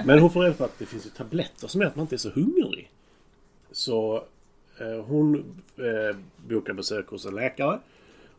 Men 0.05 0.19
hon 0.19 0.31
får 0.31 0.43
reda 0.43 0.55
på 0.55 0.65
att 0.65 0.79
det 0.79 0.87
finns 0.87 1.07
ju 1.07 1.11
tabletter 1.11 1.69
som 1.69 1.81
gör 1.81 1.89
att 1.89 1.97
man 1.97 2.03
inte 2.03 2.15
är 2.15 2.19
så 2.19 2.31
hungrig. 2.31 2.91
Så 3.73 4.25
eh, 4.79 5.05
hon 5.05 5.35
eh, 5.77 6.17
bokar 6.49 6.73
besök 6.73 7.09
hos 7.09 7.27
en 7.27 7.35
läkare. 7.35 7.79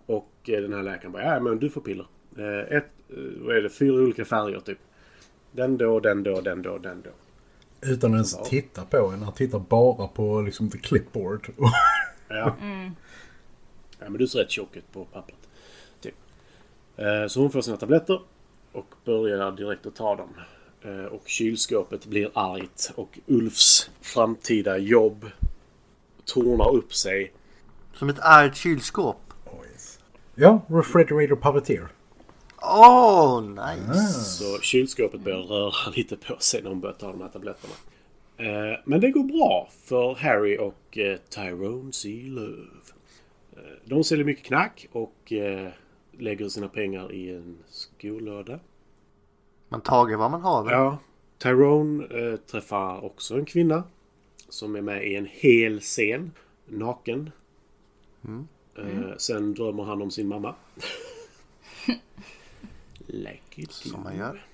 Och 0.06 0.32
eh, 0.48 0.62
den 0.62 0.74
här 0.74 0.84
läkaren 0.84 1.12
bara, 1.12 1.24
ja 1.24 1.40
men 1.40 1.60
du 1.60 1.70
får 1.70 1.82
piller. 1.82 2.06
Eh, 2.38 2.78
ett, 2.78 2.92
eh, 3.10 3.16
vad 3.40 3.58
är 3.58 3.62
det, 3.62 3.70
fyra 3.70 3.94
olika 3.94 4.26
färger 4.26 4.60
typ. 4.60 4.80
Den 5.52 5.78
då, 5.78 6.00
den 6.00 6.24
då, 6.24 6.42
den 6.42 6.62
då, 6.62 6.78
den 6.78 7.02
då. 7.02 7.10
Utan 7.82 8.12
att 8.12 8.16
ens 8.16 8.34
Ja. 8.38 8.46
titta 8.46 8.86
på 8.86 8.98
en. 9.08 9.22
Han 9.24 9.34
tittar 9.34 9.60
bara 9.60 10.08
på 10.08 10.42
liksom 10.42 10.70
the 10.70 10.78
clipboard. 10.78 11.48
Ja. 12.28 12.56
Ja 14.00 14.10
men 14.10 14.14
du 14.14 14.28
ser 14.28 14.40
rätt 14.40 14.52
tjock 14.52 14.76
ut 14.76 14.92
på 14.92 15.06
pappret. 15.06 15.38
Typ. 16.02 16.16
Eh, 16.98 17.28
Så 17.28 17.42
hon 17.42 17.52
får 17.52 17.62
sina 17.62 17.78
tabletter 17.78 18.22
och 18.72 18.96
börjar 19.06 19.52
direkt 19.52 19.86
att 19.86 19.96
ta 19.96 20.16
dem. 20.16 20.30
Eh, 20.82 21.06
Och 21.06 21.22
kylskåpet 21.26 22.06
blir 22.06 22.32
argt 22.34 22.92
och 22.96 23.20
Ulfs 23.26 23.90
framtida 24.02 24.78
jobb 24.78 25.26
tornar 26.26 26.76
upp 26.76 26.94
sig. 26.94 27.34
Som 27.94 28.10
ett 28.10 28.20
argt 28.20 28.56
kylskåp. 28.58 29.22
Oh, 29.46 29.66
yes. 29.72 30.00
Ja, 30.36 30.62
refrigerator 30.68 31.36
puppeteer. 31.36 31.88
Åh, 32.62 33.40
oh, 33.40 33.42
nice. 33.44 34.04
Så 34.24 34.60
kylskåpet 34.62 35.22
börjar 35.22 35.38
röra 35.42 35.92
lite 35.96 36.18
på 36.18 36.36
sig 36.40 36.62
när 36.62 36.70
hon 36.70 36.80
börjar 36.80 36.96
ta 36.96 37.12
de 37.12 37.22
här 37.22 37.30
tabletterna. 37.30 37.74
Eh, 38.38 38.80
Men 38.86 39.02
det 39.02 39.12
går 39.12 39.24
bra 39.24 39.70
för 39.84 40.14
Harry 40.16 40.58
och 40.58 40.98
eh, 40.98 41.18
Tyrone 41.30 41.92
C. 41.94 42.24
Love. 42.28 42.58
Eh, 43.54 43.60
De 43.86 44.04
säljer 44.04 44.26
mycket 44.26 44.46
knack 44.46 44.88
och 44.92 45.34
lägger 46.18 46.50
sina 46.50 46.68
pengar 46.68 47.12
i 47.12 47.30
en 47.36 47.58
skolåda. 47.70 48.60
Man 49.70 49.82
tager 49.82 50.16
vad 50.18 50.32
man 50.32 50.42
har. 50.42 50.72
Ja. 50.72 50.98
Tyrone 51.38 52.38
träffar 52.38 53.06
också 53.06 53.36
en 53.36 53.46
kvinna. 53.46 53.84
Som 54.50 54.76
är 54.76 54.82
med 54.82 55.08
i 55.08 55.16
en 55.16 55.28
hel 55.32 55.80
scen. 55.80 56.32
Naken. 56.68 57.32
Eh, 58.78 59.18
sen 59.18 59.54
drömmer 59.54 59.84
han 59.84 60.02
om 60.02 60.12
sin 60.12 60.28
mamma. 60.28 60.56
like 63.14 63.62
it 63.62 63.72
Som 63.72 64.04
man 64.04 64.18
gör. 64.18 64.46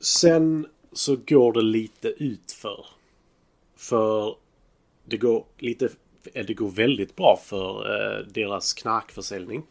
Sen 0.00 0.66
så 0.92 1.16
går 1.26 1.52
det 1.52 1.62
lite 1.62 2.08
utför. 2.08 2.86
För 3.76 4.36
det 5.04 5.16
går 5.16 5.44
lite... 5.58 5.88
eh, 6.34 6.46
Det 6.46 6.54
går 6.54 6.70
väldigt 6.70 7.16
bra 7.16 7.40
för 7.44 7.94
eh, 7.94 8.18
deras 8.26 8.72
knarkförsäljning. 8.72 9.62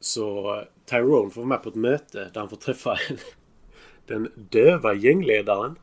Så 0.00 0.54
eh, 0.58 0.64
Tyrone 0.84 1.30
får 1.30 1.40
vara 1.40 1.48
med 1.48 1.62
på 1.62 1.68
ett 1.68 1.74
möte 1.74 2.30
där 2.34 2.40
han 2.40 2.48
får 2.48 2.56
träffa 2.56 2.96
den 4.06 4.32
döva 4.50 4.94
gängledaren. 4.94 5.78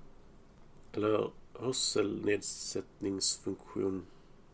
Eller 0.93 1.29
hörselnedsättningsfunktion. 1.59 4.05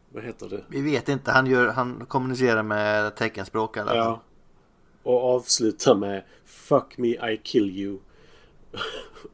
Vad 0.10 0.24
heter 0.24 0.50
det? 0.50 0.64
Vi 0.70 0.82
vet 0.82 1.10
inte. 1.10 1.32
Han, 1.32 1.48
gör, 1.48 1.68
han 1.68 2.06
kommunicerar 2.08 2.64
med 2.64 3.16
teckenspråk 3.16 3.78
i 3.78 3.80
alla 3.80 3.90
fall. 3.92 3.98
Ja. 3.98 4.22
Och 5.06 5.36
avslutar 5.36 5.96
med 5.96 6.24
Fuck 6.46 6.98
me 6.98 7.08
I 7.08 7.40
kill 7.44 7.70
you. 7.70 7.98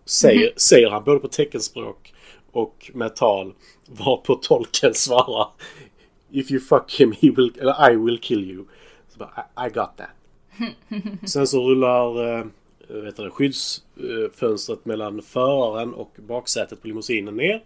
säger, 0.05 0.53
säger 0.55 0.89
han 0.89 1.03
både 1.03 1.19
på 1.19 1.27
teckenspråk 1.27 2.13
och 2.51 2.91
med 2.93 3.15
tal. 3.15 3.53
Varpå 3.87 4.35
tolken 4.35 4.93
svarar 4.93 5.47
If 6.31 6.51
you 6.51 6.61
fuck 6.61 6.99
him 6.99 7.11
he 7.11 7.29
will, 7.29 7.53
eller 7.59 7.91
I 7.91 7.95
will 7.95 8.19
kill 8.19 8.51
you. 8.51 8.65
Så 9.09 9.19
bara, 9.19 9.45
I, 9.57 9.67
I 9.67 9.73
got 9.73 9.97
that. 9.97 10.09
Sen 11.29 11.47
så 11.47 11.69
rullar 11.69 12.37
eh, 12.39 12.45
vet 12.87 13.15
du, 13.15 13.29
skyddsfönstret 13.29 14.85
mellan 14.85 15.21
föraren 15.21 15.93
och 15.93 16.15
baksätet 16.17 16.81
på 16.81 16.87
limousinen 16.87 17.35
ner. 17.35 17.63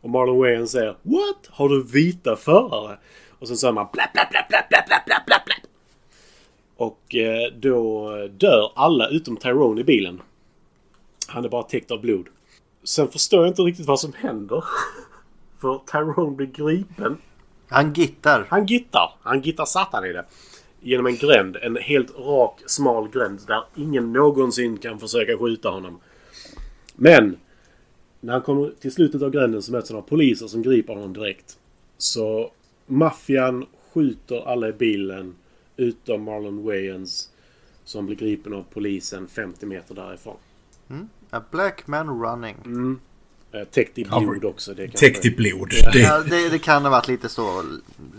Och 0.00 0.10
Marlon 0.10 0.38
Wayans 0.38 0.70
säger 0.70 0.96
What? 1.02 1.46
Har 1.50 1.68
du 1.68 1.84
vita 1.84 2.36
förare? 2.36 2.98
Och 3.38 3.48
sen 3.48 3.56
säger 3.56 3.72
man 3.72 3.88
bla 3.92 4.10
bla 4.12 4.26
bla 4.30 4.46
bla 4.48 4.58
bla 4.70 4.84
bla 4.86 5.02
bla 5.06 5.22
bla 5.26 5.42
bla. 5.46 5.54
Och 6.76 7.14
eh, 7.14 7.52
då 7.52 8.10
dör 8.26 8.72
alla 8.74 9.08
utom 9.08 9.36
Tyrone 9.36 9.80
i 9.80 9.84
bilen. 9.84 10.22
Han 11.28 11.44
är 11.44 11.48
bara 11.48 11.62
täckt 11.62 11.90
av 11.90 12.00
blod. 12.00 12.26
Sen 12.84 13.08
förstår 13.08 13.40
jag 13.40 13.50
inte 13.50 13.62
riktigt 13.62 13.86
vad 13.86 14.00
som 14.00 14.12
händer. 14.12 14.64
För 15.60 15.80
Tyrone 15.92 16.36
blir 16.36 16.46
gripen. 16.46 17.18
Han 17.68 17.92
gittar. 17.92 18.46
Han 18.48 18.66
gittar. 18.66 19.14
Han 19.22 19.40
gittar 19.40 19.64
satan 19.64 20.04
i 20.04 20.12
det. 20.12 20.24
Genom 20.80 21.06
en 21.06 21.16
gränd. 21.16 21.56
En 21.62 21.76
helt 21.76 22.18
rak, 22.18 22.60
smal 22.66 23.08
gränd 23.08 23.40
där 23.46 23.62
ingen 23.76 24.12
någonsin 24.12 24.76
kan 24.78 24.98
försöka 24.98 25.38
skjuta 25.38 25.68
honom. 25.68 26.00
Men! 26.94 27.36
När 28.20 28.32
han 28.32 28.42
kommer 28.42 28.70
till 28.80 28.92
slutet 28.92 29.22
av 29.22 29.30
gränden 29.30 29.62
så 29.62 29.72
möts 29.72 29.90
han 29.90 29.98
av 29.98 30.02
poliser 30.02 30.46
som 30.46 30.62
griper 30.62 30.94
honom 30.94 31.12
direkt. 31.12 31.58
Så 31.98 32.50
maffian 32.86 33.66
skjuter 33.92 34.48
alla 34.48 34.68
i 34.68 34.72
bilen 34.72 35.34
utom 35.76 36.22
Marlon 36.22 36.64
Wayans 36.64 37.28
som 37.84 38.06
blir 38.06 38.16
gripen 38.16 38.54
av 38.54 38.64
polisen 38.72 39.28
50 39.28 39.66
meter 39.66 39.94
därifrån. 39.94 40.36
A 41.30 41.42
black 41.50 41.86
man 41.86 42.22
running. 42.22 42.56
Eh, 43.52 43.64
Täckt 43.64 43.98
i 43.98 44.04
blod 44.04 44.44
också. 44.44 44.74
Det 44.74 44.88
Täckt 44.88 45.24
i 45.24 45.30
blod. 45.30 45.70
Det, 45.92 45.98
Ja, 45.98 46.20
det, 46.20 46.48
det 46.48 46.58
kan 46.58 46.82
ha 46.82 46.90
varit 46.90 47.08
lite 47.08 47.28
så 47.28 47.64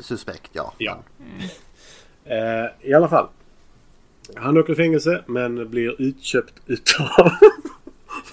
suspekt, 0.02 0.52
ja. 0.54 0.74
Ja. 0.78 1.04
Eh, 2.26 2.90
I 2.90 2.94
alla 2.94 3.10
fall. 3.10 3.28
Han 4.36 4.58
åker 4.58 4.74
i 4.74 4.76
fängelse 4.76 5.24
men 5.28 5.70
blir 5.70 6.02
utköpt 6.02 6.54
utav 6.66 7.08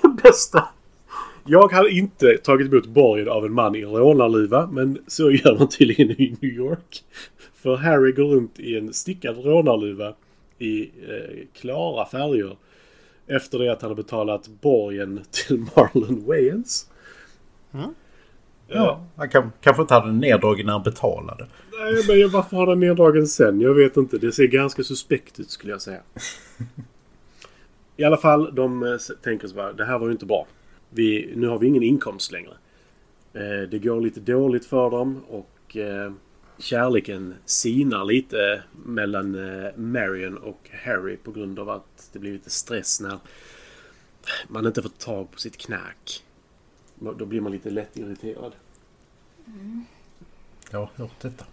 det 0.02 0.22
bästa. 0.22 0.68
Jag 1.46 1.72
hade 1.72 1.90
inte 1.90 2.36
tagit 2.38 2.72
emot 2.72 2.86
borgen 2.86 3.28
av 3.28 3.44
en 3.44 3.52
man 3.52 3.74
i 3.74 3.84
rånarluva 3.84 4.66
men 4.72 4.98
så 5.06 5.30
gör 5.30 5.58
man 5.58 5.68
tydligen 5.68 6.10
i 6.10 6.36
New 6.40 6.52
York. 6.54 7.04
För 7.54 7.76
Harry 7.76 8.12
går 8.12 8.24
runt 8.24 8.60
i 8.60 8.76
en 8.78 8.92
stickad 8.92 9.44
rånarluva 9.44 10.14
i 10.58 10.82
eh, 10.82 11.46
klara 11.60 12.06
färger. 12.06 12.56
Efter 13.26 13.58
det 13.58 13.72
att 13.72 13.82
han 13.82 13.90
har 13.90 13.96
betalat 13.96 14.48
borgen 14.48 15.20
till 15.30 15.58
Marlon 15.58 16.24
Wayans. 16.26 16.90
ja, 18.68 19.04
han 19.16 19.28
kan, 19.28 19.52
kanske 19.60 19.82
inte 19.82 19.94
hade 19.94 20.06
den 20.06 20.18
neddragen 20.18 20.66
när 20.66 20.72
han 20.72 20.82
betalade. 20.82 21.46
Nej, 21.78 22.04
men 22.08 22.20
jag- 22.20 22.28
varför 22.28 22.56
har 22.56 22.66
den 22.66 22.80
neddragen 22.80 23.26
sen? 23.26 23.60
Jag 23.60 23.74
vet 23.74 23.96
inte. 23.96 24.18
Det 24.18 24.32
ser 24.32 24.46
ganska 24.46 24.82
suspekt 24.84 25.40
ut 25.40 25.50
skulle 25.50 25.72
jag 25.72 25.82
säga. 25.82 26.00
I 27.96 28.04
alla 28.04 28.16
fall, 28.16 28.54
de 28.54 28.82
eh, 28.82 28.96
tänker 29.24 29.48
så 29.48 29.54
bara, 29.54 29.72
det 29.72 29.84
här 29.84 29.98
var 29.98 30.06
ju 30.06 30.12
inte 30.12 30.26
bra. 30.26 30.46
Vi, 30.94 31.32
nu 31.36 31.46
har 31.46 31.58
vi 31.58 31.66
ingen 31.66 31.82
inkomst 31.82 32.32
längre. 32.32 32.52
Eh, 33.32 33.68
det 33.70 33.78
går 33.78 34.00
lite 34.00 34.20
dåligt 34.20 34.66
för 34.66 34.90
dem 34.90 35.20
och 35.28 35.76
eh, 35.76 36.12
kärleken 36.58 37.34
sinar 37.44 38.04
lite 38.04 38.62
mellan 38.86 39.34
eh, 39.34 39.76
Marion 39.76 40.38
och 40.38 40.70
Harry 40.84 41.16
på 41.16 41.32
grund 41.32 41.58
av 41.58 41.70
att 41.70 42.10
det 42.12 42.18
blir 42.18 42.32
lite 42.32 42.50
stress 42.50 43.00
när 43.00 43.18
man 44.48 44.66
inte 44.66 44.82
får 44.82 44.88
tag 44.88 45.30
på 45.30 45.38
sitt 45.38 45.56
knäck. 45.56 46.24
Då 46.94 47.26
blir 47.26 47.40
man 47.40 47.52
lite 47.52 47.70
lätt 47.70 47.96
irriterad. 47.96 48.52
Jag 50.70 50.78
har 50.78 50.90
hört 50.96 51.20
detta. 51.20 51.44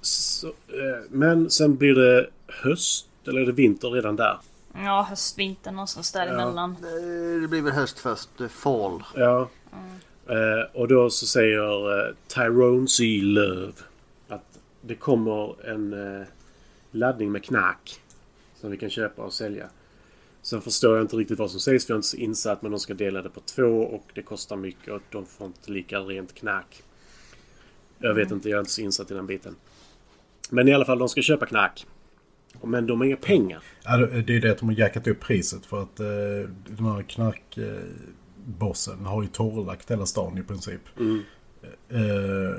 Så, 0.00 0.46
eh, 0.46 1.02
men 1.10 1.50
sen 1.50 1.76
blir 1.76 1.94
det 1.94 2.30
höst, 2.46 3.08
eller 3.24 3.40
är 3.40 3.46
det 3.46 3.52
vinter 3.52 3.90
redan 3.90 4.16
där? 4.16 4.38
Ja, 4.74 5.02
höst, 5.10 5.38
vinter 5.38 5.72
någonstans 5.72 6.12
däremellan. 6.12 6.70
Eh, 6.70 7.40
Det 7.40 7.48
blir 7.48 7.62
väl 7.62 7.72
höst 7.72 7.98
först, 7.98 8.40
eh, 8.40 8.48
fall. 8.48 9.02
Ja. 9.14 9.48
Eh, 10.26 10.70
och 10.76 10.88
då 10.88 11.10
så 11.10 11.26
säger 11.26 11.98
eh, 12.08 12.14
Tyrone 12.26 12.88
C. 12.88 13.04
Love 13.22 13.72
att 14.28 14.58
det 14.80 14.94
kommer 14.94 15.66
en 15.70 15.92
eh, 16.20 16.26
laddning 16.90 17.32
med 17.32 17.44
knack 17.44 18.00
som 18.60 18.70
vi 18.70 18.76
kan 18.76 18.90
köpa 18.90 19.22
och 19.22 19.32
sälja. 19.32 19.66
Sen 20.42 20.60
förstår 20.60 20.96
jag 20.96 21.04
inte 21.04 21.16
riktigt 21.16 21.38
vad 21.38 21.50
som 21.50 21.60
sägs 21.60 21.86
för 21.86 21.92
jag 21.92 21.96
är 21.96 21.98
inte 21.98 22.08
så 22.08 22.16
insatt 22.16 22.62
men 22.62 22.70
de 22.70 22.80
ska 22.80 22.94
dela 22.94 23.22
det 23.22 23.28
på 23.30 23.40
två 23.40 23.82
och 23.82 24.04
det 24.14 24.22
kostar 24.22 24.56
mycket 24.56 24.92
och 24.92 25.02
de 25.10 25.26
får 25.26 25.46
inte 25.46 25.70
lika 25.72 25.98
rent 25.98 26.34
knack. 26.34 26.82
Jag 27.98 28.14
vet 28.14 28.30
inte, 28.30 28.48
jag 28.48 28.56
är 28.56 28.60
inte 28.60 28.72
så 28.72 28.80
insatt 28.80 29.10
i 29.10 29.14
den 29.14 29.26
biten. 29.26 29.56
Men 30.50 30.68
i 30.68 30.74
alla 30.74 30.84
fall, 30.84 30.98
de 30.98 31.08
ska 31.08 31.22
köpa 31.22 31.46
knack. 31.46 31.86
Men 32.62 32.86
de 32.86 33.00
har 33.00 33.06
inga 33.06 33.16
pengar. 33.16 33.62
Ja, 33.84 33.96
det 33.96 34.36
är 34.36 34.40
det 34.40 34.50
att 34.50 34.58
de 34.58 34.68
har 34.68 34.76
jackat 34.76 35.06
upp 35.06 35.20
priset 35.20 35.66
för 35.66 35.82
att 35.82 36.00
eh, 36.00 36.06
den 36.66 36.86
här 36.86 37.02
knarkbossen 37.02 39.06
har 39.06 39.22
ju 39.22 39.28
torrlagt 39.28 39.90
hela 39.90 40.06
stan 40.06 40.38
i 40.38 40.42
princip. 40.42 40.80
Eh, 41.88 42.54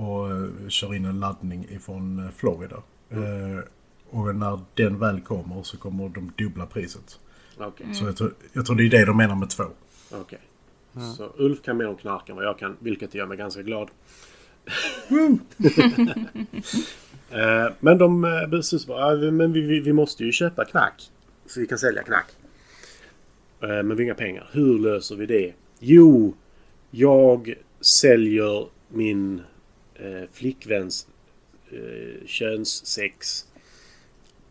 och 0.00 0.28
kör 0.68 0.94
in 0.94 1.04
en 1.04 1.20
laddning 1.20 1.66
ifrån 1.70 2.18
eh, 2.18 2.30
Florida. 2.30 2.76
Eh, 3.10 3.58
och 4.10 4.36
när 4.36 4.60
den 4.74 4.98
väl 4.98 5.20
kommer 5.20 5.62
så 5.62 5.76
kommer 5.76 6.08
de 6.08 6.32
dubbla 6.38 6.66
priset. 6.66 7.20
Okej. 7.58 7.94
Så 7.94 8.04
jag 8.04 8.16
tror, 8.16 8.34
jag 8.52 8.66
tror 8.66 8.76
det 8.76 8.84
är 8.84 8.90
det 8.90 9.04
de 9.04 9.16
menar 9.16 9.34
med 9.34 9.50
två. 9.50 9.64
Okej. 10.12 10.40
Så 11.16 11.32
Ulf 11.36 11.62
kan 11.62 11.76
mer 11.76 11.88
om 11.88 11.96
knark 11.96 12.28
än 12.28 12.36
vad 12.36 12.44
jag 12.44 12.58
kan, 12.58 12.76
vilket 12.78 13.14
gör 13.14 13.26
mig 13.26 13.36
ganska 13.36 13.62
glad. 13.62 13.90
Eh, 17.34 17.72
men 17.80 17.98
de 17.98 18.24
eh, 18.24 18.46
beslutar 18.46 18.86
bara, 18.86 19.04
"Ah, 19.04 19.30
men 19.30 19.52
vi, 19.52 19.60
vi, 19.60 19.80
vi 19.80 19.92
måste 19.92 20.24
ju 20.24 20.32
köpa 20.32 20.64
knack. 20.64 21.10
Så 21.46 21.60
vi 21.60 21.66
kan 21.66 21.78
sälja 21.78 22.02
knack. 22.02 22.26
Eh, 23.62 23.68
men 23.68 23.88
vi 23.88 23.94
har 23.94 24.00
inga 24.00 24.14
pengar. 24.14 24.48
Hur 24.52 24.78
löser 24.78 25.16
vi 25.16 25.26
det? 25.26 25.52
Jo, 25.78 26.34
jag 26.90 27.54
säljer 27.80 28.66
min 28.88 29.42
eh, 29.94 30.22
flickväns 30.32 31.06
eh, 31.70 32.26
könssex 32.26 33.44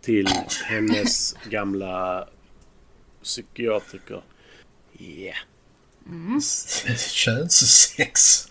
till 0.02 0.28
hennes 0.66 1.36
gamla 1.50 2.28
psykiatriker. 3.24 4.22
Yeah. 5.00 5.38
Könssex. 6.98 8.48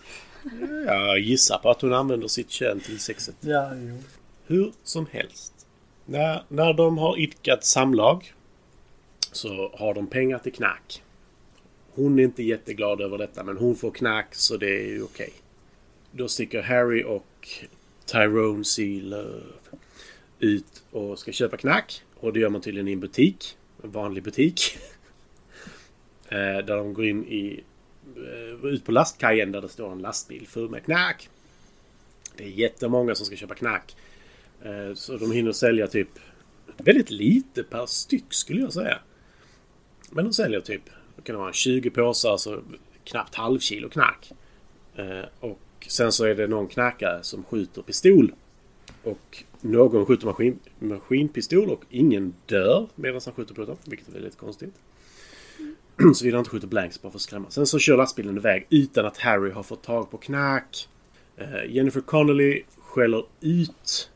Jag 0.85 1.19
gissar 1.19 1.57
på 1.57 1.69
att 1.69 1.81
hon 1.81 1.93
använder 1.93 2.27
sitt 2.27 2.49
kön 2.49 2.79
till 2.79 2.99
sexet. 2.99 3.35
Ja, 3.39 3.71
jo. 3.75 3.97
Hur 4.45 4.71
som 4.83 5.05
helst. 5.11 5.67
När, 6.05 6.43
när 6.47 6.73
de 6.73 6.97
har 6.97 7.19
idkat 7.19 7.63
samlag 7.63 8.33
så 9.31 9.71
har 9.77 9.93
de 9.93 10.07
pengar 10.07 10.39
till 10.39 10.53
knack. 10.53 11.03
Hon 11.95 12.19
är 12.19 12.23
inte 12.23 12.43
jätteglad 12.43 13.01
över 13.01 13.17
detta 13.17 13.43
men 13.43 13.57
hon 13.57 13.75
får 13.75 13.91
knack 13.91 14.35
så 14.35 14.57
det 14.57 14.69
är 14.69 14.87
ju 14.87 15.03
okej. 15.03 15.33
Då 16.11 16.27
sticker 16.27 16.61
Harry 16.61 17.03
och 17.03 17.49
Tyrone 18.05 18.63
C. 18.63 18.99
Love 19.03 19.41
ut 20.39 20.83
och 20.91 21.19
ska 21.19 21.31
köpa 21.31 21.57
knack. 21.57 22.03
Och 22.15 22.33
det 22.33 22.39
gör 22.39 22.49
man 22.49 22.61
tydligen 22.61 22.87
i 22.87 22.91
en 22.91 22.99
butik. 22.99 23.57
En 23.83 23.91
vanlig 23.91 24.23
butik. 24.23 24.77
Eh, 26.27 26.65
där 26.65 26.77
de 26.77 26.93
går 26.93 27.05
in 27.05 27.25
i... 27.25 27.63
Eh, 28.17 28.65
ut 28.65 28.85
på 28.85 28.91
lastkajen 28.91 29.51
där 29.51 29.61
det 29.61 29.69
står 29.69 29.91
en 29.91 30.01
lastbil 30.01 30.47
full 30.47 30.69
med 30.69 30.83
knack. 30.83 31.29
Det 32.37 32.43
är 32.43 32.47
jättemånga 32.47 33.15
som 33.15 33.25
ska 33.25 33.35
köpa 33.35 33.55
knack. 33.55 33.95
Eh, 34.63 34.93
så 34.93 35.17
de 35.17 35.31
hinner 35.31 35.51
sälja 35.51 35.87
typ 35.87 36.09
väldigt 36.77 37.09
lite 37.09 37.63
per 37.63 37.85
styck 37.85 38.33
skulle 38.33 38.61
jag 38.61 38.73
säga. 38.73 38.99
Men 40.11 40.25
de 40.25 40.33
säljer 40.33 40.59
typ, 40.59 40.81
det 41.15 41.21
kan 41.21 41.35
vara 41.35 41.53
20 41.53 41.89
påsar, 41.89 42.37
så 42.37 42.61
knappt 43.03 43.35
halv 43.35 43.59
kilo 43.59 43.89
knack. 43.89 44.31
Eh, 44.95 45.25
och 45.39 45.59
sen 45.87 46.11
så 46.11 46.25
är 46.25 46.35
det 46.35 46.47
någon 46.47 46.67
knackare 46.67 47.23
som 47.23 47.43
skjuter 47.43 47.81
pistol. 47.81 48.33
Och 49.03 49.43
någon 49.61 50.05
skjuter 50.05 50.25
maskin, 50.25 50.59
maskinpistol 50.79 51.69
och 51.69 51.83
ingen 51.89 52.33
dör 52.45 52.87
medan 52.95 53.21
han 53.25 53.33
skjuter 53.33 53.53
på 53.53 53.65
dem, 53.65 53.77
vilket 53.85 54.07
är 54.07 54.11
väldigt 54.11 54.37
konstigt. 54.37 54.73
Såvida 56.15 56.37
han 56.37 56.39
inte 56.41 56.49
skjuter 56.49 56.67
blanks 56.67 57.01
bara 57.01 57.11
för 57.11 57.17
att 57.17 57.21
skrämma. 57.21 57.49
Sen 57.49 57.65
så 57.65 57.79
kör 57.79 57.97
lastbilen 57.97 58.37
iväg 58.37 58.67
utan 58.69 59.05
att 59.05 59.17
Harry 59.17 59.51
har 59.51 59.63
fått 59.63 59.83
tag 59.83 60.11
på 60.11 60.17
knack. 60.17 60.89
Eh, 61.37 61.65
Jennifer 61.69 62.01
Connolly 62.01 62.63
skäller 62.77 63.25
ut 63.41 64.09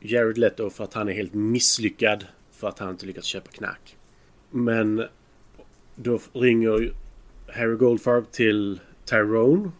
Jared 0.00 0.38
Leto 0.38 0.70
för 0.70 0.84
att 0.84 0.94
han 0.94 1.08
är 1.08 1.12
helt 1.12 1.34
misslyckad 1.34 2.26
för 2.52 2.68
att 2.68 2.78
han 2.78 2.90
inte 2.90 3.06
lyckats 3.06 3.26
köpa 3.26 3.50
knack. 3.50 3.96
Men 4.50 5.04
då 5.94 6.20
ringer 6.32 6.92
Harry 7.48 7.76
Goldfarb 7.76 8.30
till 8.30 8.80
Tyrone 9.04 9.70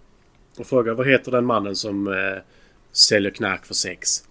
och 0.58 0.66
frågar 0.66 0.94
vad 0.94 1.06
heter 1.06 1.32
den 1.32 1.44
mannen 1.44 1.76
som 1.76 2.08
eh, 2.08 2.42
säljer 2.92 3.30
knack 3.30 3.66
för 3.66 3.74
sex? 3.74 4.24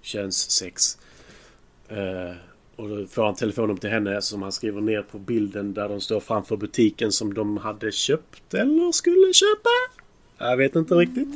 Könssex. 0.00 0.98
Eh, 1.88 2.32
och 2.76 2.88
då 2.88 3.06
får 3.06 3.24
han 3.24 3.34
telefonen 3.34 3.76
till 3.76 3.90
henne 3.90 4.22
som 4.22 4.42
han 4.42 4.52
skriver 4.52 4.80
ner 4.80 5.02
på 5.02 5.18
bilden 5.18 5.74
där 5.74 5.88
de 5.88 6.00
står 6.00 6.20
framför 6.20 6.56
butiken 6.56 7.12
som 7.12 7.34
de 7.34 7.56
hade 7.56 7.92
köpt 7.92 8.54
eller 8.54 8.92
skulle 8.92 9.32
köpa. 9.32 9.70
Jag 10.38 10.56
vet 10.56 10.76
inte 10.76 10.94
riktigt 10.94 11.28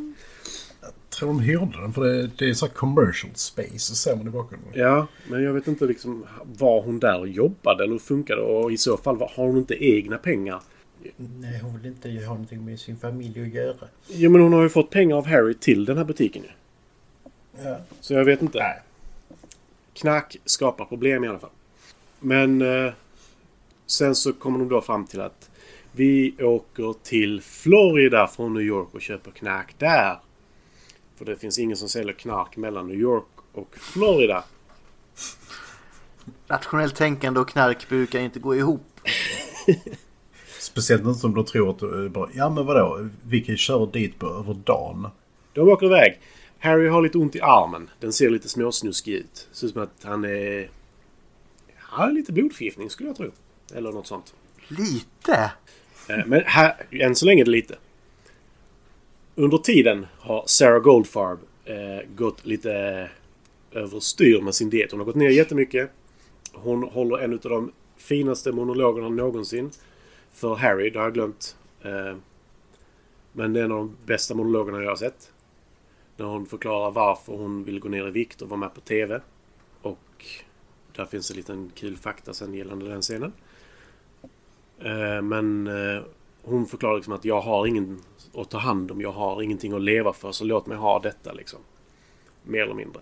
tror 1.20 1.28
de 1.28 1.40
hyrde 1.40 1.80
den 1.80 1.92
för 1.92 2.04
det, 2.04 2.30
det 2.38 2.48
är 2.48 2.54
så 2.54 2.66
här 2.66 2.72
commercial 2.72 3.34
space, 3.34 3.94
ser 3.94 4.16
man 4.16 4.26
i 4.26 4.30
bakgrunden. 4.30 4.70
Ja, 4.74 5.06
men 5.28 5.42
jag 5.42 5.52
vet 5.52 5.68
inte 5.68 5.84
liksom 5.84 6.26
var 6.44 6.82
hon 6.82 7.00
där 7.00 7.20
och 7.20 7.28
jobbade 7.28 7.84
eller 7.84 7.92
hur 7.92 7.98
funkade 7.98 8.40
det? 8.40 8.46
Och 8.46 8.72
i 8.72 8.78
så 8.78 8.96
fall 8.96 9.16
har 9.16 9.46
hon 9.46 9.58
inte 9.58 9.84
egna 9.84 10.18
pengar? 10.18 10.62
Nej, 11.16 11.60
hon 11.62 11.78
vill 11.78 11.86
inte 11.86 12.08
ha 12.08 12.32
någonting 12.32 12.64
med 12.64 12.80
sin 12.80 12.96
familj 12.96 13.42
att 13.42 13.54
göra. 13.54 13.88
Jo, 14.08 14.30
men 14.30 14.40
hon 14.40 14.52
har 14.52 14.62
ju 14.62 14.68
fått 14.68 14.90
pengar 14.90 15.16
av 15.16 15.26
Harry 15.26 15.54
till 15.54 15.84
den 15.84 15.96
här 15.96 16.04
butiken 16.04 16.42
ju. 16.42 16.48
Ja. 17.64 17.78
Så 18.00 18.14
jag 18.14 18.24
vet 18.24 18.42
inte. 18.42 18.76
Knack 19.94 20.36
skapar 20.44 20.84
problem 20.84 21.24
i 21.24 21.28
alla 21.28 21.38
fall. 21.38 21.50
Men 22.20 22.62
eh, 22.62 22.92
sen 23.86 24.14
så 24.14 24.32
kommer 24.32 24.58
de 24.58 24.68
då 24.68 24.80
fram 24.80 25.06
till 25.06 25.20
att 25.20 25.50
vi 25.92 26.34
åker 26.38 26.94
till 27.02 27.42
Florida 27.42 28.26
från 28.26 28.54
New 28.54 28.62
York 28.62 28.88
och 28.92 29.00
köper 29.00 29.30
knark 29.30 29.74
där. 29.78 30.16
För 31.20 31.24
det 31.24 31.36
finns 31.36 31.58
ingen 31.58 31.76
som 31.76 31.88
säljer 31.88 32.12
knark 32.12 32.56
mellan 32.56 32.88
New 32.88 32.96
York 33.00 33.24
och 33.52 33.76
Florida. 33.76 34.44
Rationellt 36.48 36.96
tänkande 36.96 37.40
och 37.40 37.48
knark 37.48 37.88
brukar 37.88 38.20
inte 38.20 38.38
gå 38.38 38.56
ihop. 38.56 39.00
Speciellt 40.60 41.02
inte 41.04 41.20
som 41.20 41.34
de 41.34 41.44
tror 41.44 41.70
att 41.70 41.78
du 41.78 42.08
bara, 42.08 42.28
ja 42.34 42.50
men 42.50 42.66
vadå, 42.66 43.08
vi 43.26 43.40
kan 43.40 43.52
ju 43.52 43.56
köra 43.56 43.86
dit 43.86 44.18
på 44.18 44.26
över 44.26 44.54
dagen. 44.54 45.08
De 45.52 45.68
åker 45.68 45.86
iväg. 45.86 46.20
Harry 46.58 46.88
har 46.88 47.02
lite 47.02 47.18
ont 47.18 47.36
i 47.36 47.40
armen. 47.40 47.90
Den 47.98 48.12
ser 48.12 48.30
lite 48.30 48.48
småsnuskig 48.48 49.14
ut. 49.14 49.48
Ser 49.52 49.66
ut 49.66 49.72
som 49.72 49.82
att 49.82 50.02
han 50.02 50.24
är... 50.24 50.70
Han 51.76 52.08
har 52.08 52.12
lite 52.12 52.32
blodförgiftning 52.32 52.90
skulle 52.90 53.08
jag 53.08 53.16
tro. 53.16 53.30
Eller 53.74 53.92
något 53.92 54.06
sånt. 54.06 54.34
Lite? 54.68 55.52
Eh, 56.08 56.26
Men 56.26 56.42
här, 56.46 56.86
än 56.90 57.14
så 57.14 57.26
länge 57.26 57.42
är 57.42 57.44
det 57.44 57.50
lite. 57.50 57.76
Under 59.40 59.58
tiden 59.58 60.06
har 60.18 60.44
Sarah 60.46 60.82
Goldfarb 60.82 61.38
eh, 61.64 62.08
gått 62.14 62.46
lite 62.46 63.08
överstyr 63.72 64.40
med 64.40 64.54
sin 64.54 64.70
diet. 64.70 64.90
Hon 64.90 65.00
har 65.00 65.04
gått 65.04 65.14
ner 65.14 65.30
jättemycket. 65.30 65.90
Hon 66.52 66.82
håller 66.82 67.18
en 67.18 67.32
av 67.32 67.38
de 67.38 67.72
finaste 67.96 68.52
monologerna 68.52 69.08
någonsin. 69.08 69.70
För 70.32 70.54
Harry, 70.54 70.90
det 70.90 70.98
har 70.98 71.06
jag 71.06 71.14
glömt. 71.14 71.56
Eh, 71.82 72.16
men 73.32 73.52
det 73.52 73.60
är 73.60 73.64
en 73.64 73.72
av 73.72 73.78
de 73.78 73.96
bästa 74.06 74.34
monologerna 74.34 74.82
jag 74.82 74.90
har 74.90 74.96
sett. 74.96 75.32
När 76.16 76.26
hon 76.26 76.46
förklarar 76.46 76.90
varför 76.90 77.32
hon 77.32 77.64
vill 77.64 77.80
gå 77.80 77.88
ner 77.88 78.08
i 78.08 78.10
vikt 78.10 78.42
och 78.42 78.48
vara 78.48 78.60
med 78.60 78.74
på 78.74 78.80
TV. 78.80 79.20
Och 79.82 80.26
där 80.96 81.04
finns 81.04 81.30
en 81.30 81.36
liten 81.36 81.72
kul 81.74 81.96
fakta 81.96 82.32
sen 82.32 82.54
gällande 82.54 82.88
den 82.88 83.02
scenen. 83.02 83.32
Eh, 84.78 85.22
Men 85.22 85.66
eh, 85.66 86.02
hon 86.42 86.66
förklarar 86.66 86.96
liksom 86.96 87.12
att 87.12 87.24
jag 87.24 87.40
har 87.40 87.66
ingen 87.66 88.00
att 88.34 88.50
ta 88.50 88.58
hand 88.58 88.90
om. 88.90 89.00
Jag 89.00 89.12
har 89.12 89.42
ingenting 89.42 89.72
att 89.72 89.82
leva 89.82 90.12
för. 90.12 90.32
Så 90.32 90.44
låt 90.44 90.66
mig 90.66 90.76
ha 90.76 90.98
detta 90.98 91.32
liksom. 91.32 91.58
Mer 92.42 92.62
eller 92.62 92.74
mindre. 92.74 93.00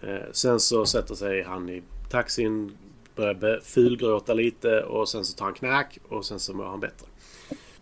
Eh, 0.00 0.30
Sen 0.32 0.60
så 0.60 0.86
sätter 0.86 1.14
sig 1.14 1.42
han 1.42 1.68
i 1.68 1.82
taxin. 2.10 2.76
Börjar 3.14 3.60
fulgråta 3.60 4.34
lite. 4.34 4.82
Och 4.82 5.08
sen 5.08 5.24
så 5.24 5.36
tar 5.36 5.44
han 5.44 5.54
knack. 5.54 5.98
Och 6.08 6.24
sen 6.24 6.40
så 6.40 6.54
mår 6.54 6.64
han 6.64 6.80
bättre. 6.80 7.06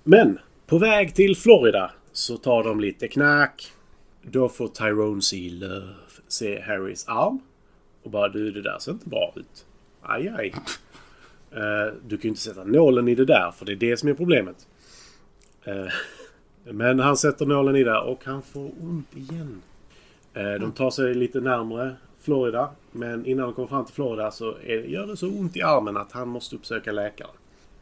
Men 0.03 0.39
på 0.67 0.79
väg 0.79 1.15
till 1.15 1.37
Florida 1.37 1.93
så 2.13 2.37
tar 2.37 2.65
de 2.65 2.81
lite 2.81 3.09
knack. 3.09 3.73
Då 4.23 4.49
får 4.49 4.69
Tyrone 4.69 5.23
C. 5.23 5.49
Love 5.53 5.89
se 6.29 6.61
Harrys 6.61 7.09
arm. 7.09 7.41
Och 8.03 8.11
bara 8.11 8.29
du 8.29 8.51
det 8.51 8.63
där 8.63 8.79
ser 8.79 8.93
inte 8.93 9.09
bra 9.09 9.33
ut. 9.37 9.67
Aj 10.03 10.29
aj. 10.39 10.55
Eh, 11.55 11.95
du 12.07 12.17
kan 12.17 12.23
ju 12.23 12.29
inte 12.29 12.41
sätta 12.41 12.65
nålen 12.65 13.09
i 13.09 13.15
det 13.15 13.25
där 13.25 13.51
för 13.51 13.65
det 13.65 13.73
är 13.73 13.77
det 13.77 13.97
som 13.97 14.09
är 14.09 14.15
problemet. 14.15 14.67
Eh, 15.65 15.87
men 16.73 17.01
han 17.01 17.17
sätter 17.17 17.47
nålen 17.47 17.77
i 17.77 17.85
där 17.85 18.03
och 18.03 18.25
han 18.25 18.43
får 18.43 18.71
ont 18.81 19.17
igen. 19.17 19.63
Eh, 20.35 20.53
de 20.53 20.73
tar 20.73 20.91
sig 20.91 21.15
lite 21.15 21.41
närmre 21.41 21.97
Florida. 22.21 22.71
Men 22.93 23.27
innan 23.27 23.47
de 23.47 23.55
kommer 23.55 23.69
fram 23.69 23.85
till 23.85 23.95
Florida 23.95 24.31
så 24.31 24.57
är, 24.67 24.83
gör 24.83 25.07
det 25.07 25.17
så 25.17 25.29
ont 25.29 25.57
i 25.57 25.63
armen 25.63 25.97
att 25.97 26.13
han 26.13 26.29
måste 26.29 26.57
uppsöka 26.57 26.93
läkare. 26.93 27.31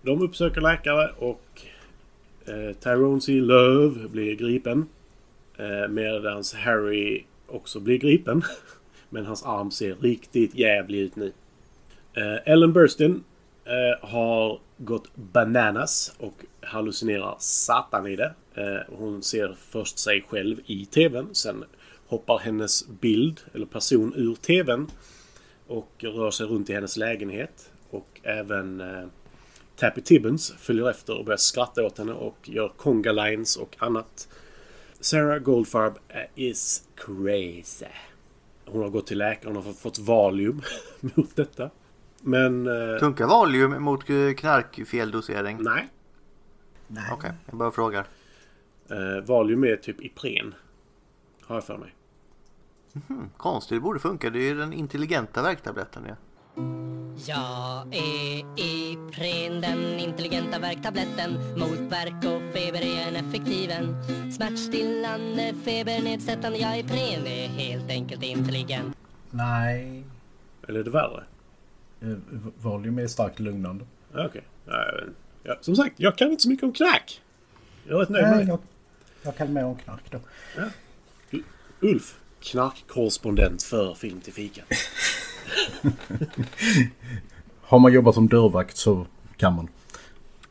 De 0.02 0.22
uppsöker 0.22 0.60
läkare 0.60 1.10
och 1.18 1.62
eh, 2.46 2.76
Tyrone 2.76 3.20
C. 3.20 3.32
Love 3.32 4.08
blir 4.08 4.34
gripen. 4.34 4.86
Eh, 5.56 5.88
Medan 5.88 6.42
Harry 6.64 7.24
också 7.46 7.80
blir 7.80 7.98
gripen. 7.98 8.42
Men 9.10 9.26
hans 9.26 9.42
arm 9.42 9.70
ser 9.70 9.94
riktigt 9.94 10.54
jävlig 10.54 10.98
ut 10.98 11.16
nu. 11.16 11.32
Eh, 12.14 12.52
Ellen 12.52 12.72
Burstyn 12.72 13.24
eh, 13.64 14.08
har 14.08 14.60
gått 14.76 15.16
bananas 15.16 16.14
och 16.18 16.44
hallucinerar 16.60 17.36
satan 17.38 18.06
i 18.06 18.16
det. 18.16 18.34
Eh, 18.54 18.96
hon 18.96 19.22
ser 19.22 19.56
först 19.58 19.98
sig 19.98 20.24
själv 20.28 20.60
i 20.66 20.86
TVn. 20.86 21.28
Sen 21.32 21.64
hoppar 22.06 22.38
hennes 22.38 22.88
bild 22.88 23.40
eller 23.54 23.66
person 23.66 24.12
ur 24.16 24.34
TVn. 24.34 24.90
Och 25.66 25.92
rör 25.98 26.30
sig 26.30 26.46
runt 26.46 26.70
i 26.70 26.74
hennes 26.74 26.96
lägenhet. 26.96 27.70
Och 27.90 28.20
även 28.22 28.80
eh, 28.80 29.06
Tappy 29.76 30.00
Tibbons 30.00 30.54
följer 30.58 30.90
efter 30.90 31.18
och 31.18 31.24
börjar 31.24 31.36
skratta 31.36 31.86
åt 31.86 31.98
henne 31.98 32.12
och 32.12 32.36
gör 32.48 32.68
conga 32.68 33.12
lines 33.12 33.56
och 33.56 33.76
annat. 33.78 34.28
Sarah 35.00 35.38
Goldfarb 35.38 35.98
is 36.34 36.84
crazy. 36.94 37.86
Hon 38.64 38.82
har 38.82 38.88
gått 38.88 39.06
till 39.06 39.18
läkaren 39.18 39.56
och 39.56 39.76
fått 39.76 39.98
Valium 39.98 40.62
mot 41.00 41.36
detta. 41.36 41.70
Men... 42.20 42.66
Eh, 42.66 42.98
Funkar 42.98 43.26
Valium 43.26 43.82
mot 43.82 44.04
knarkfeldosering? 44.36 45.58
nej. 45.62 45.88
Nej. 46.86 47.04
Okej, 47.12 47.32
jag 47.46 47.58
bara 47.58 47.70
frågar. 47.70 48.06
Eh, 48.90 49.24
Valium 49.26 49.64
är 49.64 49.76
typ 49.76 50.00
Ipren. 50.00 50.54
Har 51.42 51.56
jag 51.56 51.64
för 51.64 51.78
mig. 51.78 51.94
Konstigt, 53.36 53.76
det 53.76 53.80
borde 53.80 54.00
funka. 54.00 54.30
Det 54.30 54.38
är 54.38 54.48
ju 54.48 54.54
den 54.54 54.72
intelligenta 54.72 55.42
värktabletten 55.42 56.02
ja. 56.08 56.14
Jag 57.26 57.94
är 57.94 58.44
Ipren, 58.56 59.60
den 59.60 59.98
intelligenta 59.98 60.58
värktabletten 60.58 61.32
Mot 61.58 61.92
värk 61.92 62.24
och 62.24 62.54
feber 62.54 62.80
är 62.80 63.08
en 63.08 63.16
effektiven 63.16 63.96
Smärtstillande, 64.32 65.54
febernedsättande 65.64 66.58
Jag 66.58 66.74
är 66.74 66.78
Ipren, 66.78 67.26
är 67.26 67.48
helt 67.48 67.90
enkelt 67.90 68.22
intelligent 68.22 68.96
Nej. 69.30 70.04
Eller 70.68 70.80
är 70.80 70.84
det 70.84 70.90
värre? 70.90 71.24
Eh, 72.02 72.08
Valium 72.62 72.98
är 72.98 73.06
starkt 73.06 73.38
lugnande. 73.40 73.84
Ja, 74.12 74.26
Okej. 74.26 74.42
Ja, 74.66 74.84
inte. 75.00 75.12
ja, 75.42 75.56
som 75.60 75.76
sagt, 75.76 75.94
jag 75.96 76.18
kan 76.18 76.30
inte 76.30 76.42
så 76.42 76.48
mycket 76.48 76.64
om 76.64 76.72
knark. 76.72 77.22
Jag 77.88 77.96
är 77.96 78.00
rätt 78.00 78.08
nöjd 78.08 78.22
med 78.24 78.36
Nej, 78.36 78.44
det. 78.44 78.50
jag, 78.50 78.58
jag 79.22 79.36
kan 79.36 79.52
mer 79.52 79.64
om 79.64 79.76
knark 79.76 80.02
då. 80.10 80.18
Ulf, 81.80 82.18
knarkkorrespondent 82.40 83.62
för 83.62 83.94
Film 83.94 84.20
till 84.20 84.32
fika. 84.32 84.62
Har 87.60 87.78
man 87.78 87.92
jobbat 87.92 88.14
som 88.14 88.28
dörrvakt 88.28 88.76
så 88.76 89.06
kan 89.36 89.52
man. 89.54 89.68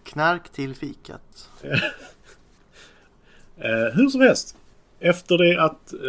Knark 0.03 0.49
till 0.49 0.75
fikat. 0.75 1.49
Eh, 3.61 3.95
hur 3.95 4.09
som 4.09 4.21
helst. 4.21 4.57
Efter 4.99 5.37
det 5.37 5.61
att 5.63 5.93
eh, 5.93 5.99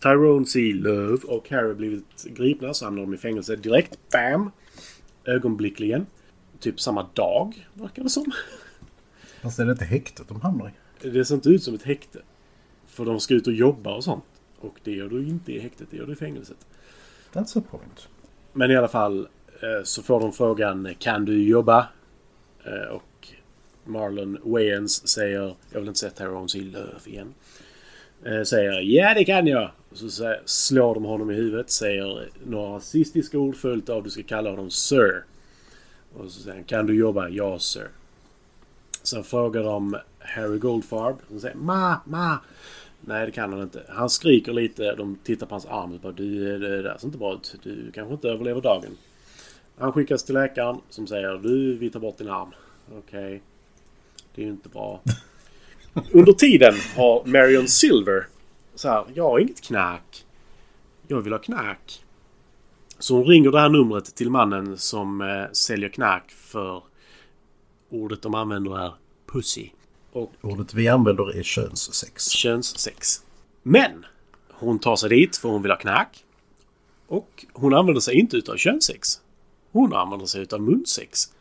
Tyrone 0.00 0.46
C. 0.46 0.72
Love 0.74 1.18
och 1.26 1.50
Harry 1.50 1.74
blivit 1.74 2.24
gripna 2.24 2.74
så 2.74 2.84
hamnar 2.84 3.02
de 3.02 3.14
i 3.14 3.16
fängelse 3.16 3.56
direkt. 3.56 3.98
Bam! 4.12 4.50
Ögonblickligen. 5.24 6.06
Typ 6.60 6.80
samma 6.80 7.08
dag, 7.14 7.68
verkar 7.74 8.02
det 8.02 8.10
som. 8.10 8.32
Fast 9.42 9.58
är 9.58 9.64
det 9.64 9.72
inte 9.72 9.84
häktet 9.84 10.28
de 10.28 10.40
hamnar 10.40 10.68
i? 10.68 11.08
Det 11.10 11.24
ser 11.24 11.34
inte 11.34 11.48
ut 11.48 11.62
som 11.62 11.74
ett 11.74 11.82
häkte. 11.82 12.18
För 12.86 13.04
de 13.04 13.20
ska 13.20 13.34
ut 13.34 13.46
och 13.46 13.52
jobba 13.52 13.94
och 13.94 14.04
sånt. 14.04 14.24
Och 14.60 14.80
det 14.84 14.90
gör 14.90 15.08
du 15.08 15.28
inte 15.28 15.52
i 15.52 15.60
häktet, 15.60 15.88
det 15.90 15.96
gör 15.96 16.06
du 16.06 16.12
i 16.12 16.16
fängelset. 16.16 16.66
That's 17.32 17.58
a 17.58 17.62
point. 17.70 18.08
Men 18.52 18.70
i 18.70 18.76
alla 18.76 18.88
fall 18.88 19.28
eh, 19.62 19.84
så 19.84 20.02
får 20.02 20.20
de 20.20 20.32
frågan 20.32 20.94
Kan 20.98 21.24
du 21.24 21.42
jobba? 21.42 21.88
Eh, 22.64 22.94
och 22.94 23.28
Marlon 23.84 24.38
Wayans 24.44 25.08
säger 25.08 25.54
Jag 25.72 25.80
vill 25.80 25.88
inte 25.88 26.00
säga 26.00 26.10
Tyrone 26.10 26.48
C. 26.48 26.58
Love 26.60 27.00
igen. 27.04 27.34
Eh, 28.24 28.42
säger 28.42 28.80
Ja 28.80 29.14
det 29.14 29.24
kan 29.24 29.46
jag. 29.46 29.70
Och 29.90 29.96
så 29.96 30.36
slår 30.44 30.94
de 30.94 31.04
honom 31.04 31.30
i 31.30 31.34
huvudet. 31.34 31.70
Säger 31.70 32.28
några 32.44 32.76
rasistiska 32.76 33.38
ord 33.38 33.56
följt 33.56 33.88
av 33.88 34.02
du 34.02 34.10
ska 34.10 34.22
kalla 34.22 34.50
honom 34.50 34.70
Sir. 34.70 35.24
Och 36.14 36.30
så 36.30 36.40
säger 36.40 36.56
han 36.56 36.64
Kan 36.64 36.86
du 36.86 36.94
jobba? 36.94 37.28
Ja 37.28 37.58
Sir. 37.58 37.88
Sen 39.02 39.24
frågar 39.24 39.62
de 39.62 39.96
Harry 40.18 40.58
Goldfarb. 40.58 41.16
Han 41.30 41.40
säger 41.40 41.56
Ma, 41.56 42.00
ma. 42.04 42.38
Nej 43.00 43.26
det 43.26 43.32
kan 43.32 43.52
han 43.52 43.62
inte. 43.62 43.82
Han 43.88 44.10
skriker 44.10 44.52
lite. 44.52 44.94
De 44.94 45.18
tittar 45.24 45.46
på 45.46 45.54
hans 45.54 45.66
arm 45.66 45.92
och 45.92 46.00
bara 46.00 46.12
du 46.12 46.54
eh, 46.54 46.60
det 46.60 46.82
där 46.82 46.96
ser 46.98 47.06
inte 47.06 47.18
bra 47.18 47.34
ut. 47.34 47.54
Du 47.62 47.92
kanske 47.94 48.14
inte 48.14 48.28
överlever 48.28 48.60
dagen. 48.60 48.90
Han 49.78 49.92
skickas 49.92 50.24
till 50.24 50.34
läkaren 50.34 50.76
som 50.90 51.06
säger 51.06 51.38
du 51.38 51.74
vi 51.74 51.90
tar 51.90 52.00
bort 52.00 52.18
din 52.18 52.28
arm. 52.28 52.48
Okej. 52.98 53.42
Det 54.34 54.42
är 54.42 54.46
ju 54.46 54.50
inte 54.50 54.68
bra. 54.68 55.00
Under 56.12 56.32
tiden 56.32 56.74
har 56.96 57.24
Marion 57.24 57.68
Silver 57.68 58.26
så 58.74 58.88
här, 58.88 59.04
jag 59.14 59.24
har 59.24 59.38
inget 59.38 59.60
knark. 59.60 60.24
Jag 61.06 61.20
vill 61.20 61.32
ha 61.32 61.38
knark. 61.40 62.04
Så 62.98 63.16
hon 63.16 63.24
ringer 63.24 63.50
det 63.50 63.60
här 63.60 63.68
numret 63.68 64.04
till 64.14 64.30
mannen 64.30 64.78
som 64.78 65.20
eh, 65.20 65.52
säljer 65.52 65.88
knark 65.88 66.30
för 66.30 66.82
ordet 67.90 68.22
de 68.22 68.34
använder 68.34 68.78
är 68.86 68.92
pussy. 69.32 69.68
Och 70.12 70.32
Ordet 70.40 70.74
vi 70.74 70.88
använder 70.88 71.38
är 71.38 71.42
könssex. 71.42 72.28
könssex. 72.28 73.22
Men 73.62 74.06
hon 74.52 74.78
tar 74.78 74.96
sig 74.96 75.08
dit 75.08 75.36
för 75.36 75.48
hon 75.48 75.62
vill 75.62 75.70
ha 75.70 75.78
knark. 75.78 76.24
Och 77.06 77.46
hon 77.52 77.74
använder 77.74 78.00
sig 78.00 78.14
inte 78.14 78.36
utav 78.36 78.56
könssex. 78.56 79.20
Hon 79.72 79.92
använder 79.94 80.26
sig 80.26 80.42
utav 80.42 80.60
munsex. 80.60 81.32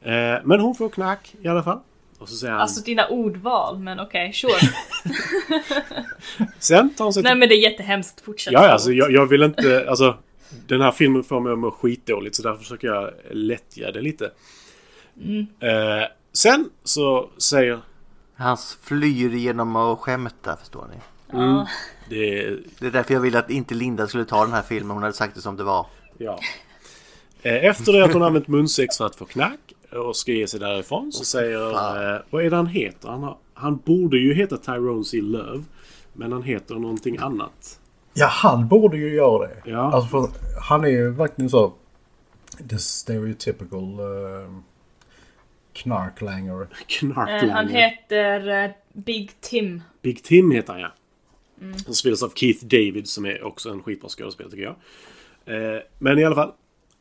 Eh, 0.00 0.38
men 0.44 0.60
hon 0.60 0.74
får 0.74 0.88
knark 0.88 1.34
i 1.42 1.48
alla 1.48 1.62
fall. 1.62 1.80
Och 2.24 2.30
så 2.30 2.36
säger 2.36 2.52
han... 2.52 2.62
Alltså 2.62 2.80
dina 2.80 3.08
ordval, 3.08 3.78
men 3.78 4.00
okej, 4.00 4.32
sure. 4.32 4.52
sen 6.58 6.94
tar 6.94 7.04
hon 7.04 7.12
sig 7.12 7.22
Nej 7.22 7.34
men 7.34 7.48
det 7.48 7.54
är 7.54 7.70
jättehemskt, 7.70 8.20
fortsätt. 8.20 8.52
Ja, 8.52 8.64
ja, 8.64 8.70
alltså 8.70 8.92
jag, 8.92 9.12
jag 9.12 9.26
vill 9.26 9.42
inte... 9.42 9.86
Alltså, 9.88 10.16
den 10.66 10.80
här 10.80 10.92
filmen 10.92 11.24
får 11.24 11.40
mig 11.40 11.52
att 11.52 11.58
må 11.58 11.70
skitdåligt 11.70 12.36
så 12.36 12.42
därför 12.42 12.58
försöker 12.58 12.88
jag 12.88 13.10
lättja 13.30 13.92
det 13.92 14.00
lite. 14.00 14.24
Eh, 15.60 16.08
sen 16.32 16.70
så 16.84 17.30
säger... 17.38 17.80
Han 18.36 18.56
flyr 18.82 19.34
genom 19.34 19.76
att 19.76 19.98
skämta 19.98 20.56
förstår 20.56 20.86
ni. 20.90 20.96
Ja. 21.38 21.68
Det, 22.08 22.42
Det 22.78 22.86
är 22.86 22.90
därför 22.90 23.14
jag 23.14 23.20
ville 23.20 23.38
att 23.38 23.50
inte 23.50 23.74
Linda 23.74 24.06
skulle 24.06 24.24
ta 24.24 24.44
den 24.44 24.54
här 24.54 24.62
filmen. 24.62 24.90
Hon 24.90 25.02
hade 25.02 25.14
sagt 25.14 25.34
det 25.34 25.40
som 25.40 25.56
det 25.56 25.64
var. 25.64 25.86
Ja. 26.18 26.38
Eh, 27.42 27.64
Efter 27.64 27.92
det 27.92 28.04
att 28.04 28.12
hon 28.12 28.22
använt 28.22 28.48
munsex 28.48 28.96
för 28.96 29.06
att 29.06 29.16
få 29.16 29.24
knack 29.24 29.60
och 29.98 30.16
ska 30.16 30.32
ge 30.32 30.46
sig 30.46 30.60
därifrån 30.60 31.12
så 31.12 31.24
säger... 31.24 31.72
fan. 31.72 32.14
Eh, 32.14 32.20
vad 32.30 32.44
är 32.44 32.50
det 32.50 32.56
han 32.56 32.66
heter? 32.66 33.08
Han, 33.08 33.34
han 33.54 33.76
borde 33.76 34.18
ju 34.18 34.34
heta 34.34 34.56
Tyrone 34.56 35.04
C. 35.04 35.20
Love. 35.20 35.64
Men 36.12 36.32
han 36.32 36.42
heter 36.42 36.74
någonting 36.74 37.16
annat. 37.18 37.80
Ja, 38.14 38.26
han 38.26 38.68
borde 38.68 38.96
ju 38.96 39.14
göra 39.14 39.48
det. 39.48 39.62
Ja. 39.64 39.92
Alltså 39.92 40.08
för 40.08 40.28
han 40.60 40.84
är 40.84 40.88
ju 40.88 41.10
verkligen 41.10 41.50
så... 41.50 41.72
The 42.70 42.78
stereotypical 42.78 44.00
uh, 44.00 44.58
knarklanger. 45.72 46.68
Knarkling. 46.86 47.50
Eh, 47.50 47.56
Han 47.56 47.68
heter 47.68 48.64
eh, 48.64 48.70
Big 48.92 49.40
Tim. 49.40 49.82
Big 50.02 50.22
Tim 50.22 50.50
heter 50.50 50.72
han 50.72 50.82
ja. 50.82 50.92
Han 51.86 51.94
spelas 51.94 52.22
av 52.22 52.32
Keith 52.34 52.64
David 52.64 53.08
som 53.08 53.26
är 53.26 53.42
också 53.42 53.70
en 53.70 53.82
skitbra 53.82 54.08
skådespelare 54.08 54.50
tycker 54.50 54.64
jag. 54.64 54.76
Eh, 55.74 55.80
men 55.98 56.18
i 56.18 56.24
alla 56.24 56.34
fall. 56.34 56.52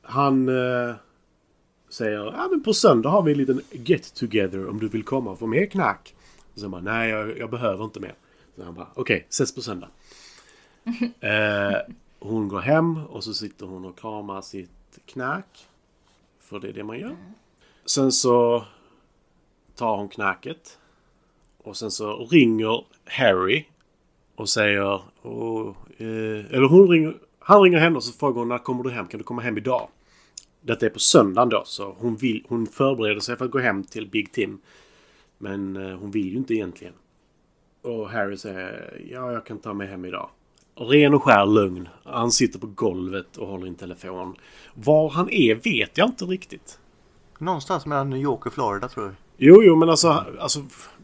Han 0.02 0.50
eh, 0.50 0.96
säger 1.94 2.18
ja 2.18 2.48
men 2.52 2.64
på 2.64 2.74
söndag 2.74 3.10
har 3.10 3.22
vi 3.22 3.32
en 3.32 3.38
liten 3.38 3.62
get 3.72 4.14
together 4.14 4.70
om 4.70 4.80
du 4.80 4.88
vill 4.88 5.04
komma 5.04 5.32
och 5.32 5.40
få 5.40 5.48
mer 5.48 5.66
knack. 5.66 6.16
Och 6.54 6.60
så 6.60 6.70
bara 6.70 6.82
nej 6.82 7.10
jag, 7.10 7.38
jag 7.38 7.50
behöver 7.50 7.84
inte 7.84 8.00
mer. 8.00 8.16
Så 8.56 8.64
han 8.64 8.74
bara 8.74 8.88
okej, 8.94 9.26
ses 9.30 9.56
på 9.56 9.62
söndag. 9.62 9.90
eh, 11.20 11.78
hon 12.20 12.48
går 12.48 12.60
hem 12.60 12.98
och 12.98 13.24
så 13.24 13.34
sitter 13.34 13.66
hon 13.66 13.86
och 13.86 14.00
kramar 14.00 14.42
sitt 14.42 15.00
knack. 15.06 15.68
För 16.40 16.60
det 16.60 16.70
är 16.70 16.74
det 16.74 16.84
man 16.84 17.00
gör. 17.00 17.16
Sen 17.86 18.12
så 18.12 18.66
tar 19.76 19.98
hon 19.98 20.10
knacket. 20.10 20.80
Och 21.58 21.78
sen 21.78 21.92
så 21.92 22.26
ringer 22.26 22.86
Harry 23.06 23.66
och 24.36 24.50
säger... 24.50 25.02
Och, 25.22 25.68
eh, 25.98 26.46
eller 26.52 26.68
hon 26.68 26.88
ringer... 26.88 27.18
Han 27.40 27.62
ringer 27.62 27.80
henne 27.80 27.96
och 27.96 28.04
så 28.04 28.14
frågar 28.14 28.40
hon 28.40 28.50
när 28.50 28.58
kommer 28.58 28.84
du 28.84 28.92
hem? 28.92 29.08
Kan 29.08 29.18
du 29.18 29.24
komma 29.24 29.42
hem 29.42 29.58
idag? 29.58 29.90
Detta 30.66 30.86
är 30.86 30.90
på 30.90 31.00
söndagen 31.00 31.50
då 31.50 31.64
så 31.66 31.96
hon, 32.00 32.16
vill, 32.16 32.46
hon 32.50 32.68
förbereder 32.68 33.20
sig 33.20 33.38
för 33.38 33.46
att 33.46 33.52
gå 33.52 33.60
hem 33.60 33.84
till 33.84 34.08
Big 34.08 34.32
Tim. 34.32 34.60
Men 35.38 35.76
eh, 35.76 35.98
hon 35.98 36.12
vill 36.12 36.32
ju 36.32 36.38
inte 36.38 36.54
egentligen. 36.54 36.94
Och 37.82 38.10
Harry 38.10 38.38
säger 38.38 39.02
ja 39.12 39.32
jag 39.32 39.46
kan 39.46 39.58
ta 39.58 39.74
mig 39.74 39.88
hem 39.88 40.06
idag. 40.06 40.30
Ren 40.76 41.14
och 41.14 41.24
skär 41.24 41.46
lögn. 41.46 41.90
Han 42.04 42.32
sitter 42.32 42.60
på 42.60 42.68
golvet 42.68 43.38
och 43.38 43.48
håller 43.48 43.66
i 43.66 43.70
en 43.70 43.76
telefon. 43.76 44.36
Var 44.74 45.10
han 45.10 45.30
är 45.30 45.56
vet 45.56 45.98
jag 45.98 46.10
inte 46.10 46.26
riktigt. 46.26 46.80
Någonstans 47.40 47.86
mellan 47.86 48.10
New 48.10 48.22
York 48.22 48.46
och 48.46 48.54
Florida 48.54 48.88
tror 48.88 49.06
jag. 49.06 49.16
Jo, 49.38 49.64
jo, 49.64 49.76
men 49.76 49.90
alltså, 49.90 50.26
alltså 50.40 50.60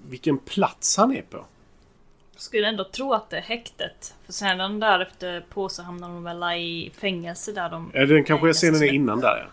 vilken 0.10 0.38
plats 0.38 0.97
han 0.97 1.16
är 1.16 1.22
på. 1.22 1.45
Skulle 2.40 2.68
ändå 2.68 2.84
tro 2.84 3.14
att 3.14 3.30
det 3.30 3.38
är 3.38 3.42
häktet. 3.42 4.16
För 4.26 4.34
sedan 4.34 4.80
därefter 4.80 5.46
på 5.50 5.70
så 5.70 5.84
hamnar 5.84 6.10
de 6.10 6.24
väl 6.24 6.44
i 6.44 6.92
fängelse 6.98 7.52
där 7.52 7.70
de... 7.70 7.92
Ja, 7.94 8.06
den 8.06 8.24
kanske 8.24 8.50
är 8.50 8.54
scenen 8.54 8.84
är 8.84 8.94
innan 8.94 9.20
där 9.20 9.50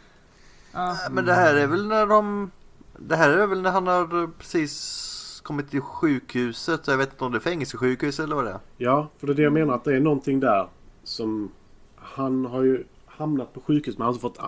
ja. 0.72 0.90
Äh, 0.90 0.96
Men 1.10 1.24
det 1.24 1.34
här 1.34 1.54
är 1.54 1.66
väl 1.66 1.86
när 1.86 2.06
de... 2.06 2.50
Det 2.98 3.16
här 3.16 3.30
är 3.30 3.46
väl 3.46 3.62
när 3.62 3.70
han 3.70 3.86
har 3.86 4.30
precis 4.38 5.40
kommit 5.44 5.70
till 5.70 5.80
sjukhuset. 5.80 6.86
Jag 6.86 6.96
vet 6.96 7.12
inte 7.12 7.24
om 7.24 7.32
det 7.32 7.38
är 7.38 7.40
fängelsesjukhus 7.40 8.20
eller 8.20 8.36
vad 8.36 8.44
det 8.44 8.50
är. 8.50 8.60
Ja, 8.76 9.08
för 9.18 9.26
det 9.26 9.32
är 9.32 9.34
det 9.34 9.42
jag 9.42 9.52
menar 9.52 9.74
att 9.74 9.84
det 9.84 9.96
är 9.96 10.00
någonting 10.00 10.40
där 10.40 10.68
som... 11.04 11.52
Han 11.96 12.46
har 12.46 12.62
ju 12.62 12.84
hamnat 13.06 13.54
på 13.54 13.60
sjukhus 13.60 13.98
men 13.98 14.04
han 14.04 14.14
har 14.14 14.20
fått... 14.20 14.38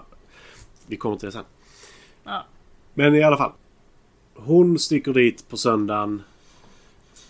Vi 0.87 0.97
kommer 0.97 1.17
till 1.17 1.27
det 1.27 1.33
sen. 1.33 1.45
Ja. 2.25 2.45
Men 2.95 3.15
i 3.15 3.23
alla 3.23 3.37
fall. 3.37 3.53
Hon 4.35 4.79
sticker 4.79 5.13
dit 5.13 5.49
på 5.49 5.57
söndagen. 5.57 6.23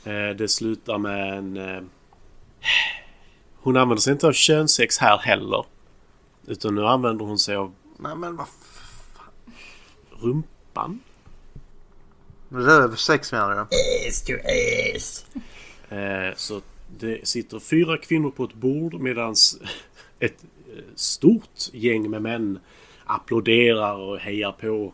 Eh, 0.08 0.36
det 0.36 0.48
slutar 0.48 0.98
med 0.98 1.38
en... 1.38 1.56
Eh, 1.56 1.82
hon 3.56 3.76
använder 3.76 4.00
sig 4.00 4.12
inte 4.12 4.26
av 4.26 4.32
könssex 4.32 4.98
här 4.98 5.18
heller. 5.18 5.64
Utan 6.46 6.74
nu 6.74 6.86
använder 6.86 7.24
hon 7.24 7.38
sig 7.38 7.56
av 7.56 7.74
Nej 7.98 8.16
men 8.16 8.36
vad 8.36 8.46
f- 8.46 9.18
rumpan. 10.20 11.00
Rövsex 12.48 13.32
menar 13.32 13.50
du? 13.54 13.60
Ass 14.08 14.24
to 14.24 14.32
ass. 14.32 15.26
Eh, 15.88 16.34
så 16.36 16.60
det 16.98 17.28
sitter 17.28 17.58
fyra 17.58 17.98
kvinnor 17.98 18.30
på 18.30 18.44
ett 18.44 18.54
bord 18.54 18.94
medan 18.94 19.34
ett 20.20 20.44
stort 20.94 21.68
gäng 21.72 22.10
med 22.10 22.22
män 22.22 22.58
applåderar 23.04 23.94
och 23.96 24.18
hejar 24.18 24.52
på 24.52 24.92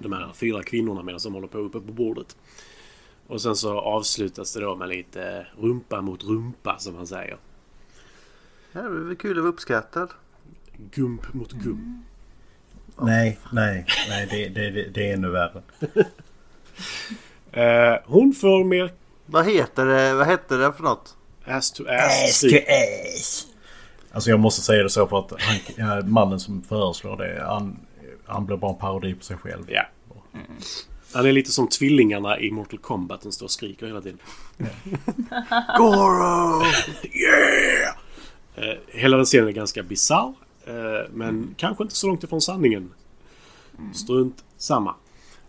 de 0.00 0.12
här 0.12 0.32
fyra 0.34 0.62
kvinnorna 0.62 1.02
medan 1.02 1.20
de 1.24 1.34
håller 1.34 1.48
på 1.48 1.58
uppe 1.58 1.80
på 1.80 1.92
bordet. 1.92 2.36
Och 3.28 3.40
sen 3.42 3.56
så 3.56 3.80
avslutas 3.80 4.52
det 4.54 4.60
då 4.60 4.76
med 4.76 4.88
lite 4.88 5.46
rumpa 5.58 6.00
mot 6.00 6.24
rumpa 6.24 6.78
som 6.78 6.96
han 6.96 7.06
säger. 7.06 7.36
Ja, 8.72 8.82
det 8.82 8.86
är 8.86 8.90
väl 8.90 9.16
kul 9.16 9.38
att 9.38 9.42
vara 9.42 9.52
uppskattad. 9.52 10.10
Gump 10.94 11.34
mot 11.34 11.52
gump. 11.52 12.04
Nej, 13.00 13.38
nej, 13.52 13.86
nej. 14.08 14.28
Det, 14.30 14.48
det, 14.48 14.70
det, 14.70 14.88
det 14.88 15.10
är 15.10 15.14
ännu 15.14 15.28
värre. 15.28 15.62
Eh, 17.52 17.96
hon 18.04 18.32
får 18.32 18.64
mer 18.64 18.92
Vad 19.26 19.46
heter 19.46 19.86
det? 19.86 20.14
Vad 20.14 20.26
hette 20.26 20.56
det 20.56 20.72
för 20.72 20.82
något? 20.82 21.16
ass 21.44 21.72
to 21.72 21.84
ass. 21.88 22.24
Ass 22.24 22.40
to 22.40 22.56
ass. 22.56 23.46
Alltså 24.12 24.30
jag 24.30 24.40
måste 24.40 24.62
säga 24.62 24.82
det 24.82 24.90
så 24.90 25.06
för 25.06 25.18
att 25.18 25.32
han, 25.78 26.12
mannen 26.12 26.40
som 26.40 26.62
föreslår 26.62 27.16
det, 27.16 27.44
han, 27.46 27.80
han 28.24 28.46
blir 28.46 28.56
bara 28.56 28.70
en 28.72 28.78
parodi 28.78 29.14
på 29.14 29.24
sig 29.24 29.36
själv. 29.36 29.64
Ja. 29.68 29.82
Han 31.12 31.26
är 31.26 31.32
lite 31.32 31.52
som 31.52 31.68
tvillingarna 31.68 32.40
i 32.40 32.50
Mortal 32.50 32.78
Kombat. 32.78 33.20
Den 33.20 33.32
står 33.32 33.46
och 33.46 33.50
skriker 33.50 33.86
hela 33.86 34.00
tiden. 34.00 34.18
Goro! 35.78 36.62
Yeah! 37.02 37.96
Eh, 38.54 38.78
hela 38.88 39.16
den 39.16 39.26
scenen 39.26 39.48
är 39.48 39.52
ganska 39.52 39.82
bisarr. 39.82 40.34
Eh, 40.64 41.10
men 41.10 41.54
kanske 41.56 41.82
inte 41.82 41.94
så 41.96 42.06
långt 42.06 42.24
ifrån 42.24 42.40
sanningen. 42.40 42.92
Strunt 43.94 44.44
samma. 44.56 44.94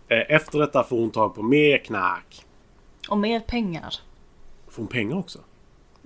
Eh, 0.08 0.22
efter 0.28 0.58
detta 0.58 0.84
får 0.84 1.00
hon 1.00 1.10
tag 1.10 1.34
på 1.34 1.42
mer 1.42 1.78
knark. 1.78 2.44
Och 3.08 3.18
mer 3.18 3.40
pengar. 3.40 3.94
Får 4.68 4.82
hon 4.82 4.88
pengar 4.88 5.16
också? 5.16 5.38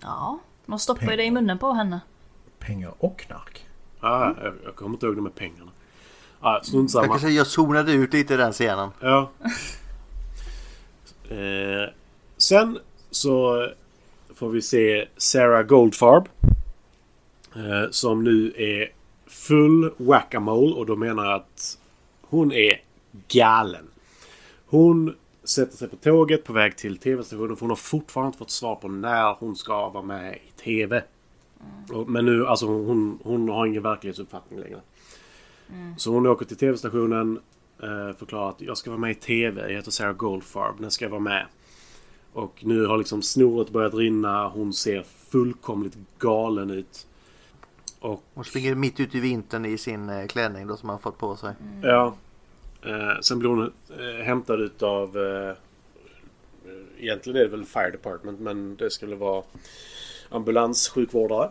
Ja, 0.00 0.38
de 0.66 0.78
stoppar 0.78 1.10
ju 1.10 1.16
det 1.16 1.24
i 1.24 1.30
munnen 1.30 1.58
på 1.58 1.72
henne. 1.72 2.00
Pengar 2.58 2.94
och 2.98 3.18
knark. 3.18 3.66
Ah, 4.00 4.32
jag, 4.42 4.54
jag 4.64 4.74
kommer 4.74 4.96
inte 4.96 5.06
ihåg 5.06 5.16
de 5.16 5.22
med 5.22 5.34
pengarna. 5.34 5.70
Ah, 6.44 6.60
strunt 6.62 6.82
Jag 6.82 6.90
samma. 6.90 7.06
kan 7.06 7.20
säga 7.20 7.32
jag 7.32 7.46
zonade 7.46 7.92
ut 7.92 8.12
lite 8.12 8.34
i 8.34 8.36
den 8.36 8.52
scenen. 8.52 8.90
Ja. 9.00 9.30
Eh, 11.28 11.90
sen 12.36 12.78
så 13.10 13.68
får 14.34 14.48
vi 14.50 14.62
se 14.62 15.08
Sarah 15.16 15.62
Goldfarb. 15.62 16.28
Eh, 17.56 17.90
som 17.90 18.24
nu 18.24 18.52
är 18.56 18.88
full 19.26 19.92
whack-a-mole 19.96 20.74
och 20.74 20.86
då 20.86 20.96
menar 20.96 21.24
jag 21.24 21.34
att 21.34 21.78
hon 22.22 22.52
är 22.52 22.80
galen. 23.28 23.84
Hon 24.66 25.14
sätter 25.44 25.76
sig 25.76 25.88
på 25.88 25.96
tåget 25.96 26.44
på 26.44 26.52
väg 26.52 26.76
till 26.76 26.98
tv-stationen 26.98 27.56
för 27.56 27.60
hon 27.60 27.70
har 27.70 27.76
fortfarande 27.76 28.26
inte 28.26 28.38
fått 28.38 28.50
svar 28.50 28.74
på 28.74 28.88
när 28.88 29.36
hon 29.38 29.56
ska 29.56 29.88
vara 29.88 30.04
med 30.04 30.34
i 30.36 30.60
tv. 30.62 31.02
Och, 31.92 32.08
men 32.08 32.24
nu, 32.24 32.46
alltså 32.46 32.66
hon, 32.66 33.18
hon 33.24 33.48
har 33.48 33.66
ingen 33.66 33.82
verklighetsuppfattning 33.82 34.60
längre. 34.60 34.80
Så 35.96 36.10
hon 36.12 36.26
åker 36.26 36.46
till 36.46 36.56
tv-stationen 36.56 37.40
eh, 37.82 38.16
förklarar 38.18 38.50
att 38.50 38.60
jag 38.60 38.76
ska 38.78 38.90
vara 38.90 39.00
med 39.00 39.10
i 39.10 39.14
TV. 39.14 39.62
Jag 39.62 39.76
heter 39.76 39.90
Sarah 39.90 40.12
Goldfarb. 40.12 40.80
När 40.80 40.88
ska 40.90 41.04
jag 41.04 41.10
vara 41.10 41.20
med? 41.20 41.46
Och 42.32 42.60
nu 42.64 42.86
har 42.86 42.98
liksom 42.98 43.22
snoret 43.22 43.70
börjat 43.70 43.94
rinna. 43.94 44.48
Hon 44.48 44.72
ser 44.72 45.02
fullkomligt 45.02 45.96
galen 46.18 46.70
ut. 46.70 47.06
Och 48.00 48.22
Hon 48.34 48.44
springer 48.44 48.74
mitt 48.74 49.00
ute 49.00 49.16
i 49.16 49.20
vintern 49.20 49.64
i 49.64 49.78
sin 49.78 50.08
eh, 50.08 50.26
klänning 50.26 50.66
då 50.66 50.76
som 50.76 50.88
han 50.88 50.98
fått 50.98 51.18
på 51.18 51.36
sig. 51.36 51.54
ja. 51.82 52.14
Eh, 52.84 53.20
sen 53.20 53.38
blir 53.38 53.48
hon 53.50 53.72
eh, 53.98 54.24
hämtad 54.24 54.60
utav... 54.60 55.18
Eh, 55.18 55.54
egentligen 56.98 57.36
är 57.38 57.42
det 57.42 57.48
väl 57.50 57.64
Fire 57.64 57.90
Department 57.90 58.40
men 58.40 58.76
det 58.76 58.90
skulle 58.90 59.16
vara 59.16 59.42
ambulanssjukvårdare. 60.28 61.50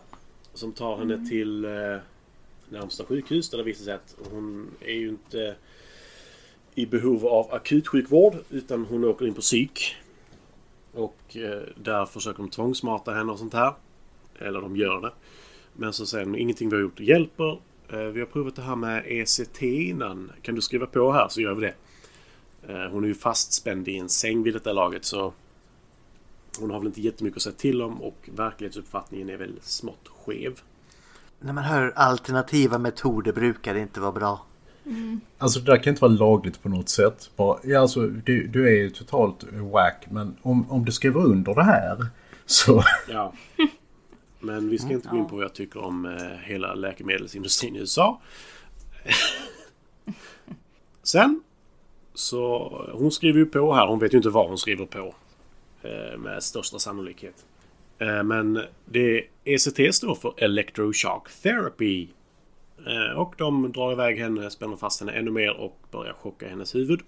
Som 0.53 0.71
tar 0.71 0.97
henne 0.97 1.29
till 1.29 1.65
eh, 1.65 1.97
närmsta 2.71 3.05
sjukhus 3.05 3.49
där 3.49 3.57
det 3.57 3.63
visar 3.63 3.83
sig 3.85 3.93
att 3.93 4.15
hon 4.31 4.71
är 4.79 4.93
ju 4.93 5.09
inte 5.09 5.55
i 6.75 6.85
behov 6.85 7.27
av 7.27 7.53
akutsjukvård 7.53 8.35
utan 8.49 8.85
hon 8.85 9.03
åker 9.03 9.27
in 9.27 9.33
på 9.33 9.41
psyk. 9.41 9.95
Och 10.93 11.37
eh, 11.37 11.61
där 11.75 12.05
försöker 12.05 12.37
de 12.37 12.49
tvångsmata 12.49 13.13
henne 13.13 13.31
och 13.31 13.39
sånt 13.39 13.53
här. 13.53 13.73
Eller 14.39 14.61
de 14.61 14.75
gör 14.75 15.01
det. 15.01 15.11
Men 15.73 15.93
så 15.93 16.05
säger 16.05 16.25
de 16.25 16.35
ingenting 16.35 16.69
vi 16.69 16.75
har 16.75 16.81
gjort 16.81 16.99
hjälper. 16.99 17.59
Eh, 17.89 17.99
vi 17.99 18.19
har 18.19 18.27
provat 18.27 18.55
det 18.55 18.61
här 18.61 18.75
med 18.75 19.03
ECT 19.07 19.61
innan. 19.61 20.31
Kan 20.41 20.55
du 20.55 20.61
skriva 20.61 20.85
på 20.85 21.11
här 21.11 21.27
så 21.27 21.41
gör 21.41 21.53
vi 21.53 21.61
det. 21.61 21.73
Eh, 22.67 22.91
hon 22.91 23.03
är 23.03 23.07
ju 23.07 23.15
fastspänd 23.15 23.87
i 23.87 23.97
en 23.97 24.09
säng 24.09 24.43
vid 24.43 24.53
detta 24.53 24.73
laget 24.73 25.05
så 25.05 25.33
hon 26.59 26.71
har 26.71 26.79
väl 26.79 26.87
inte 26.87 27.01
jättemycket 27.01 27.37
att 27.37 27.43
säga 27.43 27.55
till 27.55 27.81
om 27.81 28.01
och 28.01 28.29
verklighetsuppfattningen 28.35 29.29
är 29.29 29.37
väl 29.37 29.59
smått 29.61 30.07
skev. 30.07 30.61
När 31.41 31.53
man 31.53 31.63
hör 31.63 31.93
alternativa 31.95 32.77
metoder 32.77 33.33
brukar 33.33 33.73
det 33.73 33.79
inte 33.79 33.99
vara 33.99 34.11
bra. 34.11 34.45
Alltså 35.37 35.59
det 35.59 35.71
där 35.71 35.83
kan 35.83 35.91
inte 35.91 36.01
vara 36.01 36.11
lagligt 36.11 36.63
på 36.63 36.69
något 36.69 36.89
sätt. 36.89 37.29
Bara, 37.35 37.59
ja, 37.63 37.79
alltså, 37.79 38.07
du, 38.07 38.47
du 38.47 38.67
är 38.67 38.71
ju 38.71 38.89
totalt 38.89 39.43
whack 39.71 40.05
men 40.09 40.35
om, 40.41 40.71
om 40.71 40.85
du 40.85 40.91
skriver 40.91 41.19
under 41.25 41.55
det 41.55 41.63
här 41.63 42.07
så... 42.45 42.83
Ja. 43.09 43.33
Men 44.43 44.69
vi 44.69 44.77
ska 44.79 44.89
inte 44.93 45.07
gå 45.09 45.17
in 45.17 45.27
på 45.27 45.35
vad 45.35 45.45
jag 45.45 45.53
tycker 45.53 45.83
om 45.85 46.05
eh, 46.05 46.37
hela 46.43 46.73
läkemedelsindustrin 46.73 47.75
i 47.75 47.79
USA. 47.79 48.21
Sen 51.03 51.43
så 52.13 52.69
hon 52.93 53.11
skriver 53.11 53.39
ju 53.39 53.45
på 53.45 53.73
här. 53.73 53.87
Hon 53.87 53.99
vet 53.99 54.13
ju 54.13 54.17
inte 54.17 54.29
vad 54.29 54.47
hon 54.47 54.57
skriver 54.57 54.85
på. 54.85 55.15
eh, 55.81 56.17
Med 56.17 56.43
största 56.43 56.79
sannolikhet. 56.79 57.45
Eh, 58.01 58.23
Men 58.23 58.61
det 58.85 59.23
ECT 59.43 59.95
står 59.95 60.15
för 60.15 60.33
Electroshock 60.37 61.29
Therapy. 61.43 62.07
Eh, 62.87 63.19
Och 63.19 63.33
de 63.37 63.71
drar 63.71 63.91
iväg 63.91 64.17
henne, 64.19 64.49
spänner 64.49 64.75
fast 64.75 64.99
henne 64.99 65.11
ännu 65.11 65.31
mer 65.31 65.57
och 65.57 65.79
börjar 65.91 66.13
chocka 66.13 66.49
hennes 66.49 66.75
huvud. 66.75 66.99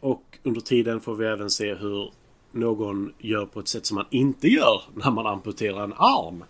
Och 0.00 0.38
under 0.42 0.60
tiden 0.60 1.00
får 1.00 1.14
vi 1.14 1.26
även 1.26 1.50
se 1.50 1.74
hur 1.74 2.12
någon 2.52 3.12
gör 3.18 3.46
på 3.46 3.60
ett 3.60 3.68
sätt 3.68 3.86
som 3.86 3.94
man 3.94 4.06
inte 4.10 4.48
gör 4.48 4.82
när 4.94 5.10
man 5.10 5.26
amputerar 5.26 5.84
en 5.84 5.92
arm. 5.96 6.44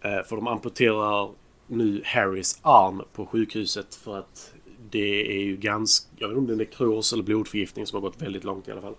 Eh, 0.00 0.22
För 0.26 0.36
de 0.36 0.46
amputerar 0.46 1.30
nu 1.66 2.02
Harrys 2.04 2.58
arm 2.62 3.02
på 3.12 3.26
sjukhuset 3.26 3.94
för 3.94 4.18
att 4.18 4.54
det 4.90 5.38
är 5.38 5.42
ju 5.44 5.56
ganska... 5.56 6.08
Jag 6.18 6.28
vet 6.28 6.38
inte 6.38 6.52
om 6.52 6.58
det 6.58 6.64
är 6.64 6.66
nekros 6.66 7.12
eller 7.12 7.22
blodförgiftning 7.22 7.86
som 7.86 7.96
har 8.02 8.10
gått 8.10 8.22
väldigt 8.22 8.44
långt 8.44 8.68
i 8.68 8.72
alla 8.72 8.80
fall. 8.80 8.94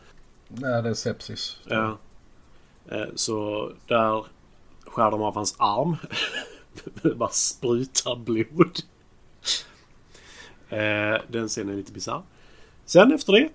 Nej, 0.48 0.84
det 0.84 0.90
är 0.90 0.94
sepsis. 0.94 1.60
Ja. 1.68 1.98
Eh, 2.92 3.06
Så 3.16 3.72
där 3.88 4.26
skär 4.86 5.12
de 5.12 5.22
av 5.22 5.36
hans 5.36 5.56
arm. 5.58 5.96
Det 7.02 7.16
bara 7.16 7.30
sprutar 7.30 8.16
blod. 8.16 8.80
Eh, 10.70 11.22
Den 11.28 11.48
scenen 11.48 11.70
är 11.74 11.78
lite 11.78 11.92
bisarr. 11.92 12.22
Sen 12.86 13.12
efter 13.14 13.34
det 13.34 13.50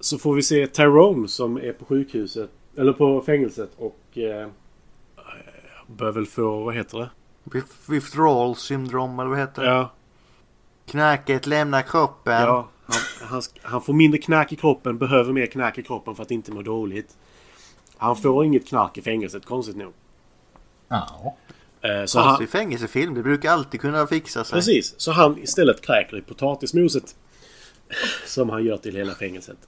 så 0.00 0.18
får 0.18 0.34
vi 0.34 0.42
se 0.42 0.66
Tyrone 0.66 1.28
som 1.28 1.56
är 1.56 1.72
på 1.72 1.84
sjukhuset, 1.84 2.50
eller 2.76 2.92
på 2.92 3.20
fängelset 3.22 3.70
och 3.76 4.18
eh, 4.18 4.48
bör 5.86 6.12
väl 6.12 6.26
få, 6.26 6.64
vad 6.64 6.74
heter 6.74 6.98
det? 6.98 7.10
With- 7.44 7.90
Withdrawal 7.90 8.56
syndrom 8.56 9.18
eller 9.20 9.30
vad 9.30 9.38
heter 9.38 9.62
det? 9.62 9.68
Ja, 9.68 9.90
Knarket 10.86 11.46
lämnar 11.46 11.82
kroppen. 11.82 12.32
ja 12.42 12.68
han, 12.86 13.28
han, 13.28 13.42
han 13.62 13.82
får 13.82 13.92
mindre 13.92 14.18
knark 14.20 14.52
i 14.52 14.56
kroppen, 14.56 14.98
behöver 14.98 15.32
mer 15.32 15.46
knark 15.46 15.78
i 15.78 15.82
kroppen 15.82 16.14
för 16.14 16.22
att 16.22 16.30
inte 16.30 16.52
må 16.52 16.62
dåligt. 16.62 17.16
Han 17.98 18.16
får 18.16 18.44
inget 18.44 18.66
knark 18.66 18.98
i 18.98 19.02
fängelset, 19.02 19.44
konstigt 19.44 19.76
nog. 19.76 19.92
Ja. 20.88 21.36
Eh, 21.80 22.04
Så 22.04 22.18
han, 22.18 22.28
Konstig 22.28 22.48
fängelsefilm. 22.48 23.14
Det 23.14 23.22
brukar 23.22 23.50
alltid 23.52 23.80
kunna 23.80 24.06
fixa 24.06 24.44
sig. 24.44 24.56
Precis, 24.56 24.94
så 24.96 25.12
han 25.12 25.38
istället 25.38 25.80
kräker 25.80 26.16
i 26.16 26.22
potatismoset. 26.22 27.16
Som 28.26 28.50
han 28.50 28.64
gör 28.64 28.76
till 28.76 28.96
hela 28.96 29.14
fängelset. 29.14 29.58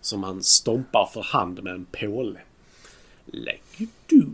Som 0.00 0.22
han 0.22 0.42
stompar 0.42 1.06
för 1.06 1.22
hand 1.22 1.62
med 1.62 1.74
en 1.74 1.84
påle. 1.84 2.40
Like 3.26 3.60
you 3.78 3.88
do. 4.06 4.26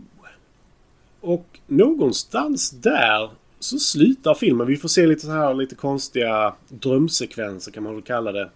Och 1.21 1.59
någonstans 1.67 2.71
där 2.71 3.29
så 3.59 3.79
slutar 3.79 4.33
filmen. 4.33 4.67
Vi 4.67 4.77
får 4.77 4.89
se 4.89 5.07
lite 5.07 5.21
så 5.25 5.31
här 5.31 5.53
lite 5.53 5.75
konstiga 5.75 6.55
drömsekvenser 6.67 7.71
kan 7.71 7.83
man 7.83 7.93
väl 7.93 8.03
kalla 8.03 8.31
det. 8.31 8.49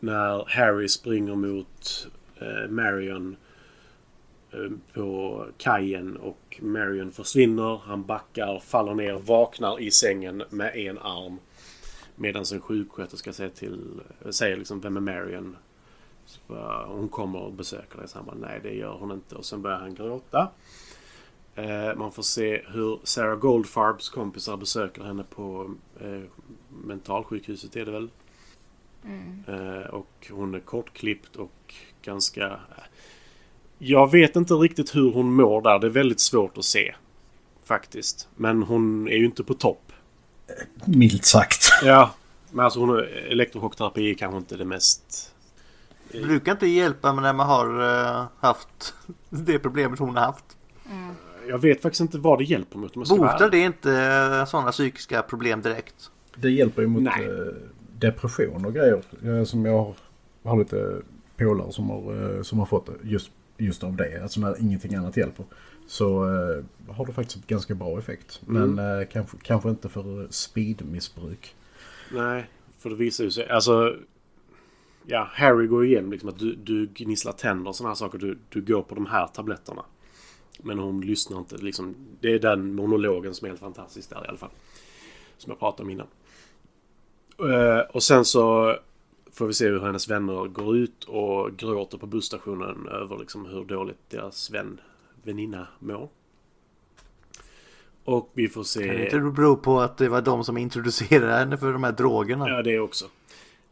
När 0.00 0.44
Harry 0.48 0.88
springer 0.88 1.34
mot 1.34 2.06
eh, 2.40 2.70
Marion 2.70 3.32
eh, 3.32 3.38
på 4.94 5.46
kajen 5.56 6.16
och 6.16 6.60
Marion 6.62 7.10
försvinner. 7.10 7.80
Han 7.84 8.04
backar, 8.04 8.58
faller 8.58 8.94
ner, 8.94 9.14
vaknar 9.14 9.80
i 9.80 9.90
sängen 9.90 10.42
med 10.50 10.76
en 10.76 10.98
arm. 10.98 11.38
Medan 12.16 12.44
en 12.52 12.60
sjuksköterska 12.60 13.32
säger 13.32 13.50
till, 13.50 14.00
säger 14.30 14.56
liksom 14.56 14.80
vem 14.80 14.96
är 14.96 15.00
Marion? 15.00 15.56
Så 16.26 16.40
bara, 16.46 16.86
hon 16.86 17.08
kommer 17.08 17.38
och 17.38 17.52
besöker 17.52 17.98
dig. 17.98 18.08
Så 18.08 18.18
han 18.18 18.26
bara, 18.26 18.48
nej 18.48 18.60
det 18.62 18.74
gör 18.74 18.92
hon 18.92 19.12
inte. 19.12 19.34
Och 19.34 19.44
sen 19.44 19.62
börjar 19.62 19.78
han 19.78 19.94
gråta. 19.94 20.50
Eh, 21.54 21.94
man 21.96 22.12
får 22.12 22.22
se 22.22 22.62
hur 22.66 23.00
Sarah 23.04 23.38
Goldfarbs 23.38 24.08
kompisar 24.08 24.56
besöker 24.56 25.02
henne 25.02 25.24
på 25.30 25.74
eh, 26.00 26.22
mentalsjukhuset 26.84 27.76
är 27.76 27.84
det 27.84 27.90
väl. 27.90 28.10
Eh, 29.46 29.86
och 29.90 30.30
hon 30.30 30.54
är 30.54 30.60
kortklippt 30.60 31.36
och 31.36 31.74
ganska... 32.02 32.60
eh, 33.80 33.86
Jag 33.90 34.10
vet 34.10 34.36
inte 34.36 34.54
riktigt 34.54 34.96
hur 34.96 35.12
hon 35.12 35.34
mår 35.34 35.62
där. 35.62 35.78
Det 35.78 35.86
är 35.86 35.90
väldigt 35.90 36.20
svårt 36.20 36.58
att 36.58 36.64
se. 36.64 36.94
Faktiskt. 37.64 38.28
Men 38.36 38.62
hon 38.62 39.08
är 39.08 39.16
ju 39.16 39.24
inte 39.24 39.44
på 39.44 39.54
topp. 39.54 39.92
Milt 40.84 41.24
sagt. 41.24 41.64
Ja. 41.84 42.10
Men 42.50 42.64
alltså 42.64 42.80
hon 42.80 42.90
är, 42.90 43.02
elektrochockterapi 43.30 44.10
är 44.10 44.14
kanske 44.14 44.38
inte 44.38 44.56
det 44.56 44.64
mest... 44.64 45.30
Det 46.12 46.20
brukar 46.22 46.52
inte 46.52 46.66
hjälpa 46.66 47.12
när 47.12 47.32
man 47.32 47.46
har 47.46 47.80
eh, 47.82 48.24
haft 48.40 48.94
det 49.30 49.58
problemet 49.58 49.98
hon 49.98 50.16
har 50.16 50.24
haft. 50.24 50.44
Jag 51.48 51.58
vet 51.58 51.82
faktiskt 51.82 52.00
inte 52.00 52.18
vad 52.18 52.38
det 52.38 52.44
hjälper 52.44 52.78
mot 52.78 52.94
Botar 52.94 53.50
det 53.50 53.58
inte 53.58 54.46
sådana 54.48 54.72
psykiska 54.72 55.22
problem 55.22 55.62
direkt? 55.62 56.10
Det 56.36 56.50
hjälper 56.50 56.82
ju 56.82 56.88
mot 56.88 57.02
Nej. 57.02 57.24
eh, 57.24 57.54
depression 57.98 58.64
och 58.64 58.74
grejer. 58.74 59.02
Eh, 59.24 59.44
Som 59.44 59.64
jag 59.64 59.94
har, 60.44 60.58
lite 60.58 60.96
polare 61.36 61.72
som 61.72 61.90
har, 61.90 62.34
eh, 62.36 62.42
som 62.42 62.58
har 62.58 62.66
fått 62.66 62.86
det 62.86 62.92
just, 63.08 63.30
just 63.58 63.84
av 63.84 63.96
det. 63.96 64.22
Alltså 64.22 64.40
när 64.40 64.60
ingenting 64.60 64.94
annat 64.94 65.16
hjälper. 65.16 65.44
Så 65.86 66.24
eh, 66.24 66.64
har 66.94 67.06
det 67.06 67.12
faktiskt 67.12 67.46
ganska 67.46 67.74
bra 67.74 67.98
effekt. 67.98 68.40
Men 68.46 68.78
eh, 68.78 69.06
kanske, 69.12 69.36
kanske 69.42 69.68
inte 69.68 69.88
för 69.88 70.26
speedmissbruk. 70.30 71.54
Nej, 72.12 72.50
för 72.78 72.90
det 72.90 72.96
visar 72.96 73.24
ju 73.24 73.30
sig. 73.30 73.48
Alltså... 73.48 73.96
Ja, 75.06 75.28
Harry 75.32 75.66
går 75.66 75.84
igenom 75.84 76.12
liksom 76.12 76.28
att 76.28 76.38
du, 76.38 76.54
du 76.54 76.86
gnisslar 76.86 77.32
tänder 77.32 77.68
och 77.68 77.76
sådana 77.76 77.90
här 77.90 77.94
saker. 77.94 78.18
Du, 78.18 78.38
du 78.48 78.62
går 78.62 78.82
på 78.82 78.94
de 78.94 79.06
här 79.06 79.26
tabletterna. 79.26 79.84
Men 80.62 80.78
hon 80.78 81.00
lyssnar 81.00 81.38
inte 81.38 81.56
liksom. 81.56 81.94
Det 82.20 82.32
är 82.32 82.38
den 82.38 82.74
monologen 82.74 83.34
som 83.34 83.44
är 83.44 83.48
helt 83.48 83.60
fantastisk 83.60 84.10
där 84.10 84.24
i 84.24 84.28
alla 84.28 84.38
fall. 84.38 84.50
Som 85.38 85.50
jag 85.50 85.58
pratade 85.58 85.82
om 85.82 85.90
innan. 85.90 86.06
Eh, 87.38 87.80
och 87.90 88.02
sen 88.02 88.24
så 88.24 88.76
får 89.34 89.46
vi 89.46 89.52
se 89.52 89.68
hur 89.68 89.80
hennes 89.80 90.08
vänner 90.08 90.48
går 90.48 90.76
ut 90.76 91.04
och 91.04 91.56
gråter 91.56 91.98
på 91.98 92.06
busstationen 92.06 92.88
över 92.88 93.18
liksom 93.18 93.46
hur 93.46 93.64
dåligt 93.64 94.10
deras 94.10 94.50
vän, 94.50 94.80
väninna 95.22 95.68
mår. 95.78 96.08
Och 98.04 98.30
vi 98.32 98.48
får 98.48 98.62
se... 98.62 98.86
Kan 98.86 98.96
det 98.96 99.04
inte 99.04 99.18
bero 99.18 99.56
på 99.56 99.80
att 99.80 99.96
det 99.96 100.08
var 100.08 100.22
de 100.22 100.44
som 100.44 100.56
introducerade 100.56 101.32
henne 101.32 101.56
för 101.56 101.72
de 101.72 101.84
här 101.84 101.92
drogerna? 101.92 102.48
Ja, 102.48 102.62
det 102.62 102.78
också. 102.78 103.04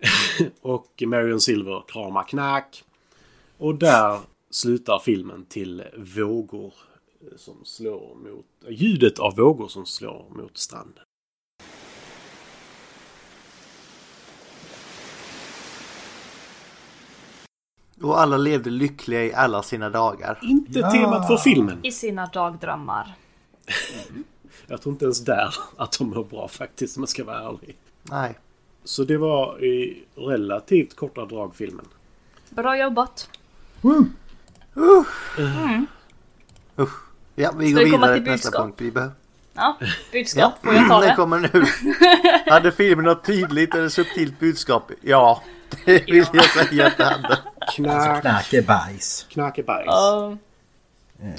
och 0.60 1.02
Marion 1.06 1.40
Silver 1.40 1.82
kramar 1.88 2.22
knack. 2.22 2.84
Och 3.58 3.74
där 3.74 4.20
slutar 4.50 4.98
filmen 4.98 5.44
till 5.44 5.82
vågor 5.96 6.74
som 7.36 7.64
slår 7.64 8.14
mot... 8.14 8.46
Ljudet 8.68 9.18
av 9.18 9.36
vågor 9.36 9.68
som 9.68 9.86
slår 9.86 10.26
mot 10.30 10.58
stranden. 10.58 11.04
Och 18.02 18.20
alla 18.20 18.36
levde 18.36 18.70
lyckliga 18.70 19.24
i 19.24 19.34
alla 19.34 19.62
sina 19.62 19.90
dagar. 19.90 20.38
Inte 20.42 20.78
Ja. 20.78 20.90
temat 20.90 21.26
för 21.26 21.36
filmen. 21.36 21.78
I 21.82 21.92
sina 21.92 22.26
dagdrömmar. 22.26 23.14
Jag 24.66 24.82
tror 24.82 24.92
inte 24.92 25.04
ens 25.04 25.24
där 25.24 25.54
att 25.76 25.98
de 25.98 26.08
mår 26.10 26.24
bra 26.24 26.48
faktiskt, 26.48 26.96
om 26.96 27.02
jag 27.02 27.08
ska 27.08 27.24
vara 27.24 27.38
ärlig. 27.38 27.76
Nej. 28.02 28.38
Så 28.84 29.04
det 29.04 29.16
var 29.16 29.64
i 29.64 30.04
relativt 30.14 30.96
korta 30.96 31.24
drag 31.24 31.54
filmen. 31.56 31.84
Bra 32.50 32.78
jobbat. 32.78 33.28
Ja, 37.34 37.52
vi 37.58 37.70
Ska 37.70 37.78
går 37.78 37.84
vi 37.84 37.90
komma 37.90 38.06
vidare 38.06 38.14
till 38.14 38.32
nästa 38.32 38.62
punkt. 38.62 38.74
Vi 38.80 38.90
behöver... 38.90 39.14
Ja, 39.54 39.78
budskap. 40.12 40.52
Får 40.64 40.74
jag 40.74 40.88
ta 40.88 41.00
det 41.00 41.06
det? 41.06 41.14
kommer 41.16 41.38
nu. 41.38 41.64
Hade 42.52 42.72
filmen 42.72 43.04
något 43.04 43.24
tydligt 43.24 43.74
eller 43.74 43.88
subtilt 43.88 44.40
budskap? 44.40 44.90
Ja, 45.00 45.42
det 45.84 46.04
vill 46.06 46.26
jag 46.32 46.44
säga 46.44 46.86
att 46.86 46.96
det 46.96 47.04
hade. 47.04 47.38
Knack, 47.68 48.20
Knack 48.20 48.52
är 48.52 48.62
bajs. 48.62 49.26
knack 49.30 49.58
är 49.58 49.62
bajs. 49.62 49.84
Ja, 49.86 50.36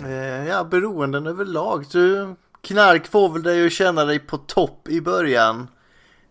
Eh, 0.05 0.47
Ja, 0.47 0.63
beroenden 0.63 1.27
överlag. 1.27 1.85
Så 1.85 2.33
knark 2.61 3.07
får 3.07 3.29
väl 3.29 3.43
dig 3.43 3.65
att 3.65 3.71
känna 3.71 4.05
dig 4.05 4.19
på 4.19 4.37
topp 4.37 4.87
i 4.89 5.01
början. 5.01 5.67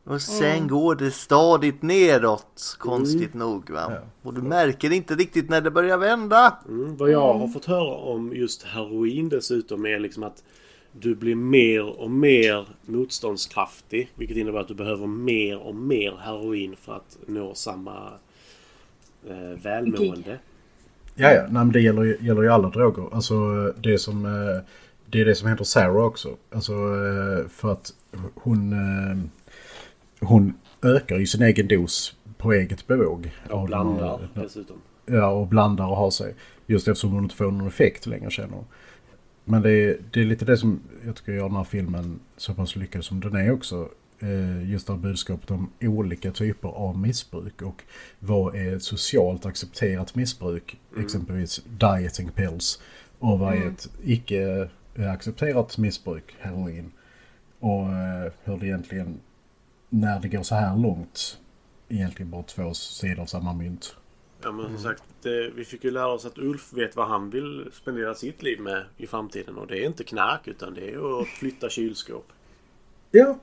Och 0.04 0.20
sen 0.22 0.68
går 0.68 0.94
det 0.94 1.10
stadigt 1.10 1.82
nedåt, 1.82 2.76
konstigt 2.78 3.34
nog. 3.34 3.70
Va? 3.70 3.86
Ja. 3.90 3.98
Och 4.22 4.34
du 4.34 4.42
märker 4.42 4.92
inte 4.92 5.14
riktigt 5.14 5.50
när 5.50 5.60
det 5.60 5.70
börjar 5.70 5.96
vända. 5.98 6.56
Mm, 6.68 6.96
vad 6.96 7.10
jag 7.10 7.34
har 7.34 7.48
fått 7.48 7.64
höra 7.64 7.94
om 7.96 8.32
just 8.34 8.62
heroin 8.62 9.28
dessutom 9.28 9.86
är 9.86 9.98
liksom 9.98 10.22
att 10.22 10.42
du 10.92 11.14
blir 11.14 11.34
mer 11.34 12.00
och 12.00 12.10
mer 12.10 12.66
motståndskraftig. 12.82 14.10
Vilket 14.14 14.36
innebär 14.36 14.60
att 14.60 14.68
du 14.68 14.74
behöver 14.74 15.06
mer 15.06 15.58
och 15.58 15.74
mer 15.74 16.16
heroin 16.20 16.76
för 16.80 16.96
att 16.96 17.16
nå 17.26 17.54
samma 17.54 18.10
välmående. 19.62 20.38
Ja, 21.14 21.30
ja. 21.32 21.40
Nej, 21.42 21.64
men 21.64 21.72
det 21.72 21.80
gäller, 21.80 22.02
ju- 22.02 22.18
gäller 22.20 22.42
ju 22.42 22.48
alla 22.48 22.68
droger. 22.68 23.14
Alltså 23.14 23.34
det 23.80 23.98
som... 23.98 24.24
eh, 24.26 24.62
Det 25.06 25.20
är 25.20 25.24
det 25.24 25.34
som 25.34 25.48
händer 25.48 25.64
Sarah 25.64 26.04
också. 26.04 26.36
Alltså 26.50 26.72
eh, 26.72 27.48
för 27.48 27.72
att 27.72 27.92
hon... 28.34 28.72
eh, 28.72 29.18
Hon 30.28 30.54
ökar 30.82 31.18
ju 31.18 31.26
sin 31.26 31.42
egen 31.42 31.68
dos 31.68 32.16
på 32.38 32.52
eget 32.52 32.86
bevåg. 32.86 33.30
Och 33.50 33.58
av 33.58 33.66
blandar 33.66 34.28
dessutom. 34.34 34.76
Ja, 35.06 35.26
och 35.30 35.46
blandar 35.46 35.86
och 35.86 35.96
har 35.96 36.10
sig. 36.10 36.34
Just 36.66 36.88
eftersom 36.88 37.10
hon 37.12 37.22
inte 37.22 37.34
får 37.36 37.44
någon 37.50 37.66
effekt 37.68 38.06
längre 38.06 38.30
känner 38.30 38.54
hon. 38.54 38.64
Men 39.44 39.62
det 39.62 39.70
är, 39.70 39.96
det 40.10 40.20
är 40.20 40.24
lite 40.24 40.44
det 40.44 40.56
som 40.56 40.80
jag 41.06 41.16
tycker 41.16 41.32
gör 41.32 41.48
den 41.48 41.56
här 41.56 41.64
filmen 41.64 42.20
så 42.36 42.54
pass 42.54 42.76
lyckad 42.76 43.04
som 43.04 43.20
den 43.20 43.36
är 43.36 43.52
också. 43.52 43.88
Eh, 44.22 44.70
Just 44.70 44.86
det 44.86 44.92
här 44.92 45.00
budskapet 45.00 45.50
om 45.50 45.72
olika 45.80 46.32
typer 46.32 46.68
av 46.68 46.98
missbruk 46.98 47.62
och 47.62 47.82
vad 48.18 48.54
är 48.56 48.76
ett 48.76 48.82
socialt 48.82 49.46
accepterat 49.46 50.14
missbruk, 50.14 50.80
exempelvis 50.98 51.62
dieting 51.64 52.30
pills, 52.30 52.82
och 53.18 53.38
vad 53.38 53.54
är 53.54 53.68
ett 53.68 53.90
icke 54.04 54.68
accepterat 54.96 55.78
missbruk, 55.78 56.36
heroin. 56.38 56.92
Och 57.58 57.88
eh, 57.88 58.32
hur 58.44 58.56
det 58.56 58.66
egentligen, 58.66 59.20
när 59.88 60.20
det 60.20 60.28
går 60.28 60.42
så 60.42 60.54
här 60.54 60.76
långt, 60.76 61.38
egentligen 61.88 62.30
bara 62.30 62.42
två 62.42 62.74
sidor 62.74 63.22
av 63.22 63.26
samma 63.26 63.52
mynt. 63.52 63.96
Ja 64.42 64.52
men 64.52 64.66
som 64.66 64.78
sagt, 64.78 65.02
det, 65.22 65.50
vi 65.50 65.64
fick 65.64 65.84
ju 65.84 65.90
lära 65.90 66.08
oss 66.12 66.26
att 66.26 66.38
Ulf 66.38 66.72
vet 66.72 66.96
vad 66.96 67.08
han 67.08 67.30
vill 67.30 67.68
spendera 67.72 68.14
sitt 68.14 68.42
liv 68.42 68.60
med 68.60 68.84
i 68.96 69.06
framtiden. 69.06 69.56
Och 69.56 69.66
det 69.66 69.78
är 69.78 69.86
inte 69.86 70.04
knark 70.04 70.48
utan 70.48 70.74
det 70.74 70.90
är 70.90 71.20
att 71.22 71.28
flytta 71.28 71.68
kylskåp. 71.70 72.32
Ja, 73.14 73.38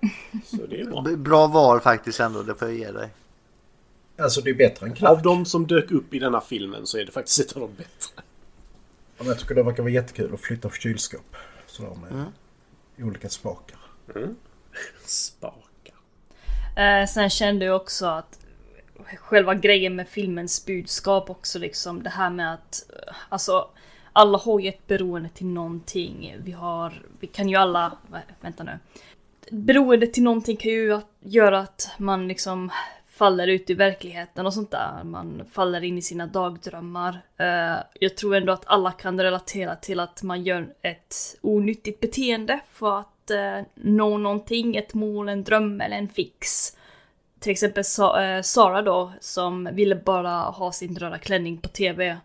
Så 0.46 0.58
det 0.70 0.82
är 0.82 0.86
bra. 0.86 1.02
Bra 1.18 1.48
val 1.48 1.80
faktiskt 1.82 2.20
ändå, 2.20 2.44
det 2.44 2.56
får 2.56 2.68
jag 2.68 2.78
ge 2.78 2.92
dig. 2.92 3.10
alltså 4.18 4.42
det 4.42 4.50
är 4.50 4.54
bättre 4.54 4.86
än 4.86 4.94
knark. 4.96 5.12
Av 5.12 5.22
de 5.22 5.46
som 5.46 5.68
dök 5.68 5.92
upp 5.92 6.14
i 6.14 6.20
denna 6.20 6.42
filmen 6.42 6.88
så 6.88 6.98
är 6.98 7.06
det 7.06 7.12
faktiskt 7.12 7.40
ett 7.40 7.54
av 7.56 7.62
de 7.62 7.74
bättre. 7.76 8.12
Ja, 8.16 8.22
men 9.18 9.28
Jag 9.28 9.40
tycker 9.40 9.56
det 9.56 9.64
verkar 9.64 9.84
vara 9.84 9.92
jättekul 9.94 10.34
att 10.34 10.40
flytta 10.42 10.70
för 10.70 10.78
kylskåp. 10.78 11.36
Sådär 11.68 11.96
med 12.12 12.26
olika 13.08 13.30
spakar. 13.30 13.80
Spakar. 15.06 15.96
Eh, 16.76 17.08
sen 17.08 17.30
kände 17.30 17.66
jag 17.66 17.76
också 17.76 18.06
att 18.06 18.40
själva 19.18 19.56
grejen 19.56 19.96
med 19.96 20.08
filmens 20.10 20.66
budskap 20.66 21.30
också 21.30 21.60
liksom 21.60 22.04
det 22.04 22.10
här 22.10 22.30
med 22.30 22.54
att 22.54 22.86
eh, 23.08 23.14
alltså 23.30 23.70
alla 24.14 24.38
har 24.38 24.60
ju 24.60 24.70
ett 24.70 24.88
beroende 24.88 25.30
till 25.30 25.46
någonting. 25.48 26.36
Vi 26.44 26.52
har, 26.52 27.02
vi 27.20 27.28
kan 27.28 27.50
ju 27.50 27.56
alla, 27.56 27.98
vä- 28.12 28.22
vänta 28.42 28.64
nu. 28.64 28.80
Beroende 29.52 30.08
till 30.08 30.24
någonting 30.24 30.58
kan 30.58 30.72
ju 30.72 30.94
att, 30.94 31.08
göra 31.20 31.60
att 31.60 31.90
man 31.98 32.28
liksom 32.28 32.72
faller 33.08 33.48
ut 33.48 33.70
i 33.70 33.74
verkligheten 33.74 34.46
och 34.46 34.54
sånt 34.54 34.72
där. 34.72 35.04
Man 35.04 35.42
faller 35.52 35.84
in 35.84 35.98
i 35.98 36.02
sina 36.02 36.28
dagdrömmar. 36.28 37.22
Eh, 37.38 37.84
jag 38.00 38.18
tror 38.18 38.36
ändå 38.36 38.54
att 38.54 38.66
alla 38.66 38.92
kan 38.92 39.22
relatera 39.22 39.76
till 39.76 40.00
att 40.00 40.24
man 40.24 40.44
gör 40.44 40.74
ett 40.82 41.16
onyttigt 41.42 42.00
beteende 42.00 42.60
för 42.70 43.00
att 43.00 43.32
eh, 43.32 43.62
nå 43.74 44.18
någonting, 44.18 44.76
ett 44.76 44.94
mål, 44.94 45.30
en 45.30 45.44
dröm 45.44 45.82
eller 45.82 45.98
en 45.98 46.10
fix. 46.10 46.78
Till 47.40 47.52
exempel 47.52 47.84
eh, 48.00 48.42
Sara 48.42 48.82
då, 48.82 49.14
som 49.20 49.70
ville 49.74 49.96
bara 49.96 50.32
ha 50.32 50.72
sin 50.72 50.96
röda 50.96 51.18
klänning 51.18 51.58
på 51.58 51.70
TV. 51.70 52.18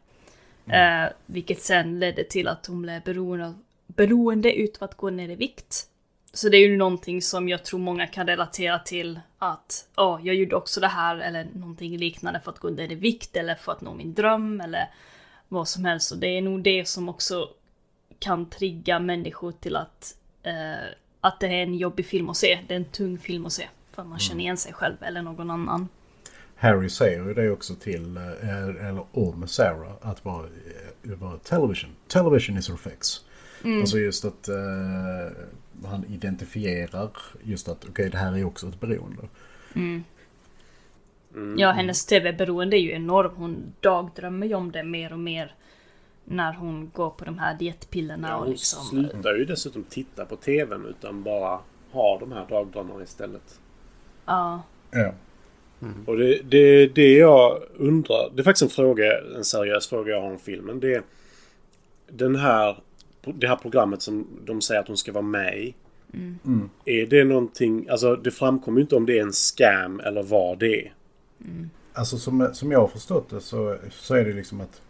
Eh, 0.66 1.12
vilket 1.26 1.62
sen 1.62 1.98
ledde 1.98 2.24
till 2.24 2.48
att 2.48 2.66
hon 2.66 2.82
blev 2.82 3.02
beroende, 3.02 3.54
beroende 3.86 4.52
utav 4.52 4.84
att 4.84 4.96
gå 4.96 5.10
ner 5.10 5.28
i 5.28 5.34
vikt. 5.34 5.88
Så 6.34 6.48
det 6.48 6.56
är 6.56 6.68
ju 6.68 6.76
någonting 6.76 7.22
som 7.22 7.48
jag 7.48 7.64
tror 7.64 7.80
många 7.80 8.06
kan 8.06 8.26
relatera 8.26 8.78
till 8.78 9.20
att 9.38 9.88
ja, 9.96 10.20
jag 10.22 10.34
gjorde 10.34 10.56
också 10.56 10.80
det 10.80 10.88
här 10.88 11.16
eller 11.16 11.46
någonting 11.54 11.98
liknande 11.98 12.40
för 12.40 12.50
att 12.50 12.58
gå 12.58 12.70
ner 12.70 12.92
i 12.92 12.94
vikt 12.94 13.36
eller 13.36 13.54
för 13.54 13.72
att 13.72 13.80
nå 13.80 13.94
min 13.94 14.14
dröm 14.14 14.60
eller 14.60 14.90
vad 15.48 15.68
som 15.68 15.84
helst. 15.84 16.12
Och 16.12 16.18
det 16.18 16.26
är 16.26 16.42
nog 16.42 16.62
det 16.62 16.88
som 16.88 17.08
också 17.08 17.48
kan 18.18 18.50
trigga 18.50 18.98
människor 18.98 19.52
till 19.52 19.76
att, 19.76 20.16
eh, 20.42 20.86
att 21.20 21.40
det 21.40 21.46
är 21.46 21.62
en 21.62 21.74
jobbig 21.74 22.06
film 22.06 22.30
att 22.30 22.36
se. 22.36 22.60
Det 22.68 22.74
är 22.74 22.78
en 22.78 22.84
tung 22.84 23.18
film 23.18 23.46
att 23.46 23.52
se. 23.52 23.68
För 23.92 24.02
att 24.02 24.08
man 24.08 24.18
känner 24.18 24.40
igen 24.40 24.56
sig 24.56 24.72
själv 24.72 24.96
eller 25.00 25.22
någon 25.22 25.50
annan. 25.50 25.88
Harry 26.56 26.88
säger 26.88 27.24
ju 27.24 27.34
det 27.34 27.50
också 27.50 27.74
till, 27.74 28.16
eh, 28.16 28.86
eller 28.88 29.04
om 29.12 29.48
Sarah, 29.48 29.92
att 30.00 30.24
vara, 30.24 30.46
eh, 31.02 31.10
vara 31.10 31.38
television. 31.38 31.90
Television 32.08 32.58
is 32.58 32.68
her 32.68 32.76
fix. 32.76 33.20
Alltså 33.80 33.98
just 33.98 34.24
att 34.24 34.48
eh, 34.48 34.54
han 35.84 36.04
identifierar 36.04 37.10
just 37.42 37.68
att 37.68 37.84
okej 37.88 38.10
det 38.10 38.18
här 38.18 38.38
är 38.38 38.44
också 38.44 38.68
ett 38.68 38.80
beroende. 38.80 39.22
Ja, 41.56 41.70
hennes 41.70 42.06
tv-beroende 42.06 42.76
är 42.76 42.80
ju 42.80 42.92
enorm. 42.92 43.32
Hon 43.36 43.74
dagdrömmer 43.80 44.46
ju 44.46 44.54
om 44.54 44.72
det 44.72 44.84
mer 44.84 45.12
och 45.12 45.18
mer. 45.18 45.54
När 46.24 46.52
hon 46.52 46.90
går 46.94 47.10
på 47.10 47.24
de 47.24 47.38
här 47.38 47.58
dietpillerna 47.58 48.28
Ja, 48.28 48.34
och 48.34 48.40
hon 48.40 48.50
liksom... 48.50 48.84
slutar 48.84 49.34
ju 49.34 49.44
dessutom 49.44 49.84
titta 49.84 50.24
på 50.24 50.36
TVn 50.36 50.86
utan 50.86 51.22
bara 51.22 51.60
ha 51.90 52.18
de 52.18 52.32
här 52.32 52.46
dagdrömmarna 52.48 53.02
istället. 53.02 53.60
Ja. 54.26 54.62
Ja. 54.90 55.12
Och 56.06 56.16
det, 56.16 56.40
det, 56.42 56.86
det 56.86 57.12
jag 57.14 57.62
undrar, 57.76 58.30
det 58.34 58.42
är 58.42 58.44
faktiskt 58.44 58.62
en 58.62 58.68
fråga, 58.68 59.04
en 59.36 59.44
seriös 59.44 59.88
fråga 59.88 60.12
jag 60.12 60.20
har 60.20 60.30
om 60.30 60.38
filmen. 60.38 60.80
Det 60.80 60.94
är 60.94 61.02
den 62.06 62.36
här, 62.36 62.76
det 63.32 63.48
här 63.48 63.56
programmet 63.56 64.02
som 64.02 64.26
de 64.44 64.60
säger 64.60 64.80
att 64.80 64.88
hon 64.88 64.96
ska 64.96 65.12
vara 65.12 65.22
med 65.24 65.58
i. 65.58 65.74
Är 66.84 67.06
det 67.06 67.24
någonting, 67.24 67.88
alltså 67.88 68.16
det 68.16 68.30
framkommer 68.30 68.78
ju 68.78 68.82
inte 68.82 68.96
om 68.96 69.06
det 69.06 69.18
är 69.18 69.22
en 69.22 69.32
scam 69.32 70.00
eller 70.00 70.22
vad 70.22 70.58
det 70.58 70.86
är. 70.86 70.94
Alltså 71.92 72.18
som, 72.18 72.50
som 72.52 72.72
jag 72.72 72.80
har 72.80 72.88
förstått 72.88 73.30
det 73.30 73.40
så, 73.40 73.76
så 73.90 74.14
är 74.14 74.24
det 74.24 74.32
liksom 74.32 74.60
att 74.60 74.82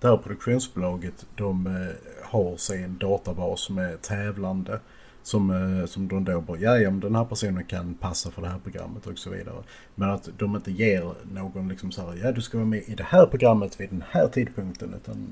det 0.00 0.08
här 0.08 0.16
produktionsbolaget 0.16 1.26
de 1.36 1.66
eh, 1.66 1.72
har 2.22 2.56
sig 2.56 2.82
en 2.82 2.98
databas 2.98 3.70
med 3.70 4.02
tävlande. 4.02 4.80
Som, 5.22 5.50
eh, 5.50 5.86
som 5.86 6.08
de 6.08 6.24
då 6.24 6.40
bara, 6.40 6.58
ja, 6.58 6.78
ja 6.78 6.90
men 6.90 7.00
den 7.00 7.14
här 7.14 7.24
personen 7.24 7.64
kan 7.64 7.94
passa 7.94 8.30
för 8.30 8.42
det 8.42 8.48
här 8.48 8.58
programmet 8.58 9.06
och 9.06 9.18
så 9.18 9.30
vidare. 9.30 9.62
Men 9.94 10.10
att 10.10 10.28
de 10.38 10.56
inte 10.56 10.70
ger 10.70 11.12
någon 11.32 11.68
liksom 11.68 11.92
så 11.92 12.02
här, 12.02 12.20
ja 12.22 12.32
du 12.32 12.40
ska 12.40 12.58
vara 12.58 12.68
med 12.68 12.82
i 12.86 12.94
det 12.94 13.02
här 13.02 13.26
programmet 13.26 13.80
vid 13.80 13.90
den 13.90 14.04
här 14.10 14.28
tidpunkten. 14.28 14.94
Utan 14.94 15.26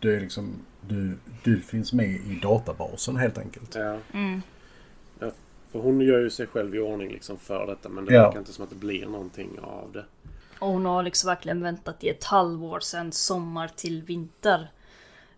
det 0.00 0.16
är 0.16 0.20
liksom, 0.20 0.52
du, 0.88 1.16
du 1.44 1.60
finns 1.60 1.92
med 1.92 2.08
i 2.10 2.38
databasen 2.42 3.16
helt 3.16 3.38
enkelt. 3.38 3.74
Ja. 3.74 3.98
ja. 5.18 5.30
För 5.72 5.78
hon 5.78 6.00
gör 6.00 6.18
ju 6.18 6.30
sig 6.30 6.46
själv 6.46 6.74
i 6.74 6.78
ordning 6.78 7.08
liksom 7.10 7.38
för 7.38 7.66
detta 7.66 7.88
men 7.88 8.04
det 8.04 8.14
Ja. 8.14 8.22
verkar 8.22 8.38
inte 8.38 8.52
som 8.52 8.64
att 8.64 8.70
det 8.70 8.76
blir 8.76 9.06
någonting 9.06 9.58
av 9.62 9.92
det. 9.92 10.04
Och 10.58 10.68
hon 10.68 10.86
har 10.86 11.02
liksom 11.02 11.28
verkligen 11.28 11.62
väntat 11.62 12.04
i 12.04 12.08
ett 12.08 12.24
halvår 12.24 12.80
sedan 12.80 13.12
sommar 13.12 13.68
till 13.76 14.02
vinter. 14.02 14.70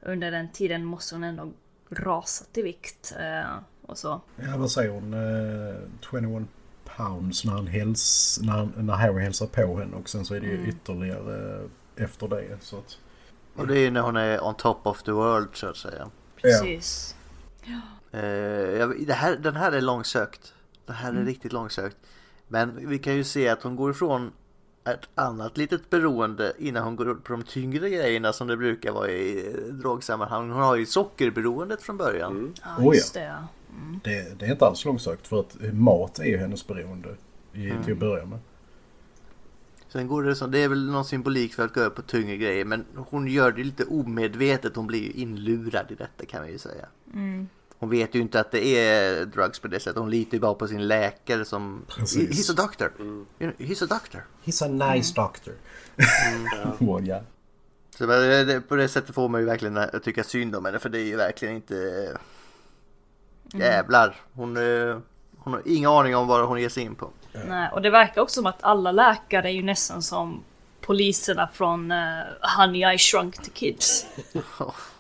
Under 0.01 0.31
den 0.31 0.49
tiden 0.53 0.85
måste 0.85 1.15
hon 1.15 1.25
ändå 1.25 1.53
rasat 1.91 2.59
i 2.59 2.63
vikt. 2.63 3.15
Eh, 3.21 3.57
och 3.87 3.99
så. 3.99 4.21
Ja, 4.37 4.57
vad 4.57 4.71
säger 4.71 4.91
hon? 4.91 5.15
Eh, 5.15 5.75
21 6.11 6.49
pounds 6.97 7.45
när, 7.45 7.53
han 7.53 7.67
häls, 7.67 8.39
när, 8.43 8.69
när 8.83 8.95
Harry 8.95 9.23
hälsar 9.23 9.47
på 9.47 9.79
henne 9.79 9.97
och 9.97 10.09
sen 10.09 10.25
så 10.25 10.35
är 10.35 10.41
det 10.41 10.47
ju 10.47 10.67
ytterligare 10.69 11.61
eh, 11.97 12.05
efter 12.05 12.29
det. 12.29 12.59
Så 12.61 12.79
att, 12.79 12.99
Och 13.57 13.67
det 13.67 13.79
är 13.79 13.91
när 13.91 14.01
hon 14.01 14.17
är 14.17 14.45
on 14.45 14.55
top 14.55 14.87
of 14.87 15.03
the 15.03 15.13
world 15.13 15.49
så 15.53 15.67
att 15.67 15.77
säga. 15.77 16.11
Precis. 16.43 17.17
Eh, 18.13 18.21
jag- 18.79 19.07
det 19.07 19.13
här, 19.13 19.37
den 19.37 19.57
här 19.57 19.73
är 19.73 19.81
långsökt. 19.81 20.55
Den 20.87 20.97
här 20.97 21.13
är 21.13 21.25
riktigt 21.25 21.53
långsökt. 21.53 21.97
Men 22.49 22.89
vi 22.89 22.99
kan 22.99 23.15
ju 23.15 23.25
se 23.25 23.49
att 23.49 23.63
hon 23.63 23.77
går 23.77 23.91
ifrån 23.91 24.33
ett 24.85 25.09
annat 25.15 25.57
litet 25.57 25.91
beroende 25.91 26.53
innan 26.59 26.85
hon 26.85 26.97
går 26.97 27.09
upp 27.09 27.25
på 27.25 27.33
de 27.33 27.43
tyngre 27.43 27.91
grejerna 27.91 28.33
som 28.33 28.47
det 28.49 28.57
brukar 28.57 28.93
vara 28.93 29.09
i 29.11 29.47
eh, 29.47 29.73
drogsammanhang. 29.75 30.51
Hon 30.51 30.63
har 30.63 30.77
ju 30.77 30.87
sockerberoendet 30.87 31.83
från 31.83 31.97
början. 31.97 32.55
Ja, 32.63 32.69
Oh, 32.79 32.85
ja. 32.87 32.95
just 32.95 33.15
det. 33.15 33.25
ja. 33.25 33.35
det, 34.05 34.39
det 34.39 34.47
är 34.47 34.51
inte 34.53 34.67
alls 34.67 34.85
långsökt 34.85 35.27
för 35.29 35.41
att 35.41 35.63
eh, 35.65 35.73
mat 35.73 36.19
är 36.19 36.25
ju 36.25 36.37
hennes 36.39 36.67
beroende 36.67 37.09
i, 37.53 37.73
till 37.85 37.93
att 37.93 37.99
börja 37.99 38.25
med. 38.27 38.39
Sen 39.93 40.09
går 40.09 40.23
det 40.23 40.35
så, 40.37 40.47
det 40.47 40.59
är 40.59 40.69
väl 40.69 40.91
någon 40.91 41.05
symbolik 41.05 41.55
för 41.55 41.65
att 41.65 41.75
gå 41.75 41.81
upp 41.81 41.95
på 41.95 42.03
tyngre 42.03 42.37
grejer 42.37 42.65
men 42.65 42.85
hon 42.97 43.27
gör 43.29 43.53
det 43.53 43.65
lite 43.65 43.85
omedvetet. 43.85 44.77
Hon 44.77 44.87
blir 44.87 45.01
ju 45.03 45.11
inlurad 45.11 45.91
i 45.91 45.95
detta 45.95 46.27
kan 46.27 46.41
man 46.41 46.51
ju 46.51 46.59
säga. 46.59 46.87
Hon 47.79 47.91
vet 47.91 48.15
ju 48.15 48.21
inte 48.21 48.41
att 48.41 48.51
det 48.51 48.67
är 48.67 49.25
drugs 49.25 49.59
på 49.59 49.69
det 49.69 49.81
sättet. 49.81 49.99
Hon 49.99 50.11
litar 50.11 50.33
ju 50.35 50.41
bara 50.41 50.55
på 50.55 50.69
sin 50.69 50.89
läkare 50.89 51.45
som... 51.45 51.83
Precis. 51.89 52.31
He's 52.31 52.53
a 52.53 52.55
doctor. 52.67 52.93
Know, 53.39 53.53
He's 53.59 53.85
a 53.85 53.87
doctor. 53.91 54.25
He's 54.45 54.65
a 54.65 54.93
nice 54.95 55.15
doctor. 55.15 55.55
well, 56.95 57.09
ja. 57.09 57.21
Så 57.99 58.07
det- 58.07 58.69
på 58.69 58.77
det 58.77 58.89
sättet 58.89 59.15
får 59.15 59.29
man 59.29 59.41
ju 59.41 59.47
verkligen 59.47 59.77
eh, 59.77 59.87
tycka 60.03 60.25
synd 60.25 60.57
om 60.57 60.65
henne 60.65 60.79
för 60.79 60.89
det 60.89 60.99
är 61.01 61.05
ju 61.07 61.17
verkligen 61.17 61.55
inte... 61.55 62.09
Jävlar. 63.53 64.21
Hon, 64.33 64.57
eh, 64.57 64.99
hon 65.39 65.53
har 65.53 65.63
ingen 65.65 65.91
aning 65.91 66.17
om 66.17 66.27
vad 66.27 66.49
hon 66.49 66.61
ger 66.61 66.69
sig 66.69 66.83
in 66.83 66.95
på. 66.95 67.11
Nej, 67.49 67.69
och 67.73 67.83
det 67.83 67.91
verkar 67.91 68.23
också 68.23 68.35
som 68.35 68.47
att 68.47 68.63
alla 68.63 68.93
läkare 68.93 69.49
är 69.49 69.53
ju 69.53 69.63
nästan 69.63 70.03
som 70.03 70.45
poliserna 70.81 71.49
från 71.53 71.93
uh, 71.93 72.23
Honey 72.59 72.95
I 72.95 72.99
Shrunk 72.99 73.43
the 73.43 73.51
Kids. 73.51 74.07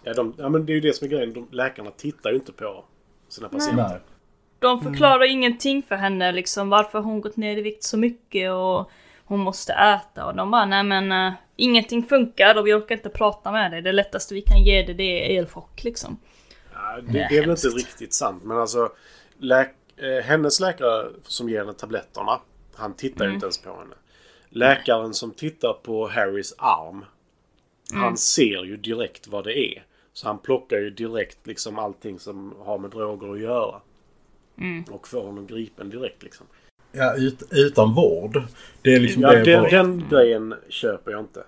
Ja, 0.04 0.14
de, 0.14 0.34
ja, 0.38 0.48
men 0.48 0.66
det 0.66 0.72
är 0.72 0.74
ju 0.74 0.80
det 0.80 0.96
som 0.96 1.06
är 1.06 1.10
grejen. 1.10 1.32
De, 1.32 1.48
läkarna 1.50 1.90
tittar 1.90 2.30
ju 2.30 2.36
inte 2.36 2.52
på 2.52 2.84
sina 3.28 3.48
patienter. 3.48 3.88
Nej. 3.88 4.00
De 4.58 4.80
förklarar 4.80 5.24
ingenting 5.24 5.82
för 5.82 5.96
henne 5.96 6.32
liksom 6.32 6.68
varför 6.68 7.00
hon 7.00 7.20
gått 7.20 7.36
ner 7.36 7.56
i 7.56 7.62
vikt 7.62 7.84
så 7.84 7.96
mycket 7.96 8.52
och 8.52 8.90
hon 9.24 9.40
måste 9.40 9.72
äta 9.72 10.26
och 10.26 10.36
de 10.36 10.50
bara 10.50 10.64
nej 10.64 10.84
men 10.84 11.12
uh, 11.12 11.32
ingenting 11.56 12.02
funkar 12.02 12.58
och 12.58 12.66
vi 12.66 12.72
orkar 12.72 12.94
inte 12.94 13.08
prata 13.08 13.52
med 13.52 13.70
dig. 13.70 13.82
Det 13.82 13.92
lättaste 13.92 14.34
vi 14.34 14.40
kan 14.40 14.62
ge 14.64 14.82
dig 14.82 14.94
det 14.94 15.02
är 15.34 15.38
elchock 15.38 15.84
liksom. 15.84 16.18
Ja, 16.74 17.00
det, 17.00 17.12
det 17.12 17.36
är 17.36 17.40
väl 17.40 17.50
inte 17.50 17.68
riktigt 17.68 18.14
sant. 18.14 18.42
Men 18.44 18.58
alltså 18.58 18.92
läk, 19.38 19.74
hennes 20.24 20.60
läkare 20.60 21.08
som 21.22 21.48
ger 21.48 21.58
henne 21.58 21.72
tabletterna. 21.72 22.40
Han 22.74 22.94
tittar 22.94 23.24
ju 23.26 23.34
inte 23.34 23.46
ens 23.46 23.58
på 23.58 23.70
henne. 23.70 23.94
Läkaren 24.48 25.14
som 25.14 25.30
tittar 25.30 25.72
på 25.72 26.08
Harrys 26.08 26.54
arm. 26.58 27.04
Han 27.92 28.16
ser 28.16 28.64
ju 28.64 28.76
direkt 28.76 29.28
vad 29.28 29.44
det 29.44 29.58
är. 29.58 29.84
Så 30.12 30.26
han 30.26 30.38
plockar 30.38 30.76
ju 30.76 30.90
direkt 30.90 31.46
liksom 31.46 31.78
allting 31.78 32.18
som 32.18 32.54
har 32.58 32.78
med 32.78 32.90
droger 32.90 33.32
att 33.32 33.40
göra. 33.40 33.80
Och 34.90 35.08
får 35.08 35.22
honom 35.22 35.46
gripen 35.46 35.90
direkt 35.90 36.22
liksom. 36.22 36.46
Ja, 36.92 37.14
ut, 37.14 37.42
utan 37.50 37.94
vård. 37.94 38.42
Det 38.82 38.94
är 38.94 39.00
liksom 39.00 39.22
Ja, 39.22 39.32
det 39.32 39.42
den, 39.44 39.70
den 39.70 40.08
grejen 40.08 40.54
köper 40.68 41.10
jag 41.10 41.20
inte. 41.20 41.40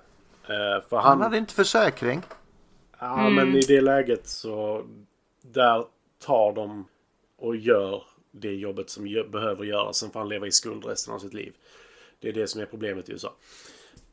Eh, 0.43 0.89
för 0.89 0.97
Han 0.97 1.05
han... 1.05 1.21
hade 1.21 1.39
inte 1.39 1.55
försäkring. 1.55 2.23
Ja, 2.99 3.31
men 3.31 3.55
i 3.57 3.61
det 3.61 3.81
läget 3.81 4.27
så... 4.27 4.85
Där 5.43 5.85
tar 6.27 6.53
de 6.53 6.89
och 7.39 7.57
gör 7.57 8.03
det 8.41 8.55
jobbet 8.55 8.91
som 8.91 9.07
gö- 9.07 9.31
behöver 9.31 9.65
göras. 9.65 9.97
Sen 9.97 10.11
får 10.11 10.21
han 10.21 10.29
leva 10.29 10.47
i 10.47 10.53
skuld 10.53 10.85
resten 10.85 11.15
av 11.15 11.19
sitt 11.19 11.35
liv. 11.35 11.55
Det 12.21 12.29
är 12.29 12.33
det 12.33 12.47
som 12.49 12.61
är 12.61 12.67
problemet 12.67 13.09
i 13.09 13.13
USA. 13.13 13.35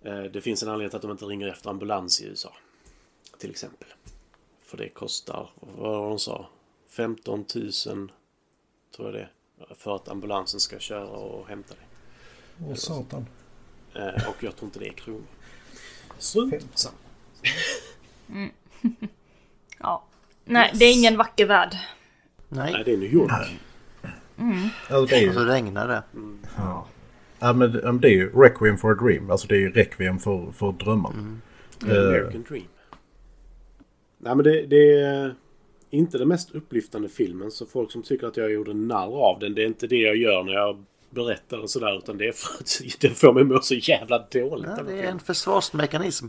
Eh, 0.01 0.24
Det 0.24 0.41
finns 0.41 0.63
en 0.63 0.69
anledning 0.69 0.89
till 0.89 0.95
att 0.95 1.01
de 1.01 1.11
inte 1.11 1.26
ringer 1.26 1.47
efter 1.47 1.69
ambulans 1.69 2.22
i 2.22 2.26
USA. 2.26 2.53
Till 3.38 3.49
exempel. 3.49 3.88
För 4.63 4.78
det 4.78 4.89
kostar, 4.89 5.49
vad 5.59 5.99
var 6.01 6.09
de 6.09 6.19
sa? 6.19 6.49
15 6.89 7.45
000 7.55 7.72
tror 7.72 8.11
jag 9.07 9.13
det 9.13 9.19
är. 9.19 9.32
För 9.76 9.95
att 9.95 10.09
ambulansen 10.09 10.59
ska 10.59 10.80
köra 10.80 11.07
och 11.07 11.47
hämta 11.47 11.74
dig. 11.74 11.84
Åh 12.69 12.76
satan. 12.76 13.26
Eh, 13.95 14.30
Och 14.30 14.43
jag 14.43 14.55
tror 14.55 14.65
inte 14.67 14.80
det 14.80 14.88
är 14.88 14.93
kronor. 14.93 15.24
Strunt 16.17 16.78
samma. 16.78 16.95
Ja. 19.80 20.03
Nej, 20.45 20.72
det 20.76 20.86
är 20.86 20.93
ingen 20.93 21.17
vacker 21.17 21.45
värld. 21.45 21.78
Nej, 22.49 22.74
Nej. 22.74 22.84
det 22.86 22.93
är 22.93 22.97
New 22.97 23.13
York. 23.13 23.32
Alltså, 24.89 25.16
det 25.16 25.24
är 25.24 25.30
Och 25.30 25.34
så 25.34 25.44
regnar 25.44 25.88
det. 25.88 26.04
ja. 26.58 26.88
Ja, 27.39 27.54
men, 27.54 27.74
ja, 27.84 27.92
men 27.92 28.02
det 28.02 28.08
är 28.08 28.14
ju 28.14 28.32
Requiem 28.36 28.78
for 28.78 28.92
a 28.92 28.96
Dream. 28.96 29.32
Alltså 29.32 29.48
det 29.48 29.56
är 29.56 29.60
ju 29.60 29.72
Requiem 29.72 30.20
för, 30.20 30.52
för 30.52 30.72
drömmar. 30.72 31.12
Eh, 31.88 31.98
American 31.98 32.44
Dream. 32.50 32.68
Nej 34.18 34.36
men 34.36 34.44
det, 34.44 34.66
det 34.66 35.00
är 35.02 35.36
inte 35.89 36.18
den 36.18 36.28
mest 36.28 36.56
upplyftande 36.56 37.10
filmen. 37.10 37.52
Så 37.52 37.66
folk 37.66 37.92
som 37.92 38.04
tycker 38.04 38.28
att 38.28 38.38
jag 38.38 38.52
gjorde 38.52 38.74
narr 38.74 39.24
av 39.30 39.39
den. 39.39 39.56
Det 39.56 39.64
är 39.64 39.68
inte 39.68 39.88
det 39.88 39.96
jag 39.96 40.16
gör 40.16 40.44
när 40.44 40.54
jag 40.54 40.84
berättar 41.10 41.58
och 41.58 41.70
sådär. 41.70 41.98
Utan 41.98 42.18
det 42.18 42.28
är 42.28 42.32
för 42.32 42.54
att 42.54 42.82
den 43.02 43.12
får 43.12 43.34
mig 43.34 43.42
att 43.42 43.48
må 43.48 43.60
så 43.62 43.76
jävla 43.76 44.28
dåligt. 44.32 44.70
Ja, 44.78 44.84
det 44.84 45.00
är 45.00 45.12
en 45.12 45.20
försvarsmekanism. 45.20 46.28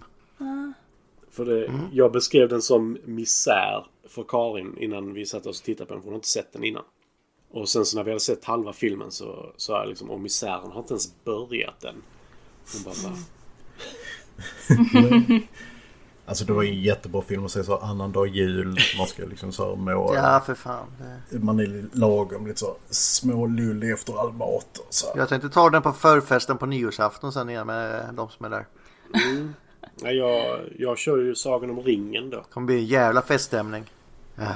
För 1.31 1.45
det, 1.45 1.73
jag 1.93 2.13
beskrev 2.13 2.49
den 2.49 2.63
som 2.63 2.99
misär 3.05 3.87
för 4.09 4.25
Karin 4.29 4.77
innan 4.79 5.15
vi 5.15 5.27
satte 5.27 5.49
oss 5.49 5.61
och 5.61 5.65
tittade 5.65 5.87
på 5.89 5.95
den. 5.95 6.03
För 6.03 6.07
hon 6.07 6.13
har 6.13 6.19
inte 6.19 6.29
sett 6.29 6.53
den 6.53 6.65
innan. 6.65 6.85
Och 7.53 7.68
sen 7.68 7.84
så 7.84 7.96
när 7.96 8.05
vi 8.05 8.11
hade 8.11 8.20
sett 8.20 8.44
halva 8.44 8.72
filmen 8.72 9.11
så 9.11 9.53
sa 9.57 9.78
jag 9.80 9.88
liksom, 9.88 10.11
och 10.11 10.20
misären 10.20 10.70
har 10.72 10.80
inte 10.80 10.92
ens 10.92 11.24
börjat 11.24 11.84
än. 11.84 11.94
Hon 12.72 12.82
bara, 12.84 12.94
va? 13.11 13.16
Alltså 16.26 16.44
det 16.44 16.53
var 16.53 16.62
ju 16.62 16.68
en 16.68 16.82
jättebra 16.82 17.22
film 17.22 17.44
att 17.44 17.50
se 17.50 17.64
så 17.64 17.76
annandag 17.78 18.26
jul. 18.26 18.78
Man 18.98 19.07
ska 19.07 19.24
liksom 19.24 19.53
så 19.53 19.68
här 19.68 19.76
må... 19.76 20.12
Ja, 20.14 20.42
för 20.46 20.55
fan. 20.55 20.86
Det- 21.30 21.38
Man 21.38 21.61
är 21.61 21.84
lagom 21.92 22.46
lite 22.46 22.61
så 22.61 22.76
smålullig 22.90 23.90
efter 23.92 24.20
all 24.20 24.32
mat. 24.32 24.78
Och 24.78 24.86
så. 24.94 25.07
Jag 25.16 25.28
tänkte 25.28 25.48
ta 25.48 25.70
den 25.70 25.82
på 25.82 25.92
förfesten 25.92 26.59
på 26.59 26.66
nyårsafton 26.66 27.32
sen 27.32 27.50
igen 27.50 27.66
med 27.66 28.09
de 28.14 28.28
som 28.30 28.46
är 28.46 28.50
där. 28.50 28.66
Nej, 30.03 30.16
jag, 30.16 30.61
jag 30.78 30.98
kör 30.98 31.18
ju 31.18 31.34
Sagan 31.34 31.70
om 31.70 31.80
ringen 31.80 32.30
då. 32.30 32.36
Det 32.36 32.44
kommer 32.53 32.66
bli 32.66 32.76
en 32.78 32.86
jävla 32.86 33.22
feststämning. 33.22 33.84
Ah. 34.38 34.55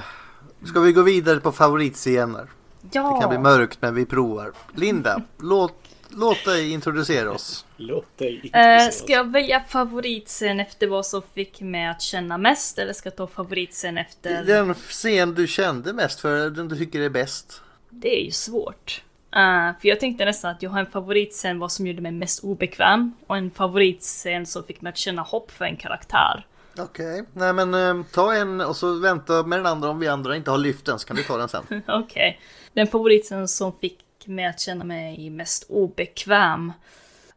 Ska 0.65 0.79
vi 0.79 0.93
gå 0.93 1.01
vidare 1.01 1.39
på 1.39 1.51
favoritscener? 1.51 2.47
Ja! 2.91 3.13
Det 3.13 3.19
kan 3.21 3.29
bli 3.29 3.37
mörkt 3.37 3.77
men 3.81 3.95
vi 3.95 4.05
provar. 4.05 4.51
Linda, 4.75 5.21
låt, 5.41 5.73
låt 6.09 6.45
dig 6.45 6.71
introducera 6.71 7.31
oss. 7.31 7.65
Låt 7.77 8.17
dig 8.17 8.27
Eh, 8.29 8.35
introducera 8.45 8.91
ska 8.91 9.13
jag 9.13 9.31
välja 9.31 9.59
favoritscen 9.59 10.59
efter 10.59 10.87
vad 10.87 11.05
som 11.05 11.21
fick 11.33 11.61
mig 11.61 11.87
att 11.87 12.01
känna 12.01 12.37
mest 12.37 12.79
eller 12.79 12.93
ska 12.93 13.07
jag 13.09 13.15
ta 13.15 13.27
favoritscen 13.27 13.97
efter... 13.97 14.43
Den 14.43 14.73
scen 14.73 15.33
du 15.33 15.47
kände 15.47 15.93
mest 15.93 16.19
för, 16.19 16.49
den 16.49 16.67
du 16.67 16.75
tycker 16.75 17.01
är 17.01 17.09
bäst. 17.09 17.61
Det 17.89 18.21
är 18.21 18.25
ju 18.25 18.31
svårt. 18.31 19.01
Eh, 19.35 19.79
för 19.81 19.87
jag 19.87 19.99
tänkte 19.99 20.25
nästan 20.25 20.51
att 20.51 20.61
jag 20.61 20.69
har 20.69 20.79
en 20.79 20.91
favoritscen 20.91 21.59
vad 21.59 21.71
som 21.71 21.87
gjorde 21.87 22.01
mig 22.01 22.11
mest 22.11 22.43
obekväm 22.43 23.13
och 23.27 23.37
en 23.37 23.51
favoritscen 23.51 24.45
som 24.45 24.63
fick 24.63 24.81
mig 24.81 24.89
att 24.89 24.97
känna 24.97 25.21
hopp 25.21 25.51
för 25.51 25.65
en 25.65 25.77
karaktär. 25.77 26.45
Okej, 26.79 27.23
nej 27.33 27.53
men 27.53 27.73
eh, 27.73 28.05
ta 28.13 28.33
en 28.33 28.61
och 28.61 28.75
så 28.75 28.99
vänta 28.99 29.43
med 29.43 29.59
den 29.59 29.65
andra 29.65 29.89
om 29.89 29.99
vi 29.99 30.07
andra 30.07 30.35
inte 30.35 30.51
har 30.51 30.57
lyft 30.57 30.85
den 30.85 30.99
så 30.99 31.07
kan 31.07 31.15
du 31.15 31.23
ta 31.23 31.37
den 31.37 31.49
sen. 31.49 31.63
Okej. 31.87 32.39
Den 32.77 32.87
favoriten 32.87 33.47
som 33.47 33.73
fick 33.73 34.27
mig 34.27 34.45
att 34.45 34.59
känna 34.59 34.83
mig 34.83 35.29
mest 35.29 35.63
obekväm. 35.69 36.73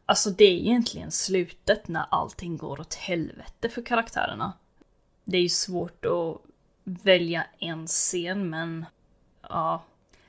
Alltså 0.06 0.30
det 0.30 0.44
är 0.44 0.52
egentligen 0.52 1.10
slutet 1.10 1.88
när 1.88 2.04
allting 2.10 2.56
går 2.56 2.80
åt 2.80 2.94
helvete 2.94 3.68
för 3.68 3.82
karaktärerna. 3.82 4.52
Det 5.24 5.36
är 5.36 5.42
ju 5.42 5.48
svårt 5.48 6.04
att 6.04 6.40
välja 6.84 7.46
en 7.58 7.86
scen 7.86 8.50
men 8.50 8.86
ja. 9.42 9.82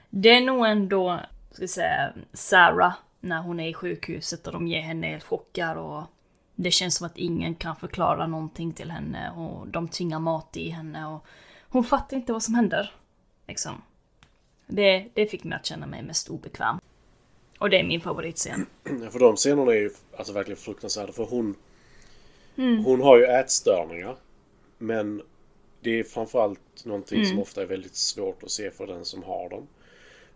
Det 0.10 0.30
är 0.30 0.42
nog 0.42 0.66
ändå, 0.66 1.20
ska 1.52 1.64
jag 1.64 1.70
säga, 1.70 2.14
Sarah 2.34 2.94
när 3.20 3.42
hon 3.42 3.60
är 3.60 3.70
i 3.70 3.74
sjukhuset 3.74 4.48
och 4.48 4.54
de 4.54 4.68
ger 4.68 4.82
henne 4.82 5.08
elchockar 5.08 5.76
och 5.76 6.04
det 6.56 6.72
känns 6.72 6.96
som 6.96 7.08
att 7.08 7.18
ingen 7.18 7.56
kan 7.56 7.76
förklara 7.76 8.28
någonting 8.28 8.74
till 8.74 8.92
henne 8.92 9.32
och 9.32 9.68
de 9.68 9.88
tvingar 9.88 10.20
mat 10.20 10.58
i 10.58 10.70
henne 10.70 11.08
och 11.08 11.26
hon 11.70 11.84
fattar 11.84 12.18
inte 12.18 12.34
vad 12.34 12.44
som 12.44 12.56
händer. 12.56 12.94
Liksom. 13.48 13.82
Det, 14.72 15.08
det 15.14 15.26
fick 15.26 15.44
mig 15.44 15.56
att 15.56 15.66
känna 15.66 15.88
mig 15.88 16.04
mest 16.04 16.30
obekväm. 16.30 16.78
Och 17.60 17.70
det 17.70 17.80
är 17.80 17.84
min 17.84 18.02
favoritscen. 18.02 18.66
Ja, 18.84 19.10
för 19.10 19.20
de 19.20 19.36
scenerna 19.36 19.72
är 19.72 19.78
ju 19.78 19.92
alltså 20.18 20.34
verkligen 20.34 20.58
fruktansvärda. 20.58 21.12
För 21.12 21.26
hon, 21.26 21.56
hon 22.56 23.02
har 23.02 23.18
ju 23.18 23.26
ätstörningar. 23.26 24.16
Men 24.78 25.22
det 25.82 26.00
är 26.00 26.04
framförallt 26.04 26.86
någonting 26.86 27.26
som 27.26 27.40
ofta 27.40 27.62
är 27.62 27.66
väldigt 27.66 27.96
svårt 27.96 28.44
att 28.44 28.52
se 28.52 28.72
för 28.72 28.88
den 28.88 29.06
som 29.06 29.24
har 29.24 29.50
dem. 29.50 29.68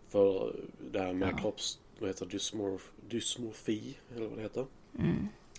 För 0.08 0.56
det 0.92 0.98
här 0.98 1.12
med 1.12 1.40
kropps... 1.40 1.78
Vad 1.98 2.10
heter 2.10 2.26
dysmorf, 2.26 2.90
dysmorfi? 3.08 3.96
Eller 4.16 4.26
vad 4.26 4.38
det 4.38 4.42
heter. 4.42 4.66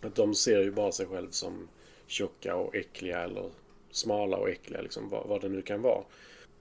Att 0.02 0.16
de 0.16 0.36
ser 0.36 0.64
ju 0.64 0.72
bara 0.72 0.92
sig 0.92 1.06
själv 1.06 1.30
som 1.30 1.68
tjocka 2.08 2.56
och 2.56 2.76
äckliga 2.76 3.24
eller 3.24 3.50
smala 3.92 4.38
och 4.38 4.50
äckliga. 4.50 4.82
Liksom, 4.82 5.10
vad, 5.10 5.28
vad 5.28 5.42
det 5.42 5.50
nu 5.50 5.62
kan 5.62 5.82
vara. 5.82 6.04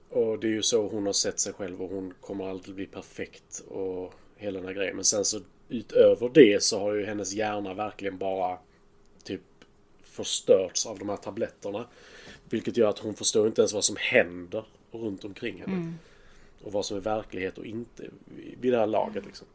Och 0.09 0.39
det 0.39 0.47
är 0.47 0.51
ju 0.51 0.61
så 0.61 0.87
hon 0.87 1.05
har 1.05 1.13
sett 1.13 1.39
sig 1.39 1.53
själv 1.53 1.81
och 1.81 1.89
hon 1.89 2.13
kommer 2.21 2.49
alltid 2.49 2.75
bli 2.75 2.85
perfekt 2.85 3.63
och 3.67 4.13
hela 4.35 4.59
den 4.59 4.67
här 4.67 4.73
grejen. 4.73 4.95
Men 4.95 5.05
sen 5.05 5.25
så 5.25 5.39
utöver 5.69 6.29
det 6.33 6.63
så 6.63 6.79
har 6.79 6.93
ju 6.93 7.05
hennes 7.05 7.33
hjärna 7.33 7.73
verkligen 7.73 8.17
bara 8.17 8.57
typ 9.23 9.41
förstörts 10.03 10.85
av 10.85 10.99
de 10.99 11.09
här 11.09 11.17
tabletterna. 11.17 11.85
Vilket 12.49 12.77
gör 12.77 12.89
att 12.89 12.99
hon 12.99 13.13
förstår 13.13 13.47
inte 13.47 13.61
ens 13.61 13.73
vad 13.73 13.83
som 13.83 13.95
händer 13.99 14.65
runt 14.91 15.25
omkring 15.25 15.59
henne. 15.59 15.93
Och 16.63 16.71
vad 16.71 16.85
som 16.85 16.97
är 16.97 17.01
verklighet 17.01 17.57
och 17.57 17.65
inte 17.65 18.03
vid 18.59 18.73
det 18.73 18.79
här 18.79 18.87
laget 18.87 19.25
liksom. 19.25 19.47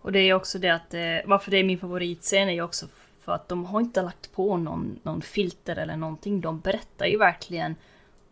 Och 0.00 0.12
det 0.12 0.18
är 0.18 0.34
också 0.34 0.58
det 0.58 0.74
att, 0.74 0.94
eh, 0.94 1.00
varför 1.24 1.50
det 1.50 1.56
är 1.56 1.64
min 1.64 1.78
favoritscen 1.78 2.48
är 2.48 2.52
ju 2.52 2.62
också 2.62 2.86
för 3.20 3.32
att 3.32 3.48
de 3.48 3.64
har 3.64 3.80
inte 3.80 4.02
lagt 4.02 4.32
på 4.32 4.56
någon, 4.56 5.00
någon 5.02 5.22
filter 5.22 5.76
eller 5.76 5.96
någonting. 5.96 6.40
De 6.40 6.60
berättar 6.60 7.06
ju 7.06 7.18
verkligen 7.18 7.74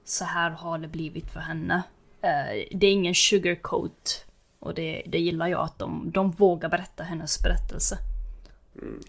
så 0.09 0.25
här 0.25 0.51
har 0.51 0.79
det 0.79 0.89
blivit 0.89 1.31
för 1.31 1.41
henne. 1.41 1.83
Eh, 2.23 2.67
det 2.71 2.87
är 2.87 2.93
ingen 2.93 3.15
sugarcoat. 3.15 4.25
Och 4.59 4.75
det, 4.75 5.03
det 5.07 5.19
gillar 5.19 5.49
jag 5.49 5.61
att 5.61 5.79
de, 5.79 6.11
de 6.15 6.31
vågar 6.31 6.69
berätta 6.69 7.03
hennes 7.03 7.43
berättelse. 7.43 7.99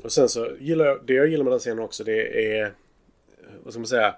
Och 0.04 0.12
sen 0.12 0.30
så 0.30 0.50
gillar 0.60 0.86
jag, 0.86 1.06
det 1.06 1.14
jag 1.14 1.28
gillar 1.28 1.44
med 1.44 1.54
den 1.54 1.60
scenen 1.60 1.80
också 1.80 2.04
det 2.04 2.56
är, 2.56 2.66
eh, 2.66 2.72
vad 3.64 3.74
ska 3.74 3.80
man 3.80 3.88
säga, 3.88 4.16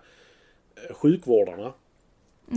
eh, 0.75 0.95
sjukvårdarna. 0.95 1.73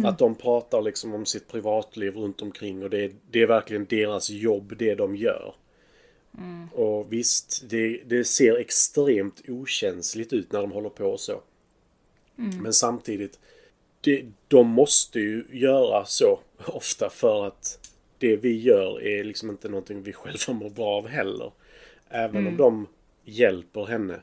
Att 0.05 0.19
de 0.19 0.35
pratar 0.35 0.83
liksom 0.83 1.15
om 1.15 1.27
sitt 1.27 1.49
privatliv 1.49 2.17
runt 2.17 2.43
omkring 2.43 2.83
och 2.83 2.91
det 2.91 3.05
är, 3.05 3.13
det 3.31 3.43
är 3.43 3.47
verkligen 3.47 3.85
deras 3.85 4.31
jobb, 4.31 4.75
det 4.79 4.95
de 4.95 5.17
gör. 5.17 5.55
Och 6.73 7.13
visst, 7.13 7.63
det, 7.71 8.03
det 8.07 8.25
ser 8.25 8.57
extremt 8.57 9.43
okänsligt 9.49 10.33
ut 10.33 10.53
när 10.53 10.61
de 10.61 10.73
håller 10.73 10.89
på 10.89 11.17
så. 11.17 11.41
Men 12.37 12.73
samtidigt, 12.73 13.39
det, 14.05 14.25
de 14.49 14.69
måste 14.69 15.21
ju 15.21 15.45
göra 15.51 16.05
så 16.05 16.41
ofta 16.67 17.11
för 17.11 17.47
att 17.47 17.79
det 18.19 18.37
vi 18.37 18.61
gör 18.61 19.03
är 19.03 19.25
liksom 19.25 19.51
inte 19.51 19.69
någonting 19.69 20.03
vi 20.03 20.13
själva 20.13 20.53
mår 20.53 20.71
bra 20.71 20.87
av 20.87 21.09
heller. 21.09 21.53
Även 22.09 22.47
om 22.47 22.57
de 22.57 22.87
hjälper 23.25 23.85
henne 23.85 24.21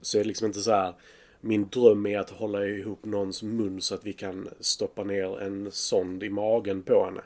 så 0.00 0.18
är 0.18 0.22
det 0.22 0.28
liksom 0.28 0.46
inte 0.46 0.60
så 0.60 0.70
här 0.70 0.94
min 1.40 1.68
dröm 1.68 2.06
är 2.06 2.18
att 2.18 2.30
hålla 2.30 2.66
ihop 2.66 3.04
någons 3.04 3.42
mun 3.42 3.80
så 3.80 3.94
att 3.94 4.06
vi 4.06 4.12
kan 4.12 4.48
stoppa 4.60 5.04
ner 5.04 5.40
en 5.40 5.72
sond 5.72 6.22
i 6.22 6.30
magen 6.30 6.82
på 6.82 7.04
henne. 7.04 7.20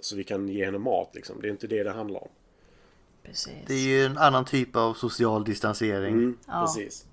Så 0.00 0.16
vi 0.16 0.24
kan 0.24 0.48
ge 0.48 0.64
henne 0.64 0.78
mat 0.78 1.10
liksom. 1.14 1.40
Det 1.40 1.48
är 1.48 1.50
inte 1.50 1.66
det 1.66 1.82
det 1.82 1.90
handlar 1.90 2.22
om. 2.22 2.28
Precis. 3.22 3.54
Det 3.66 3.74
är 3.74 3.88
ju 3.88 4.04
en 4.04 4.18
annan 4.18 4.44
typ 4.44 4.76
av 4.76 4.94
social 4.94 5.44
distansering. 5.44 6.12
Mm, 6.12 6.38
Ja. 6.46 6.60
Precis. 6.60 7.06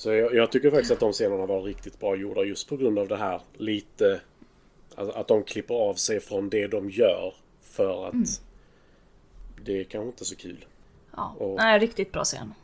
Så 0.00 0.12
jag, 0.12 0.34
jag 0.34 0.52
tycker 0.52 0.70
faktiskt 0.70 0.90
att 0.90 1.00
de 1.00 1.12
scenerna 1.12 1.46
var 1.46 1.62
riktigt 1.62 1.98
bra 2.00 2.16
gjorda 2.16 2.42
just 2.44 2.68
på 2.68 2.76
grund 2.76 2.98
av 2.98 3.08
det 3.08 3.16
här 3.16 3.40
lite... 3.52 4.20
Alltså 4.94 5.18
att 5.18 5.28
de 5.28 5.42
klipper 5.42 5.74
av 5.74 5.94
sig 5.94 6.20
från 6.20 6.50
det 6.50 6.66
de 6.66 6.90
gör 6.90 7.34
för 7.62 8.08
att 8.08 8.42
det 9.64 9.80
är 9.80 9.84
kanske 9.84 10.06
inte 10.06 10.22
är 10.22 10.26
så 10.26 10.36
kul. 10.36 10.64
Ja. 11.16 11.34
Och- 11.38 11.56
Nej, 11.56 11.78
riktigt 11.78 12.12
bra 12.12 12.24
scen. 12.24 12.54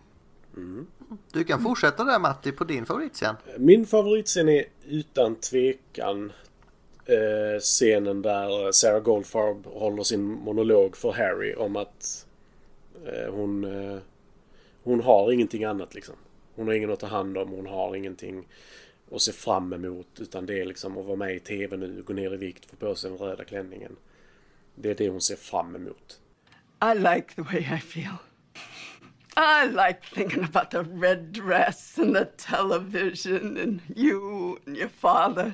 Du 1.33 1.45
kan 1.45 1.63
fortsätta 1.63 2.05
där 2.05 2.19
Matti 2.19 2.53
på 2.53 2.65
din 2.65 2.87
favoritscen. 2.87 3.37
Min 3.59 3.87
favoritscen 3.87 4.49
är 4.49 4.65
utan 4.87 5.35
tvekan 5.37 6.33
eh, 7.05 7.61
scenen 7.61 8.23
där 8.23 8.73
Sarah 8.73 9.01
Goldfarb 9.03 9.67
håller 9.67 10.03
sin 10.03 10.23
monolog 10.25 10.97
för 10.97 11.13
Harry 11.13 11.55
om 11.55 11.77
att 11.77 12.27
eh, 13.07 13.33
hon, 13.35 13.65
eh, 13.65 13.99
hon 14.85 15.01
har 15.01 15.33
ingenting 15.33 15.65
annat 15.65 15.95
liksom. 15.95 16.15
Hon 16.57 16.67
har 16.67 16.75
ingen 16.75 16.91
att 16.91 17.01
ta 17.01 17.07
hand 17.07 17.39
om, 17.39 17.49
hon 17.49 17.67
har 17.67 17.97
ingenting 17.97 18.49
att 19.13 19.23
se 19.23 19.33
fram 19.33 19.73
emot 19.73 20.21
utan 20.21 20.47
det 20.47 20.61
är 20.61 20.65
liksom 20.65 20.99
att 20.99 21.05
vara 21.07 21.17
med 21.17 21.37
i 21.37 21.41
TV 21.41 21.77
nu, 21.77 22.03
gå 22.03 22.13
ner 22.13 22.35
i 22.35 22.37
vikt, 22.37 22.71
få 22.71 22.77
på 22.77 22.95
sig 22.95 23.11
den 23.11 23.19
röda 23.19 23.45
klänningen. 23.45 23.97
Det 24.75 24.91
är 24.91 24.95
det 24.95 25.09
hon 25.09 25.21
ser 25.21 25.37
fram 25.37 25.77
emot. 25.77 26.21
I 26.83 26.99
like 26.99 27.35
the 27.35 27.43
way 27.43 27.61
I 27.61 27.81
feel. 27.81 28.17
I 29.37 29.67
like 29.67 29.99
thinking 30.15 30.45
about 30.45 30.71
the 30.71 30.83
red 30.83 31.19
dress 31.33 31.99
and 31.99 32.15
the 32.15 32.25
television 32.25 33.59
and 33.59 33.81
you 33.97 34.57
and 34.67 34.77
your 34.77 34.89
father. 34.89 35.53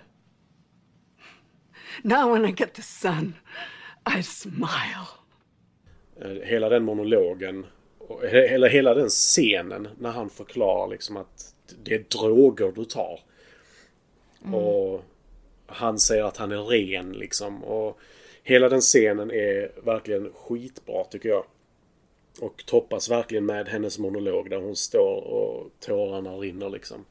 Now, 2.03 2.33
when 2.33 2.45
I 2.45 2.53
get 2.53 2.75
the 2.75 2.83
sun, 2.83 3.35
I 4.07 4.23
smile. 4.23 5.09
Eh, 6.21 6.49
Hela 6.49 6.69
den 6.69 6.85
monologen, 6.85 7.67
och 8.13 8.25
eller 8.25 8.69
hela 8.69 8.95
den 8.95 9.09
scenen 9.09 9.89
när 9.99 10.11
han 10.11 10.31
förklarar 10.31 10.89
liksom 10.89 11.17
att 11.17 11.55
det 11.83 11.95
är 11.95 12.05
droger 12.19 12.73
du 12.73 12.85
tar. 12.85 13.21
Och 14.57 15.03
han 15.67 15.99
säger 15.99 16.25
att 16.25 16.37
han 16.37 16.53
är 16.53 16.63
ren 16.63 17.13
liksom. 17.13 17.65
Och 17.65 17.99
hela 18.43 18.69
den 18.69 18.81
scenen 18.81 19.31
är 19.31 19.73
verkligen 19.85 20.33
skitbra 20.33 21.05
tycker 21.05 21.29
jag. 21.29 21.45
Och 22.41 22.67
toppas 22.67 23.11
verkligen 23.11 23.47
med 23.47 23.69
hennes 23.69 23.99
monolog 23.99 24.51
där 24.51 24.57
hon 24.57 24.77
står 24.77 25.17
och 25.17 25.71
tårarna 25.81 26.37
rinner 26.37 26.71
liksom. 26.71 27.05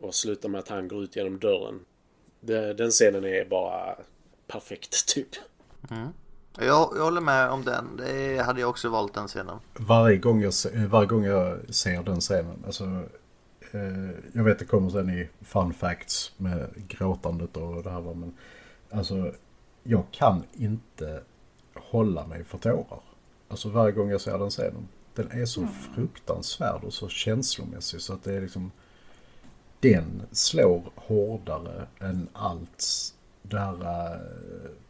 Och 0.00 0.14
slutar 0.14 0.48
med 0.48 0.58
att 0.58 0.68
han 0.68 0.88
går 0.88 1.02
ut 1.02 1.16
genom 1.16 1.38
dörren. 1.38 1.80
Det, 2.40 2.74
den 2.74 2.90
scenen 2.90 3.24
är 3.24 3.44
bara 3.44 3.96
perfekt 4.46 5.08
typ. 5.08 5.28
Jag, 6.58 6.92
jag 6.96 7.04
håller 7.04 7.20
med 7.20 7.50
om 7.50 7.64
den. 7.64 7.96
Det 7.96 8.42
hade 8.42 8.60
jag 8.60 8.70
också 8.70 8.88
valt 8.88 9.14
den 9.14 9.28
scenen. 9.28 9.58
Varje 9.74 10.16
gång 10.16 10.42
jag, 10.42 10.52
varje 10.88 11.06
gång 11.06 11.24
jag 11.24 11.74
ser 11.74 12.02
den 12.02 12.20
scenen, 12.20 12.62
alltså, 12.66 12.84
eh, 13.72 14.10
jag 14.32 14.44
vet 14.44 14.58
det 14.58 14.64
kommer 14.64 14.90
sen 14.90 15.10
i 15.10 15.28
fun 15.42 15.74
facts 15.74 16.32
med 16.36 16.70
gråtandet 16.88 17.56
och 17.56 17.82
det 17.82 17.90
här 17.90 18.00
men 18.00 18.34
alltså 18.90 19.32
jag 19.82 20.04
kan 20.10 20.42
inte 20.52 21.20
hålla 21.74 22.26
mig 22.26 22.44
för 22.44 22.58
tårar. 22.58 23.00
Alltså 23.48 23.68
varje 23.68 23.92
gång 23.92 24.10
jag 24.10 24.20
ser 24.20 24.38
den 24.38 24.50
scenen. 24.50 24.88
Den 25.14 25.30
är 25.30 25.46
så 25.46 25.66
fruktansvärd 25.94 26.84
och 26.84 26.92
så 26.92 27.08
känslomässig 27.08 28.00
så 28.00 28.12
att 28.12 28.24
det 28.24 28.34
är 28.34 28.40
liksom 28.40 28.72
den 29.80 30.22
slår 30.32 30.82
hårdare 30.94 31.86
än 32.00 32.28
allt 32.32 32.84
det 33.42 33.58
här 33.58 34.12
äh, 34.14 34.20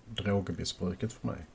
drogmissbruket 0.08 1.12
för 1.12 1.26
mig. 1.26 1.46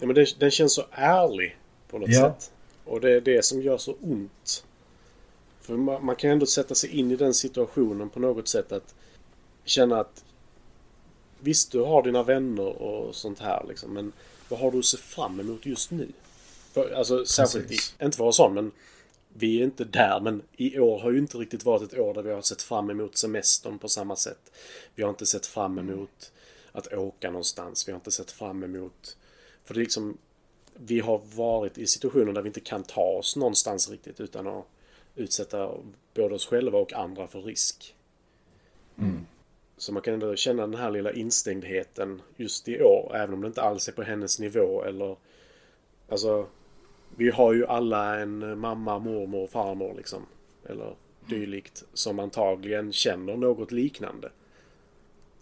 Ja, 0.00 0.06
men 0.06 0.14
den, 0.14 0.26
den 0.38 0.50
känns 0.50 0.74
så 0.74 0.84
ärlig 0.90 1.56
på 1.90 1.98
något 1.98 2.08
Ja. 2.12 2.20
sätt. 2.20 2.52
Och 2.84 3.00
det 3.00 3.10
är 3.12 3.20
det 3.20 3.44
som 3.44 3.62
gör 3.62 3.78
så 3.78 3.92
ont. 4.00 4.64
För 5.60 5.76
man, 5.76 6.04
man 6.04 6.16
kan 6.16 6.30
ändå 6.30 6.46
sätta 6.46 6.74
sig 6.74 6.90
in 6.90 7.10
i 7.10 7.16
den 7.16 7.34
situationen 7.34 8.10
på 8.10 8.20
något 8.20 8.48
sätt 8.48 8.72
att 8.72 8.94
känna 9.64 10.00
att 10.00 10.24
visst, 11.40 11.72
du 11.72 11.80
har 11.80 12.02
dina 12.02 12.22
vänner 12.22 12.82
och 12.82 13.14
sånt 13.14 13.38
här 13.40 13.64
liksom, 13.68 13.92
men 13.92 14.12
vad 14.48 14.60
har 14.60 14.70
du 14.70 14.78
att 14.78 14.84
se 14.84 14.96
fram 14.96 15.40
emot 15.40 15.66
just 15.66 15.90
nu? 15.90 16.08
För, 16.72 16.90
alltså 16.92 17.24
särskilt, 17.26 17.64
i, 17.64 17.68
Precis. 17.68 17.94
inte 18.02 18.16
för 18.16 18.24
att 18.24 18.26
vara 18.26 18.32
sån, 18.32 18.54
men 18.54 18.70
vi 19.34 19.60
är 19.60 19.64
inte 19.64 19.84
där, 19.84 20.20
men 20.20 20.42
i 20.56 20.78
år 20.78 20.98
har 21.00 21.10
ju 21.10 21.18
inte 21.18 21.38
riktigt 21.38 21.64
varit 21.64 21.92
ett 21.92 21.98
år 21.98 22.14
där 22.14 22.22
vi 22.22 22.30
har 22.30 22.42
sett 22.42 22.62
fram 22.62 22.90
emot 22.90 23.16
semestern 23.16 23.78
på 23.78 23.88
samma 23.88 24.16
sätt. 24.16 24.52
Vi 24.94 25.02
har 25.02 25.10
inte 25.10 25.26
sett 25.26 25.46
fram 25.46 25.78
emot 25.78 26.32
att 26.72 26.92
åka 26.92 27.30
någonstans. 27.30 27.88
Vi 27.88 27.92
har 27.92 27.96
inte 27.98 28.10
sett 28.10 28.30
fram 28.30 28.62
emot... 28.62 29.16
För 29.68 29.74
det 29.74 29.80
är 29.80 29.82
liksom... 29.82 30.18
Vi 30.74 31.00
har 31.00 31.20
varit 31.36 31.78
i 31.78 31.86
situationer 31.86 32.32
där 32.32 32.42
vi 32.42 32.48
inte 32.48 32.60
kan 32.60 32.82
ta 32.82 33.02
oss 33.02 33.36
någonstans 33.36 33.90
riktigt 33.90 34.20
utan 34.20 34.46
att 34.46 34.64
utsätta 35.14 35.70
både 36.14 36.34
oss 36.34 36.46
själva 36.46 36.78
och 36.78 36.92
andra 36.92 37.26
för 37.26 37.42
risk. 37.42 37.94
Så 39.76 39.92
man 39.92 40.02
kan 40.02 40.14
ändå 40.14 40.36
känna 40.36 40.66
den 40.66 40.80
här 40.80 40.90
lilla 40.90 41.12
instängdheten 41.12 42.22
just 42.36 42.68
i 42.68 42.82
år, 42.82 43.12
även 43.14 43.34
om 43.34 43.40
det 43.40 43.46
inte 43.46 43.62
alls 43.62 43.88
är 43.88 43.92
på 43.92 44.02
hennes 44.02 44.38
nivå 44.38 44.84
eller... 44.84 45.16
Alltså, 46.08 46.46
vi 47.16 47.30
har 47.30 47.52
ju 47.52 47.66
alla 47.66 48.20
en 48.20 48.58
mamma, 48.58 48.98
mormor, 48.98 49.46
farmor 49.46 49.94
liksom. 49.96 50.26
Eller 50.68 50.94
dylikt. 51.26 51.84
Som 51.92 52.18
antagligen 52.18 52.92
känner 52.92 53.36
något 53.36 53.72
liknande. 53.72 54.30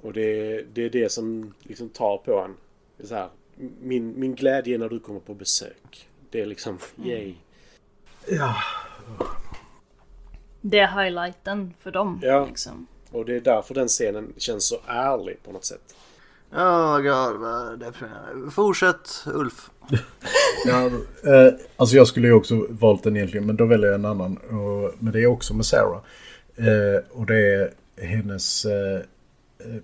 Och 0.01 0.13
det, 0.13 0.63
det 0.63 0.83
är 0.83 0.91
det 0.91 1.13
som 1.13 1.55
liksom 1.63 1.89
tar 1.89 2.19
på 2.19 2.39
en. 2.39 2.55
Så 3.07 3.15
här, 3.15 3.29
min, 3.81 4.21
min 4.21 4.35
glädje 4.35 4.79
när 4.79 4.89
du 4.89 5.01
kommer 5.01 5.21
på 5.21 5.35
besök. 5.35 6.09
Det 6.31 6.41
är 6.41 6.47
liksom, 6.47 6.79
yay. 7.05 7.35
Det 10.61 10.79
är 10.79 11.03
highlighten 11.03 11.75
för 11.81 11.91
dem. 11.91 12.21
Ja. 12.23 12.47
Liksom. 12.47 12.87
Och 13.11 13.25
det 13.25 13.37
är 13.37 13.41
därför 13.41 13.75
den 13.75 13.89
scenen 13.89 14.33
känns 14.37 14.69
så 14.69 14.77
ärlig 14.87 15.43
på 15.43 15.53
något 15.53 15.65
sätt. 15.65 15.97
Oh 16.53 16.97
god, 16.97 17.41
vad 17.41 17.79
deprimerande. 17.79 18.51
Fortsätt 18.51 19.25
Ulf. 19.27 19.71
Ja, 20.67 20.87
eh, 20.87 21.55
alltså 21.77 21.97
jag 21.97 22.07
skulle 22.07 22.27
ju 22.27 22.33
också 22.33 22.67
valt 22.71 23.03
den 23.03 23.17
egentligen, 23.17 23.47
men 23.47 23.57
då 23.57 23.65
väljer 23.65 23.87
jag 23.87 23.95
en 23.95 24.05
annan. 24.05 24.37
Och, 24.37 24.95
men 24.99 25.13
det 25.13 25.23
är 25.23 25.27
också 25.27 25.55
med 25.55 25.67
Sarah. 25.67 26.01
Eh, 26.57 27.03
och 27.11 27.27
det 27.27 27.55
är 27.55 27.71
hennes... 28.07 28.65
Eh, 28.65 29.01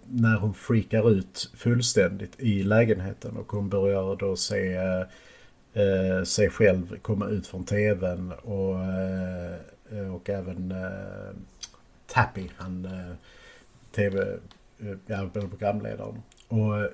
när 0.05 0.37
hon 0.37 0.55
freakar 0.55 1.11
ut 1.11 1.51
fullständigt 1.55 2.41
i 2.41 2.63
lägenheten 2.63 3.37
och 3.37 3.53
hon 3.53 3.69
börjar 3.69 4.17
då 4.17 4.37
se 4.37 4.75
eh, 5.73 6.25
sig 6.25 6.51
själv 6.51 6.99
komma 7.03 7.27
ut 7.29 7.47
från 7.47 7.65
tvn 7.65 8.33
och, 8.33 8.85
eh, 8.85 10.15
och 10.15 10.31
även 10.31 10.73
eh, 10.73 11.37
Tappy, 12.07 12.49
han 12.57 12.85
eh, 12.85 13.15
tv, 13.95 14.39
eh, 14.79 14.97
ja, 15.07 15.31
programledaren. 15.33 16.23
Och 16.49 16.89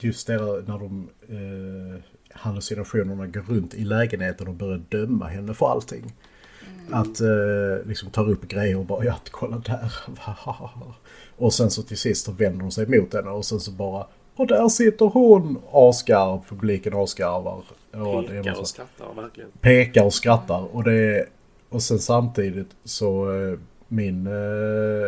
just 0.00 0.26
det 0.26 0.32
där 0.32 0.62
när 0.66 0.78
de 0.78 1.08
eh, 1.28 2.00
hallucinationerna 2.30 3.26
går 3.26 3.40
runt 3.40 3.74
i 3.74 3.84
lägenheten 3.84 4.48
och 4.48 4.54
börjar 4.54 4.82
döma 4.88 5.26
henne 5.26 5.54
för 5.54 5.66
allting. 5.66 6.12
Att 6.90 7.20
eh, 7.20 7.86
liksom 7.86 8.10
tar 8.10 8.30
upp 8.30 8.48
grejer 8.48 8.78
och 8.78 8.84
bara 8.84 9.04
ja, 9.04 9.14
kolla 9.30 9.62
där. 9.66 9.92
och 11.36 11.52
sen 11.52 11.70
så 11.70 11.82
till 11.82 11.98
sist 11.98 12.26
så 12.26 12.32
vänder 12.32 12.60
de 12.60 12.70
sig 12.70 12.86
mot 12.86 13.14
henne 13.14 13.30
och 13.30 13.44
sen 13.44 13.60
så 13.60 13.70
bara 13.70 14.06
och 14.36 14.46
där 14.46 14.68
sitter 14.68 15.06
hon! 15.06 15.58
Asgarv, 15.72 16.40
publiken 16.48 16.94
asgarvar. 16.94 17.62
Är 17.92 18.42
Pekar 18.42 18.60
och 18.60 18.68
skrattar 18.68 19.14
verkligen. 19.16 19.50
pekar 19.60 20.04
och 20.04 20.14
skrattar. 20.14 20.76
Och, 20.76 20.84
det, 20.84 21.26
och 21.68 21.82
sen 21.82 21.98
samtidigt 21.98 22.68
så 22.84 23.34
eh, 23.34 23.58
min, 23.88 24.26
eh, 24.26 24.32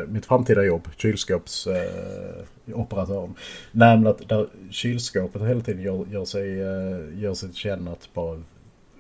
mitt 0.09 0.27
framtida 0.27 0.65
jobb, 0.65 0.89
kylskåpsoperatören, 0.97 3.25
eh, 3.25 3.31
nämligen 3.73 4.07
att 4.07 4.29
där 4.29 4.47
kylskåpet 4.71 5.43
hela 5.43 5.61
tiden 5.61 5.83
gör, 5.83 6.07
gör 6.11 6.25
sig, 6.25 6.61
eh, 6.61 7.21
gör 7.21 7.35
sig 7.35 7.49
till 7.49 7.59
känna 7.59 7.93
att 7.93 8.09
bara 8.15 8.43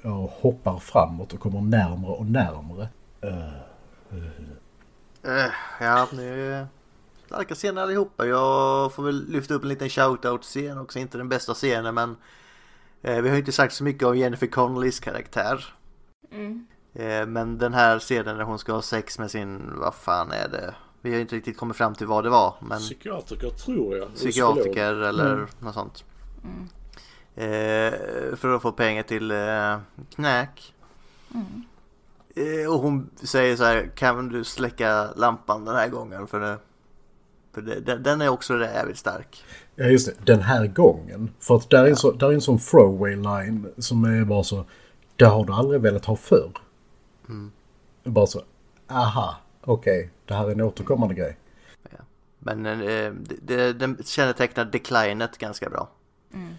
ja, 0.06 0.30
hoppar 0.40 0.78
framåt 0.78 1.32
och 1.32 1.40
kommer 1.40 1.60
närmre 1.60 2.10
och 2.10 2.26
närmre. 2.26 2.88
Eh, 5.22 5.50
ja, 5.80 6.08
nu 6.12 6.52
är 6.52 6.66
starka 7.26 7.54
scener 7.54 7.82
allihopa. 7.82 8.26
Jag 8.26 8.92
får 8.92 9.02
väl 9.02 9.28
lyfta 9.28 9.54
upp 9.54 9.62
en 9.62 9.68
liten 9.68 9.88
shoutout-scen 9.88 10.78
också. 10.78 10.98
Inte 10.98 11.18
den 11.18 11.28
bästa 11.28 11.54
scenen 11.54 11.94
men 11.94 12.16
eh, 13.02 13.20
vi 13.20 13.28
har 13.28 13.36
ju 13.36 13.40
inte 13.40 13.52
sagt 13.52 13.74
så 13.74 13.84
mycket 13.84 14.02
om 14.02 14.16
Jennifer 14.16 14.46
Connollys 14.46 15.00
karaktär. 15.00 15.74
Eh, 16.94 17.26
men 17.26 17.58
den 17.58 17.74
här 17.74 17.98
scenen 17.98 18.36
när 18.36 18.44
hon 18.44 18.58
ska 18.58 18.72
ha 18.72 18.82
sex 18.82 19.18
med 19.18 19.30
sin, 19.30 19.72
vad 19.76 19.94
fan 19.94 20.32
är 20.32 20.48
det? 20.48 20.74
Vi 21.00 21.12
har 21.12 21.20
inte 21.20 21.36
riktigt 21.36 21.56
kommit 21.56 21.76
fram 21.76 21.94
till 21.94 22.06
vad 22.06 22.24
det 22.24 22.30
var. 22.30 22.54
Men 22.60 22.78
Psykiatriker 22.78 23.50
tror 23.50 23.96
jag. 23.96 24.08
Och 24.08 24.14
psykiatriker 24.14 24.94
eller 24.94 25.46
något 25.60 25.74
sånt. 25.74 26.04
Eh, 26.44 26.50
för 28.36 28.56
att 28.56 28.62
få 28.62 28.72
pengar 28.72 29.02
till 29.02 29.30
eh, 29.30 29.78
knäck. 30.14 30.74
Eh, 32.36 32.72
och 32.72 32.80
hon 32.80 33.10
säger 33.22 33.56
så 33.56 33.64
här, 33.64 33.90
kan 33.94 34.28
du 34.28 34.44
släcka 34.44 35.12
lampan 35.16 35.64
den 35.64 35.76
här 35.76 35.88
gången? 35.88 36.26
För, 36.26 36.40
det, 36.40 36.58
för 37.54 37.62
det, 37.62 37.80
den, 37.80 38.02
den 38.02 38.20
är 38.20 38.28
också 38.28 38.58
jävligt 38.58 38.98
stark. 38.98 39.44
Ja 39.74 39.84
just 39.84 40.06
det, 40.06 40.32
den 40.32 40.42
här 40.42 40.66
gången. 40.66 41.30
För 41.40 41.56
att 41.56 41.70
där 41.70 41.84
är, 41.84 41.90
en 41.90 41.96
så, 41.96 42.12
där 42.12 42.28
är 42.28 42.32
en 42.32 42.40
sån 42.40 42.58
throwaway 42.58 43.16
line 43.16 43.68
som 43.78 44.04
är 44.04 44.24
bara 44.24 44.42
så. 44.42 44.64
Det 45.16 45.24
har 45.24 45.44
du 45.44 45.52
aldrig 45.52 45.80
velat 45.80 46.04
ha 46.04 46.16
förr. 46.16 46.50
Bara 48.04 48.26
så. 48.26 48.42
Aha, 48.88 49.36
okej. 49.60 50.10
det 50.24 50.34
här 50.34 50.46
är 50.46 50.52
en 50.52 50.60
återkommande 50.60 51.14
grej. 51.14 51.36
Men 52.38 52.66
eh, 52.66 53.12
det, 53.12 53.36
det, 53.42 53.72
den 53.72 53.98
kännetecknar 54.04 54.64
declinet 54.64 55.38
ganska 55.38 55.70
bra. 55.70 55.88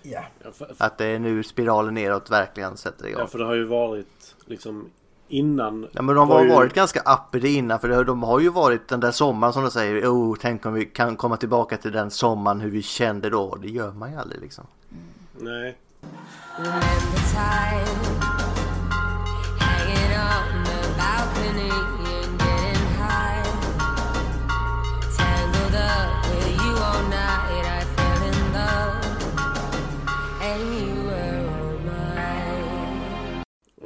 Ja, 0.03 0.21
för, 0.53 0.75
Att 0.77 0.97
det 0.97 1.05
är 1.05 1.19
nu 1.19 1.43
spiralen 1.43 1.93
neråt 1.93 2.31
verkligen 2.31 2.77
sätter 2.77 3.07
igång. 3.07 3.21
ja, 3.21 3.27
för 3.27 3.39
det 3.39 3.45
har 3.45 3.53
ju 3.53 3.65
varit 3.65 4.35
liksom 4.45 4.89
innan. 5.27 5.87
Ja 5.91 6.01
men 6.01 6.15
de 6.15 6.27
var 6.27 6.35
har 6.37 6.43
ju- 6.45 6.51
varit 6.51 6.73
ganska 6.73 6.99
uppity 6.99 7.47
innan 7.55 7.79
för 7.79 7.87
det- 7.89 8.03
de 8.03 8.23
har 8.23 8.39
ju 8.39 8.49
varit 8.49 8.87
den 8.87 8.99
där 8.99 9.11
sommaren 9.11 9.53
som 9.53 9.61
de 9.63 9.71
säger 9.71 10.05
oh, 10.07 10.35
tänk 10.41 10.65
om 10.65 10.73
vi 10.73 10.85
kan 10.85 11.15
komma 11.15 11.37
tillbaka 11.37 11.77
till 11.77 11.91
den 11.91 12.11
sommaren 12.11 12.59
hur 12.61 12.69
vi 12.71 12.81
kände 12.81 13.29
då. 13.29 13.55
Det 13.55 13.69
gör 13.69 13.91
man 13.91 14.11
ju 14.11 14.17
aldrig 14.17 14.41
liksom. 14.41 14.65
Nej. 15.39 15.77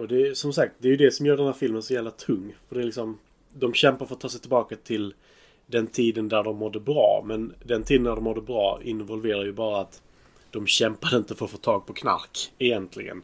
Och 0.01 0.07
det 0.07 0.27
är 0.27 0.33
som 0.33 0.53
sagt, 0.53 0.73
det 0.77 0.87
är 0.87 0.89
ju 0.89 0.97
det 0.97 1.11
som 1.11 1.25
gör 1.25 1.37
den 1.37 1.45
här 1.45 1.53
filmen 1.53 1.83
så 1.83 1.93
jävla 1.93 2.11
tung. 2.11 2.55
För 2.67 2.75
det 2.75 2.81
är 2.81 2.85
liksom, 2.85 3.17
de 3.53 3.73
kämpar 3.73 4.05
för 4.05 4.15
att 4.15 4.21
ta 4.21 4.29
sig 4.29 4.41
tillbaka 4.41 4.75
till 4.75 5.13
den 5.67 5.87
tiden 5.87 6.29
där 6.29 6.43
de 6.43 6.57
mådde 6.57 6.79
bra. 6.79 7.23
Men 7.25 7.53
den 7.63 7.83
tiden 7.83 8.03
när 8.03 8.15
de 8.15 8.23
mådde 8.23 8.41
bra 8.41 8.79
involverar 8.83 9.45
ju 9.45 9.51
bara 9.51 9.81
att 9.81 10.01
de 10.51 10.67
kämpade 10.67 11.17
inte 11.17 11.35
för 11.35 11.45
att 11.45 11.51
få 11.51 11.57
tag 11.57 11.85
på 11.85 11.93
knark 11.93 12.51
egentligen. 12.57 13.21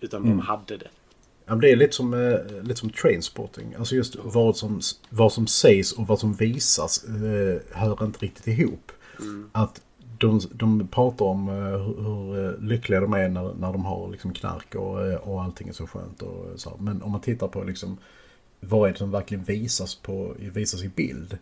Utan 0.00 0.22
de 0.22 0.38
hade 0.38 0.76
det. 0.76 0.88
Ja, 1.46 1.54
det 1.54 1.70
är 1.70 1.76
lite 1.76 1.92
som, 1.92 2.14
eh, 2.14 2.62
lite 2.62 2.80
som 2.80 2.90
trainspotting. 2.90 3.74
Alltså 3.78 3.94
just 3.94 4.16
vad 4.22 4.56
som, 4.56 4.80
vad 5.10 5.32
som 5.32 5.46
sägs 5.46 5.92
och 5.92 6.06
vad 6.06 6.20
som 6.20 6.34
visas 6.34 7.04
eh, 7.04 7.60
hör 7.70 8.04
inte 8.04 8.18
riktigt 8.18 8.46
ihop. 8.46 8.92
Att 9.52 9.80
de, 10.26 10.40
de 10.52 10.88
pratar 10.88 11.24
om 11.24 11.48
eh, 11.48 11.54
hur, 11.54 12.02
hur 12.02 12.44
eh, 12.44 12.60
lyckliga 12.60 13.00
de 13.00 13.12
är 13.12 13.28
när, 13.28 13.54
när 13.54 13.72
de 13.72 13.84
har 13.84 14.10
liksom 14.10 14.32
knark 14.32 14.74
och, 14.74 15.06
eh, 15.06 15.16
och 15.16 15.42
allting 15.42 15.68
är 15.68 15.72
så 15.72 15.86
skönt. 15.86 16.22
Och 16.22 16.60
så. 16.60 16.76
Men 16.80 17.02
om 17.02 17.12
man 17.12 17.20
tittar 17.20 17.48
på 17.48 17.64
liksom, 17.64 17.96
vad 18.60 18.88
är 18.88 18.92
det 18.92 18.98
som 18.98 19.10
verkligen 19.10 19.44
visas, 19.44 19.94
på, 19.94 20.34
visas 20.38 20.84
i 20.84 20.88
bild. 20.88 21.38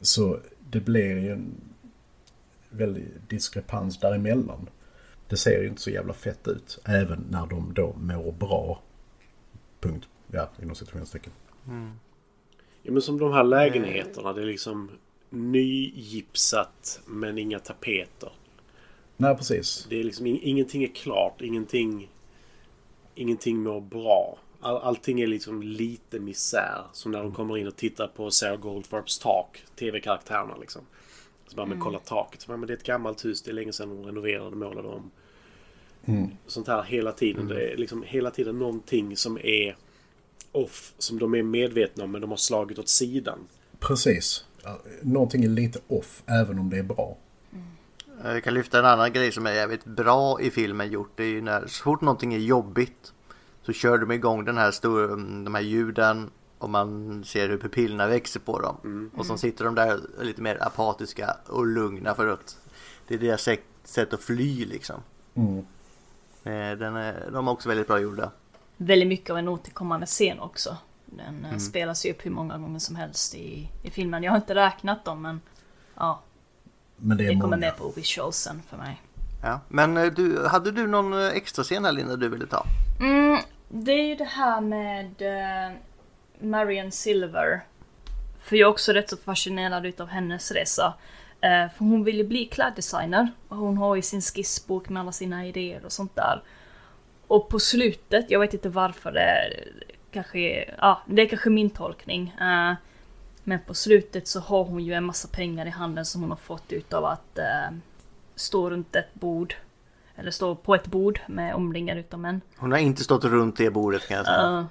Så 0.00 0.38
det 0.70 0.80
blir 0.80 1.16
ju 1.16 1.32
en 1.32 1.54
väldig 2.70 3.06
diskrepans 3.28 4.00
däremellan. 4.00 4.68
Det 5.28 5.36
ser 5.36 5.62
ju 5.62 5.68
inte 5.68 5.80
så 5.80 5.90
jävla 5.90 6.12
fett 6.12 6.48
ut. 6.48 6.78
Även 6.84 7.26
när 7.30 7.46
de 7.46 7.74
då 7.74 7.94
mår 8.00 8.32
bra. 8.32 8.82
Punkt. 9.80 10.08
Ja, 10.32 10.48
inom 10.62 10.74
situationstecken. 10.74 11.32
Ja 12.82 12.92
men 12.92 13.02
som 13.02 13.18
de 13.18 13.32
här 13.32 13.44
lägenheterna. 13.44 14.32
Det 14.32 14.42
är 14.42 14.46
liksom 14.46 14.90
nygipsat 15.30 17.00
men 17.06 17.38
inga 17.38 17.58
tapeter. 17.58 18.32
Nej, 19.16 19.36
precis. 19.36 19.86
Det 19.90 20.00
är 20.00 20.04
liksom 20.04 20.26
ing- 20.26 20.40
ingenting 20.42 20.82
är 20.84 20.88
klart. 20.94 21.40
Ingenting, 21.42 22.10
ingenting 23.14 23.58
mår 23.62 23.80
bra. 23.80 24.38
All, 24.60 24.76
allting 24.76 25.20
är 25.20 25.26
liksom 25.26 25.62
lite 25.62 26.20
misär. 26.20 26.82
Som 26.92 27.12
när 27.12 27.22
de 27.22 27.32
kommer 27.34 27.58
in 27.58 27.66
och 27.66 27.76
tittar 27.76 28.06
på 28.06 28.30
Sarah 28.30 28.56
Goldfarps 28.60 29.18
tak. 29.18 29.62
TV-karaktärerna 29.76 30.56
liksom. 30.56 30.82
Så 31.46 31.56
bara, 31.56 31.66
men 31.66 31.80
kolla 31.80 31.98
taket. 31.98 32.40
Så 32.40 32.48
bara, 32.48 32.56
men 32.56 32.66
det 32.66 32.72
är 32.72 32.76
ett 32.76 32.82
gammalt 32.82 33.24
hus. 33.24 33.42
Det 33.42 33.50
är 33.50 33.54
länge 33.54 33.72
sedan 33.72 33.88
de 33.88 34.04
renoverade 34.06 34.46
och 34.46 34.56
målade 34.56 34.88
om. 34.88 35.10
Sånt 36.46 36.66
här 36.66 36.82
hela 36.82 37.12
tiden. 37.12 37.48
Det 37.48 37.72
är 37.72 37.76
liksom 37.76 38.02
hela 38.02 38.30
tiden 38.30 38.58
någonting 38.58 39.16
som 39.16 39.38
är 39.38 39.76
off. 40.52 40.94
Som 40.98 41.18
de 41.18 41.34
är 41.34 41.42
medvetna 41.42 42.04
om 42.04 42.10
men 42.12 42.20
de 42.20 42.30
har 42.30 42.36
slagit 42.36 42.78
åt 42.78 42.88
sidan. 42.88 43.38
Precis. 43.80 44.44
Någonting 45.02 45.44
är 45.44 45.48
lite 45.48 45.78
off, 45.88 46.22
även 46.26 46.58
om 46.58 46.70
det 46.70 46.78
är 46.78 46.82
bra. 46.82 47.16
Eh, 48.24 48.32
Jag 48.32 48.44
kan 48.44 48.54
lyfta 48.54 48.78
en 48.78 48.84
annan 48.84 49.12
grej 49.12 49.32
som 49.32 49.46
är 49.46 49.52
jävligt 49.52 49.84
bra 49.84 50.40
i 50.40 50.50
filmen 50.50 50.90
gjort. 50.90 51.10
Det 51.14 51.22
är 51.22 51.28
ju 51.28 51.40
när 51.42 51.66
så 51.66 51.82
fort 51.82 52.00
någonting 52.00 52.34
är 52.34 52.38
jobbigt 52.38 53.12
så 53.62 53.72
kör 53.72 53.98
de 53.98 54.10
igång 54.12 54.44
den 54.44 54.58
här 54.58 54.70
stora, 54.70 55.04
mm, 55.04 55.44
de 55.44 55.54
här 55.54 55.62
ljuden 55.62 56.30
och 56.58 56.70
man 56.70 57.24
ser 57.24 57.48
hur 57.48 57.58
pupillerna 57.58 58.06
växer 58.06 58.40
på 58.40 58.60
dem. 58.60 59.10
Och 59.16 59.26
så 59.26 59.38
sitter 59.38 59.64
de 59.64 59.74
där 59.74 60.00
lite 60.20 60.42
mer 60.42 60.62
apatiska 60.66 61.36
och 61.46 61.66
lugna 61.66 62.14
för 62.14 62.26
att 62.26 62.56
det 63.08 63.14
är 63.14 63.18
deras 63.18 63.42
sätt, 63.42 63.60
sätt 63.84 64.12
att 64.12 64.20
fly 64.22 64.64
liksom. 64.64 65.00
Mm. 65.34 65.58
Eh, 66.44 66.78
Den 66.78 66.96
är, 66.96 67.30
de 67.32 67.48
är 67.48 67.52
också 67.52 67.68
väldigt 67.68 67.86
bra 67.86 67.98
gjorda. 68.00 68.30
Väldigt 68.76 69.08
mycket 69.08 69.30
av 69.30 69.38
en 69.38 69.48
återkommande 69.48 70.06
scen 70.06 70.40
också. 70.40 70.76
Den 71.10 71.44
eh, 71.44 71.58
spelas 71.58 72.06
ju 72.06 72.10
upp 72.10 72.26
hur 72.26 72.30
många 72.30 72.58
gånger 72.58 72.78
som 72.78 72.96
helst 72.96 73.34
i, 73.34 73.70
i 73.82 73.90
filmen. 73.90 74.22
Jag 74.22 74.32
har 74.32 74.36
inte 74.36 74.54
räknat 74.54 75.04
dem 75.04 75.22
men 75.22 75.40
ja, 75.94 76.20
Men 76.96 77.16
det 77.16 77.24
är 77.24 77.28
det 77.28 77.34
kommer 77.34 77.44
många. 77.44 77.56
med 77.56 77.76
på 77.76 77.92
visualsen 77.96 78.62
för 78.68 78.76
mig. 78.76 79.02
Ja. 79.42 79.60
Men 79.68 79.96
eh, 79.96 80.06
du, 80.06 80.46
hade 80.46 80.70
du 80.72 80.86
någon 80.86 81.12
eh, 81.12 81.28
extra 81.28 81.64
scen 81.64 81.84
här 81.84 81.92
Linda 81.92 82.16
du 82.16 82.28
ville 82.28 82.46
ta? 82.46 82.64
Mm, 83.00 83.38
det 83.68 83.92
är 83.92 84.06
ju 84.06 84.14
det 84.14 84.24
här 84.24 84.60
med 84.60 85.22
uh, 85.22 85.76
Marion 86.48 86.92
Silver. 86.92 87.64
För 88.42 88.56
jag 88.56 88.66
är 88.68 88.70
också 88.70 88.92
rätt 88.92 89.10
så 89.10 89.16
fascinerad 89.16 89.86
utav 89.86 90.08
hennes 90.08 90.52
resa. 90.52 90.94
Eh, 91.40 91.70
för 91.76 91.78
hon 91.78 92.04
vill 92.04 92.16
ju 92.16 92.24
bli 92.24 92.44
kläddesigner. 92.44 93.28
Och 93.48 93.56
hon 93.56 93.78
har 93.78 93.96
ju 93.96 94.02
sin 94.02 94.20
skissbok 94.22 94.88
med 94.88 95.00
alla 95.00 95.12
sina 95.12 95.46
idéer 95.46 95.84
och 95.84 95.92
sånt 95.92 96.16
där. 96.16 96.42
Och 97.26 97.48
på 97.48 97.58
slutet, 97.58 98.30
jag 98.30 98.40
vet 98.40 98.54
inte 98.54 98.68
varför 98.68 99.12
det 99.12 99.20
är, 99.20 99.64
kanske, 100.22 100.74
ja, 100.78 101.02
det 101.06 101.22
är 101.22 101.28
kanske 101.28 101.50
min 101.50 101.70
tolkning. 101.70 102.34
eh, 102.40 102.74
men 103.44 103.58
på 103.66 103.74
slutet 103.74 104.28
så 104.28 104.40
har 104.40 104.64
hon 104.64 104.84
ju 104.84 104.92
en 104.94 105.04
massa 105.04 105.28
pengar 105.28 105.66
i 105.66 105.70
handen 105.70 106.04
som 106.04 106.20
hon 106.20 106.30
har 106.30 106.36
fått 106.36 106.72
utav 106.72 107.04
att 107.04 107.38
eh, 107.38 107.76
stå 108.34 108.70
runt 108.70 108.96
ett 108.96 109.14
bord. 109.14 109.54
Eller 110.16 110.30
stå 110.30 110.54
på 110.54 110.74
ett 110.74 110.86
bord 110.86 111.20
med 111.28 111.54
omringar 111.54 111.96
utav 111.96 112.20
män. 112.20 112.40
Hon 112.56 112.72
har 112.72 112.78
inte 112.78 113.04
stått 113.04 113.24
runt 113.24 113.56
det 113.56 113.70
bordet 113.70 114.08
kan 114.08 114.16
jag 114.16 114.26
säga. 114.26 114.66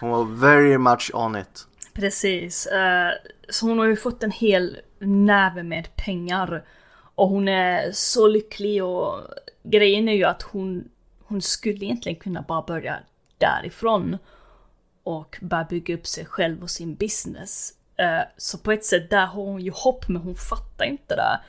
Hon 0.00 0.10
var 0.10 0.24
very 0.24 0.78
much 0.78 1.10
on 1.14 1.36
it. 1.36 1.66
Precis. 1.94 2.66
eh, 2.66 3.10
Så 3.48 3.66
hon 3.66 3.78
har 3.78 3.86
ju 3.86 3.96
fått 3.96 4.22
en 4.22 4.30
hel 4.30 4.78
näve 4.98 5.62
med 5.62 5.96
pengar. 5.96 6.62
Och 7.14 7.28
hon 7.28 7.48
är 7.48 7.92
så 7.92 8.28
lycklig 8.28 8.84
och 8.84 9.20
grejen 9.62 10.08
är 10.08 10.12
ju 10.14 10.24
att 10.24 10.42
hon, 10.42 10.88
hon 11.24 11.42
skulle 11.42 11.84
egentligen 11.84 12.18
kunna 12.18 12.42
bara 12.48 12.62
börja 12.62 12.96
därifrån. 13.38 14.18
Och 15.02 15.38
börja 15.42 15.64
bygga 15.64 15.94
upp 15.94 16.06
sig 16.06 16.24
själv 16.26 16.62
och 16.62 16.70
sin 16.70 16.94
business. 16.94 17.74
Eh, 17.96 18.20
Så 18.36 18.58
på 18.58 18.72
ett 18.72 18.84
sätt 18.84 19.10
där 19.10 19.26
har 19.26 19.44
hon 19.44 19.60
ju 19.60 19.70
hopp 19.74 20.08
men 20.08 20.22
hon 20.22 20.34
fattar 20.34 20.84
inte 20.84 21.16
det. 21.16 21.40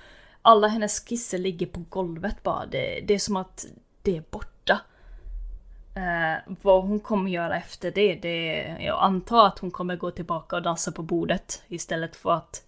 Alla 0.41 0.68
hennes 0.68 1.06
skisser 1.06 1.38
ligger 1.38 1.65
på 1.65 1.84
golvet 1.90 2.44
bara. 2.44 2.65
Det, 2.65 3.02
det 3.07 3.14
är 3.14 3.19
som 3.19 3.36
att 3.36 3.65
det 4.02 4.18
är 4.18 4.23
borta. 4.30 4.80
Eh, 5.95 6.53
vad 6.61 6.84
hon 6.84 6.99
kommer 6.99 7.32
göra 7.32 7.57
efter 7.57 7.91
det, 7.91 8.15
det 8.15 8.56
jag 8.80 9.03
antar 9.03 9.48
att 9.48 9.60
hon 9.60 9.72
kommer 9.72 9.95
gå 9.95 10.11
tillbaka 10.11 10.56
och 10.56 10.61
dansa 10.61 10.91
på 10.91 11.02
bordet 11.03 11.61
istället 11.68 12.15
för 12.15 12.32
att 12.32 12.64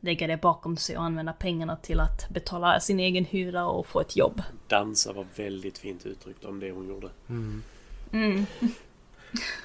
lägga 0.00 0.26
det 0.26 0.36
bakom 0.36 0.76
sig 0.76 0.98
och 0.98 1.04
använda 1.04 1.32
pengarna 1.32 1.76
till 1.76 2.00
att 2.00 2.28
betala 2.28 2.80
sin 2.80 3.00
egen 3.00 3.24
hyra 3.24 3.66
och 3.66 3.86
få 3.86 4.00
ett 4.00 4.16
jobb. 4.16 4.42
Dansa 4.66 5.12
var 5.12 5.26
väldigt 5.36 5.78
fint 5.78 6.06
uttryckt 6.06 6.44
om 6.44 6.60
det 6.60 6.70
hon 6.70 6.88
gjorde. 6.88 7.08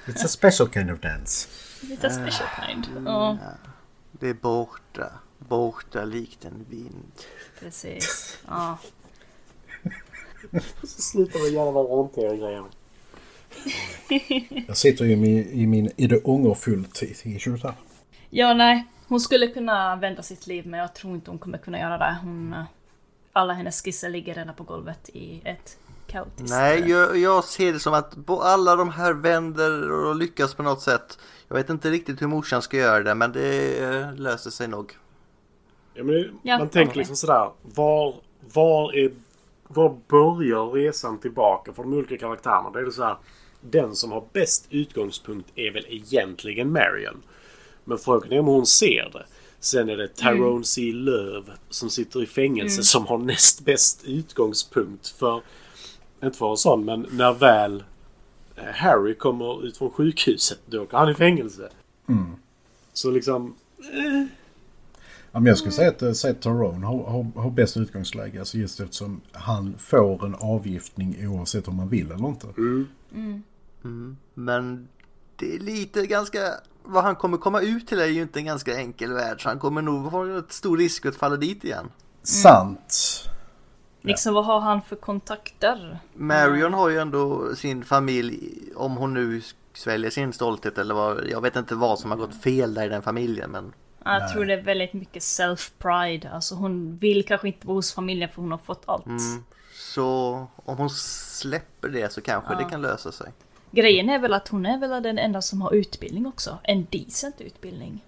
It's 0.06 0.24
a 0.24 0.28
special 0.28 0.68
kind 0.68 0.90
of 0.90 1.00
dance. 1.00 1.48
Lite 1.82 2.10
special 2.10 2.48
kind. 2.66 2.86
Ja, 3.06 3.38
Det 4.12 4.28
är 4.28 4.34
borta. 4.34 5.12
Borta 5.38 6.04
likt 6.04 6.44
en 6.44 6.66
vind. 6.70 7.12
precis. 7.60 8.38
Ja. 8.48 8.78
Sluta 10.86 11.38
med 11.38 11.48
jävla 11.52 11.80
orientering-grejerna. 11.80 12.66
Jag 14.66 14.76
sitter 14.76 15.04
ju 15.04 15.12
i 15.12 15.16
min, 15.16 15.48
i 15.48 15.66
min 15.66 15.90
Är 15.96 16.08
det 16.08 16.20
ångerfull 16.24 16.84
t-shirt 16.84 17.62
här. 17.62 17.74
ja, 18.30 18.54
nej. 18.54 18.84
Hon 19.08 19.20
skulle 19.20 19.46
kunna 19.46 19.96
vända 19.96 20.22
sitt 20.22 20.46
liv 20.46 20.66
men 20.66 20.80
jag 20.80 20.94
tror 20.94 21.14
inte 21.14 21.30
hon 21.30 21.38
kommer 21.38 21.58
kunna 21.58 21.78
göra 21.78 21.98
det. 21.98 22.16
Hon, 22.22 22.52
eh, 22.52 22.64
alla 23.32 23.52
hennes 23.52 23.82
skisser 23.82 24.08
ligger 24.10 24.34
redan 24.34 24.54
på 24.54 24.64
golvet 24.64 25.08
i 25.12 25.40
ett 25.44 25.76
kaotiskt... 26.14 26.50
Nej, 26.50 26.90
jag, 26.90 27.18
jag 27.18 27.44
ser 27.44 27.72
det 27.72 27.80
som 27.80 27.94
att 27.94 28.14
alla 28.28 28.76
de 28.76 28.88
här 28.88 29.12
vänder 29.12 29.92
och 29.92 30.16
lyckas 30.16 30.54
på 30.54 30.62
något 30.62 30.80
sätt. 30.80 31.18
Jag 31.48 31.56
vet 31.56 31.70
inte 31.70 31.90
riktigt 31.90 32.22
hur 32.22 32.26
morsan 32.26 32.62
ska 32.62 32.76
göra 32.76 33.02
det, 33.02 33.14
men 33.14 33.32
det 33.32 33.78
eh, 33.78 34.14
löser 34.14 34.50
sig 34.50 34.68
nog. 34.68 34.92
Ja, 35.94 36.04
men 36.04 36.14
det, 36.14 36.30
Ja, 36.42 36.58
man 36.58 36.68
tänker 36.68 36.96
liksom 36.96 37.16
sådär. 37.16 37.50
Var, 37.62 38.14
var 38.54 38.94
är 38.94 39.10
var 39.68 39.98
börjar 40.08 40.72
resan 40.72 41.20
tillbaka 41.20 41.72
för 41.72 41.82
de 41.82 41.92
olika 41.92 42.18
karaktärerna? 42.18 42.70
Det 42.70 42.78
är 42.78 42.84
det 42.84 42.92
så 42.92 43.04
här. 43.04 43.16
Den 43.60 43.94
som 43.94 44.12
har 44.12 44.24
bäst 44.32 44.66
utgångspunkt 44.70 45.48
är 45.54 45.70
väl 45.70 45.86
egentligen 45.88 46.72
Marion. 46.72 47.22
Men 47.84 47.98
frågan 47.98 48.32
är 48.32 48.40
om 48.40 48.46
hon 48.46 48.66
ser 48.66 49.10
det. 49.12 49.26
Sen 49.60 49.88
är 49.88 49.96
det 49.96 50.08
Tyrone 50.08 50.64
C. 50.64 50.92
Löv 50.94 51.50
som 51.70 51.90
sitter 51.90 52.22
i 52.22 52.26
fängelse 52.26 52.82
som 52.82 53.06
har 53.06 53.18
näst 53.18 53.64
bäst 53.64 54.04
utgångspunkt 54.04 55.08
för... 55.08 55.42
Inte 56.26 56.38
för 56.38 56.50
en 56.50 56.56
sån, 56.56 56.84
men 56.84 57.06
när 57.10 57.32
väl 57.32 57.84
eh, 58.56 58.64
Harry 58.64 59.14
kommer 59.14 59.64
ut 59.66 59.76
från 59.76 59.90
sjukhuset, 59.90 60.58
då 60.66 60.82
åker 60.82 60.96
han 60.96 61.10
i 61.10 61.14
fängelse. 61.14 61.68
Så 62.92 63.10
liksom... 63.10 63.54
Eh, 63.78 64.26
Ja, 65.34 65.40
men 65.40 65.46
jag 65.46 65.58
skulle 65.58 65.72
säga 65.72 65.88
att, 65.88 66.02
eh, 66.02 66.12
säga 66.12 66.32
att 66.32 66.40
Tyrone 66.40 66.86
har, 66.86 67.04
har, 67.04 67.42
har 67.42 67.50
bäst 67.50 67.76
utgångsläge. 67.76 68.38
Alltså 68.38 68.58
just 68.58 68.80
eftersom 68.80 69.20
han 69.32 69.74
får 69.78 70.26
en 70.26 70.34
avgiftning 70.34 71.28
oavsett 71.28 71.68
om 71.68 71.76
man 71.76 71.88
vill 71.88 72.10
eller 72.12 72.28
inte. 72.28 72.46
Men 74.34 74.88
det 75.36 75.54
är 75.54 75.58
lite 75.58 76.06
ganska... 76.06 76.38
Vad 76.82 77.04
han 77.04 77.16
kommer 77.16 77.36
komma 77.36 77.60
ut 77.60 77.86
till 77.86 78.00
är 78.00 78.06
ju 78.06 78.22
inte 78.22 78.38
en 78.38 78.44
ganska 78.44 78.76
enkel 78.76 79.12
värld. 79.12 79.42
Så 79.42 79.48
han 79.48 79.58
kommer 79.58 79.82
nog 79.82 80.04
ha 80.04 80.38
ett 80.38 80.52
stor 80.52 80.76
risk 80.78 81.06
att 81.06 81.16
falla 81.16 81.36
dit 81.36 81.64
igen. 81.64 81.86
Sant. 82.22 83.24
Liksom 84.06 84.34
vad 84.34 84.44
har 84.44 84.60
han 84.60 84.82
för 84.82 84.96
kontakter? 84.96 85.98
Marion 86.14 86.74
har 86.74 86.88
ju 86.88 86.98
ändå 86.98 87.54
sin 87.56 87.84
familj, 87.84 88.58
om 88.76 88.96
hon 88.96 89.14
nu 89.14 89.42
sväljer 89.72 90.10
sin 90.10 90.32
stolthet 90.32 90.78
eller 90.78 90.94
vad. 90.94 91.28
Jag 91.28 91.40
vet 91.40 91.56
inte 91.56 91.74
vad 91.74 91.98
som 91.98 92.10
har 92.10 92.18
gått 92.18 92.42
fel 92.42 92.74
där 92.74 92.86
i 92.86 92.88
den 92.88 93.02
familjen 93.02 93.50
men. 93.50 93.72
Jag 94.04 94.32
tror 94.32 94.44
det 94.44 94.52
är 94.52 94.62
väldigt 94.62 94.92
mycket 94.92 95.22
self-pride. 95.22 96.34
Alltså 96.34 96.54
hon 96.54 96.96
vill 96.96 97.26
kanske 97.26 97.46
inte 97.46 97.66
bo 97.66 97.74
hos 97.74 97.94
familjen 97.94 98.28
för 98.28 98.42
hon 98.42 98.50
har 98.50 98.58
fått 98.58 98.82
allt. 98.86 99.06
Så 99.74 100.46
om 100.56 100.76
hon 100.76 100.90
släpper 100.90 101.88
det 101.88 102.12
så 102.12 102.20
kanske 102.20 102.54
det 102.54 102.64
kan 102.64 102.82
lösa 102.82 103.12
sig. 103.12 103.32
Grejen 103.70 104.10
är 104.10 104.18
väl 104.18 104.34
att 104.34 104.48
hon 104.48 104.66
är 104.66 104.78
väl 104.78 105.02
den 105.02 105.18
enda 105.18 105.42
som 105.42 105.62
har 105.62 105.74
utbildning 105.74 106.26
också. 106.26 106.58
En 106.62 106.86
decent 106.90 107.40
utbildning. 107.40 108.04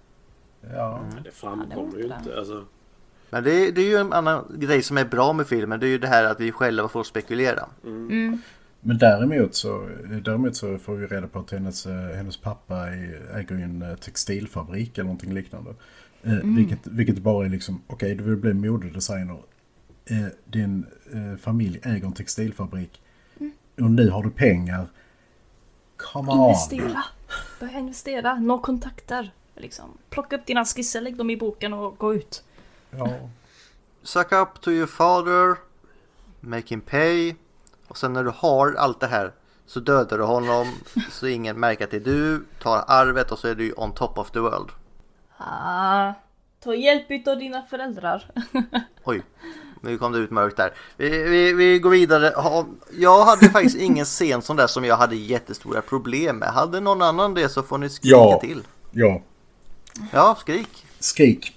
Ja. 0.73 1.01
det 1.23 1.31
framkommer 1.31 1.97
ju 1.97 2.03
inte 2.03 2.15
inte. 2.19 2.37
Alltså, 2.39 2.65
Men 3.29 3.43
det, 3.43 3.71
det 3.71 3.81
är 3.81 3.89
ju 3.89 3.97
en 3.97 4.13
annan 4.13 4.57
grej 4.59 4.83
som 4.83 4.97
är 4.97 5.05
bra 5.05 5.33
med 5.33 5.47
filmen. 5.47 5.79
Det 5.79 5.87
är 5.87 5.89
ju 5.89 5.97
det 5.97 6.07
här 6.07 6.23
att 6.23 6.39
vi 6.39 6.51
själva 6.51 6.87
får 6.87 7.03
spekulera. 7.03 7.65
Men 8.81 8.97
däremot 8.97 9.55
så, 9.55 9.89
däremot 10.23 10.55
så 10.55 10.77
får 10.77 10.95
vi 10.95 11.07
reda 11.07 11.27
på 11.27 11.39
att 11.39 11.51
hennes, 11.51 11.85
eh, 11.85 11.93
hennes 11.93 12.37
pappa 12.37 12.87
äger 12.87 13.55
ju 13.55 13.61
en 13.61 13.81
eh, 13.81 13.95
textilfabrik 13.95 14.97
eller 14.97 15.03
någonting 15.03 15.33
liknande. 15.33 15.73
Eh, 16.23 16.33
vilket, 16.43 16.87
vilket 16.87 17.17
bara 17.17 17.45
är 17.45 17.49
liksom, 17.49 17.81
okej 17.87 18.15
du 18.15 18.23
vill 18.23 18.35
bli 18.35 18.53
modedesigner. 18.53 19.37
Eh, 20.05 20.25
din 20.45 20.85
eh, 21.13 21.37
familj 21.37 21.79
äger 21.83 22.05
en 22.05 22.13
textilfabrik. 22.13 23.01
Och 23.81 23.91
nu 23.91 24.09
har 24.09 24.23
du 24.23 24.29
pengar. 24.29 24.87
Come 25.97 26.31
on. 26.31 26.37
Investera! 26.37 27.03
Börja 27.59 27.79
investera, 27.79 28.39
nå 28.39 28.59
kontakter. 28.59 29.31
Liksom. 29.55 29.97
Plocka 30.09 30.35
upp 30.35 30.45
dina 30.45 30.65
skisser, 30.65 31.01
lägg 31.01 31.17
dem 31.17 31.29
i 31.29 31.37
boken 31.37 31.73
och 31.73 31.97
gå 31.97 32.15
ut. 32.15 32.43
Ja. 32.91 33.07
Suck 34.03 34.31
up 34.31 34.61
to 34.61 34.71
your 34.71 34.87
father. 34.87 35.57
Make 36.39 36.67
him 36.67 36.81
pay. 36.81 37.35
Och 37.87 37.97
sen 37.97 38.13
när 38.13 38.23
du 38.23 38.31
har 38.35 38.73
allt 38.73 38.99
det 38.99 39.07
här 39.07 39.31
så 39.65 39.79
dödar 39.79 40.17
du 40.17 40.23
honom 40.23 40.67
så 41.11 41.27
ingen 41.27 41.59
märker 41.59 41.83
att 41.83 41.91
det 41.91 41.97
är 41.97 42.01
du. 42.01 42.45
Tar 42.61 42.83
arvet 42.87 43.31
och 43.31 43.39
så 43.39 43.47
är 43.47 43.55
du 43.55 43.73
on 43.77 43.93
top 43.93 44.17
of 44.17 44.31
the 44.31 44.39
world. 44.39 44.69
Ah, 45.37 46.13
ta 46.63 46.75
hjälp 46.75 47.27
av 47.27 47.37
dina 47.37 47.61
föräldrar. 47.61 48.31
Oj, 49.03 49.21
nu 49.81 49.97
kom 49.97 50.11
det 50.11 50.17
ut 50.17 50.31
mörkt 50.31 50.57
där. 50.57 50.73
Vi, 50.97 51.09
vi, 51.23 51.53
vi 51.53 51.79
går 51.79 51.89
vidare. 51.89 52.33
Jag 52.91 53.25
hade 53.25 53.49
faktiskt 53.49 53.77
ingen 53.77 54.05
scen 54.19 54.41
sån 54.41 54.55
där 54.55 54.67
som 54.67 54.85
jag 54.85 54.97
hade 54.97 55.15
jättestora 55.15 55.81
problem 55.81 56.37
med. 56.37 56.49
Hade 56.49 56.79
någon 56.79 57.01
annan 57.01 57.33
det 57.33 57.49
så 57.49 57.63
får 57.63 57.77
ni 57.77 57.89
skrika 57.89 58.15
Ja. 58.15 58.39
till. 58.41 58.63
Ja. 58.91 59.21
Ja, 60.11 60.35
skrik. 60.39 60.85
Skrik. 60.99 61.56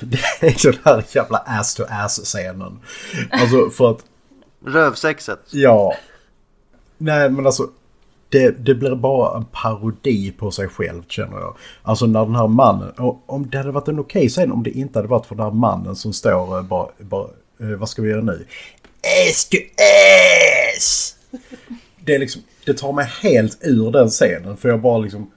Det 0.00 0.18
är 0.40 0.72
den 0.72 0.80
här 0.84 1.04
jävla 1.12 1.38
ass 1.38 1.74
to 1.74 1.82
ass 1.88 2.20
scenen. 2.24 2.80
Alltså 3.30 3.70
för 3.70 3.90
att 3.90 4.04
Rövsexet. 4.66 5.40
Ja. 5.50 5.94
Nej, 6.98 7.30
men 7.30 7.46
alltså. 7.46 7.68
Det, 8.28 8.50
det 8.50 8.74
blir 8.74 8.94
bara 8.94 9.36
en 9.36 9.44
parodi 9.44 10.32
på 10.38 10.50
sig 10.50 10.68
själv 10.68 11.02
känner 11.08 11.38
jag. 11.38 11.56
Alltså 11.82 12.06
när 12.06 12.24
den 12.24 12.34
här 12.34 12.46
mannen, 12.46 12.90
och 12.90 13.22
om 13.26 13.50
det 13.50 13.58
hade 13.58 13.70
varit 13.70 13.88
en 13.88 14.00
okej 14.00 14.28
scen 14.28 14.52
om 14.52 14.62
det 14.62 14.70
inte 14.70 14.98
hade 14.98 15.08
varit 15.08 15.26
för 15.26 15.34
den 15.34 15.44
här 15.44 15.52
mannen 15.52 15.96
som 15.96 16.12
står 16.12 16.58
eh, 16.58 16.62
bara, 16.62 16.88
bara 16.98 17.28
eh, 17.60 17.66
vad 17.66 17.88
ska 17.88 18.02
vi 18.02 18.10
göra 18.10 18.22
nu? 18.22 18.46
Ass 19.28 19.48
to 19.48 19.56
ass! 20.76 21.16
Det 22.04 22.14
är 22.14 22.18
liksom, 22.18 22.42
det 22.66 22.74
tar 22.74 22.92
mig 22.92 23.10
helt 23.22 23.58
ur 23.60 23.90
den 23.90 24.08
scenen 24.08 24.56
för 24.56 24.68
jag 24.68 24.80
bara 24.80 24.98
liksom, 24.98 25.30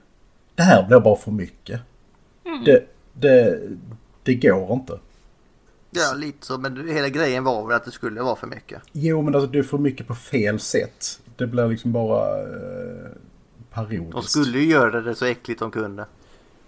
det 0.54 0.62
här 0.62 0.86
blir 0.86 1.00
bara 1.00 1.16
för 1.16 1.30
mycket. 1.30 1.80
Det, 2.64 2.86
det, 3.12 3.60
det 4.24 4.34
går 4.34 4.72
inte. 4.72 4.98
Ja, 5.90 6.14
lite 6.14 6.46
så. 6.46 6.58
Men 6.58 6.88
hela 6.88 7.08
grejen 7.08 7.44
var 7.44 7.66
väl 7.66 7.76
att 7.76 7.84
det 7.84 7.90
skulle 7.90 8.22
vara 8.22 8.36
för 8.36 8.46
mycket. 8.46 8.82
Jo, 8.92 9.22
men 9.22 9.34
alltså 9.34 9.50
det 9.50 9.58
är 9.58 9.62
för 9.62 9.78
mycket 9.78 10.06
på 10.06 10.14
fel 10.14 10.60
sätt. 10.60 11.20
Det 11.36 11.46
blir 11.46 11.68
liksom 11.68 11.92
bara 11.92 12.42
eh, 12.42 13.10
parodiskt. 13.70 14.12
De 14.12 14.22
skulle 14.22 14.58
ju 14.58 14.70
göra 14.70 15.00
det 15.00 15.14
så 15.14 15.24
äckligt 15.24 15.60
de 15.60 15.70
kunde. 15.70 16.06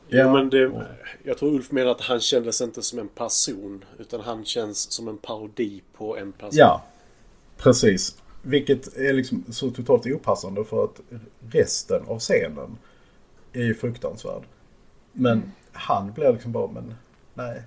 Ja, 0.08 0.32
men 0.32 0.50
det, 0.50 0.86
jag 1.22 1.38
tror 1.38 1.54
Ulf 1.54 1.70
menar 1.70 1.90
att 1.90 2.00
han 2.00 2.20
kändes 2.20 2.60
inte 2.60 2.82
som 2.82 2.98
en 2.98 3.08
person. 3.08 3.84
Utan 3.98 4.20
han 4.20 4.44
känns 4.44 4.92
som 4.92 5.08
en 5.08 5.18
parodi 5.18 5.82
på 5.96 6.16
en 6.16 6.32
person. 6.32 6.50
Ja, 6.52 6.84
precis. 7.56 8.16
Vilket 8.42 8.96
är 8.96 9.12
liksom 9.12 9.44
så 9.50 9.70
totalt 9.70 10.06
opassande 10.06 10.64
för 10.64 10.84
att 10.84 11.00
resten 11.50 12.02
av 12.06 12.18
scenen 12.18 12.78
är 13.52 13.62
ju 13.62 13.74
fruktansvärd. 13.74 14.42
Men 15.12 15.52
han 15.72 16.12
blir 16.12 16.32
liksom 16.32 16.52
bara, 16.52 16.70
men 16.70 16.94
nej. 17.36 17.62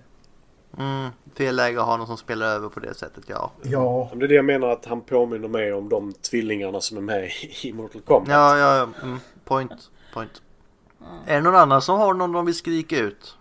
Mm, 0.78 1.10
fel 1.36 1.56
läge 1.56 1.80
att 1.80 1.86
ha 1.86 1.98
någon 1.98 2.08
som 2.08 2.18
spelar 2.18 2.48
över 2.48 2.70
på 2.70 2.80
det 2.80 2.94
sättet, 2.94 3.24
ja. 3.28 3.52
Ja, 3.62 4.12
Det 4.16 4.26
är 4.26 4.28
det 4.28 4.36
jag 4.36 4.46
menar 4.46 4.68
att 4.68 4.86
han 4.86 5.02
påminner 5.02 5.48
mig 5.48 5.74
om 5.74 5.90
de 5.90 6.14
tvillingarna 6.14 6.82
som 6.82 6.98
är 6.98 7.02
med 7.02 7.32
i 7.64 7.74
Mortal 7.74 8.02
Kombat. 8.02 8.30
Ja, 8.30 8.58
ja, 8.58 8.76
ja. 8.76 8.90
Mm, 9.04 9.20
point, 9.46 9.92
point. 10.14 10.42
Är 11.26 11.36
det 11.36 11.42
någon 11.42 11.56
annan 11.56 11.82
som 11.82 12.00
har 12.00 12.14
någon 12.14 12.32
de 12.32 12.46
vill 12.46 12.56
skrika 12.56 13.00
ut? 13.00 13.38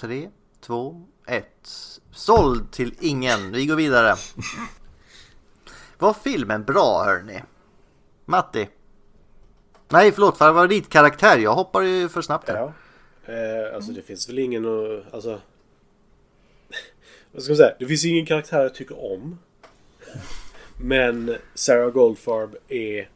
Tre, 0.00 0.28
två, 0.60 1.06
ett. 1.26 1.68
Såld 2.10 2.70
till 2.70 2.94
ingen. 3.00 3.52
Vi 3.52 3.66
går 3.66 3.76
vidare. 3.76 4.14
Var 5.98 6.12
filmen 6.12 6.64
bra 6.64 7.04
hörni? 7.04 7.42
Matti? 8.24 8.68
Nej, 9.88 10.12
förlåt. 10.12 10.38
Favoritkaraktär. 10.38 11.38
Jag 11.38 11.54
hoppar 11.54 11.82
ju 11.82 12.08
för 12.08 12.22
snabbt 12.22 12.48
här. 12.48 12.56
Ja. 12.56 12.72
Eh, 13.26 13.74
alltså 13.74 13.92
det 13.92 14.02
finns 14.02 14.28
väl 14.28 14.38
ingen 14.38 14.64
att... 14.66 15.14
Alltså... 15.14 15.40
Vad 17.32 17.42
ska 17.42 17.50
man 17.50 17.56
säga? 17.56 17.74
Det 17.78 17.86
finns 17.86 18.04
ingen 18.04 18.26
karaktär 18.26 18.62
jag 18.62 18.74
tycker 18.74 19.12
om. 19.12 19.38
Men 20.80 21.36
Sarah 21.54 21.90
Goldfarb 21.90 22.56
är 22.68 23.08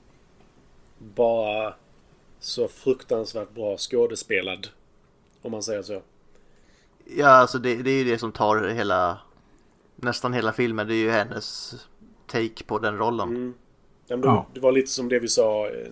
bara 0.98 1.74
så 2.40 2.68
fruktansvärt 2.68 3.50
bra 3.54 3.76
skådespelad. 3.78 4.68
Om 5.42 5.52
man 5.52 5.62
säger 5.62 5.82
så. 5.82 6.02
Ja, 7.04 7.28
alltså 7.28 7.58
det, 7.58 7.74
det 7.76 7.90
är 7.90 7.98
ju 7.98 8.04
det 8.04 8.18
som 8.18 8.32
tar 8.32 8.68
hela... 8.68 9.18
Nästan 9.96 10.32
hela 10.32 10.52
filmen. 10.52 10.86
Det 10.86 10.94
är 10.94 10.96
ju 10.96 11.10
hennes 11.10 11.74
take 12.26 12.64
på 12.66 12.78
den 12.78 12.98
rollen. 12.98 13.28
Mm. 13.28 13.54
Ja, 14.06 14.16
men 14.16 14.20
det, 14.20 14.26
Ja. 14.26 14.46
det 14.54 14.60
var 14.60 14.72
lite 14.72 14.90
som 14.90 15.08
det 15.08 15.18
vi 15.18 15.28
sa 15.28 15.68
eh, 15.68 15.88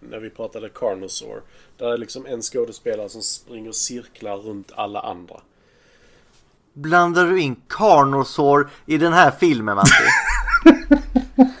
när 0.00 0.18
vi 0.18 0.30
pratade 0.30 0.68
Carnosaur. 0.68 1.42
Där 1.76 1.92
är 1.92 1.98
liksom 1.98 2.26
en 2.26 2.42
skådespelare 2.42 3.08
som 3.08 3.22
springer 3.22 3.72
cirklar 3.72 4.36
runt 4.36 4.72
alla 4.74 5.00
andra. 5.00 5.40
Blandar 6.72 7.26
du 7.26 7.40
in 7.40 7.56
Carnosaur 7.68 8.68
i 8.86 8.96
den 8.96 9.12
här 9.12 9.30
filmen 9.30 9.76
Matti? 9.76 10.04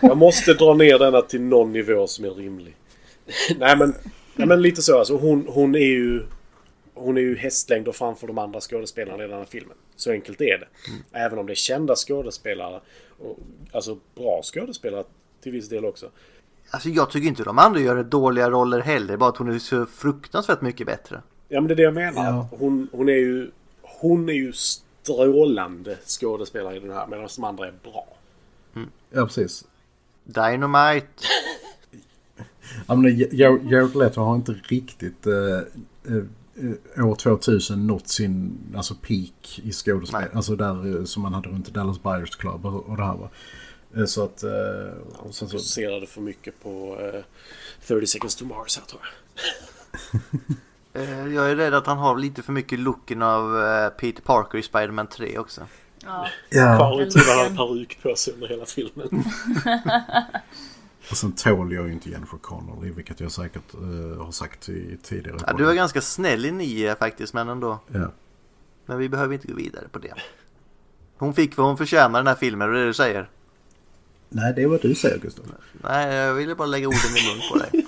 Jag 0.00 0.16
måste 0.16 0.54
dra 0.54 0.74
ner 0.74 0.98
denna 0.98 1.22
till 1.22 1.40
någon 1.40 1.72
nivå 1.72 2.06
som 2.06 2.24
är 2.24 2.30
rimlig. 2.30 2.76
nej, 3.58 3.76
men, 3.76 3.94
nej 4.34 4.48
men 4.48 4.62
lite 4.62 4.82
så 4.82 4.98
alltså. 4.98 5.16
Hon, 5.16 5.46
hon 5.48 5.74
är 5.74 5.78
ju... 5.78 6.22
Hon 6.94 7.16
är 7.16 7.20
ju 7.20 7.36
hästlängder 7.36 7.92
framför 7.92 8.26
de 8.26 8.38
andra 8.38 8.60
skådespelarna 8.60 9.24
i 9.24 9.28
den 9.28 9.38
här 9.38 9.44
filmen. 9.44 9.76
Så 9.96 10.10
enkelt 10.10 10.40
är 10.40 10.58
det. 10.58 10.68
Även 11.12 11.38
om 11.38 11.46
det 11.46 11.52
är 11.52 11.54
kända 11.54 11.96
skådespelare. 11.96 12.80
Och, 13.18 13.38
alltså 13.72 13.98
bra 14.14 14.40
skådespelare 14.42 15.04
till 15.42 15.52
viss 15.52 15.68
del 15.68 15.84
också. 15.84 16.10
Alltså 16.70 16.88
jag 16.88 17.10
tycker 17.10 17.28
inte 17.28 17.44
de 17.44 17.58
andra 17.58 17.80
gör 17.80 18.02
dåliga 18.02 18.50
roller 18.50 18.80
heller. 18.80 19.16
Bara 19.16 19.28
att 19.28 19.36
hon 19.36 19.54
är 19.54 19.58
så 19.58 19.86
fruktansvärt 19.86 20.60
mycket 20.60 20.86
bättre. 20.86 21.22
Ja 21.48 21.60
men 21.60 21.68
det 21.68 21.74
är 21.74 21.76
det 21.76 21.82
jag 21.82 21.94
menar. 21.94 22.24
Ja. 22.24 22.48
Hon, 22.50 22.88
hon 22.92 23.08
är 23.08 23.12
ju... 23.12 23.50
Hon 23.82 24.28
är 24.28 24.32
ju 24.32 24.52
strålande 24.52 25.96
skådespelare 26.06 26.76
i 26.76 26.80
den 26.80 26.90
här. 26.90 27.06
Medan 27.06 27.28
de 27.36 27.44
andra 27.44 27.66
är 27.66 27.74
bra. 27.82 28.06
ja 29.10 29.26
precis. 29.26 29.64
Dynamite. 30.24 31.06
Ja, 32.86 32.94
men 32.94 33.18
Jared 33.68 33.96
Leto 33.96 34.20
har 34.20 34.34
inte 34.34 34.52
riktigt 34.52 35.26
eh, 35.26 36.14
eh, 36.96 37.06
år 37.06 37.14
2000 37.14 37.86
nått 37.86 38.08
sin 38.08 38.58
alltså 38.76 38.94
peak 38.94 39.60
i 39.62 39.72
skådespel. 39.72 40.20
Nej. 40.20 40.30
Alltså 40.34 40.56
där 40.56 40.98
eh, 40.98 41.04
som 41.04 41.22
man 41.22 41.34
hade 41.34 41.48
runt 41.48 41.74
Dallas 41.74 42.02
Buyers 42.02 42.36
Club 42.36 42.66
och, 42.66 42.86
och 42.86 42.96
det 42.96 43.04
här 43.04 43.14
va. 43.14 43.30
Eh, 43.96 44.04
Så 44.04 44.24
att... 44.24 44.42
eh, 44.42 44.50
Och 45.18 45.34
sen 45.34 45.48
så, 45.48 45.52
Fokuserade 45.56 46.06
för 46.06 46.20
mycket 46.20 46.62
på 46.62 46.98
eh, 47.14 47.20
30 47.86 48.06
seconds 48.06 48.36
to 48.36 48.44
Mars 48.44 48.78
här 48.78 48.84
tror 48.86 49.00
jag. 49.02 50.20
Eh, 50.92 51.26
Jag 51.34 51.50
är 51.50 51.56
rädd 51.56 51.74
att 51.74 51.86
han 51.86 51.98
har 51.98 52.18
lite 52.18 52.42
för 52.42 52.52
mycket 52.52 52.78
looken 52.78 53.22
av 53.22 53.62
eh, 53.64 53.88
Peter 53.88 54.22
Parker 54.22 54.58
i 54.58 54.62
Spider-Man 54.62 55.06
3 55.06 55.38
också. 55.38 55.66
Ja. 56.04 56.28
Karin 56.50 57.10
trodde 57.10 57.42
han 57.44 57.56
peruk 57.56 57.98
på 58.02 58.14
sig 58.16 58.34
under 58.34 58.48
hela 58.48 58.66
filmen. 58.66 59.08
och 61.10 61.16
sen 61.16 61.32
tål 61.32 61.72
jag 61.72 61.86
ju 61.86 61.92
inte 61.92 62.10
Jennifer 62.10 62.38
Connelly, 62.38 62.90
vilket 62.92 63.20
jag 63.20 63.32
säkert 63.32 63.74
eh, 63.74 64.24
har 64.24 64.30
sagt 64.32 64.68
i 64.68 64.98
tidigare 65.02 65.38
Ja, 65.46 65.52
du 65.52 65.64
var 65.64 65.74
ganska 65.74 66.00
snäll 66.00 66.44
i 66.44 66.50
9 66.52 66.94
faktiskt, 66.94 67.34
men 67.34 67.48
ändå. 67.48 67.78
Ja. 67.92 68.12
Men 68.86 68.98
vi 68.98 69.08
behöver 69.08 69.34
inte 69.34 69.48
gå 69.48 69.54
vidare 69.54 69.88
på 69.92 69.98
det. 69.98 70.14
Hon 71.18 71.34
fick 71.34 71.56
vad 71.56 71.66
hon 71.66 71.76
förtjänar 71.76 72.18
i 72.18 72.20
den 72.20 72.26
här 72.26 72.34
filmen, 72.34 72.68
och 72.68 72.74
det 72.74 72.80
är 72.80 72.82
det 72.82 72.88
du 72.90 72.94
säger. 72.94 73.30
Nej, 74.28 74.52
det 74.56 74.62
är 74.62 74.66
vad 74.66 74.82
du 74.82 74.94
säger 74.94 75.18
Gustav. 75.18 75.44
Nej, 75.72 76.14
jag 76.14 76.34
ville 76.34 76.54
bara 76.54 76.66
lägga 76.66 76.88
orden 76.88 77.16
i 77.16 77.28
mun 77.28 77.42
på 77.52 77.58
dig. 77.58 77.86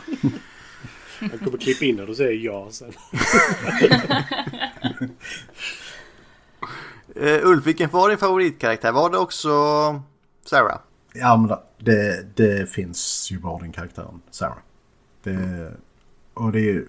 Han 1.30 1.38
kommer 1.38 1.58
klippa 1.58 1.84
in 1.84 1.96
när 1.96 2.06
du 2.06 2.14
säger 2.14 2.44
ja 2.44 2.68
sen. 2.70 2.92
Uh, 7.16 7.46
Ulf, 7.48 7.66
vilken 7.66 7.90
var 7.90 8.08
din 8.08 8.18
favoritkaraktär? 8.18 8.92
Var 8.92 9.10
det 9.10 9.18
också 9.18 9.48
Sarah? 10.44 10.78
Ja, 11.14 11.36
men 11.36 11.56
det, 11.78 12.26
det 12.36 12.70
finns 12.70 13.28
ju 13.32 13.38
bara 13.38 13.58
den 13.58 13.72
karaktären, 13.72 14.20
Sarah. 14.30 14.58
Det, 15.22 15.72
och 16.34 16.52
det 16.52 16.70
är 16.70 16.84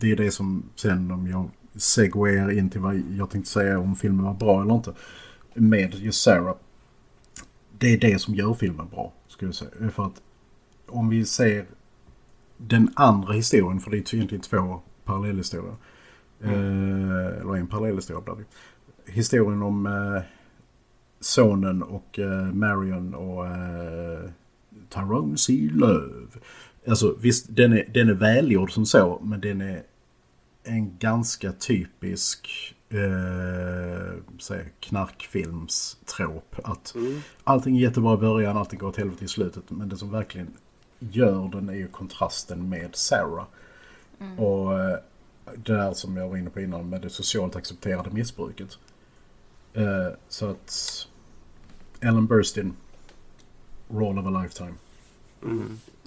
det 0.00 0.12
är 0.12 0.16
det 0.16 0.30
som 0.30 0.62
sen 0.76 1.10
om 1.10 1.26
jag 1.26 1.50
segwayar 1.80 2.50
in 2.58 2.70
till 2.70 2.80
vad 2.80 3.02
jag 3.10 3.30
tänkte 3.30 3.50
säga 3.50 3.78
om 3.78 3.96
filmen 3.96 4.24
var 4.24 4.34
bra 4.34 4.62
eller 4.62 4.74
inte. 4.74 4.92
Med 5.54 5.94
just 5.94 6.22
Sarah. 6.22 6.54
Det 7.80 7.92
är 7.92 7.98
det 7.98 8.18
som 8.20 8.34
gör 8.34 8.54
filmen 8.54 8.88
bra, 8.88 9.12
skulle 9.28 9.48
jag 9.48 9.54
säga. 9.54 9.90
För 9.90 10.06
att 10.06 10.22
om 10.86 11.08
vi 11.08 11.24
ser 11.24 11.66
den 12.56 12.92
andra 12.96 13.32
historien, 13.32 13.80
för 13.80 13.90
det 13.90 13.96
är 13.96 14.14
egentligen 14.14 14.42
två 14.42 14.80
parallellhistorier. 15.04 15.76
Eh, 16.40 17.40
eller 17.40 17.56
en 17.56 17.66
parallellhistoria 17.66 18.20
blir 18.20 18.34
det. 18.34 19.12
Historien 19.12 19.62
om 19.62 19.86
eh, 19.86 20.22
sonen 21.20 21.82
och 21.82 22.18
eh, 22.18 22.52
Marion 22.52 23.14
och 23.14 23.46
eh, 23.46 24.30
Tyrone 24.88 25.36
C. 25.36 25.68
Love. 25.72 26.26
Alltså 26.88 27.16
visst, 27.20 27.56
den 27.56 27.72
är, 27.72 27.90
den 27.94 28.08
är 28.08 28.14
välgjord 28.14 28.72
som 28.72 28.86
så, 28.86 29.20
men 29.24 29.40
den 29.40 29.60
är 29.60 29.82
en 30.62 30.98
ganska 30.98 31.52
typisk 31.52 32.74
eh, 32.90 34.38
säg, 34.38 34.72
knarkfilmstrop. 34.80 36.54
Att 36.64 36.94
allting 37.44 37.76
är 37.76 37.80
jättebra 37.80 38.14
i 38.14 38.16
början, 38.16 38.56
allting 38.56 38.78
går 38.78 38.88
åt 38.88 38.96
helvete 38.96 39.24
i 39.24 39.28
slutet. 39.28 39.70
Men 39.70 39.88
det 39.88 39.96
som 39.96 40.10
verkligen 40.10 40.56
gör 40.98 41.48
den 41.48 41.68
är 41.68 41.74
ju 41.74 41.88
kontrasten 41.88 42.68
med 42.68 42.96
Sarah. 42.96 43.46
Och 44.38 44.80
eh, 44.80 44.98
det 45.56 45.72
där 45.72 45.92
som 45.92 46.16
jag 46.16 46.28
var 46.28 46.36
inne 46.36 46.50
på 46.50 46.60
innan 46.60 46.88
med 46.88 47.02
det 47.02 47.10
socialt 47.10 47.56
accepterade 47.56 48.10
missbruket. 48.10 48.78
Eh, 49.72 50.08
så 50.28 50.50
att 50.50 51.06
Ellen 52.00 52.26
Burstyn, 52.26 52.76
Roll 53.88 54.18
of 54.18 54.26
a 54.26 54.42
Lifetime. 54.42 54.74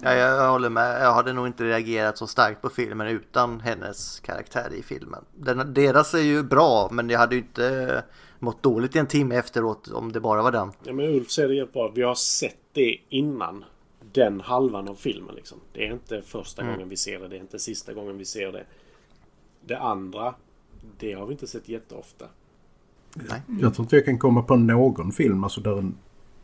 Ja, 0.04 0.14
jag, 0.14 0.50
håller 0.50 0.70
med. 0.70 1.02
Jag 1.02 1.12
hade 1.12 1.32
nog 1.32 1.46
inte 1.46 1.64
reagerat 1.64 2.18
så 2.18 2.26
starkt 2.26 2.62
på 2.62 2.68
filmen 2.68 3.08
utan 3.08 3.60
hennes 3.60 4.20
karaktär 4.20 4.72
i 4.74 4.82
filmen. 4.82 5.24
Den, 5.34 5.74
deras 5.74 6.14
är 6.14 6.18
ju 6.18 6.42
bra, 6.42 6.88
men 6.92 7.10
jag 7.10 7.18
hade 7.18 7.34
ju 7.34 7.40
inte 7.40 8.02
mått 8.38 8.62
dåligt 8.62 8.96
i 8.96 8.98
en 8.98 9.06
timme 9.06 9.36
efteråt 9.36 9.88
om 9.88 10.12
det 10.12 10.20
bara 10.20 10.42
var 10.42 10.52
den. 10.52 10.72
Ja, 10.84 10.92
men 10.92 11.06
Ulf 11.06 11.30
säger 11.30 11.48
det 11.48 11.54
helt 11.54 11.72
bra. 11.72 11.92
Vi 11.94 12.02
har 12.02 12.14
sett 12.14 12.58
det 12.72 12.96
innan 13.08 13.64
den 14.12 14.40
halvan 14.40 14.88
av 14.88 14.94
filmen. 14.94 15.34
Liksom. 15.34 15.58
Det 15.72 15.86
är 15.86 15.92
inte 15.92 16.22
första 16.22 16.62
gången 16.62 16.88
vi 16.88 16.96
ser 16.96 17.20
det. 17.20 17.28
Det 17.28 17.36
är 17.36 17.40
inte 17.40 17.58
sista 17.58 17.92
gången 17.92 18.18
vi 18.18 18.24
ser 18.24 18.52
det. 18.52 18.64
Det 19.66 19.78
andra, 19.78 20.34
det 20.98 21.12
har 21.12 21.26
vi 21.26 21.32
inte 21.32 21.46
sett 21.46 21.68
jätteofta. 21.68 22.24
Nej. 23.14 23.42
Jag 23.60 23.74
tror 23.74 23.84
inte 23.84 23.96
jag 23.96 24.04
kan 24.04 24.18
komma 24.18 24.42
på 24.42 24.56
någon 24.56 25.12
film 25.12 25.44
alltså 25.44 25.60
där 25.60 25.78
en 25.78 25.94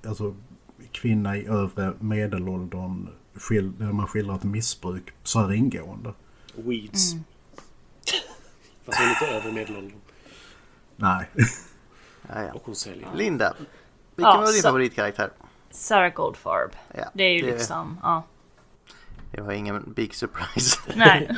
alltså, 0.07 0.35
kvinna 0.93 1.37
i 1.37 1.47
övre 1.47 1.93
medelåldern 1.99 3.09
skil, 3.41 3.73
där 3.79 3.87
man 3.93 4.07
skildrar 4.07 4.35
ett 4.37 4.43
missbruk 4.43 5.13
så 5.23 5.39
här 5.41 5.53
ingående. 5.53 6.13
Weeds. 6.55 7.13
Fast 8.87 8.99
hon 8.99 9.07
är 9.07 9.11
lite 9.11 9.27
över 9.35 9.53
medelåldern. 9.53 10.01
Nej. 10.97 11.29
Ja, 12.35 12.43
ja. 12.43 12.53
Och 12.53 12.63
hon 12.65 12.75
säljer. 12.75 13.09
Linda, 13.15 13.55
vilken 14.17 14.33
Ja, 14.33 14.41
var 14.41 14.53
din 14.53 14.63
favoritkaraktär? 14.63 15.31
Sarah 15.71 16.13
Goldfarb. 16.15 16.71
Ja, 16.95 17.05
Det 17.15 17.23
är 17.25 17.33
ju 17.33 17.43
det- 17.47 17.53
liksom, 17.53 17.99
ja. 18.03 18.23
Det 19.33 19.41
var 19.41 19.53
ingen 19.53 19.93
big 19.93 20.15
surprise. 20.15 20.79
Nej. 20.97 21.29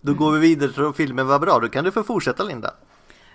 Då 0.00 0.14
går 0.14 0.32
vi 0.32 0.38
vidare 0.38 0.72
till 0.72 0.84
att 0.84 0.96
filmen 0.96 1.26
var 1.26 1.38
bra. 1.38 1.58
Då 1.58 1.68
kan 1.68 1.84
du 1.84 1.90
få 1.92 2.02
fortsätta 2.02 2.42
Linda. 2.44 2.74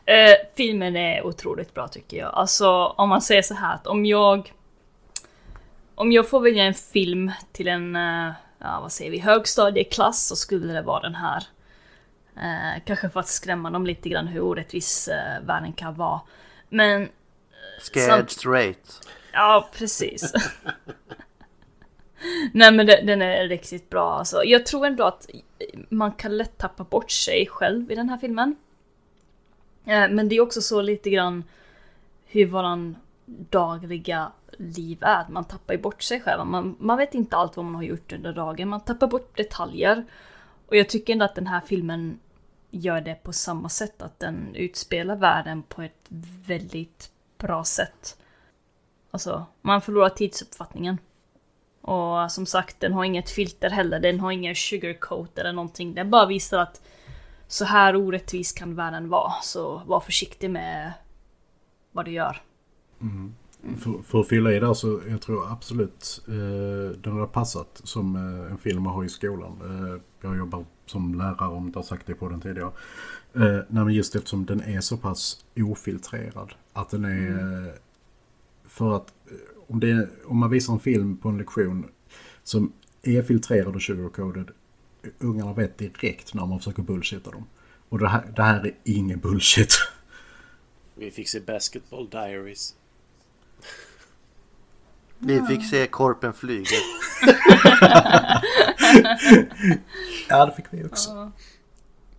Eh, 0.06 0.34
filmen 0.58 0.96
är 0.96 1.26
otroligt 1.26 1.74
bra 1.74 1.88
tycker 1.88 2.18
jag. 2.18 2.34
Alltså 2.34 2.70
om 2.86 3.10
man 3.10 3.22
säger 3.22 3.42
så 3.42 3.54
här 3.54 3.76
att 3.76 3.88
om 3.88 4.06
jag... 4.06 4.54
Om 6.00 6.12
jag 6.12 6.30
får 6.30 6.40
välja 6.40 6.64
en 6.64 6.74
film 6.74 7.32
till 7.52 7.68
en, 7.68 7.96
eh, 7.96 8.32
ja 8.60 8.80
vad 8.82 8.92
säger 8.92 9.12
vi, 9.12 9.20
högstadieklass 9.20 10.28
så 10.28 10.36
skulle 10.36 10.74
det 10.74 10.82
vara 10.82 11.02
den 11.02 11.16
här. 11.16 11.44
Eh, 12.36 12.82
kanske 12.86 13.10
för 13.10 13.20
att 13.20 13.28
skrämma 13.28 13.70
dem 13.70 13.86
lite 13.86 14.10
grann 14.10 14.28
hur 14.28 14.42
orättvis 14.42 15.08
eh, 15.08 15.42
världen 15.44 15.74
kan 15.74 15.96
vara. 15.96 16.22
Men, 16.70 17.10
Scared 17.82 18.10
Sant. 18.10 18.32
straight. 18.32 19.08
ja 19.34 19.70
precis. 19.74 20.34
Nej 22.54 22.72
men 22.72 22.86
den, 22.86 23.06
den 23.06 23.22
är 23.22 23.48
riktigt 23.48 23.90
bra 23.90 24.14
alltså. 24.14 24.44
Jag 24.44 24.66
tror 24.66 24.86
ändå 24.86 25.04
att 25.04 25.30
man 25.90 26.12
kan 26.12 26.38
lätt 26.38 26.58
tappa 26.58 26.84
bort 26.84 27.12
sig 27.12 27.48
själv 27.48 27.92
i 27.92 27.96
den 27.96 28.10
här 28.10 28.18
filmen. 28.18 28.56
Eh, 29.86 30.10
Men 30.10 30.30
det 30.30 30.36
är 30.36 30.42
också 30.42 30.62
så 30.62 30.82
lite 30.82 31.10
grann 31.10 31.44
hur 32.26 32.46
våran 32.46 32.96
dagliga 33.26 34.32
liv 34.58 34.98
är. 35.02 35.26
Man 35.30 35.46
tappar 35.46 35.74
ju 35.74 35.80
bort 35.80 36.02
sig 36.04 36.22
själv. 36.22 36.46
Man, 36.46 36.76
man 36.80 36.98
vet 36.98 37.14
inte 37.14 37.38
allt 37.38 37.58
vad 37.58 37.66
man 37.66 37.76
har 37.76 37.84
gjort 37.84 38.14
under 38.14 38.34
dagen. 38.34 38.70
Man 38.70 38.82
tappar 38.82 39.08
bort 39.08 39.38
detaljer. 39.38 40.06
Och 40.68 40.76
jag 40.76 40.90
tycker 40.90 41.14
ändå 41.14 41.26
att 41.26 41.36
den 41.36 41.48
här 41.48 41.62
filmen 41.62 42.20
gör 42.72 43.02
det 43.02 43.16
på 43.16 43.34
samma 43.34 43.70
sätt. 43.70 44.02
Att 44.02 44.20
den 44.20 44.56
utspelar 44.56 45.16
världen 45.16 45.64
på 45.64 45.82
ett 45.82 46.06
väldigt 46.48 47.12
bra 47.38 47.64
sätt. 47.64 48.18
Alltså, 49.12 49.46
man 49.62 49.82
förlorar 49.82 50.10
tidsuppfattningen. 50.10 50.98
Och 51.82 52.32
som 52.32 52.46
sagt, 52.46 52.80
den 52.80 52.94
har 52.94 53.04
inget 53.04 53.30
filter 53.30 53.70
heller. 53.70 54.00
Den 54.00 54.20
har 54.20 54.32
ingen 54.32 54.56
sugarcoat 54.56 55.38
eller 55.38 55.54
någonting. 55.54 55.94
Den 55.94 56.10
bara 56.10 56.26
visar 56.26 56.60
att 56.60 56.82
så 57.48 57.66
här 57.66 57.96
orättvis 57.96 58.52
kan 58.52 58.76
världen 58.76 59.10
vara. 59.10 59.34
Så 59.42 59.82
var 59.86 60.00
försiktig 60.00 60.50
med 60.50 60.94
vad 61.92 62.06
du 62.06 62.12
gör. 62.12 62.42
Mm. 63.02 63.36
För, 63.78 64.02
för 64.04 64.20
att 64.20 64.28
fylla 64.28 64.54
i 64.54 64.60
där 64.60 64.74
så 64.74 65.02
jag 65.10 65.22
tror 65.22 65.52
absolut 65.52 66.22
eh, 66.28 67.00
den 67.02 67.14
har 67.14 67.28
passat 67.28 67.82
som 67.84 68.16
eh, 68.16 68.52
en 68.52 68.58
film 68.58 68.88
att 68.88 68.94
ha 68.94 69.06
i 69.06 69.10
skolan. 69.10 69.60
Eh, 69.62 70.02
jag 70.22 70.38
jobbar 70.38 70.66
som 70.86 71.16
lärare 71.16 71.48
om 71.48 71.66
inte 71.66 71.80
har 71.80 71.84
sagt 71.84 72.08
det 72.08 72.14
på 72.14 72.30
den 72.30 72.42
tidigare. 72.42 72.72
Eh, 73.34 73.42
nej, 73.42 73.84
men 73.84 73.94
just 73.94 74.16
eftersom 74.16 74.46
den 74.46 74.62
är 74.64 74.82
så 74.82 74.98
pass 74.98 75.46
ofiltrerad. 75.56 76.54
Att 76.74 76.90
den 76.90 77.06
är... 77.06 77.68
Eh, 77.68 77.74
för 78.66 78.96
att 78.96 79.14
eh, 79.32 79.38
om, 79.68 79.80
det, 79.80 80.10
om 80.26 80.38
man 80.38 80.50
visar 80.50 80.74
en 80.74 80.80
film 80.80 81.18
på 81.18 81.30
en 81.30 81.38
lektion 81.38 81.86
som 82.44 82.74
är 83.04 83.22
filtrerad 83.22 83.76
och 83.76 83.82
sugarcoded. 83.82 84.52
Ungarna 85.20 85.54
vet 85.54 85.78
direkt 85.78 86.34
när 86.34 86.46
man 86.46 86.60
försöker 86.60 86.84
bullshitta 86.84 87.32
dem. 87.32 87.46
Och 87.90 88.00
det 88.00 88.08
här, 88.08 88.34
det 88.36 88.44
här 88.44 88.66
är 88.66 88.74
ingen 88.84 89.20
bullshit. 89.20 89.74
Vi 90.96 91.12
fick 91.12 91.30
se 91.30 91.40
Basketball 91.40 92.10
Diaries. 92.10 92.76
Vi 95.20 95.42
fick 95.42 95.66
se 95.66 95.88
Korpen 95.88 96.34
flyger. 96.34 96.78
ja, 100.30 100.46
det 100.46 100.52
fick 100.56 100.66
vi 100.72 100.84
också. 100.84 101.32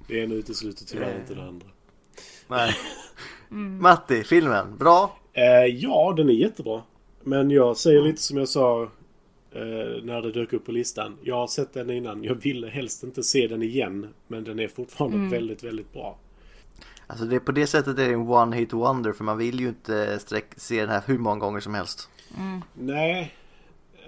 Det 0.06 0.18
ena 0.18 0.34
utesluter 0.34 0.84
tyvärr 0.84 1.20
inte 1.20 1.34
det 1.34 1.42
andra. 1.42 1.66
Nej. 2.48 2.74
Matti, 3.80 4.24
filmen. 4.24 4.78
Bra. 4.78 5.18
Eh, 5.32 5.74
ja, 5.74 6.14
den 6.16 6.28
är 6.28 6.34
jättebra. 6.34 6.82
Men 7.24 7.50
jag 7.50 7.76
säger 7.76 8.02
lite 8.02 8.22
som 8.22 8.38
jag 8.38 8.48
sa 8.48 8.82
eh, 9.52 10.02
när 10.02 10.22
det 10.22 10.32
dök 10.32 10.52
upp 10.52 10.66
på 10.66 10.72
listan. 10.72 11.16
Jag 11.22 11.34
har 11.34 11.46
sett 11.46 11.74
den 11.74 11.90
innan. 11.90 12.24
Jag 12.24 12.34
ville 12.34 12.68
helst 12.68 13.02
inte 13.02 13.22
se 13.22 13.46
den 13.46 13.62
igen. 13.62 14.06
Men 14.26 14.44
den 14.44 14.58
är 14.58 14.68
fortfarande 14.68 15.30
väldigt, 15.36 15.64
väldigt 15.64 15.92
bra. 15.92 16.18
Alltså 17.06 17.24
det, 17.24 17.40
på 17.40 17.52
det 17.52 17.66
sättet 17.66 17.98
är 17.98 18.08
det 18.08 18.14
en 18.14 18.28
one 18.28 18.56
hit 18.56 18.72
wonder 18.72 19.12
för 19.12 19.24
man 19.24 19.38
vill 19.38 19.60
ju 19.60 19.68
inte 19.68 20.18
sträck, 20.18 20.52
se 20.56 20.80
den 20.80 20.88
här 20.88 21.02
hur 21.06 21.18
många 21.18 21.40
gånger 21.40 21.60
som 21.60 21.74
helst. 21.74 22.08
Nej. 22.74 23.34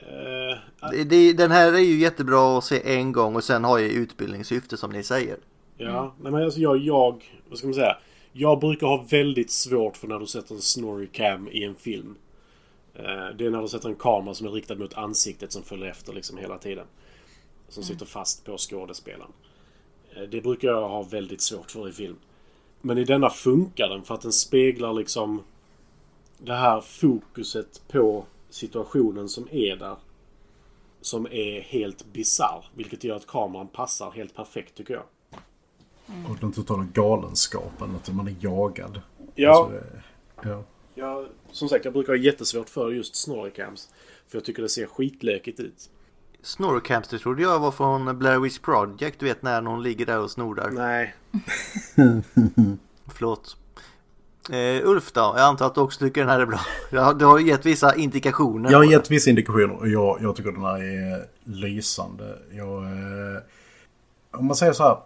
Eh, 0.00 0.90
Det, 0.90 1.04
det, 1.04 1.32
den 1.32 1.50
här 1.50 1.72
är 1.72 1.78
ju 1.78 1.98
jättebra 1.98 2.58
att 2.58 2.64
se 2.64 2.96
en 2.96 3.12
gång 3.12 3.36
och 3.36 3.44
sen 3.44 3.64
har 3.64 3.78
ju 3.78 3.88
utbildningssyfte 3.88 4.76
som 4.76 4.90
ni 4.92 5.02
säger. 5.02 5.36
ja, 5.78 6.14
nej 6.22 6.32
men 6.32 6.42
alltså 6.44 6.60
jag, 6.60 6.76
jag, 6.78 7.24
vad 7.48 7.58
ska 7.58 7.66
man 7.66 7.74
säga? 7.74 7.96
Jag 8.32 8.60
brukar 8.60 8.86
ha 8.86 9.04
väldigt 9.10 9.50
svårt 9.50 9.96
för 9.96 10.08
när 10.08 10.18
du 10.18 10.26
sätter 10.26 10.54
en 10.54 10.60
snorri 10.60 11.06
cam 11.06 11.48
i 11.48 11.64
en 11.64 11.74
film. 11.74 12.14
Eh, 12.94 13.36
Det 13.38 13.46
är 13.46 13.50
när 13.50 13.62
du 13.62 13.68
sätter 13.68 13.88
en 13.88 13.94
kamera 13.94 14.34
som 14.34 14.46
är 14.46 14.50
riktad 14.50 14.74
mot 14.74 14.94
ansiktet 14.94 15.52
som 15.52 15.62
följer 15.62 15.90
efter 15.90 16.12
liksom 16.12 16.38
hela 16.38 16.58
tiden. 16.58 16.86
Som 17.68 17.82
sitter 17.82 18.06
fast 18.06 18.44
på 18.44 18.56
skådespelaren. 18.58 19.32
Eh, 20.16 20.22
Det 20.22 20.40
brukar 20.40 20.68
jag 20.68 20.88
ha 20.88 21.02
väldigt 21.02 21.40
svårt 21.40 21.70
för 21.70 21.88
i 21.88 21.92
film. 21.92 22.16
Men 22.80 22.98
i 22.98 23.04
denna 23.04 23.30
funkar 23.30 23.88
den 23.88 24.02
för 24.02 24.14
att 24.14 24.20
den 24.22 24.32
speglar 24.32 24.92
liksom 24.92 25.42
det 26.44 26.54
här 26.54 26.80
fokuset 26.80 27.82
på 27.88 28.24
situationen 28.50 29.28
som 29.28 29.48
är 29.50 29.76
där. 29.76 29.96
Som 31.00 31.26
är 31.26 31.60
helt 31.60 32.12
bizarr. 32.12 32.64
Vilket 32.74 33.04
gör 33.04 33.16
att 33.16 33.26
kameran 33.26 33.68
passar 33.68 34.10
helt 34.10 34.34
perfekt 34.34 34.74
tycker 34.74 34.94
jag. 34.94 35.02
Och 36.30 36.36
den 36.40 36.52
totala 36.52 36.86
galenskapen, 36.92 37.96
att 37.96 38.12
man 38.14 38.28
är 38.28 38.34
jagad. 38.40 39.00
Ja, 39.34 39.50
Alltså, 39.50 39.72
det- 40.42 40.48
ja. 40.48 40.64
jag, 40.94 41.26
som 41.52 41.68
sagt 41.68 41.84
jag 41.84 41.94
brukar 41.94 42.12
ha 42.12 42.16
jättesvårt 42.20 42.68
för 42.68 42.90
just 42.90 43.16
snorrecams. 43.16 43.88
För 44.28 44.36
jag 44.38 44.44
tycker 44.44 44.62
det 44.62 44.68
ser 44.68 44.86
skitlökigt 44.86 45.60
ut. 45.60 45.90
Snorcamps, 46.42 47.08
det 47.08 47.18
trodde 47.18 47.42
jag 47.42 47.60
var 47.60 47.70
från 47.70 48.18
Blair 48.18 48.38
Witch 48.38 48.58
Project. 48.58 49.18
Du 49.20 49.26
vet 49.26 49.42
när 49.42 49.60
någon 49.60 49.82
ligger 49.82 50.06
där 50.06 50.18
och 50.20 50.30
snorar. 50.30 50.70
Nej, 50.70 51.14
Förlåt. 53.06 53.56
Eh, 54.50 54.88
Ulf 54.88 55.12
då? 55.12 55.20
Jag 55.20 55.40
antar 55.40 55.66
att 55.66 55.74
du 55.74 55.80
också 55.80 56.00
tycker 56.00 56.20
den 56.20 56.30
här 56.30 56.40
är 56.40 56.46
bra. 56.46 56.60
Du 57.18 57.24
har 57.24 57.38
gett 57.38 57.66
vissa 57.66 57.94
indikationer. 57.94 58.70
Jag 58.70 58.78
har 58.78 58.84
gett 58.84 59.10
vissa 59.10 59.30
indikationer 59.30 59.76
och 59.76 59.88
jag, 59.88 60.18
jag 60.22 60.36
tycker 60.36 60.52
den 60.52 60.62
här 60.62 60.82
är 60.82 61.26
lysande. 61.44 62.38
Jag, 62.50 62.82
eh, 62.82 63.42
om 64.30 64.46
man 64.46 64.56
säger 64.56 64.72
så 64.72 64.82
här. 64.82 64.96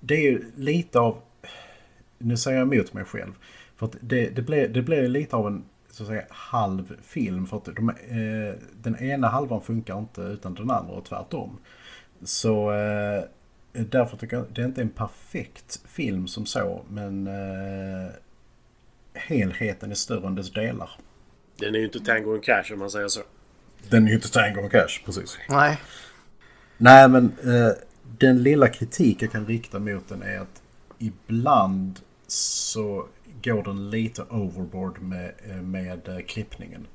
Det 0.00 0.14
är 0.14 0.20
ju 0.20 0.52
lite 0.56 1.00
av... 1.00 1.18
Nu 2.18 2.36
säger 2.36 2.58
jag 2.58 2.74
emot 2.74 2.92
mig 2.92 3.04
själv. 3.04 3.32
För 3.76 3.86
att 3.86 3.96
det, 4.00 4.28
det, 4.28 4.42
blir, 4.42 4.68
det 4.68 4.82
blir 4.82 5.08
lite 5.08 5.36
av 5.36 5.46
en 5.46 5.64
så 5.90 6.02
att 6.02 6.08
säga, 6.08 6.24
halv 6.28 6.96
film. 7.02 7.46
För 7.46 7.56
att 7.56 7.64
de, 7.64 7.88
eh, 7.88 8.54
den 8.82 9.02
ena 9.02 9.28
halvan 9.28 9.60
funkar 9.60 9.98
inte 9.98 10.20
utan 10.20 10.54
den 10.54 10.70
andra 10.70 10.94
och 10.94 11.04
tvärtom. 11.04 11.58
Så 12.22 12.70
eh, 12.72 13.22
därför 13.72 14.16
tycker 14.16 14.36
jag 14.36 14.46
det 14.54 14.62
är 14.62 14.66
inte 14.66 14.82
en 14.82 14.88
perfekt 14.88 15.80
film 15.86 16.26
som 16.26 16.46
så. 16.46 16.82
Men 16.88 17.26
eh, 17.26 18.10
helheten 19.18 19.90
är 19.90 19.94
större 19.94 20.26
än 20.26 20.34
dess 20.34 20.52
delar. 20.52 20.90
den 21.58 21.74
är 21.74 21.78
ju 21.78 21.84
inte 21.84 22.00
Tango 22.00 22.34
and 22.34 22.44
Cash 22.44 22.72
om 22.72 22.78
man 22.78 22.90
säger 22.90 23.08
så. 23.08 23.20
Den 23.88 24.04
är 24.04 24.08
ju 24.08 24.14
inte 24.14 24.32
Tango 24.32 24.60
och 24.60 24.70
Cash 24.72 25.04
precis. 25.04 25.38
Nej. 25.48 25.80
Nej, 26.76 27.08
men 27.08 27.24
eh, 27.24 27.72
den 28.18 28.42
lilla 28.42 28.68
kritik 28.68 29.22
jag 29.22 29.32
kan 29.32 29.46
rikta 29.46 29.78
mot 29.78 30.08
den 30.08 30.22
är 30.22 30.38
att 30.38 30.62
ibland 30.98 32.00
så 32.26 33.08
går 33.42 33.62
den 33.62 33.90
lite 33.90 34.22
overboard 34.22 35.02
med, 35.02 35.32
eh, 35.44 35.56
med 35.56 36.08
eh, 36.08 36.18
klippningen. 36.18 36.86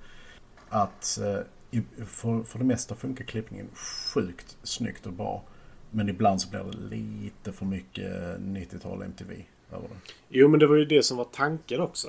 Att 0.69 1.19
eh, 1.21 1.83
för, 2.05 2.43
för 2.43 2.59
det 2.59 2.65
mesta 2.65 2.95
funkar 2.95 3.25
klippningen 3.25 3.67
sjukt 4.13 4.57
snyggt 4.63 5.05
och 5.05 5.13
bra. 5.13 5.43
Men 5.91 6.09
ibland 6.09 6.41
så 6.41 6.49
blir 6.49 6.63
det 6.63 6.95
lite 6.95 7.53
för 7.53 7.65
mycket 7.65 8.11
90-tal 8.39 9.01
MTV 9.01 9.43
över 9.75 9.87
det. 9.87 10.13
Jo, 10.29 10.47
men 10.47 10.59
det 10.59 10.67
var 10.67 10.75
ju 10.75 10.85
det 10.85 11.03
som 11.03 11.17
var 11.17 11.25
tanken 11.31 11.81
också. 11.81 12.07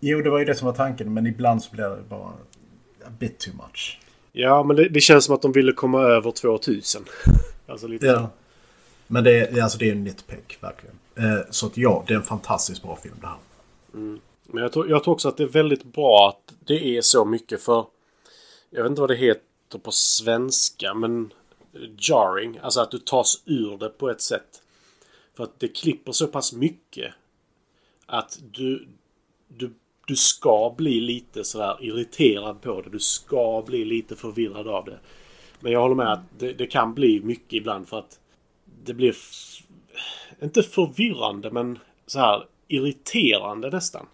Jo, 0.00 0.22
det 0.22 0.30
var 0.30 0.38
ju 0.38 0.44
det 0.44 0.54
som 0.54 0.66
var 0.66 0.74
tanken, 0.74 1.14
men 1.14 1.26
ibland 1.26 1.62
så 1.62 1.70
blir 1.72 1.84
det 1.84 2.02
bara 2.08 2.28
a 3.04 3.10
bit 3.18 3.38
too 3.38 3.54
much. 3.54 4.00
Ja, 4.32 4.62
men 4.62 4.76
det, 4.76 4.88
det 4.88 5.00
känns 5.00 5.24
som 5.24 5.34
att 5.34 5.42
de 5.42 5.52
ville 5.52 5.72
komma 5.72 6.02
över 6.02 6.30
2000. 6.30 7.04
alltså 7.66 7.86
lite... 7.86 8.06
Ja. 8.06 8.30
Men 9.06 9.24
det, 9.24 9.38
är- 9.38 9.62
alltså 9.62 9.78
det 9.78 9.88
är 9.88 9.92
en 9.92 10.04
nitpick, 10.04 10.58
verkligen. 10.60 10.94
Eh, 11.16 11.40
så 11.50 11.66
att 11.66 11.76
ja, 11.76 12.04
det 12.06 12.12
är 12.14 12.16
en 12.18 12.22
fantastiskt 12.22 12.82
bra 12.82 12.96
film 12.96 13.14
det 13.20 13.26
här. 13.26 13.36
Men 14.46 14.62
jag 14.62 14.72
tror, 14.72 14.90
jag 14.90 15.04
tror 15.04 15.14
också 15.14 15.28
att 15.28 15.36
det 15.36 15.42
är 15.42 15.46
väldigt 15.48 15.84
bra 15.84 16.28
att 16.28 16.54
det 16.66 16.96
är 16.96 17.00
så 17.00 17.24
mycket 17.24 17.62
för... 17.62 17.86
Jag 18.70 18.82
vet 18.82 18.90
inte 18.90 19.00
vad 19.00 19.10
det 19.10 19.16
heter 19.16 19.78
på 19.82 19.90
svenska, 19.92 20.94
men... 20.94 21.32
Jarring. 21.98 22.58
Alltså 22.62 22.80
att 22.80 22.90
du 22.90 22.98
tas 22.98 23.42
ur 23.44 23.78
det 23.78 23.88
på 23.88 24.10
ett 24.10 24.20
sätt. 24.20 24.62
För 25.38 25.44
att 25.44 25.60
det 25.60 25.68
klipper 25.68 26.12
så 26.12 26.26
pass 26.26 26.52
mycket. 26.52 27.14
Att 28.06 28.38
du... 28.52 28.88
Du, 29.48 29.74
du 30.06 30.16
ska 30.16 30.74
bli 30.76 31.00
lite 31.00 31.44
sådär 31.44 31.76
irriterad 31.80 32.60
på 32.60 32.82
det. 32.82 32.90
Du 32.90 32.98
ska 32.98 33.62
bli 33.66 33.84
lite 33.84 34.16
förvirrad 34.16 34.68
av 34.68 34.84
det. 34.84 34.98
Men 35.60 35.72
jag 35.72 35.80
håller 35.80 35.94
med 35.94 36.12
att 36.12 36.20
det, 36.38 36.52
det 36.52 36.66
kan 36.66 36.94
bli 36.94 37.20
mycket 37.20 37.52
ibland 37.52 37.88
för 37.88 37.98
att 37.98 38.20
det 38.84 38.94
blir... 38.94 39.16
Inte 40.42 40.62
förvirrande 40.62 41.50
men 41.50 41.78
så 42.06 42.18
här 42.18 42.46
irriterande 42.68 43.70
nästan. 43.70 44.06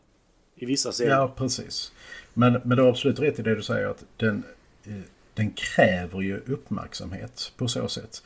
I 0.56 0.66
vissa 0.66 0.92
scener. 0.92 1.10
Ja, 1.10 1.32
precis. 1.36 1.92
Men, 2.34 2.52
men 2.64 2.76
du 2.76 2.82
har 2.82 2.90
absolut 2.90 3.18
rätt 3.18 3.38
i 3.38 3.42
det 3.42 3.54
du 3.54 3.62
säger 3.62 3.86
att 3.86 4.04
den, 4.16 4.44
eh, 4.84 5.00
den 5.34 5.50
kräver 5.50 6.20
ju 6.20 6.36
uppmärksamhet 6.46 7.52
på 7.56 7.68
så 7.68 7.88
sätt. 7.88 8.22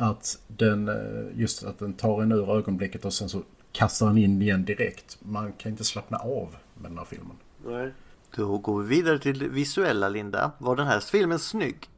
Att 0.00 0.38
den, 0.46 0.88
eh, 0.88 1.40
just 1.40 1.64
att 1.64 1.78
den 1.78 1.94
tar 1.94 2.22
en 2.22 2.32
ur 2.32 2.56
ögonblicket 2.56 3.04
och 3.04 3.12
sen 3.12 3.28
så 3.28 3.42
kastar 3.72 4.06
den 4.06 4.18
in 4.18 4.42
igen 4.42 4.64
direkt. 4.64 5.18
Man 5.20 5.52
kan 5.52 5.72
inte 5.72 5.84
slappna 5.84 6.18
av 6.18 6.56
med 6.74 6.90
den 6.90 6.98
här 6.98 7.04
filmen. 7.04 7.36
Nej. 7.66 7.92
Då 8.36 8.58
går 8.58 8.82
vi 8.82 8.96
vidare 8.96 9.18
till 9.18 9.38
det 9.38 9.48
visuella 9.48 10.08
Linda. 10.08 10.50
Var 10.58 10.76
den 10.76 10.86
här 10.86 11.00
filmen 11.00 11.38
snygg? 11.38 11.88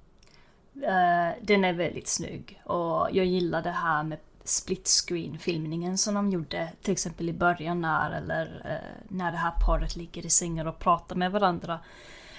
Eh, 0.74 1.42
den 1.42 1.64
är 1.64 1.72
väldigt 1.72 2.08
snygg 2.08 2.62
och 2.64 3.08
jag 3.12 3.26
gillar 3.26 3.62
det 3.62 3.70
här 3.70 4.02
med 4.02 4.18
split 4.44 4.88
screen 4.88 5.38
filmningen 5.38 5.98
som 5.98 6.14
de 6.14 6.30
gjorde 6.30 6.68
till 6.82 6.92
exempel 6.92 7.28
i 7.28 7.32
början 7.32 7.80
när, 7.80 8.10
eller, 8.10 8.62
eh, 8.64 9.06
när 9.08 9.32
det 9.32 9.38
här 9.38 9.52
paret 9.66 9.96
ligger 9.96 10.26
i 10.26 10.30
sängen 10.30 10.66
och 10.66 10.78
pratar 10.78 11.16
med 11.16 11.32
varandra. 11.32 11.78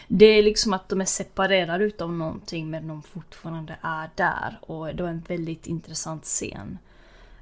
Det 0.07 0.25
är 0.25 0.43
liksom 0.43 0.73
att 0.73 0.89
de 0.89 1.01
är 1.01 1.05
separerade 1.05 1.84
utav 1.84 2.13
någonting 2.13 2.69
men 2.69 2.88
de 2.88 3.03
fortfarande 3.03 3.77
är 3.81 4.09
där 4.15 4.59
och 4.61 4.95
det 4.95 5.03
var 5.03 5.09
en 5.09 5.23
väldigt 5.27 5.67
intressant 5.67 6.23
scen. 6.23 6.77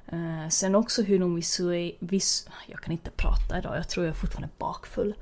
Eh, 0.06 0.48
sen 0.48 0.74
också 0.74 1.02
hur 1.02 1.18
de 1.18 1.34
visuellt... 1.34 1.96
Vis 1.98 2.48
jag 2.66 2.80
kan 2.80 2.92
inte 2.92 3.10
prata 3.10 3.58
idag, 3.58 3.76
jag 3.76 3.88
tror 3.88 4.06
jag 4.06 4.10
är 4.10 4.16
fortfarande 4.16 4.54
bakfull. 4.58 5.14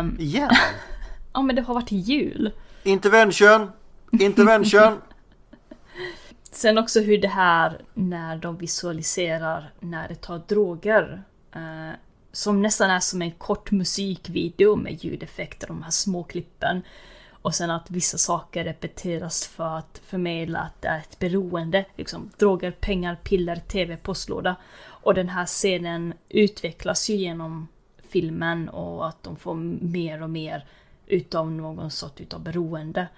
Um, 0.00 0.16
Igen? 0.20 0.50
ja 1.32 1.42
men 1.42 1.56
det 1.56 1.62
har 1.62 1.74
varit 1.74 1.92
jul. 1.92 2.52
Intervention! 2.82 3.70
Intervention! 4.12 5.00
Sen 6.52 6.78
också 6.78 7.00
hur 7.00 7.18
det 7.18 7.28
här 7.28 7.80
när 7.94 8.36
de 8.36 8.56
visualiserar 8.56 9.72
när 9.80 10.08
det 10.08 10.14
tar 10.14 10.42
droger. 10.48 11.22
Eh, 11.52 11.90
som 12.32 12.62
nästan 12.62 12.90
är 12.90 13.00
som 13.00 13.22
en 13.22 13.30
kort 13.30 13.70
musikvideo 13.70 14.76
med 14.76 15.04
ljudeffekter, 15.04 15.66
de 15.66 15.82
här 15.82 15.90
små 15.90 16.22
klippen. 16.22 16.82
Och 17.30 17.54
sen 17.54 17.70
att 17.70 17.90
vissa 17.90 18.18
saker 18.18 18.64
repeteras 18.64 19.46
för 19.46 19.76
att 19.78 20.00
förmedla 20.04 20.58
att 20.58 20.82
det 20.82 20.88
är 20.88 20.98
ett 20.98 21.18
beroende. 21.18 21.84
Liksom 21.96 22.30
droger, 22.38 22.70
pengar, 22.70 23.16
piller, 23.22 23.56
tv, 23.56 23.96
postlåda. 23.96 24.56
Och 24.84 25.14
den 25.14 25.28
här 25.28 25.46
scenen 25.46 26.14
utvecklas 26.28 27.10
ju 27.10 27.14
genom 27.14 27.68
filmen 28.08 28.68
och 28.68 29.08
att 29.08 29.22
de 29.22 29.36
får 29.36 29.54
mer 29.54 30.22
och 30.22 30.30
mer 30.30 30.66
utav 31.06 31.50
någon 31.50 31.90
sort 31.90 32.20
utav 32.20 32.40
beroende. 32.40 33.08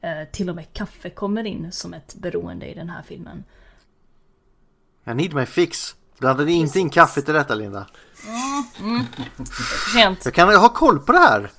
Eh, 0.00 0.24
till 0.32 0.50
och 0.50 0.56
med 0.56 0.72
kaffe 0.72 1.10
kommer 1.10 1.44
in 1.44 1.72
som 1.72 1.94
ett 1.94 2.14
beroende 2.14 2.66
i 2.66 2.74
den 2.74 2.90
här 2.90 3.02
filmen. 3.02 3.44
I 5.04 5.14
need 5.14 5.34
my 5.34 5.46
fix. 5.46 5.96
Hade 6.20 6.52
inte 6.52 6.80
in 6.80 6.90
kaffe 6.90 7.22
till 7.22 7.34
detta 7.34 7.54
Linda. 7.54 7.86
För 9.46 9.90
sent. 9.94 10.24
Jag 10.24 10.34
kan 10.34 10.48
ha 10.56 10.68
koll 10.68 10.98
på 10.98 11.12
det 11.12 11.18
här. 11.18 11.50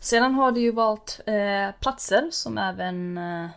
Sedan 0.00 0.34
har 0.34 0.52
du 0.52 0.60
ju 0.60 0.72
valt 0.72 1.20
eh, 1.26 1.74
platser 1.80 2.28
som 2.30 2.58
även 2.58 3.18
eh, 3.18 3.48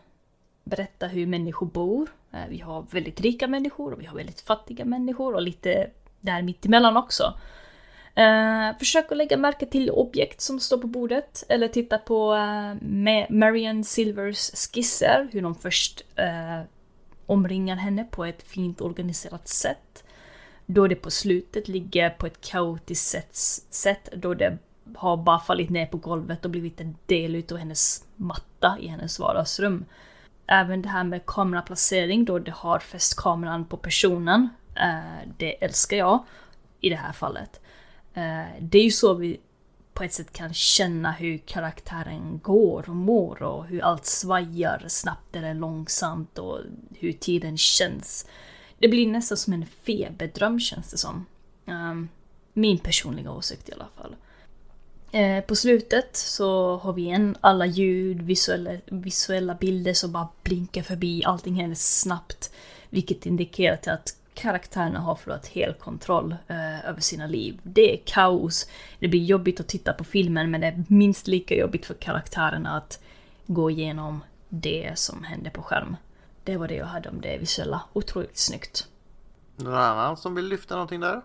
berättar 0.64 1.08
hur 1.08 1.28
människor 1.28 1.66
bor. 1.68 2.10
Eh, 2.34 2.40
vi 2.50 2.60
har 2.60 2.86
väldigt 2.92 3.22
rika 3.22 3.48
människor 3.48 3.94
och 3.94 4.02
vi 4.02 4.06
har 4.06 4.16
väldigt 4.16 4.42
fattiga 4.42 4.86
människor 4.86 5.36
och 5.36 5.42
lite 5.42 5.90
där 6.22 6.42
mittemellan 6.42 6.98
också. 6.98 7.34
Eh, 8.16 8.78
försök 8.80 9.12
att 9.12 9.18
lägga 9.18 9.38
märke 9.38 9.66
till 9.66 9.92
objekt 9.92 10.42
som 10.42 10.60
står 10.60 10.78
på 10.78 10.88
bordet 10.88 11.44
eller 11.50 11.68
titta 11.68 11.98
på 11.98 12.34
eh, 12.34 12.76
Ma- 12.86 13.32
Marian 13.32 13.84
Silvers 13.84 14.52
skisser, 14.56 15.30
hur 15.32 15.42
de 15.42 15.56
först 15.56 16.02
eh, 16.16 16.62
omringar 17.26 17.76
henne 17.76 18.04
på 18.04 18.26
ett 18.26 18.44
fint 18.44 18.82
organiserat 18.82 19.48
sätt. 19.48 20.04
Då 20.74 20.88
det 20.88 20.96
på 20.96 21.12
slutet 21.12 21.68
ligger 21.68 22.10
på 22.10 22.26
ett 22.26 22.42
kaotiskt 22.42 23.10
sätt, 23.10 23.36
sätt 23.70 24.10
då 24.14 24.34
det 24.34 24.58
har 24.96 25.18
bara 25.18 25.40
fallit 25.40 25.70
ner 25.70 25.86
på 25.86 25.98
golvet 25.98 26.46
och 26.46 26.52
blivit 26.52 26.82
en 26.82 26.98
del 27.06 27.36
utav 27.36 27.58
hennes 27.58 28.06
matta 28.16 28.78
i 28.80 28.88
hennes 28.88 29.20
vardagsrum. 29.20 29.86
Även 30.48 30.82
det 30.82 30.90
här 30.90 31.04
med 31.04 31.26
kameraplacering 31.26 32.26
då 32.26 32.40
det 32.40 32.52
har 32.52 32.80
fäst 32.80 33.18
kameran 33.18 33.66
på 33.66 33.78
personen. 33.78 34.50
Eh, 34.76 35.30
det 35.38 35.64
älskar 35.64 35.98
jag 35.98 36.24
i 36.80 36.90
det 36.90 36.96
här 36.96 37.14
fallet. 37.14 37.62
Eh, 38.14 38.46
det 38.60 38.78
är 38.78 38.84
ju 38.84 38.92
så 38.92 39.14
vi 39.14 39.40
på 39.94 40.04
ett 40.04 40.14
sätt 40.14 40.34
kan 40.34 40.54
känna 40.54 41.12
hur 41.12 41.38
karaktären 41.38 42.40
går 42.44 42.90
och 42.90 42.96
mår 42.96 43.44
och 43.44 43.66
hur 43.66 43.82
allt 43.82 44.06
svajar 44.06 44.84
snabbt 44.88 45.36
eller 45.36 45.54
långsamt 45.54 46.38
och 46.38 46.60
hur 47.00 47.12
tiden 47.12 47.58
känns. 47.58 48.28
Det 48.82 48.88
blir 48.88 49.08
nästan 49.08 49.38
som 49.38 49.54
en 49.54 49.66
feberdröm 49.66 50.60
känns 50.60 50.92
det 50.92 50.98
som. 50.98 51.26
Um, 51.66 52.10
min 52.54 52.78
personliga 52.78 53.32
åsikt 53.32 53.70
i 53.70 53.74
alla 53.74 53.88
fall. 53.98 54.16
Eh, 55.12 55.44
på 55.44 55.56
slutet 55.56 56.16
så 56.16 56.78
har 56.78 56.94
vi 56.94 57.02
igen 57.02 57.38
alla 57.42 57.66
ljud, 57.66 58.22
visuella, 58.22 58.72
visuella 58.86 59.56
bilder 59.56 59.94
som 59.94 60.12
bara 60.12 60.28
blinkar 60.44 60.82
förbi. 60.82 61.24
Allting 61.26 61.56
händer 61.56 61.76
snabbt. 61.76 62.54
Vilket 62.90 63.26
indikerar 63.26 63.78
till 63.78 63.92
att 63.92 64.16
karaktärerna 64.34 65.00
har 65.00 65.16
förlorat 65.16 65.48
helt 65.48 65.80
kontroll 65.80 66.36
eh, 66.48 66.90
över 66.90 67.02
sina 67.02 67.28
liv. 67.28 67.60
Det 67.64 67.94
är 67.94 68.02
kaos. 68.06 68.70
Det 69.00 69.08
blir 69.08 69.24
jobbigt 69.24 69.60
att 69.60 69.68
titta 69.68 69.94
på 69.94 70.04
filmen 70.04 70.52
men 70.52 70.62
det 70.62 70.68
är 70.68 70.84
minst 70.88 71.28
lika 71.28 71.56
jobbigt 71.56 71.86
för 71.86 71.94
karaktärerna 71.94 72.78
att 72.78 73.00
gå 73.48 73.72
igenom 73.72 74.24
det 74.50 74.92
som 74.96 75.24
händer 75.24 75.52
på 75.52 75.62
skärm. 75.62 75.96
Det 76.44 76.58
var 76.58 76.68
det 76.68 76.76
jag 76.76 76.86
hade 76.86 77.10
om 77.10 77.22
det 77.22 77.38
visuella. 77.38 77.82
Otroligt 77.94 78.38
snyggt. 78.38 78.88
Någon 79.56 79.74
annan 79.74 80.18
som 80.18 80.36
vill 80.36 80.46
lyfta 80.46 80.76
någonting 80.76 81.00
där? 81.00 81.22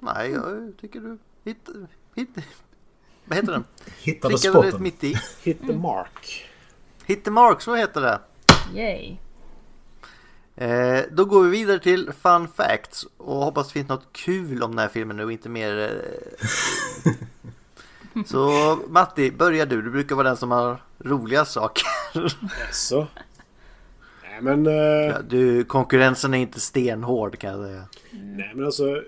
Nej, 0.00 0.30
jag 0.30 0.72
tycker 0.80 1.00
du 1.00 1.18
hit, 1.44 1.68
hit, 2.14 2.28
Vad 3.24 3.38
heter 3.38 3.52
den? 3.52 3.64
Hittade 4.00 4.34
Prickade 4.34 4.58
rätt 4.58 4.70
spotten. 4.70 4.82
mitt 4.82 5.04
i. 5.04 5.14
Hit 5.42 5.60
the 5.66 5.72
mark. 5.72 6.50
Hit 7.04 7.24
the 7.24 7.30
mark, 7.30 7.60
så 7.60 7.74
heter 7.74 8.00
det. 8.00 8.20
Yay! 8.74 9.16
Eh, 10.56 11.04
då 11.10 11.24
går 11.24 11.42
vi 11.42 11.50
vidare 11.50 11.78
till 11.78 12.12
fun 12.22 12.48
facts 12.48 13.06
och 13.16 13.36
hoppas 13.36 13.66
det 13.66 13.72
finns 13.72 13.88
något 13.88 14.12
kul 14.12 14.62
om 14.62 14.70
den 14.70 14.78
här 14.78 14.88
filmen 14.88 15.16
nu 15.16 15.24
och 15.24 15.32
inte 15.32 15.48
mer... 15.48 15.78
Eh... 15.78 17.12
så 18.26 18.78
Matti, 18.88 19.30
börja 19.30 19.66
du. 19.66 19.82
Du 19.82 19.90
brukar 19.90 20.14
vara 20.16 20.28
den 20.28 20.36
som 20.36 20.50
har 20.50 20.82
roliga 20.98 21.44
saker. 21.44 21.86
Jaså? 22.60 23.06
Men... 24.42 24.66
eh, 24.66 24.72
Ja, 24.72 25.22
du, 25.22 25.64
konkurrensen 25.64 26.34
är 26.34 26.38
inte 26.38 26.60
stenhård 26.60 27.38
kan 27.38 27.50
jag 27.50 27.66
säga. 27.68 27.84
Nej 28.12 28.50
men 28.54 28.64
alltså. 28.64 29.02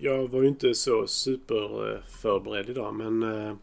Jag 0.00 0.28
var 0.28 0.42
ju 0.42 0.48
inte 0.48 0.74
så 0.74 1.06
super 1.06 1.92
eh, 1.92 1.98
förberedd 2.22 2.68
idag 2.70 2.94
men... 2.94 3.22
eh, 3.22 3.54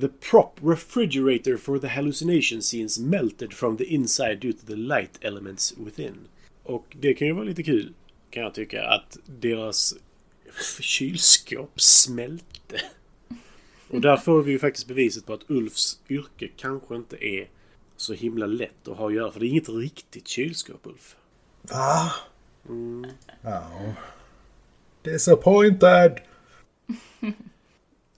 The 0.00 0.08
prop 0.30 0.58
refrigerator 0.62 1.56
for 1.56 1.78
the 1.78 1.86
hallucination 1.86 2.62
scenes 2.62 2.98
melted 2.98 3.52
from 3.52 3.76
the 3.76 3.84
inside 3.84 4.38
due 4.40 4.52
to 4.52 4.66
the 4.66 4.76
light 4.76 5.18
elements 5.20 5.74
within. 5.78 6.14
Och 6.62 6.96
det 7.00 7.14
kan 7.14 7.26
ju 7.28 7.32
vara 7.34 7.44
lite 7.44 7.62
kul 7.62 7.92
kan 8.30 8.42
jag 8.42 8.54
tycka 8.54 8.82
att 8.88 9.18
deras 9.26 9.94
kylskåp 10.80 11.80
smälte. 11.80 12.80
Och 13.88 14.00
där 14.00 14.16
får 14.16 14.42
vi 14.42 14.52
ju 14.52 14.58
faktiskt 14.58 14.88
beviset 14.88 15.26
på 15.26 15.32
att 15.32 15.50
Ulfs 15.50 16.00
yrke 16.08 16.48
kanske 16.56 16.96
inte 16.96 17.24
är 17.26 17.48
så 17.96 18.12
himla 18.12 18.46
lätt 18.46 18.88
att 18.88 18.96
ha 18.96 19.06
att 19.06 19.14
göra. 19.14 19.30
För 19.30 19.40
det 19.40 19.46
är 19.46 19.48
inget 19.48 19.68
riktigt 19.68 20.28
kylskåp 20.28 20.86
Ulf. 20.86 21.16
Va? 21.62 22.12
Ja. 23.42 23.94
Disappointed! 25.02 26.20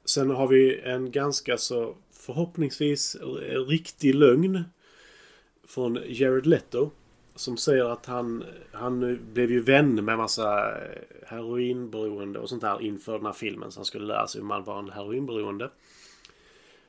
Sen 0.04 0.30
har 0.30 0.46
vi 0.48 0.80
en 0.80 1.10
ganska 1.10 1.56
så 1.58 1.94
förhoppningsvis 2.12 3.16
riktig 3.68 4.14
lögn 4.14 4.64
från 5.66 5.98
Jared 6.06 6.46
Leto. 6.46 6.90
Som 7.34 7.56
säger 7.56 7.84
att 7.84 8.06
han, 8.06 8.44
han 8.72 9.20
blev 9.32 9.50
ju 9.50 9.60
vän 9.60 10.04
med 10.04 10.18
massa 10.18 10.76
heroinberoende 11.26 12.38
och 12.38 12.48
sånt 12.48 12.62
där 12.62 12.82
inför 12.82 13.12
den 13.12 13.26
här 13.26 13.32
filmen. 13.32 13.72
Så 13.72 13.78
han 13.78 13.84
skulle 13.84 14.06
lära 14.06 14.26
sig 14.26 14.40
hur 14.40 14.48
man 14.48 14.64
var 14.64 14.78
en 14.78 14.90
heroinberoende. 14.90 15.70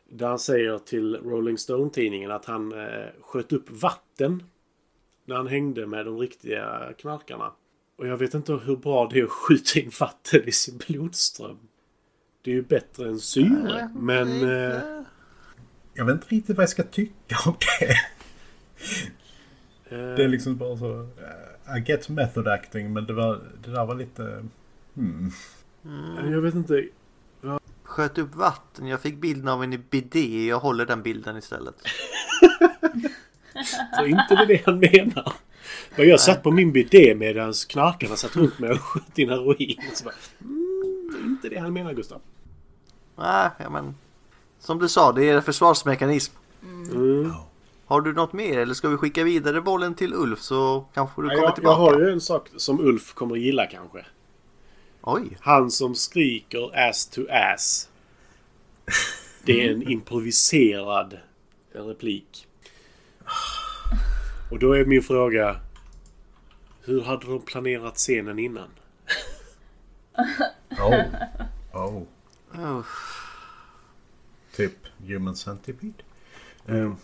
Där 0.09 0.27
han 0.27 0.39
säger 0.39 0.77
till 0.77 1.15
Rolling 1.15 1.57
Stone-tidningen 1.57 2.31
att 2.31 2.45
han 2.45 2.71
eh, 2.71 3.05
sköt 3.21 3.53
upp 3.53 3.69
vatten 3.69 4.43
när 5.25 5.35
han 5.35 5.47
hängde 5.47 5.85
med 5.87 6.05
de 6.05 6.17
riktiga 6.19 6.93
knarkarna. 6.97 7.51
Och 7.97 8.07
jag 8.07 8.17
vet 8.17 8.33
inte 8.33 8.53
hur 8.53 8.75
bra 8.75 9.07
det 9.11 9.19
är 9.19 9.23
att 9.23 9.31
skjuta 9.31 9.79
in 9.79 9.91
vatten 9.99 10.41
i 10.47 10.51
sin 10.51 10.77
blodström. 10.87 11.57
Det 12.41 12.51
är 12.51 12.55
ju 12.55 12.61
bättre 12.61 13.07
än 13.09 13.19
syre. 13.19 13.89
Men... 13.95 14.27
Eh, 14.43 14.81
Jag 15.93 16.05
vet 16.05 16.13
inte 16.13 16.27
riktigt 16.35 16.57
vad 16.57 16.63
jag 16.63 16.69
ska 16.69 16.83
tycka 16.83 17.35
om 17.45 17.55
det. 17.79 17.89
eh, 19.95 20.15
Det 20.15 20.23
är 20.23 20.27
liksom 20.27 20.57
bara 20.57 20.77
så... 20.77 20.99
eh, 21.01 21.77
I 21.77 21.83
get 21.87 22.09
method 22.09 22.47
acting 22.47 22.93
men 22.93 23.05
det, 23.05 23.13
var, 23.13 23.41
det 23.63 23.71
där 23.71 23.85
var 23.85 23.95
lite... 23.95 24.45
Hmm. 24.95 25.31
Jag 26.31 26.41
vet 26.41 26.55
inte. 26.55 26.87
Sköt 27.95 28.17
upp 28.17 28.35
vatten. 28.35 28.87
Jag 28.87 29.01
fick 29.01 29.15
bilden 29.15 29.47
av 29.47 29.63
en 29.63 29.83
bidé. 29.89 30.47
Jag 30.47 30.59
håller 30.59 30.85
den 30.85 31.01
bilden 31.03 31.37
istället. 31.37 31.75
Så 33.97 34.05
inte 34.05 34.35
det 34.35 34.41
är 34.41 34.47
det 34.47 34.61
han 34.65 34.79
menar. 34.79 35.33
Men 35.95 36.07
jag 36.07 36.19
satt 36.19 36.43
på 36.43 36.51
min 36.51 36.71
bidé 36.71 37.15
medan 37.15 37.53
knarkarna 37.69 38.15
satt 38.15 38.35
runt 38.35 38.59
mig 38.59 38.69
och 38.71 38.79
sköt 38.81 39.19
in 39.19 39.29
heroin. 39.29 39.81
Så 39.93 40.03
bara, 40.03 40.13
mm, 40.41 41.25
inte 41.25 41.49
det 41.49 41.59
han 41.59 41.73
menar 41.73 41.93
Gustav. 41.93 42.21
Nej, 43.15 43.49
ja, 43.59 43.69
men 43.69 43.95
som 44.59 44.79
du 44.79 44.89
sa, 44.89 45.11
det 45.11 45.29
är 45.29 45.35
en 45.35 45.43
försvarsmekanism. 45.43 46.33
Mm. 46.63 47.33
Har 47.85 48.01
du 48.01 48.13
något 48.13 48.33
mer 48.33 48.59
eller 48.59 48.73
ska 48.73 48.89
vi 48.89 48.97
skicka 48.97 49.23
vidare 49.23 49.61
bollen 49.61 49.95
till 49.95 50.13
Ulf 50.13 50.41
så 50.41 50.85
kanske 50.93 51.21
du 51.21 51.27
Ja, 51.27 51.29
kommer 51.29 51.41
jag, 51.41 51.49
jag 51.49 51.55
tillbaka? 51.55 51.77
har 51.81 51.99
ju 51.99 52.11
en 52.11 52.21
sak 52.21 52.49
som 52.57 52.79
Ulf 52.79 53.13
kommer 53.13 53.35
gilla 53.35 53.65
kanske. 53.65 54.05
Oj, 55.07 55.37
Han 55.41 55.71
som 55.71 55.95
skriker 55.95 56.75
ass 56.89 57.05
to 57.05 57.21
ass. 57.29 57.89
Det 59.43 59.67
är 59.67 59.71
en 59.71 59.83
improviserad 59.89 61.17
replik. 61.71 62.47
Och 64.51 64.59
då 64.59 64.73
är 64.73 64.85
min 64.85 65.03
fråga. 65.03 65.59
Hur 66.81 67.01
hade 67.01 67.27
de 67.27 67.41
planerat 67.41 67.95
scenen 67.95 68.39
innan? 68.39 68.69
Oh. 70.69 71.01
Oh. 71.73 72.03
oh. 72.53 72.85
Typ 74.55 74.77
Human 75.07 75.35
Centipede. 75.35 76.03
Um, 76.65 76.97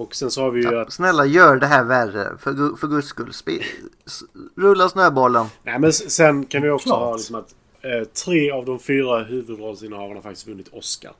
Och 0.00 0.14
sen 0.14 0.30
så 0.30 0.42
har 0.42 0.50
vi 0.50 0.62
ju 0.62 0.72
ja, 0.72 0.80
att... 0.80 0.92
snälla 0.92 1.26
gör 1.26 1.56
det 1.56 1.66
här 1.66 1.84
värre 1.84 2.38
för, 2.38 2.76
för 2.76 2.86
guds 2.86 3.08
skull. 3.08 3.30
Spe- 3.30 3.62
s- 4.06 4.22
rulla 4.56 4.88
snöbollen. 4.88 5.46
Nej 5.62 5.78
men 5.78 5.92
sen 5.92 6.46
kan 6.46 6.62
vi 6.62 6.70
också 6.70 6.88
Klart. 6.88 6.98
ha 7.00 7.16
liksom 7.16 7.34
att 7.36 7.54
eh, 7.80 8.04
tre 8.04 8.50
av 8.50 8.64
de 8.64 8.78
fyra 8.78 9.22
huvudrollsinnehavarna 9.24 10.14
har 10.14 10.22
faktiskt 10.22 10.46
vunnit 10.48 10.68
Oscar. 10.68 11.12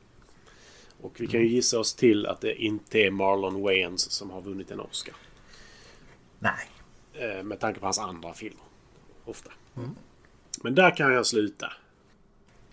Och 1.01 1.13
vi 1.19 1.27
kan 1.27 1.41
ju 1.41 1.47
gissa 1.49 1.79
oss 1.79 1.95
till 1.95 2.27
att 2.27 2.41
det 2.41 2.63
inte 2.63 2.99
är 2.99 3.11
Marlon 3.11 3.63
Wayans 3.63 4.11
som 4.11 4.31
har 4.31 4.41
vunnit 4.41 4.71
en 4.71 4.81
Oscar. 4.81 5.15
nej. 6.39 6.71
Eh, 7.15 7.43
med 7.43 7.61
tanke 7.61 7.81
på 7.81 7.87
hans 7.87 7.99
andra 7.99 8.35
filmer. 8.35 8.63
Ofta. 9.25 9.51
Men 10.63 10.75
där 10.75 10.97
kan 10.97 11.13
jag 11.13 11.27
sluta. 11.27 11.73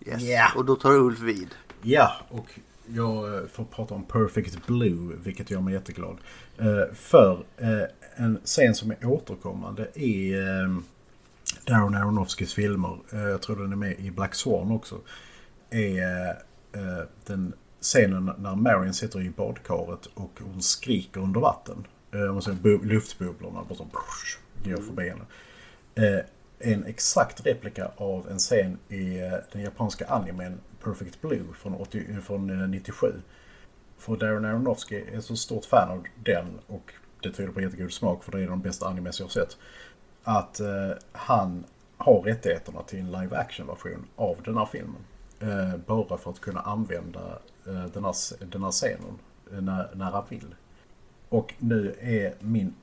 Yes. 0.06 0.22
Ja. 0.22 0.52
Och 0.56 0.64
då 0.64 0.76
tar 0.76 0.92
Ulf 0.92 1.20
vid. 1.20 1.48
Ja, 1.82 2.12
och 2.30 2.46
jag 2.94 3.34
eh, 3.34 3.46
får 3.46 3.64
prata 3.64 3.94
om 3.94 4.04
Perfect 4.04 4.66
Blue, 4.66 5.16
vilket 5.22 5.50
gör 5.50 5.60
mig 5.60 5.74
jätteglad. 5.74 6.16
Eh, 6.58 6.94
För 6.94 7.44
eh, 7.56 7.82
en 8.16 8.38
scen 8.44 8.74
som 8.74 8.90
är 8.90 9.04
återkommande 9.06 9.82
i 9.98 10.32
Darren 11.66 11.94
Aronofskys 11.94 12.54
filmer, 12.54 12.98
jag 13.12 13.42
tror 13.42 13.56
den 13.56 13.72
är 13.72 13.76
med 13.76 13.98
i 14.00 14.10
Black 14.10 14.34
Swan 14.34 14.70
också, 14.72 15.00
är 15.70 16.38
den 17.26 17.52
scenen 17.80 18.32
när 18.38 18.54
Marion 18.54 18.94
sitter 18.94 19.20
i 19.20 19.30
badkaret 19.30 20.06
och 20.14 20.30
hon 20.40 20.62
skriker 20.62 21.20
under 21.20 21.40
vatten. 21.40 21.86
Man 22.10 22.42
ser 22.42 22.52
bu- 22.52 22.84
luftbubblorna 22.84 23.64
bara 23.68 23.74
som 23.76 23.90
går 24.64 24.82
förbi 24.82 25.08
henne. 25.08 26.22
En 26.58 26.84
exakt 26.84 27.46
replika 27.46 27.90
av 27.96 28.28
en 28.30 28.38
scen 28.38 28.78
i 28.88 29.20
den 29.52 29.62
japanska 29.62 30.06
animen 30.06 30.60
Perfect 30.82 31.20
Blue 31.20 31.44
från, 31.54 31.74
80, 31.74 32.20
från 32.22 32.62
eh, 32.62 32.68
97. 32.68 33.12
För 33.98 34.16
Darren 34.16 34.44
Aronofsky 34.44 35.04
är 35.12 35.20
så 35.20 35.36
stort 35.36 35.64
fan 35.64 35.90
av 35.90 36.04
den 36.24 36.46
och 36.66 36.92
det 37.22 37.30
tyder 37.32 37.52
på 37.52 37.60
jättegod 37.60 37.92
smak 37.92 38.24
för 38.24 38.32
det 38.32 38.40
är 38.40 38.46
de 38.46 38.60
bästa 38.60 38.86
animes 38.86 39.18
jag 39.18 39.26
har 39.26 39.30
sett. 39.30 39.56
Att 40.22 40.60
eh, 40.60 40.90
han 41.12 41.64
har 41.96 42.22
rättigheterna 42.22 42.82
till 42.82 42.98
en 42.98 43.10
live 43.12 43.36
action-version 43.36 44.06
av 44.16 44.36
den 44.44 44.56
här 44.56 44.66
filmen. 44.66 45.04
Eh, 45.40 45.76
bara 45.86 46.18
för 46.18 46.30
att 46.30 46.40
kunna 46.40 46.60
använda 46.60 47.38
eh, 47.66 47.84
den, 47.84 48.04
här, 48.04 48.44
den 48.50 48.62
här 48.62 48.70
scenen 48.70 49.18
eh, 49.52 49.60
när, 49.60 49.88
när 49.94 50.10
han 50.10 50.24
vill. 50.28 50.54
Och 51.28 51.54
nu 51.58 51.94
är 52.00 52.34
min 52.40 52.74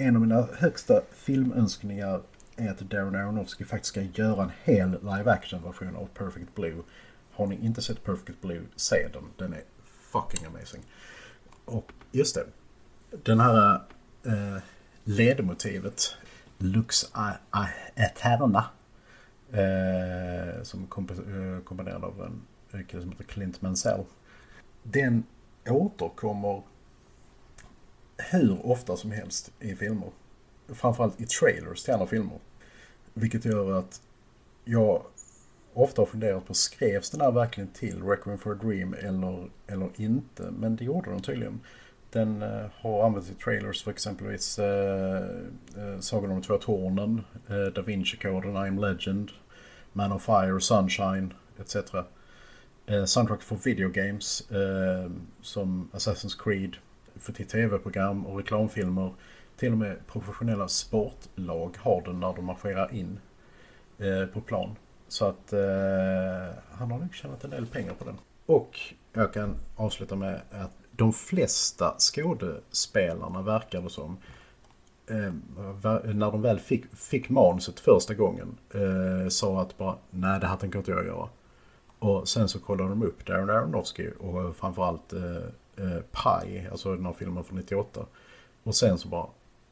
en 0.00 0.16
av 0.16 0.22
mina 0.22 0.48
högsta 0.58 1.00
filmönskningar 1.12 2.20
är 2.56 2.70
att 2.70 2.78
Darren 2.78 3.14
Aronofsky 3.14 3.64
faktiskt 3.64 3.88
ska 3.88 4.02
göra 4.02 4.42
en 4.42 4.52
hel 4.64 4.90
live 4.90 5.30
action-version 5.30 5.96
av 5.96 6.08
Perfect 6.14 6.54
Blue. 6.54 6.82
Har 7.38 7.46
ni 7.46 7.64
inte 7.66 7.82
sett 7.82 8.04
Perfect 8.04 8.40
Blue, 8.40 8.64
se 8.76 9.08
den. 9.12 9.24
Den 9.36 9.52
är 9.52 9.62
fucking 9.84 10.46
amazing. 10.46 10.82
Och 11.64 11.92
just 12.12 12.34
det. 12.34 12.46
Den 13.24 13.40
här 13.40 13.74
eh, 14.26 14.62
ledmotivet, 15.04 16.16
Lux 16.58 17.04
Aeterna 17.12 17.68
Eterna, 17.94 18.64
eh, 19.52 20.62
som 20.62 20.86
komp- 20.86 21.56
eh, 21.56 21.62
komponerad 21.62 22.04
av 22.04 22.40
en 22.70 22.84
kille 22.84 23.02
som 23.02 23.10
heter 23.10 23.24
Clint 23.24 23.62
Mansell. 23.62 24.04
Den 24.82 25.24
återkommer 25.68 26.62
hur 28.30 28.66
ofta 28.66 28.96
som 28.96 29.10
helst 29.10 29.52
i 29.60 29.74
filmer. 29.74 30.10
Framförallt 30.68 31.20
i 31.20 31.26
trailers 31.26 31.82
till 31.82 31.94
andra 31.94 32.06
filmer. 32.06 32.38
Vilket 33.14 33.44
gör 33.44 33.78
att 33.78 34.02
jag 34.64 35.02
ofta 35.82 36.02
har 36.02 36.06
funderat 36.06 36.46
på, 36.46 36.54
skrevs 36.54 37.10
den 37.10 37.20
här 37.20 37.30
verkligen 37.30 37.68
till 37.68 38.02
Requiem 38.02 38.38
for 38.38 38.52
a 38.52 38.58
Dream 38.62 38.94
eller, 38.94 39.48
eller 39.66 39.88
inte? 39.96 40.50
Men 40.50 40.76
det 40.76 40.84
gjorde 40.84 41.10
den 41.10 41.22
tydligen. 41.22 41.60
Den 42.10 42.42
eh, 42.42 42.66
har 42.72 43.06
använts 43.06 43.30
i 43.30 43.34
trailers 43.34 43.82
för 43.82 43.90
exempelvis 43.90 44.58
eh, 44.58 45.22
eh, 45.76 46.00
Sagan 46.00 46.30
om 46.30 46.40
de 46.40 46.46
två 46.46 46.56
tornen, 46.56 47.24
eh, 47.48 47.72
Da 47.74 47.82
Vinci-koden, 47.82 48.56
I'm 48.56 48.80
Legend, 48.80 49.30
Man 49.92 50.12
of 50.12 50.22
Fire, 50.22 50.60
Sunshine 50.60 51.34
etc. 51.60 51.94
Eh, 52.86 53.04
soundtrack 53.04 53.42
för 53.42 53.56
videogames 53.56 54.50
eh, 54.50 55.10
som 55.42 55.90
Assassin's 55.92 56.42
Creed, 56.44 56.76
för 57.16 57.32
till 57.32 57.46
tv-program 57.46 58.26
och 58.26 58.36
reklamfilmer. 58.36 59.14
Till 59.56 59.72
och 59.72 59.78
med 59.78 59.96
professionella 60.06 60.68
sportlag 60.68 61.76
har 61.78 62.02
den 62.02 62.20
när 62.20 62.34
de 62.34 62.44
marscherar 62.44 62.94
in 62.94 63.20
eh, 63.98 64.26
på 64.26 64.40
plan. 64.40 64.76
Så 65.08 65.24
att 65.24 65.52
eh, 65.52 65.58
han 66.70 66.90
har 66.90 66.98
nog 66.98 67.14
tjänat 67.14 67.44
en 67.44 67.50
del 67.50 67.66
pengar 67.66 67.94
på 67.94 68.04
den. 68.04 68.18
Och 68.46 68.80
jag 69.12 69.32
kan 69.32 69.56
avsluta 69.76 70.16
med 70.16 70.40
att 70.50 70.70
de 70.90 71.12
flesta 71.12 71.94
skådespelarna 71.98 73.42
verkar 73.42 73.82
det 73.82 73.90
som 73.90 74.16
eh, 75.06 75.32
när 76.14 76.30
de 76.30 76.42
väl 76.42 76.60
fick, 76.60 76.96
fick 76.96 77.28
manuset 77.28 77.80
första 77.80 78.14
gången 78.14 78.58
eh, 78.74 79.28
sa 79.28 79.60
att 79.60 79.78
bara 79.78 79.96
nej 80.10 80.40
det 80.40 80.46
här 80.46 80.56
tänker 80.56 80.78
inte 80.78 80.90
jag 80.90 81.06
göra. 81.06 81.28
Och 81.98 82.28
sen 82.28 82.48
så 82.48 82.58
kollade 82.58 82.88
de 82.88 83.02
upp 83.02 83.26
Darren 83.26 83.50
Aronofsky 83.50 84.10
och 84.10 84.56
framförallt 84.56 85.12
eh, 85.12 85.36
eh 85.76 86.00
Pi, 86.00 86.66
alltså 86.70 86.94
den 86.94 87.06
här 87.06 87.12
filmen 87.12 87.44
från 87.44 87.58
98. 87.58 88.06
Och 88.62 88.74
sen 88.74 88.98
så 88.98 89.08
bara 89.08 89.26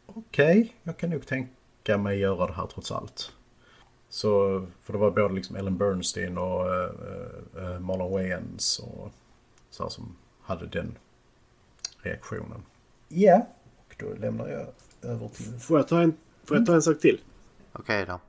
okej, 0.07 0.75
jag 0.83 0.97
kan 0.97 1.11
nog 1.11 1.27
tänka 1.27 1.99
mig 1.99 2.19
göra 2.19 2.47
det 2.47 2.53
här 2.53 2.67
trots 2.67 2.93
allt. 2.93 3.33
Så, 4.09 4.63
för 4.83 4.93
det 4.93 4.99
var 4.99 5.11
både 5.11 5.35
liksom 5.35 5.57
Ellen 5.57 5.77
Bernstein 5.77 6.39
och 6.39 6.75
eh, 6.75 7.81
Marlon 7.81 8.13
Wayans 8.13 8.79
och 8.79 9.13
så 9.71 9.83
här 9.83 9.91
som 9.91 10.17
hade 10.43 10.67
den 10.67 10.99
reaktionen. 11.99 12.63
Ja, 13.09 13.47
och 13.89 13.95
då 13.99 14.15
lämnar 14.21 14.49
jag 14.49 14.67
över 15.11 15.29
till... 15.29 15.61
Får 15.61 15.79
jag 15.79 15.89
ta 15.89 16.01
en, 16.03 16.17
får 16.45 16.57
jag 16.57 16.67
ta 16.67 16.75
en 16.75 16.83
sak 16.83 17.01
till? 17.01 17.21
Okej 17.73 18.07
då. 18.07 18.21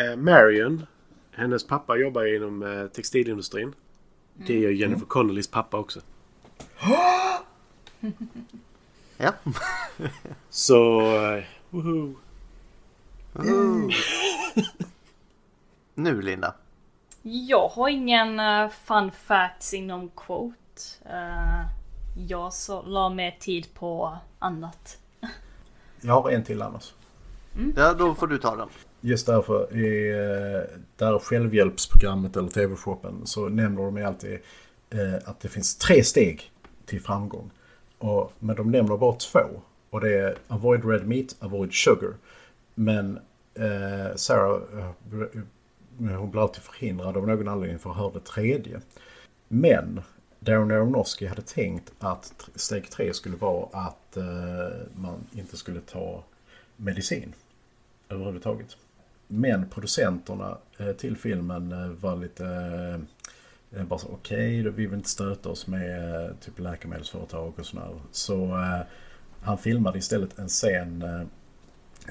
Eh, 0.00 0.16
Marion, 0.16 0.86
hennes 1.30 1.66
pappa 1.66 1.96
jobbar 1.96 2.36
inom 2.36 2.62
eh, 2.62 2.86
textilindustrin. 2.86 3.74
Det 4.34 4.58
gör 4.58 4.70
Jennifer 4.70 5.06
Connollys 5.06 5.48
pappa 5.48 5.78
också. 5.78 6.00
Ja. 9.18 9.34
Så... 10.50 11.00
Eh, 11.00 11.44
woho. 11.70 12.14
Ooh. 13.34 13.90
nu 15.96 16.22
Linda. 16.22 16.54
Jag 17.22 17.68
har 17.68 17.88
ingen 17.88 18.40
uh, 18.40 18.68
fun 18.68 19.10
facts 19.10 19.74
inom 19.74 20.08
quote. 20.08 20.56
Uh, 21.06 21.66
jag 22.28 22.52
så, 22.52 22.82
la 22.82 23.08
mer 23.08 23.36
tid 23.40 23.74
på 23.74 24.18
annat. 24.38 24.98
Jag 26.00 26.22
har 26.22 26.30
en 26.30 26.44
till 26.44 26.62
annars. 26.62 26.94
Ja, 27.76 27.94
då 27.94 28.14
får 28.14 28.26
du 28.26 28.38
ta 28.38 28.56
den. 28.56 28.68
Just 29.00 29.26
därför 29.26 29.76
i 29.76 30.10
eh, 30.10 30.80
det 30.96 31.04
här 31.04 31.18
självhjälpsprogrammet 31.18 32.36
eller 32.36 32.48
tv-shoppen 32.48 33.26
så 33.26 33.48
nämner 33.48 33.82
de 33.82 34.04
alltid 34.04 34.38
att 35.24 35.40
det 35.40 35.48
finns 35.48 35.76
tre 35.76 36.04
steg 36.04 36.50
till 36.86 37.00
framgång. 37.00 37.50
Och, 37.98 38.32
men 38.38 38.56
de 38.56 38.70
nämner 38.70 38.96
bara 38.96 39.16
två. 39.16 39.62
Och 39.90 40.00
det 40.00 40.18
är 40.18 40.36
avoid 40.48 40.84
red 40.84 41.06
meat, 41.06 41.36
avoid 41.38 41.72
sugar. 41.72 42.14
Men 42.74 43.18
eh, 43.54 44.16
Sarah, 44.16 44.60
Eh, 46.00 46.06
hon 46.06 46.30
blir 46.30 46.42
alltid 46.42 46.62
förhindrad 46.62 47.16
av 47.16 47.26
någon 47.26 47.48
anledning 47.48 47.78
för 47.78 47.90
att 47.90 47.96
höra 47.96 48.12
det 48.12 48.20
tredje. 48.20 48.80
Men 49.48 50.00
Darren 50.40 50.70
Aronofsky 50.70 51.26
hade 51.26 51.42
tänkt 51.42 51.92
att 51.98 52.48
steg 52.54 52.90
tre 52.90 53.14
skulle 53.14 53.36
vara 53.36 53.68
att 53.72 54.16
eh, 54.16 54.76
man 54.94 55.26
inte 55.32 55.56
skulle 55.56 55.80
ta 55.80 56.24
medicin 56.76 57.32
överhuvudtaget. 58.08 58.76
Men 59.28 59.68
producenterna 59.68 60.58
eh, 60.78 60.92
till 60.92 61.16
filmen 61.16 61.72
eh, 61.72 61.88
var 61.88 62.16
lite 62.16 62.46
eh, 62.46 63.80
eh, 63.80 63.86
bara 63.86 63.98
så 63.98 64.08
okej, 64.08 64.62
då 64.62 64.70
vi 64.70 64.86
vill 64.86 64.94
inte 64.94 65.08
stöta 65.08 65.48
oss 65.48 65.66
med 65.66 66.24
eh, 66.24 66.30
typ 66.40 66.58
läkemedelsföretag 66.58 67.52
och 67.58 67.66
sådär. 67.66 68.00
Så 68.12 68.44
eh, 68.44 68.80
han 69.42 69.58
filmade 69.58 69.98
istället 69.98 70.38
en 70.38 70.48
scen 70.48 71.02
eh, 71.02 71.22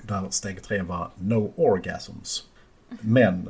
där 0.02 0.30
steg 0.30 0.64
tre 0.64 0.82
var 0.82 1.10
No 1.18 1.54
Orgasms. 1.56 2.50
Men 3.02 3.50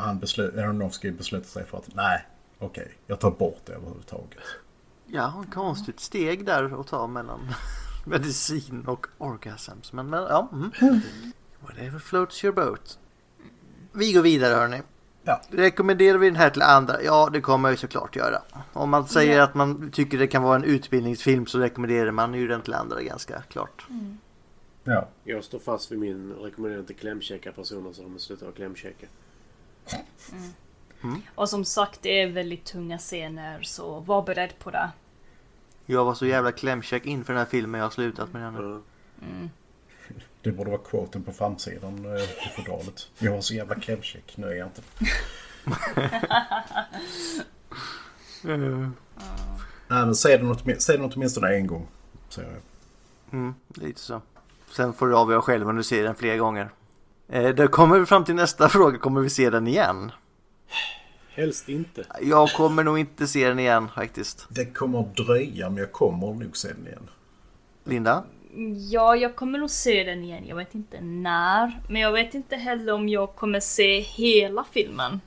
han 0.00 0.18
beslöt, 0.18 0.56
Aronofsky 0.58 1.10
beslöt 1.10 1.46
sig 1.46 1.64
för 1.66 1.78
att 1.78 1.94
nej, 1.94 2.26
okej, 2.58 2.92
jag 3.06 3.20
tar 3.20 3.30
bort 3.30 3.60
det 3.64 3.72
överhuvudtaget. 3.72 4.38
Ja, 5.06 5.42
ett 5.48 5.54
konstigt 5.54 6.00
steg 6.00 6.46
där 6.46 6.80
att 6.80 6.86
ta 6.86 7.06
mellan 7.06 7.40
medicin 8.06 8.84
och 8.86 9.06
orgasms. 9.18 9.92
Men, 9.92 10.10
men 10.10 10.22
ja. 10.22 10.48
Mm. 10.52 10.70
Whatever 11.60 11.98
floats 11.98 12.44
your 12.44 12.54
boat. 12.54 12.98
Vi 13.92 14.12
går 14.12 14.22
vidare 14.22 14.54
hörni. 14.54 14.82
Ja. 15.22 15.40
Rekommenderar 15.50 16.18
vi 16.18 16.26
den 16.26 16.36
här 16.36 16.50
till 16.50 16.62
andra? 16.62 17.02
Ja, 17.02 17.28
det 17.32 17.40
kommer 17.40 17.68
jag 17.68 17.72
ju 17.72 17.76
såklart 17.76 18.16
göra. 18.16 18.42
Om 18.72 18.90
man 18.90 19.08
säger 19.08 19.36
Ja. 19.36 19.44
att 19.44 19.54
man 19.54 19.90
tycker 19.90 20.18
det 20.18 20.26
kan 20.26 20.42
vara 20.42 20.56
en 20.56 20.64
utbildningsfilm 20.64 21.46
så 21.46 21.58
rekommenderar 21.58 22.10
man 22.10 22.34
ju 22.34 22.48
den 22.48 22.62
till 22.62 22.74
andra 22.74 23.02
ganska 23.02 23.42
klart. 23.42 23.86
Ja, 24.84 25.08
Jag 25.24 25.44
står 25.44 25.58
fast 25.58 25.92
vid 25.92 25.98
min 25.98 26.32
rekommendation 26.32 26.86
till 26.86 26.96
klämkäcka 26.96 27.52
personer 27.52 27.92
så 27.92 28.02
de 28.02 28.18
slutar 28.18 28.46
klämkäcka. 29.86 31.22
Och 31.34 31.48
som 31.48 31.64
sagt, 31.64 32.02
det 32.02 32.20
är 32.22 32.26
väldigt 32.26 32.64
tunga 32.64 32.98
scener 32.98 33.62
så 33.62 34.00
var 34.00 34.22
beredd 34.22 34.58
på 34.58 34.70
det. 34.70 34.90
Jag 35.86 36.04
var 36.04 36.14
så 36.14 36.26
jävla 36.26 36.52
klämkäck 36.52 37.06
inför 37.06 37.32
den 37.32 37.38
här 37.38 37.46
filmen 37.50 37.78
jag 37.78 37.86
har 37.86 37.90
slutat 37.90 38.32
med 38.32 38.42
den 38.42 38.54
nu. 38.54 38.82
Ja. 39.20 39.48
det 40.42 40.52
borde 40.52 40.70
vara 40.70 40.80
quoten 40.80 41.22
på 41.22 41.32
framsidan 41.32 42.04
eh, 42.04 42.22
i 42.22 42.50
fodralet. 42.56 43.08
Jag 43.18 43.32
var 43.32 43.40
så 43.40 43.54
jävla 43.54 43.74
klämkäck, 43.74 44.36
nu 44.36 44.46
är 44.46 44.54
jag 44.54 44.66
inte. 44.66 44.82
Nej 49.88 50.04
men 50.04 50.14
säg 50.14 50.38
det, 50.38 50.44
något, 50.44 50.82
säg 50.82 50.96
det 50.96 51.02
något 51.02 51.16
åtminstone 51.16 51.56
en 51.56 51.66
gång. 51.66 51.86
Säger 52.28 52.50
jag. 52.50 52.60
Mm, 53.32 53.54
lite 53.68 54.00
så. 54.00 54.22
Sen 54.70 54.92
får 54.92 55.06
du 55.06 55.16
avgöra 55.16 55.42
själv 55.42 55.68
om 55.68 55.76
du 55.76 55.82
ser 55.82 56.02
den 56.02 56.14
fler 56.14 56.36
gånger. 56.36 56.70
Eh, 57.28 57.54
då 57.54 57.68
kommer 57.68 57.98
vi 57.98 58.06
fram 58.06 58.24
till 58.24 58.34
nästa 58.34 58.68
fråga. 58.68 58.98
Kommer 58.98 59.20
vi 59.20 59.30
se 59.30 59.50
den 59.50 59.66
igen? 59.66 60.12
Helst 61.28 61.68
inte. 61.68 62.04
Jag 62.22 62.52
kommer 62.52 62.84
nog 62.84 62.98
inte 62.98 63.26
se 63.26 63.48
den 63.48 63.58
igen 63.58 63.88
faktiskt. 63.94 64.46
Det 64.50 64.64
kommer 64.64 65.00
att 65.00 65.16
dröja 65.16 65.70
men 65.70 65.78
jag 65.78 65.92
kommer 65.92 66.26
nog 66.26 66.56
se 66.56 66.68
den 66.68 66.86
igen. 66.86 67.10
Linda? 67.84 68.24
Ja, 68.90 69.16
jag 69.16 69.36
kommer 69.36 69.58
nog 69.58 69.70
se 69.70 70.04
den 70.04 70.24
igen. 70.24 70.44
Jag 70.46 70.56
vet 70.56 70.74
inte 70.74 71.00
när. 71.00 71.80
Men 71.88 72.02
jag 72.02 72.12
vet 72.12 72.34
inte 72.34 72.56
heller 72.56 72.92
om 72.92 73.08
jag 73.08 73.34
kommer 73.34 73.60
se 73.60 74.00
hela 74.00 74.64
filmen. 74.72 75.20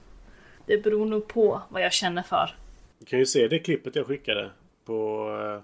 Det 0.65 0.83
beror 0.83 1.05
nog 1.05 1.27
på 1.27 1.61
vad 1.69 1.81
jag 1.81 1.93
känner 1.93 2.23
för. 2.23 2.55
Du 2.99 3.05
kan 3.05 3.19
ju 3.19 3.25
se 3.25 3.47
det 3.47 3.59
klippet 3.59 3.95
jag 3.95 4.07
skickade 4.07 4.51
på... 4.85 5.29
Uh, 5.29 5.63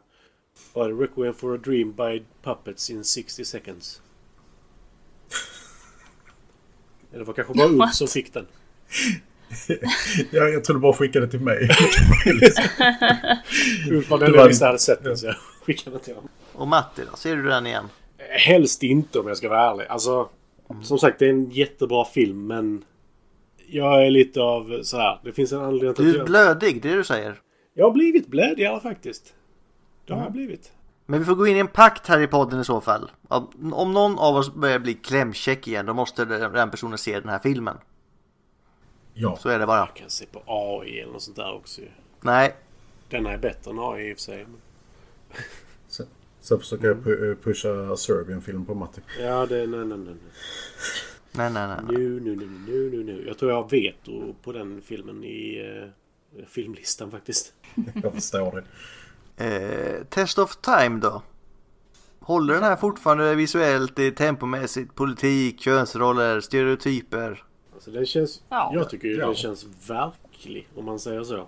Requiem 0.74 1.34
for 1.34 1.56
a 1.56 1.58
Dream 1.58 1.92
by 1.92 2.24
Puppets 2.44 2.90
in 2.90 3.04
60 3.04 3.46
seconds? 3.46 4.02
Eller 7.16 7.26
det 7.26 7.28
var 7.28 7.34
kanske 7.34 7.54
bara 7.54 7.68
Ulf 7.68 7.94
som 7.94 8.08
fick 8.08 8.34
den. 8.34 8.46
jag, 10.32 10.54
jag 10.54 10.64
tror 10.64 10.74
du 10.74 10.80
bara 10.80 10.94
skickade 10.94 11.28
till 11.28 11.40
mig. 11.40 11.58
Ulf 13.90 14.10
var 14.10 14.20
den 14.20 14.28
enda 14.28 14.48
visste 14.48 14.66
hade 14.66 14.80
sett 14.80 15.04
den 15.04 15.18
så 15.18 15.26
jag 15.26 15.36
skickade 15.36 16.00
till 16.00 16.16
honom. 16.16 16.30
Och 16.54 16.68
Matti 16.68 17.02
då? 17.12 17.18
Ser 17.18 17.36
du 17.36 17.44
den 17.44 17.68
igen? 17.68 17.86
Helst 18.30 18.84
inte 18.84 19.20
om 19.20 19.28
jag 19.28 19.38
ska 19.38 19.50
vara 19.50 19.72
ärlig. 19.72 19.86
Alltså, 19.90 20.30
som 20.84 21.00
sagt 21.00 21.20
det 21.20 21.26
är 21.26 21.30
en 21.30 21.50
jättebra 21.50 22.06
film 22.06 22.48
men... 22.48 22.84
Jag 23.68 24.06
är 24.06 24.10
lite 24.10 24.42
av 24.42 24.84
så 24.84 24.98
här. 24.98 25.20
Det 25.24 25.32
finns 25.32 25.52
en 25.52 25.60
anledning 25.60 25.94
till 25.94 26.06
Du 26.06 26.12
att 26.12 26.16
är 26.22 26.26
blödig, 26.26 26.82
det 26.82 26.88
är 26.88 26.92
det 26.92 26.98
du 26.98 27.04
säger. 27.04 27.36
Jag 27.74 27.86
har 27.86 27.92
blivit 27.92 28.28
blödigare 28.28 28.80
faktiskt. 28.80 29.34
Det 30.08 30.14
har 30.14 30.24
jag 30.24 30.32
blivit. 30.32 30.72
Men 31.06 31.20
vi 31.20 31.26
får 31.26 31.36
gå 31.36 31.48
in 31.48 31.56
i 31.56 31.60
en 31.60 31.68
pakt 31.68 32.08
här 32.08 32.20
i 32.22 32.28
podden 32.28 32.62
i 32.62 32.66
så 32.66 32.82
fall. 32.82 33.12
Om 33.72 33.92
någon 33.94 34.20
av 34.20 34.36
oss 34.36 34.54
börjar 34.54 34.80
bli 34.80 34.94
klämkäck 34.94 35.68
igen 35.68 35.86
då 35.86 35.94
måste 35.94 36.26
den 36.26 36.72
personen 36.72 36.98
se 36.98 37.20
den 37.20 37.30
här 37.30 37.40
filmen. 37.40 37.78
ja, 39.14 39.38
Så 39.38 39.50
är 39.50 39.60
det 39.60 39.66
bara. 39.66 39.78
Jag 39.80 39.96
kan 39.96 40.10
se 40.10 40.26
på 40.26 40.42
AI 40.46 41.00
eller 41.00 41.14
något 41.14 41.22
sånt 41.22 41.38
där 41.38 41.54
också 41.56 41.82
ju. 41.82 41.88
Nej, 42.22 42.56
Denna 43.10 43.32
är 43.32 43.38
bättre 43.38 43.72
än 43.72 43.80
AI 43.80 44.10
i 44.10 44.14
och 44.14 44.18
för 44.18 44.22
sig. 44.24 44.46
Men... 44.46 44.58
sen, 45.88 46.06
sen 46.40 46.60
försöker 46.60 46.88
jag 46.88 46.98
pu- 46.98 47.36
pusha 47.44 47.96
Serbian-film 47.98 48.66
på 48.66 48.74
Matti. 48.76 49.02
Ja, 49.20 49.46
det... 49.46 49.56
Nej, 49.68 49.68
nej, 49.68 49.86
nej. 49.86 49.98
nej. 49.98 50.16
nej, 51.32 51.52
nej, 51.52 51.68
nej. 51.68 51.78
nej. 51.88 51.98
Nu, 51.98 52.20
nu, 52.20 52.36
nu, 52.36 52.46
nu, 52.68 52.90
nu, 52.92 53.04
nu. 53.04 53.24
Jag 53.28 53.38
tror 53.38 53.52
jag 53.52 53.62
har 53.64 53.70
veto 53.70 54.36
på 54.44 54.52
den 54.52 54.82
filmen 54.82 55.24
i 55.24 55.60
eh, 56.38 56.46
filmlistan 56.48 57.12
faktiskt. 57.12 57.54
Jag 58.04 58.14
förstår 58.14 58.52
det. 58.56 58.64
Eh, 59.38 60.04
Test 60.10 60.40
of 60.40 60.56
Time 60.56 61.00
då? 61.00 61.22
Håller 62.20 62.54
den 62.54 62.64
här 62.64 62.76
fortfarande 62.76 63.36
visuellt, 63.36 64.00
i 64.00 64.12
tempomässigt, 64.12 64.96
politik, 64.96 65.62
könsroller, 65.62 66.42
stereotyper? 66.42 67.44
Alltså 67.74 67.92
den 67.92 68.06
känns... 68.06 68.42
Ja. 68.50 68.72
Jag 68.74 68.90
tycker 68.90 69.08
ju 69.08 69.16
Ja. 69.18 69.26
den 69.26 69.36
känns 69.36 69.66
verklig, 69.88 70.68
om 70.76 70.86
man 70.86 71.00
säger 71.00 71.24
så. 71.24 71.38
Eh, 71.38 71.46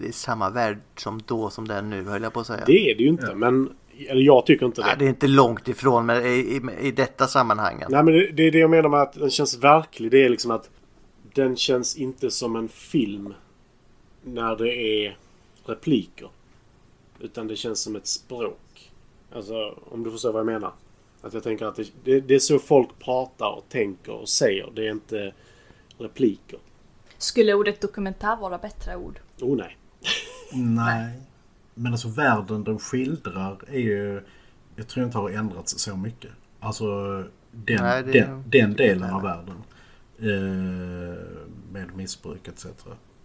Det 0.00 0.08
är 0.08 0.12
samma 0.12 0.50
värld 0.50 0.78
som 0.96 1.20
då 1.26 1.50
som 1.50 1.68
den 1.68 1.90
nu 1.90 2.04
höll 2.04 2.22
jag 2.22 2.32
på 2.32 2.40
att 2.40 2.46
säga. 2.46 2.64
Det 2.66 2.90
är 2.90 2.96
det 2.96 3.02
ju 3.02 3.08
inte, 3.08 3.34
men... 3.34 3.72
Eller 4.08 4.22
jag 4.22 4.46
tycker 4.46 4.66
inte 4.66 4.80
det. 4.80 4.86
Nej, 4.86 4.96
det 4.98 5.04
är 5.04 5.08
inte 5.08 5.26
långt 5.26 5.68
ifrån 5.68 6.06
men 6.06 6.26
i, 6.26 6.28
i, 6.28 6.60
i 6.86 6.90
detta 6.90 7.26
sammanhanget. 7.26 7.88
Nej 7.88 8.02
men 8.02 8.14
det, 8.14 8.26
det 8.32 8.42
är 8.42 8.50
det 8.52 8.58
jag 8.58 8.70
menar 8.70 8.88
med 8.88 9.02
att 9.02 9.12
den 9.12 9.30
känns 9.30 9.58
verklig. 9.58 10.10
Det 10.10 10.24
är 10.24 10.28
liksom 10.28 10.50
att 10.50 10.70
den 11.34 11.56
känns 11.56 11.96
inte 11.96 12.30
som 12.30 12.56
en 12.56 12.68
film 12.68 13.34
när 14.24 14.56
det 14.56 14.74
är 14.76 15.16
repliker. 15.66 16.28
Utan 17.20 17.46
det 17.46 17.56
känns 17.56 17.80
som 17.80 17.96
ett 17.96 18.06
språk. 18.06 18.92
Alltså 19.32 19.78
om 19.90 20.02
du 20.02 20.10
förstår 20.10 20.32
vad 20.32 20.40
jag 20.40 20.46
menar. 20.46 20.72
Att 21.22 21.34
jag 21.34 21.42
tänker 21.42 21.66
att 21.66 21.76
det, 21.76 21.90
det, 22.04 22.20
det 22.20 22.34
är 22.34 22.38
så 22.38 22.58
folk 22.58 22.98
pratar 22.98 23.56
och 23.56 23.68
tänker 23.68 24.12
och 24.12 24.28
säger. 24.28 24.72
Det 24.74 24.86
är 24.86 24.90
inte 24.90 25.32
repliker. 25.98 26.58
Skulle 27.18 27.54
ordet 27.54 27.80
dokumentär 27.80 28.36
vara 28.36 28.58
bättre 28.58 28.96
ord? 28.96 29.20
Oh 29.40 29.56
nej. 29.56 29.76
Nej. 30.52 31.20
Men 31.74 31.92
alltså 31.92 32.08
världen 32.08 32.64
den 32.64 32.78
skildrar 32.78 33.58
är 33.68 33.78
ju... 33.78 34.22
Jag 34.76 34.88
tror 34.88 35.06
inte 35.06 35.18
har 35.18 35.30
ändrats 35.30 35.78
så 35.78 35.96
mycket. 35.96 36.30
Alltså 36.60 36.84
den, 37.50 37.82
Nej, 37.82 38.02
den, 38.02 38.44
den 38.46 38.74
delen 38.74 39.10
av 39.10 39.22
världen. 39.22 39.62
Eh, 40.18 41.18
med 41.72 41.96
missbruk 41.96 42.48
etc. 42.48 42.66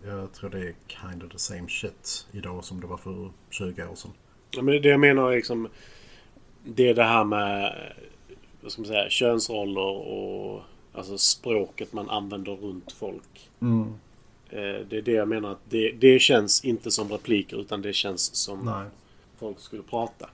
Jag 0.07 0.33
tror 0.33 0.49
det 0.49 0.59
är 0.59 0.73
kind 0.87 1.23
of 1.23 1.31
the 1.31 1.39
same 1.39 1.69
shit 1.69 2.27
idag 2.31 2.63
som 2.63 2.81
det 2.81 2.87
var 2.87 2.97
för 2.97 3.29
20 3.49 3.87
år 3.87 3.95
sedan. 3.95 4.11
Ja, 4.51 4.61
men 4.61 4.81
det 4.81 4.89
jag 4.89 4.99
menar 4.99 5.31
är 5.31 5.35
liksom... 5.35 5.67
Det 6.63 6.89
är 6.89 6.93
det 6.93 7.03
här 7.03 7.23
med... 7.23 7.75
Vad 8.61 8.71
ska 8.71 8.81
man 8.81 8.87
säga? 8.87 9.09
Könsroller 9.09 10.07
och... 10.07 10.61
Alltså 10.93 11.17
språket 11.17 11.93
man 11.93 12.09
använder 12.09 12.51
runt 12.51 12.91
folk. 12.91 13.49
Mm. 13.61 13.93
Eh, 14.49 14.87
Det 14.89 14.97
är 14.97 15.01
det 15.01 15.11
jag 15.11 15.27
menar 15.27 15.51
att 15.51 15.69
det, 15.69 15.91
det 15.91 16.19
känns 16.19 16.65
inte 16.65 16.91
som 16.91 17.11
repliker 17.11 17.61
utan 17.61 17.81
det 17.81 17.93
känns 17.93 18.35
som 18.35 18.65
Nej. 18.65 18.85
folk 19.37 19.59
skulle 19.59 19.83
prata. 19.83 20.29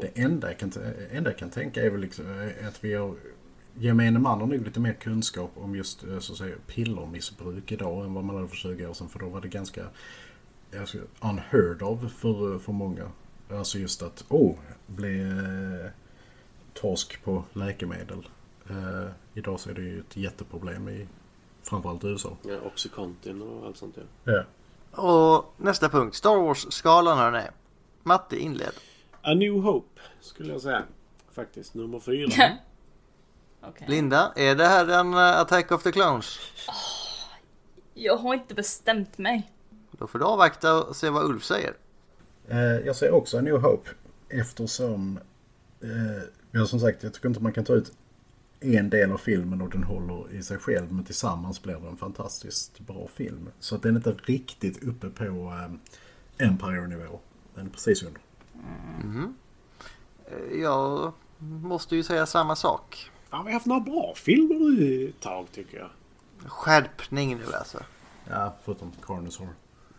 Det 0.00 0.22
enda 0.22 0.48
jag, 0.48 0.58
kan, 0.58 0.72
enda 1.12 1.30
jag 1.30 1.38
kan 1.38 1.50
tänka 1.50 1.82
är 1.82 1.90
väl 1.90 2.00
liksom 2.00 2.24
eh, 2.40 2.68
att 2.68 2.84
vi 2.84 2.94
har... 2.94 3.14
Gemene 3.78 4.18
man 4.18 4.40
har 4.40 4.46
nog 4.46 4.64
lite 4.64 4.80
mer 4.80 4.92
kunskap 4.92 5.50
om 5.54 5.76
just 5.76 6.04
eh, 6.04 6.18
så 6.18 6.32
att 6.32 6.38
säga, 6.38 6.56
pillermissbruk 6.66 7.72
idag 7.72 8.04
än 8.04 8.14
vad 8.14 8.24
man 8.24 8.36
hade 8.36 8.48
för 8.48 8.56
20 8.56 8.86
år 8.86 8.94
sedan. 8.94 9.08
För 9.08 9.18
då 9.18 9.28
var 9.28 9.40
det 9.40 9.48
ganska 9.48 9.84
alltså, 10.80 10.98
unheard 11.20 11.82
of 11.82 12.12
för, 12.12 12.58
för 12.58 12.72
många. 12.72 13.10
Alltså 13.50 13.78
just 13.78 14.02
att, 14.02 14.24
oh, 14.28 14.54
bli 14.86 15.20
eh, 15.20 15.90
torsk 16.74 17.24
på 17.24 17.44
läkemedel. 17.52 18.28
Eh, 18.70 19.10
idag 19.34 19.60
så 19.60 19.70
är 19.70 19.74
det 19.74 19.82
ju 19.82 20.00
ett 20.00 20.16
jätteproblem 20.16 20.88
i 20.88 21.06
framförallt 21.62 22.04
USA. 22.04 22.36
Ja, 22.42 22.56
Oxycontin 22.60 23.42
och 23.42 23.66
allt 23.66 23.76
sånt 23.76 23.96
ja. 23.96 24.32
Ja. 24.32 24.44
Och 25.02 25.54
nästa 25.56 25.88
punkt, 25.88 26.14
Star 26.14 26.36
Wars-skalan 26.36 27.18
hörni. 27.18 27.42
Matte 28.02 28.38
inled. 28.38 28.72
A 29.22 29.34
New 29.34 29.54
Hope 29.54 30.00
skulle 30.20 30.52
jag 30.52 30.60
säga. 30.60 30.82
Faktiskt 31.32 31.74
nummer 31.74 32.00
fyra. 32.00 32.32
Okej. 33.68 33.86
Linda, 33.88 34.32
är 34.36 34.54
det 34.54 34.66
här 34.66 34.88
en 34.88 35.14
eh, 35.14 35.40
Attack 35.40 35.72
of 35.72 35.82
the 35.82 35.92
Clones? 35.92 36.38
Jag 37.94 38.16
har 38.16 38.34
inte 38.34 38.54
bestämt 38.54 39.18
mig. 39.18 39.52
Då 39.90 40.06
får 40.06 40.18
du 40.18 40.24
avvakta 40.24 40.82
och 40.84 40.96
se 40.96 41.10
vad 41.10 41.24
Ulf 41.24 41.44
säger. 41.44 41.74
Eh, 42.48 42.58
jag 42.58 42.96
säger 42.96 43.12
också 43.14 43.40
New 43.40 43.56
Hope 43.56 43.90
eftersom 44.28 45.18
eh, 45.80 46.22
ja, 46.50 46.66
som 46.66 46.80
sagt 46.80 47.02
jag 47.02 47.14
tycker 47.14 47.28
inte 47.28 47.40
man 47.42 47.52
kan 47.52 47.64
ta 47.64 47.72
ut 47.72 47.92
en 48.60 48.90
del 48.90 49.12
av 49.12 49.18
filmen 49.18 49.62
och 49.62 49.70
den 49.70 49.82
håller 49.84 50.32
i 50.34 50.42
sig 50.42 50.58
själv 50.58 50.92
men 50.92 51.04
tillsammans 51.04 51.62
blir 51.62 51.74
det 51.76 51.88
en 51.88 51.96
fantastiskt 51.96 52.78
bra 52.80 53.08
film. 53.14 53.48
Så 53.60 53.74
att 53.74 53.82
den 53.82 53.92
är 53.92 53.96
inte 53.96 54.12
riktigt 54.32 54.82
uppe 54.84 55.08
på 55.08 55.24
eh, 55.24 56.46
Empire-nivå. 56.48 57.20
Den 57.54 57.66
är 57.66 57.70
precis 57.70 58.02
under. 58.02 58.20
Eh, 60.26 60.60
Jag 60.60 61.12
måste 61.38 61.96
ju 61.96 62.02
säga 62.02 62.26
samma 62.26 62.56
sak. 62.56 63.10
Fan, 63.30 63.44
vi 63.44 63.50
har 63.50 63.52
haft 63.52 63.66
några 63.66 63.80
bra 63.80 64.14
filmer 64.16 64.54
nu 64.54 65.08
ett 65.08 65.20
tag 65.20 65.46
tycker 65.52 65.78
jag. 65.78 65.90
Skärpning 66.50 67.36
nu 67.36 67.44
alltså. 67.54 67.78
Ja, 68.30 68.54
förutom 68.64 68.92
Carnosaur. 69.02 69.48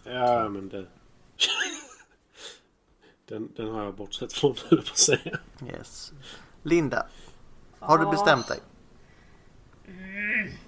Ja, 0.03 0.49
men 0.49 0.69
det... 0.69 0.85
den, 3.27 3.51
den 3.55 3.69
har 3.69 3.83
jag 3.83 3.95
bortsett 3.95 4.33
från, 4.33 4.55
höll 4.69 4.81
på 4.81 4.91
att 4.91 4.97
säga. 4.97 5.37
Yes. 5.73 6.13
Linda, 6.63 7.05
har 7.79 7.97
du 7.97 8.05
bestämt 8.05 8.47
dig? 8.47 8.59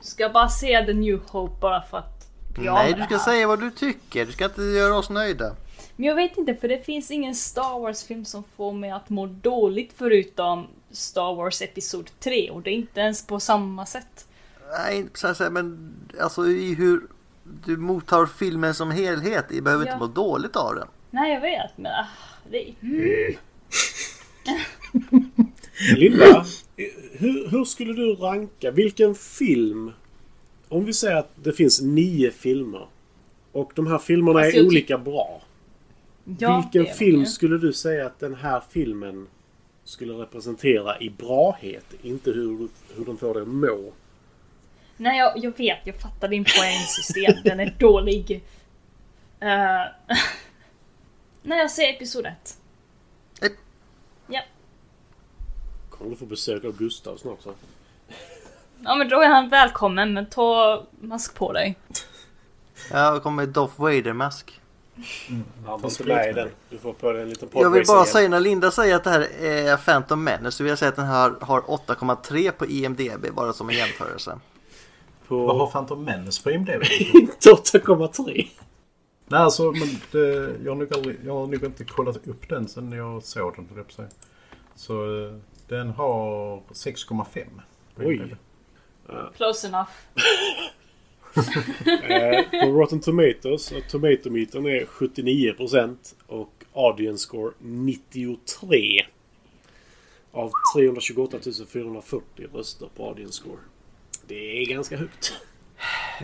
Ska 0.02 0.23
jag 0.23 0.34
bara 0.34 0.49
se 0.49 0.86
The 0.86 0.94
New 0.94 1.19
Hope 1.27 1.60
bara 1.61 1.81
för 1.81 1.98
att 1.98 2.31
bli 2.56 2.68
av 2.68 2.76
Nej, 2.76 2.90
med 2.90 2.95
du 2.95 2.99
det 2.99 3.06
ska 3.06 3.18
här? 3.18 3.23
säga 3.23 3.48
vad 3.48 3.60
du 3.60 3.72
tycker. 3.72 4.26
Du 4.26 4.31
ska 4.31 4.45
inte 4.45 4.61
göra 4.61 4.95
oss 4.95 5.10
nöjda. 5.10 5.56
Men 5.95 6.07
jag 6.07 6.15
vet 6.15 6.38
inte 6.38 6.56
för 6.56 6.68
det 6.68 6.86
finns 6.86 7.11
ingen 7.11 7.36
Star 7.36 7.80
Wars-film 7.80 8.26
som 8.26 8.44
får 8.56 8.73
mig 8.73 8.91
att 8.91 9.10
må 9.10 9.26
dåligt 9.26 9.94
förutom 9.98 10.68
Star 10.91 11.36
Wars 11.36 11.61
Episod 11.61 12.10
3 12.20 12.49
och 12.49 12.61
det 12.61 12.70
är 12.70 12.74
inte 12.76 12.99
ens 12.99 13.28
på 13.28 13.40
samma 13.40 13.86
sätt. 13.86 14.28
Nej, 14.78 14.98
inte 14.98 15.20
så 15.36 15.44
här, 15.44 15.49
men 15.49 15.94
alltså 16.22 16.48
i 16.48 16.74
hur 16.74 17.02
du 17.66 17.78
mottar 17.78 18.26
filmen 18.26 18.74
som 18.74 18.91
helhet. 18.91 19.45
Du 19.49 19.61
behöver 19.61 19.86
Ja. 19.86 19.91
inte 19.94 20.06
må 20.06 20.14
dåligt 20.14 20.56
av 20.56 20.76
den. 20.76 20.88
Nej 21.11 21.34
jag 21.34 21.41
vet 21.41 21.78
men 21.78 21.91
ah, 21.91 22.07
det... 22.52 22.74
Mm. 22.82 23.36
Linda, 25.98 26.45
hur, 27.11 27.49
hur 27.49 27.66
skulle 27.66 27.94
du 27.94 28.16
ranka? 28.16 28.72
Vilken 28.72 29.16
film... 29.16 29.91
Om 30.70 30.86
vi 30.86 30.94
säger 30.94 31.16
att 31.16 31.32
det 31.44 31.53
finns 31.53 31.82
nio 31.82 32.32
filmer. 32.32 32.88
Och 33.52 33.72
de 33.76 33.88
här 33.88 33.98
filmerna 33.98 34.40
Alltså, 34.40 34.60
är 34.60 34.66
olika 34.66 34.98
bra. 34.98 35.41
Ja, 36.40 36.70
Vilken 36.74 36.95
film 36.95 37.26
skulle 37.26 37.57
du 37.57 37.74
säga 37.74 38.06
att 38.06 38.20
den 38.20 38.36
här 38.36 38.64
filmen 38.70 39.28
skulle 39.90 40.14
representera 40.14 40.99
i 40.99 41.10
brahet? 41.10 41.94
Inte 42.02 42.32
hur, 42.32 42.70
hur 42.95 43.06
de 43.06 43.18
får 43.18 43.34
dig 43.34 43.41
att 43.41 43.48
må. 43.48 43.94
Nej 44.98 45.18
jag, 45.18 45.38
jag 45.38 45.57
vet, 45.57 45.80
jag 45.84 45.95
fattar 45.95 46.28
din 46.28 46.44
poängsystem. 46.44 47.44
Den 47.44 47.60
är 47.60 47.76
dålig. 47.80 48.44
Uh, 49.41 49.49
Nej 51.41 51.60
jag 51.60 51.72
säger 51.72 51.94
Episod 51.94 52.26
1. 52.26 52.57
Ett. 53.41 53.52
Ja. 54.28 54.41
Kommer 55.90 56.11
du 56.11 56.18
få 56.18 56.26
besök 56.26 56.64
av 56.64 56.78
Gustav 56.78 57.18
snart 57.18 57.41
så. 57.41 57.53
Ja 58.84 58.95
men 58.95 59.10
då 59.10 59.22
är 59.22 59.28
han 59.28 59.49
välkommen 59.49 60.14
men 60.14 60.26
ta 60.26 60.84
mask 60.99 61.36
på 61.36 61.53
dig. 61.53 61.78
Jag 62.91 63.24
kommer 63.24 63.45
med 63.45 63.53
Darth 63.53 63.82
Vader-mask. 63.82 64.59
Han 65.66 65.82
var 65.82 65.90
inte 65.90 66.04
med 66.04 66.30
i 66.30 66.34
den. 66.34 66.50
Du 66.70 66.78
får 66.78 66.94
på 66.94 67.12
dig 67.12 67.22
en 67.22 67.30
liten 67.30 67.50
Jag 67.54 67.70
vill 67.70 67.86
bara 67.88 68.06
säga 68.06 68.30
när 68.30 68.40
Linda 68.40 68.72
säger 68.72 68.96
att 68.96 69.04
det 69.04 69.10
här 69.10 69.28
är 69.42 69.78
Phantom 69.78 70.24
Menace 70.24 70.58
så 70.58 70.64
vill 70.64 70.70
jag 70.70 70.80
säga 70.80 70.90
att 70.90 70.96
den 70.96 71.06
här 71.06 71.34
har 71.42 71.62
8,3 71.62 72.52
på 72.52 72.66
IMDB 72.66 73.26
bara 73.36 73.54
som 73.54 73.70
en 73.70 73.76
jämförelse. 73.76 74.40
Vad 75.28 75.58
har 75.58 75.66
På 75.66 75.72
Phantom 75.72 76.04
Menace 76.04 76.44
på 76.44 76.52
IMDb? 76.52 76.84
inte 77.14 77.50
8,3. 77.50 78.48
Nej 79.28 79.40
alltså, 79.40 79.72
men 79.72 79.88
det, 80.12 80.56
jag, 80.64 80.72
har 80.72 80.76
nog 80.76 80.94
aldrig, 80.94 81.20
jag 81.26 81.34
har 81.34 81.48
nog 81.48 81.64
inte 81.64 81.84
kollat 81.84 82.28
upp 82.28 82.50
den 82.50 82.68
sen 82.68 82.92
jag 82.92 83.24
såg 83.24 83.56
den. 83.56 83.66
på 83.66 83.82
att 83.82 83.92
säga. 83.92 84.08
Så 84.76 85.26
eh, 85.26 85.34
den 85.68 85.90
har 85.90 86.58
6,5. 86.58 87.46
på 87.96 88.02
Oj. 88.04 88.16
IMDb. 88.16 88.38
Close 89.36 89.68
enough. 89.68 89.90
Eh, 91.36 92.62
på 92.62 92.72
Rotten 92.72 93.00
Tomatoes, 93.00 93.72
och 93.72 93.88
Tomatometern 93.90 94.66
är 94.66 94.86
79% 94.86 95.98
och 96.28 96.54
Audience 96.74 97.24
Score 97.24 97.52
93. 97.60 99.06
Av 100.32 100.52
328 100.76 101.38
440 101.74 102.48
röster 102.54 102.90
på 102.98 103.08
Audience 103.08 103.34
Score. 103.34 103.58
Det 104.28 104.62
är 104.62 104.66
ganska 104.66 104.98
högt. 104.98 105.34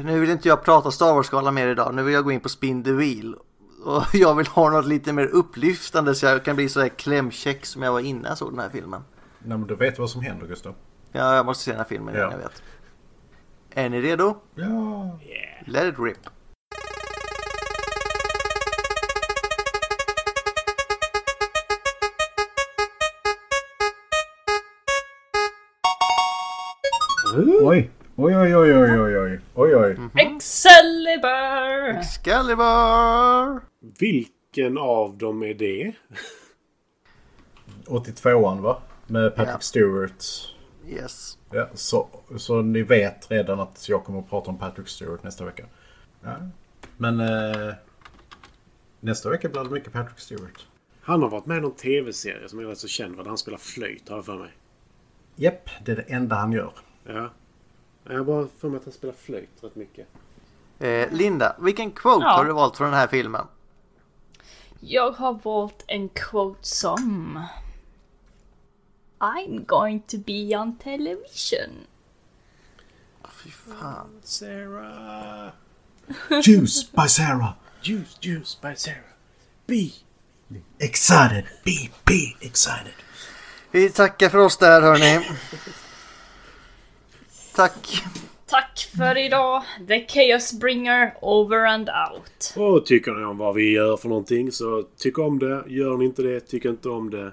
Nu 0.03 0.19
vill 0.19 0.29
inte 0.29 0.47
jag 0.47 0.63
prata 0.63 0.91
Star 0.91 1.13
Wars-skala 1.13 1.51
mer 1.51 1.67
idag. 1.67 1.95
Nu 1.95 2.03
vill 2.03 2.13
jag 2.13 2.23
gå 2.23 2.31
in 2.31 2.39
på 2.39 2.49
Spin 2.49 2.83
the 2.83 2.91
Wheel. 2.91 3.35
Och 3.83 4.03
jag 4.13 4.35
vill 4.35 4.47
ha 4.47 4.69
något 4.69 4.85
lite 4.87 5.13
mer 5.13 5.25
upplyftande 5.25 6.15
så 6.15 6.25
jag 6.25 6.45
kan 6.45 6.55
bli 6.55 6.69
så 6.69 6.81
här 6.81 6.89
klämkäck 6.89 7.65
som 7.65 7.81
jag 7.81 7.91
var 7.91 7.99
innan 7.99 8.23
jag 8.23 8.37
såg 8.37 8.51
den 8.51 8.59
här 8.59 8.69
filmen. 8.69 9.01
Nej 9.43 9.57
men 9.57 9.67
du 9.67 9.75
vet 9.75 9.99
vad 9.99 10.09
som 10.09 10.21
händer 10.21 10.47
Gustav? 10.47 10.75
Ja, 11.11 11.35
jag 11.35 11.45
måste 11.45 11.63
se 11.63 11.71
den 11.71 11.77
här 11.79 11.87
filmen 11.87 12.15
innan 12.15 12.25
Ja. 12.27 12.31
jag 12.31 12.37
vet. 12.43 12.63
Är 13.77 13.89
ni 13.89 14.01
redo? 14.01 14.35
Ja. 14.55 15.19
Let 15.65 15.93
it 15.93 15.99
rip. 15.99 16.17
Oj. 27.61 27.89
Oj, 28.17 28.35
oj, 28.35 28.55
oj, 28.55 28.73
oj, 28.73 28.99
oj, 28.99 29.17
oj, 29.17 29.39
oj, 29.55 29.75
oj. 29.75 29.97
Excalibur! 30.15 31.97
Excalibur! 31.99 33.61
Vilken 33.99 34.77
av 34.77 35.17
dem 35.17 35.43
är 35.43 35.53
det? 35.53 35.93
82an 37.87 38.61
va? 38.61 38.81
Med 39.07 39.35
Patrick 39.35 39.53
Ja. 39.55 39.59
Stewart. 39.59 40.23
Yes. 40.87 41.34
Ja, 41.55 41.67
så, 41.73 42.07
så 42.37 42.61
ni 42.61 42.81
vet 42.81 43.31
redan 43.31 43.59
att 43.59 43.89
jag 43.89 44.03
kommer 44.03 44.19
att 44.19 44.29
prata 44.29 44.49
om 44.49 44.57
Patrick 44.57 44.87
Stewart 44.87 45.23
nästa 45.23 45.45
vecka. 45.45 45.65
Ja. 46.23 46.35
Men 46.97 47.19
eh, 47.19 47.73
nästa 48.99 49.29
vecka 49.29 49.49
blir 49.49 49.63
det 49.63 49.69
mycket 49.69 49.93
Patrick 49.93 50.19
Stewart. 50.19 50.67
Han 51.01 51.21
har 51.21 51.29
varit 51.29 51.45
med 51.45 51.57
i 51.57 51.61
någon 51.61 51.75
tv-serie 51.75 52.49
som 52.49 52.59
är 52.59 52.63
rätt 52.63 52.77
så 52.77 52.87
känd. 52.87 53.17
Där 53.17 53.25
han 53.25 53.37
spelar 53.37 53.57
flöjt 53.57 54.09
har 54.09 54.15
jag 54.15 54.25
för 54.25 54.37
mig. 54.37 54.51
Japp, 55.35 55.69
det 55.85 55.91
är 55.91 55.95
det 55.95 56.01
enda 56.01 56.35
han 56.35 56.51
gör. 56.51 56.71
Ja. 57.03 57.29
Jag 58.03 58.17
har 58.17 58.23
bara 58.23 58.47
för 58.57 58.69
mig 58.69 58.77
att 58.77 58.83
han 58.85 58.93
spelar 58.93 59.13
flöjt 59.13 59.49
rätt 59.61 59.75
mycket. 59.75 60.07
Eh, 60.79 61.11
Linda, 61.11 61.55
vilken 61.59 61.91
quote 61.91 62.23
Ja. 62.25 62.29
har 62.31 62.45
du 62.45 62.53
valt 62.53 62.77
för 62.77 62.85
den 62.85 62.93
här 62.93 63.07
filmen? 63.07 63.47
Jag 64.79 65.11
har 65.11 65.39
valt 65.43 65.83
en 65.87 66.09
quote 66.09 66.59
som 66.61 67.39
I'm 69.25 69.65
going 69.65 70.03
to 70.07 70.17
be 70.17 70.53
on 70.55 70.75
television. 70.75 71.87
Fy 73.29 73.49
fan. 73.49 74.21
Sarah! 74.21 75.53
Juice 76.41 76.83
by 76.83 77.07
Sarah. 77.07 77.55
Juice, 77.81 78.13
juice 78.19 78.55
by 78.61 78.75
Sarah. 78.75 79.15
B. 79.67 79.93
Excited. 80.79 81.45
Be, 81.63 81.89
be 82.05 82.35
excited. 82.39 82.93
Vi 83.71 83.89
tackar 83.89 84.29
för 84.29 84.37
oss 84.37 84.57
där 84.57 84.81
hörni. 84.81 85.25
Tack. 87.55 88.03
Tack 88.45 88.89
för 88.97 89.17
idag. 89.17 89.63
The 89.87 90.07
Chaos 90.07 90.53
Bringer 90.53 91.13
over 91.21 91.65
and 91.65 91.89
out. 91.89 92.53
Och 92.55 92.85
tycker 92.85 93.11
ni 93.11 93.25
om 93.25 93.37
vad 93.37 93.55
vi 93.55 93.71
gör 93.71 93.97
för 93.97 94.09
någonting 94.09 94.51
så 94.51 94.83
tyck 94.97 95.17
om 95.17 95.39
det. 95.39 95.63
Gör 95.67 95.97
ni 95.97 96.05
inte 96.05 96.21
det, 96.21 96.39
tycker 96.39 96.69
inte 96.69 96.89
om 96.89 97.09
det. 97.09 97.31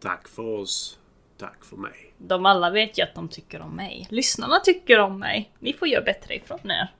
Tack 0.00 0.28
för 0.28 0.42
oss. 0.42 0.99
Tack 1.40 1.64
för 1.64 1.76
mig. 1.76 2.14
De 2.18 2.46
alla 2.46 2.70
vet 2.70 2.98
ju 2.98 3.02
att 3.02 3.14
de 3.14 3.28
tycker 3.28 3.60
om 3.60 3.76
mig. 3.76 4.06
Lyssnarna 4.10 4.60
tycker 4.60 4.98
om 4.98 5.18
mig. 5.18 5.52
Ni 5.58 5.72
får 5.72 5.88
göra 5.88 6.04
bättre 6.04 6.34
ifrån 6.34 6.70
er. 6.70 6.92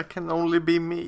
I 0.00 0.04
can 0.12 0.30
only 0.30 0.60
be 0.60 0.80
me. 0.80 1.02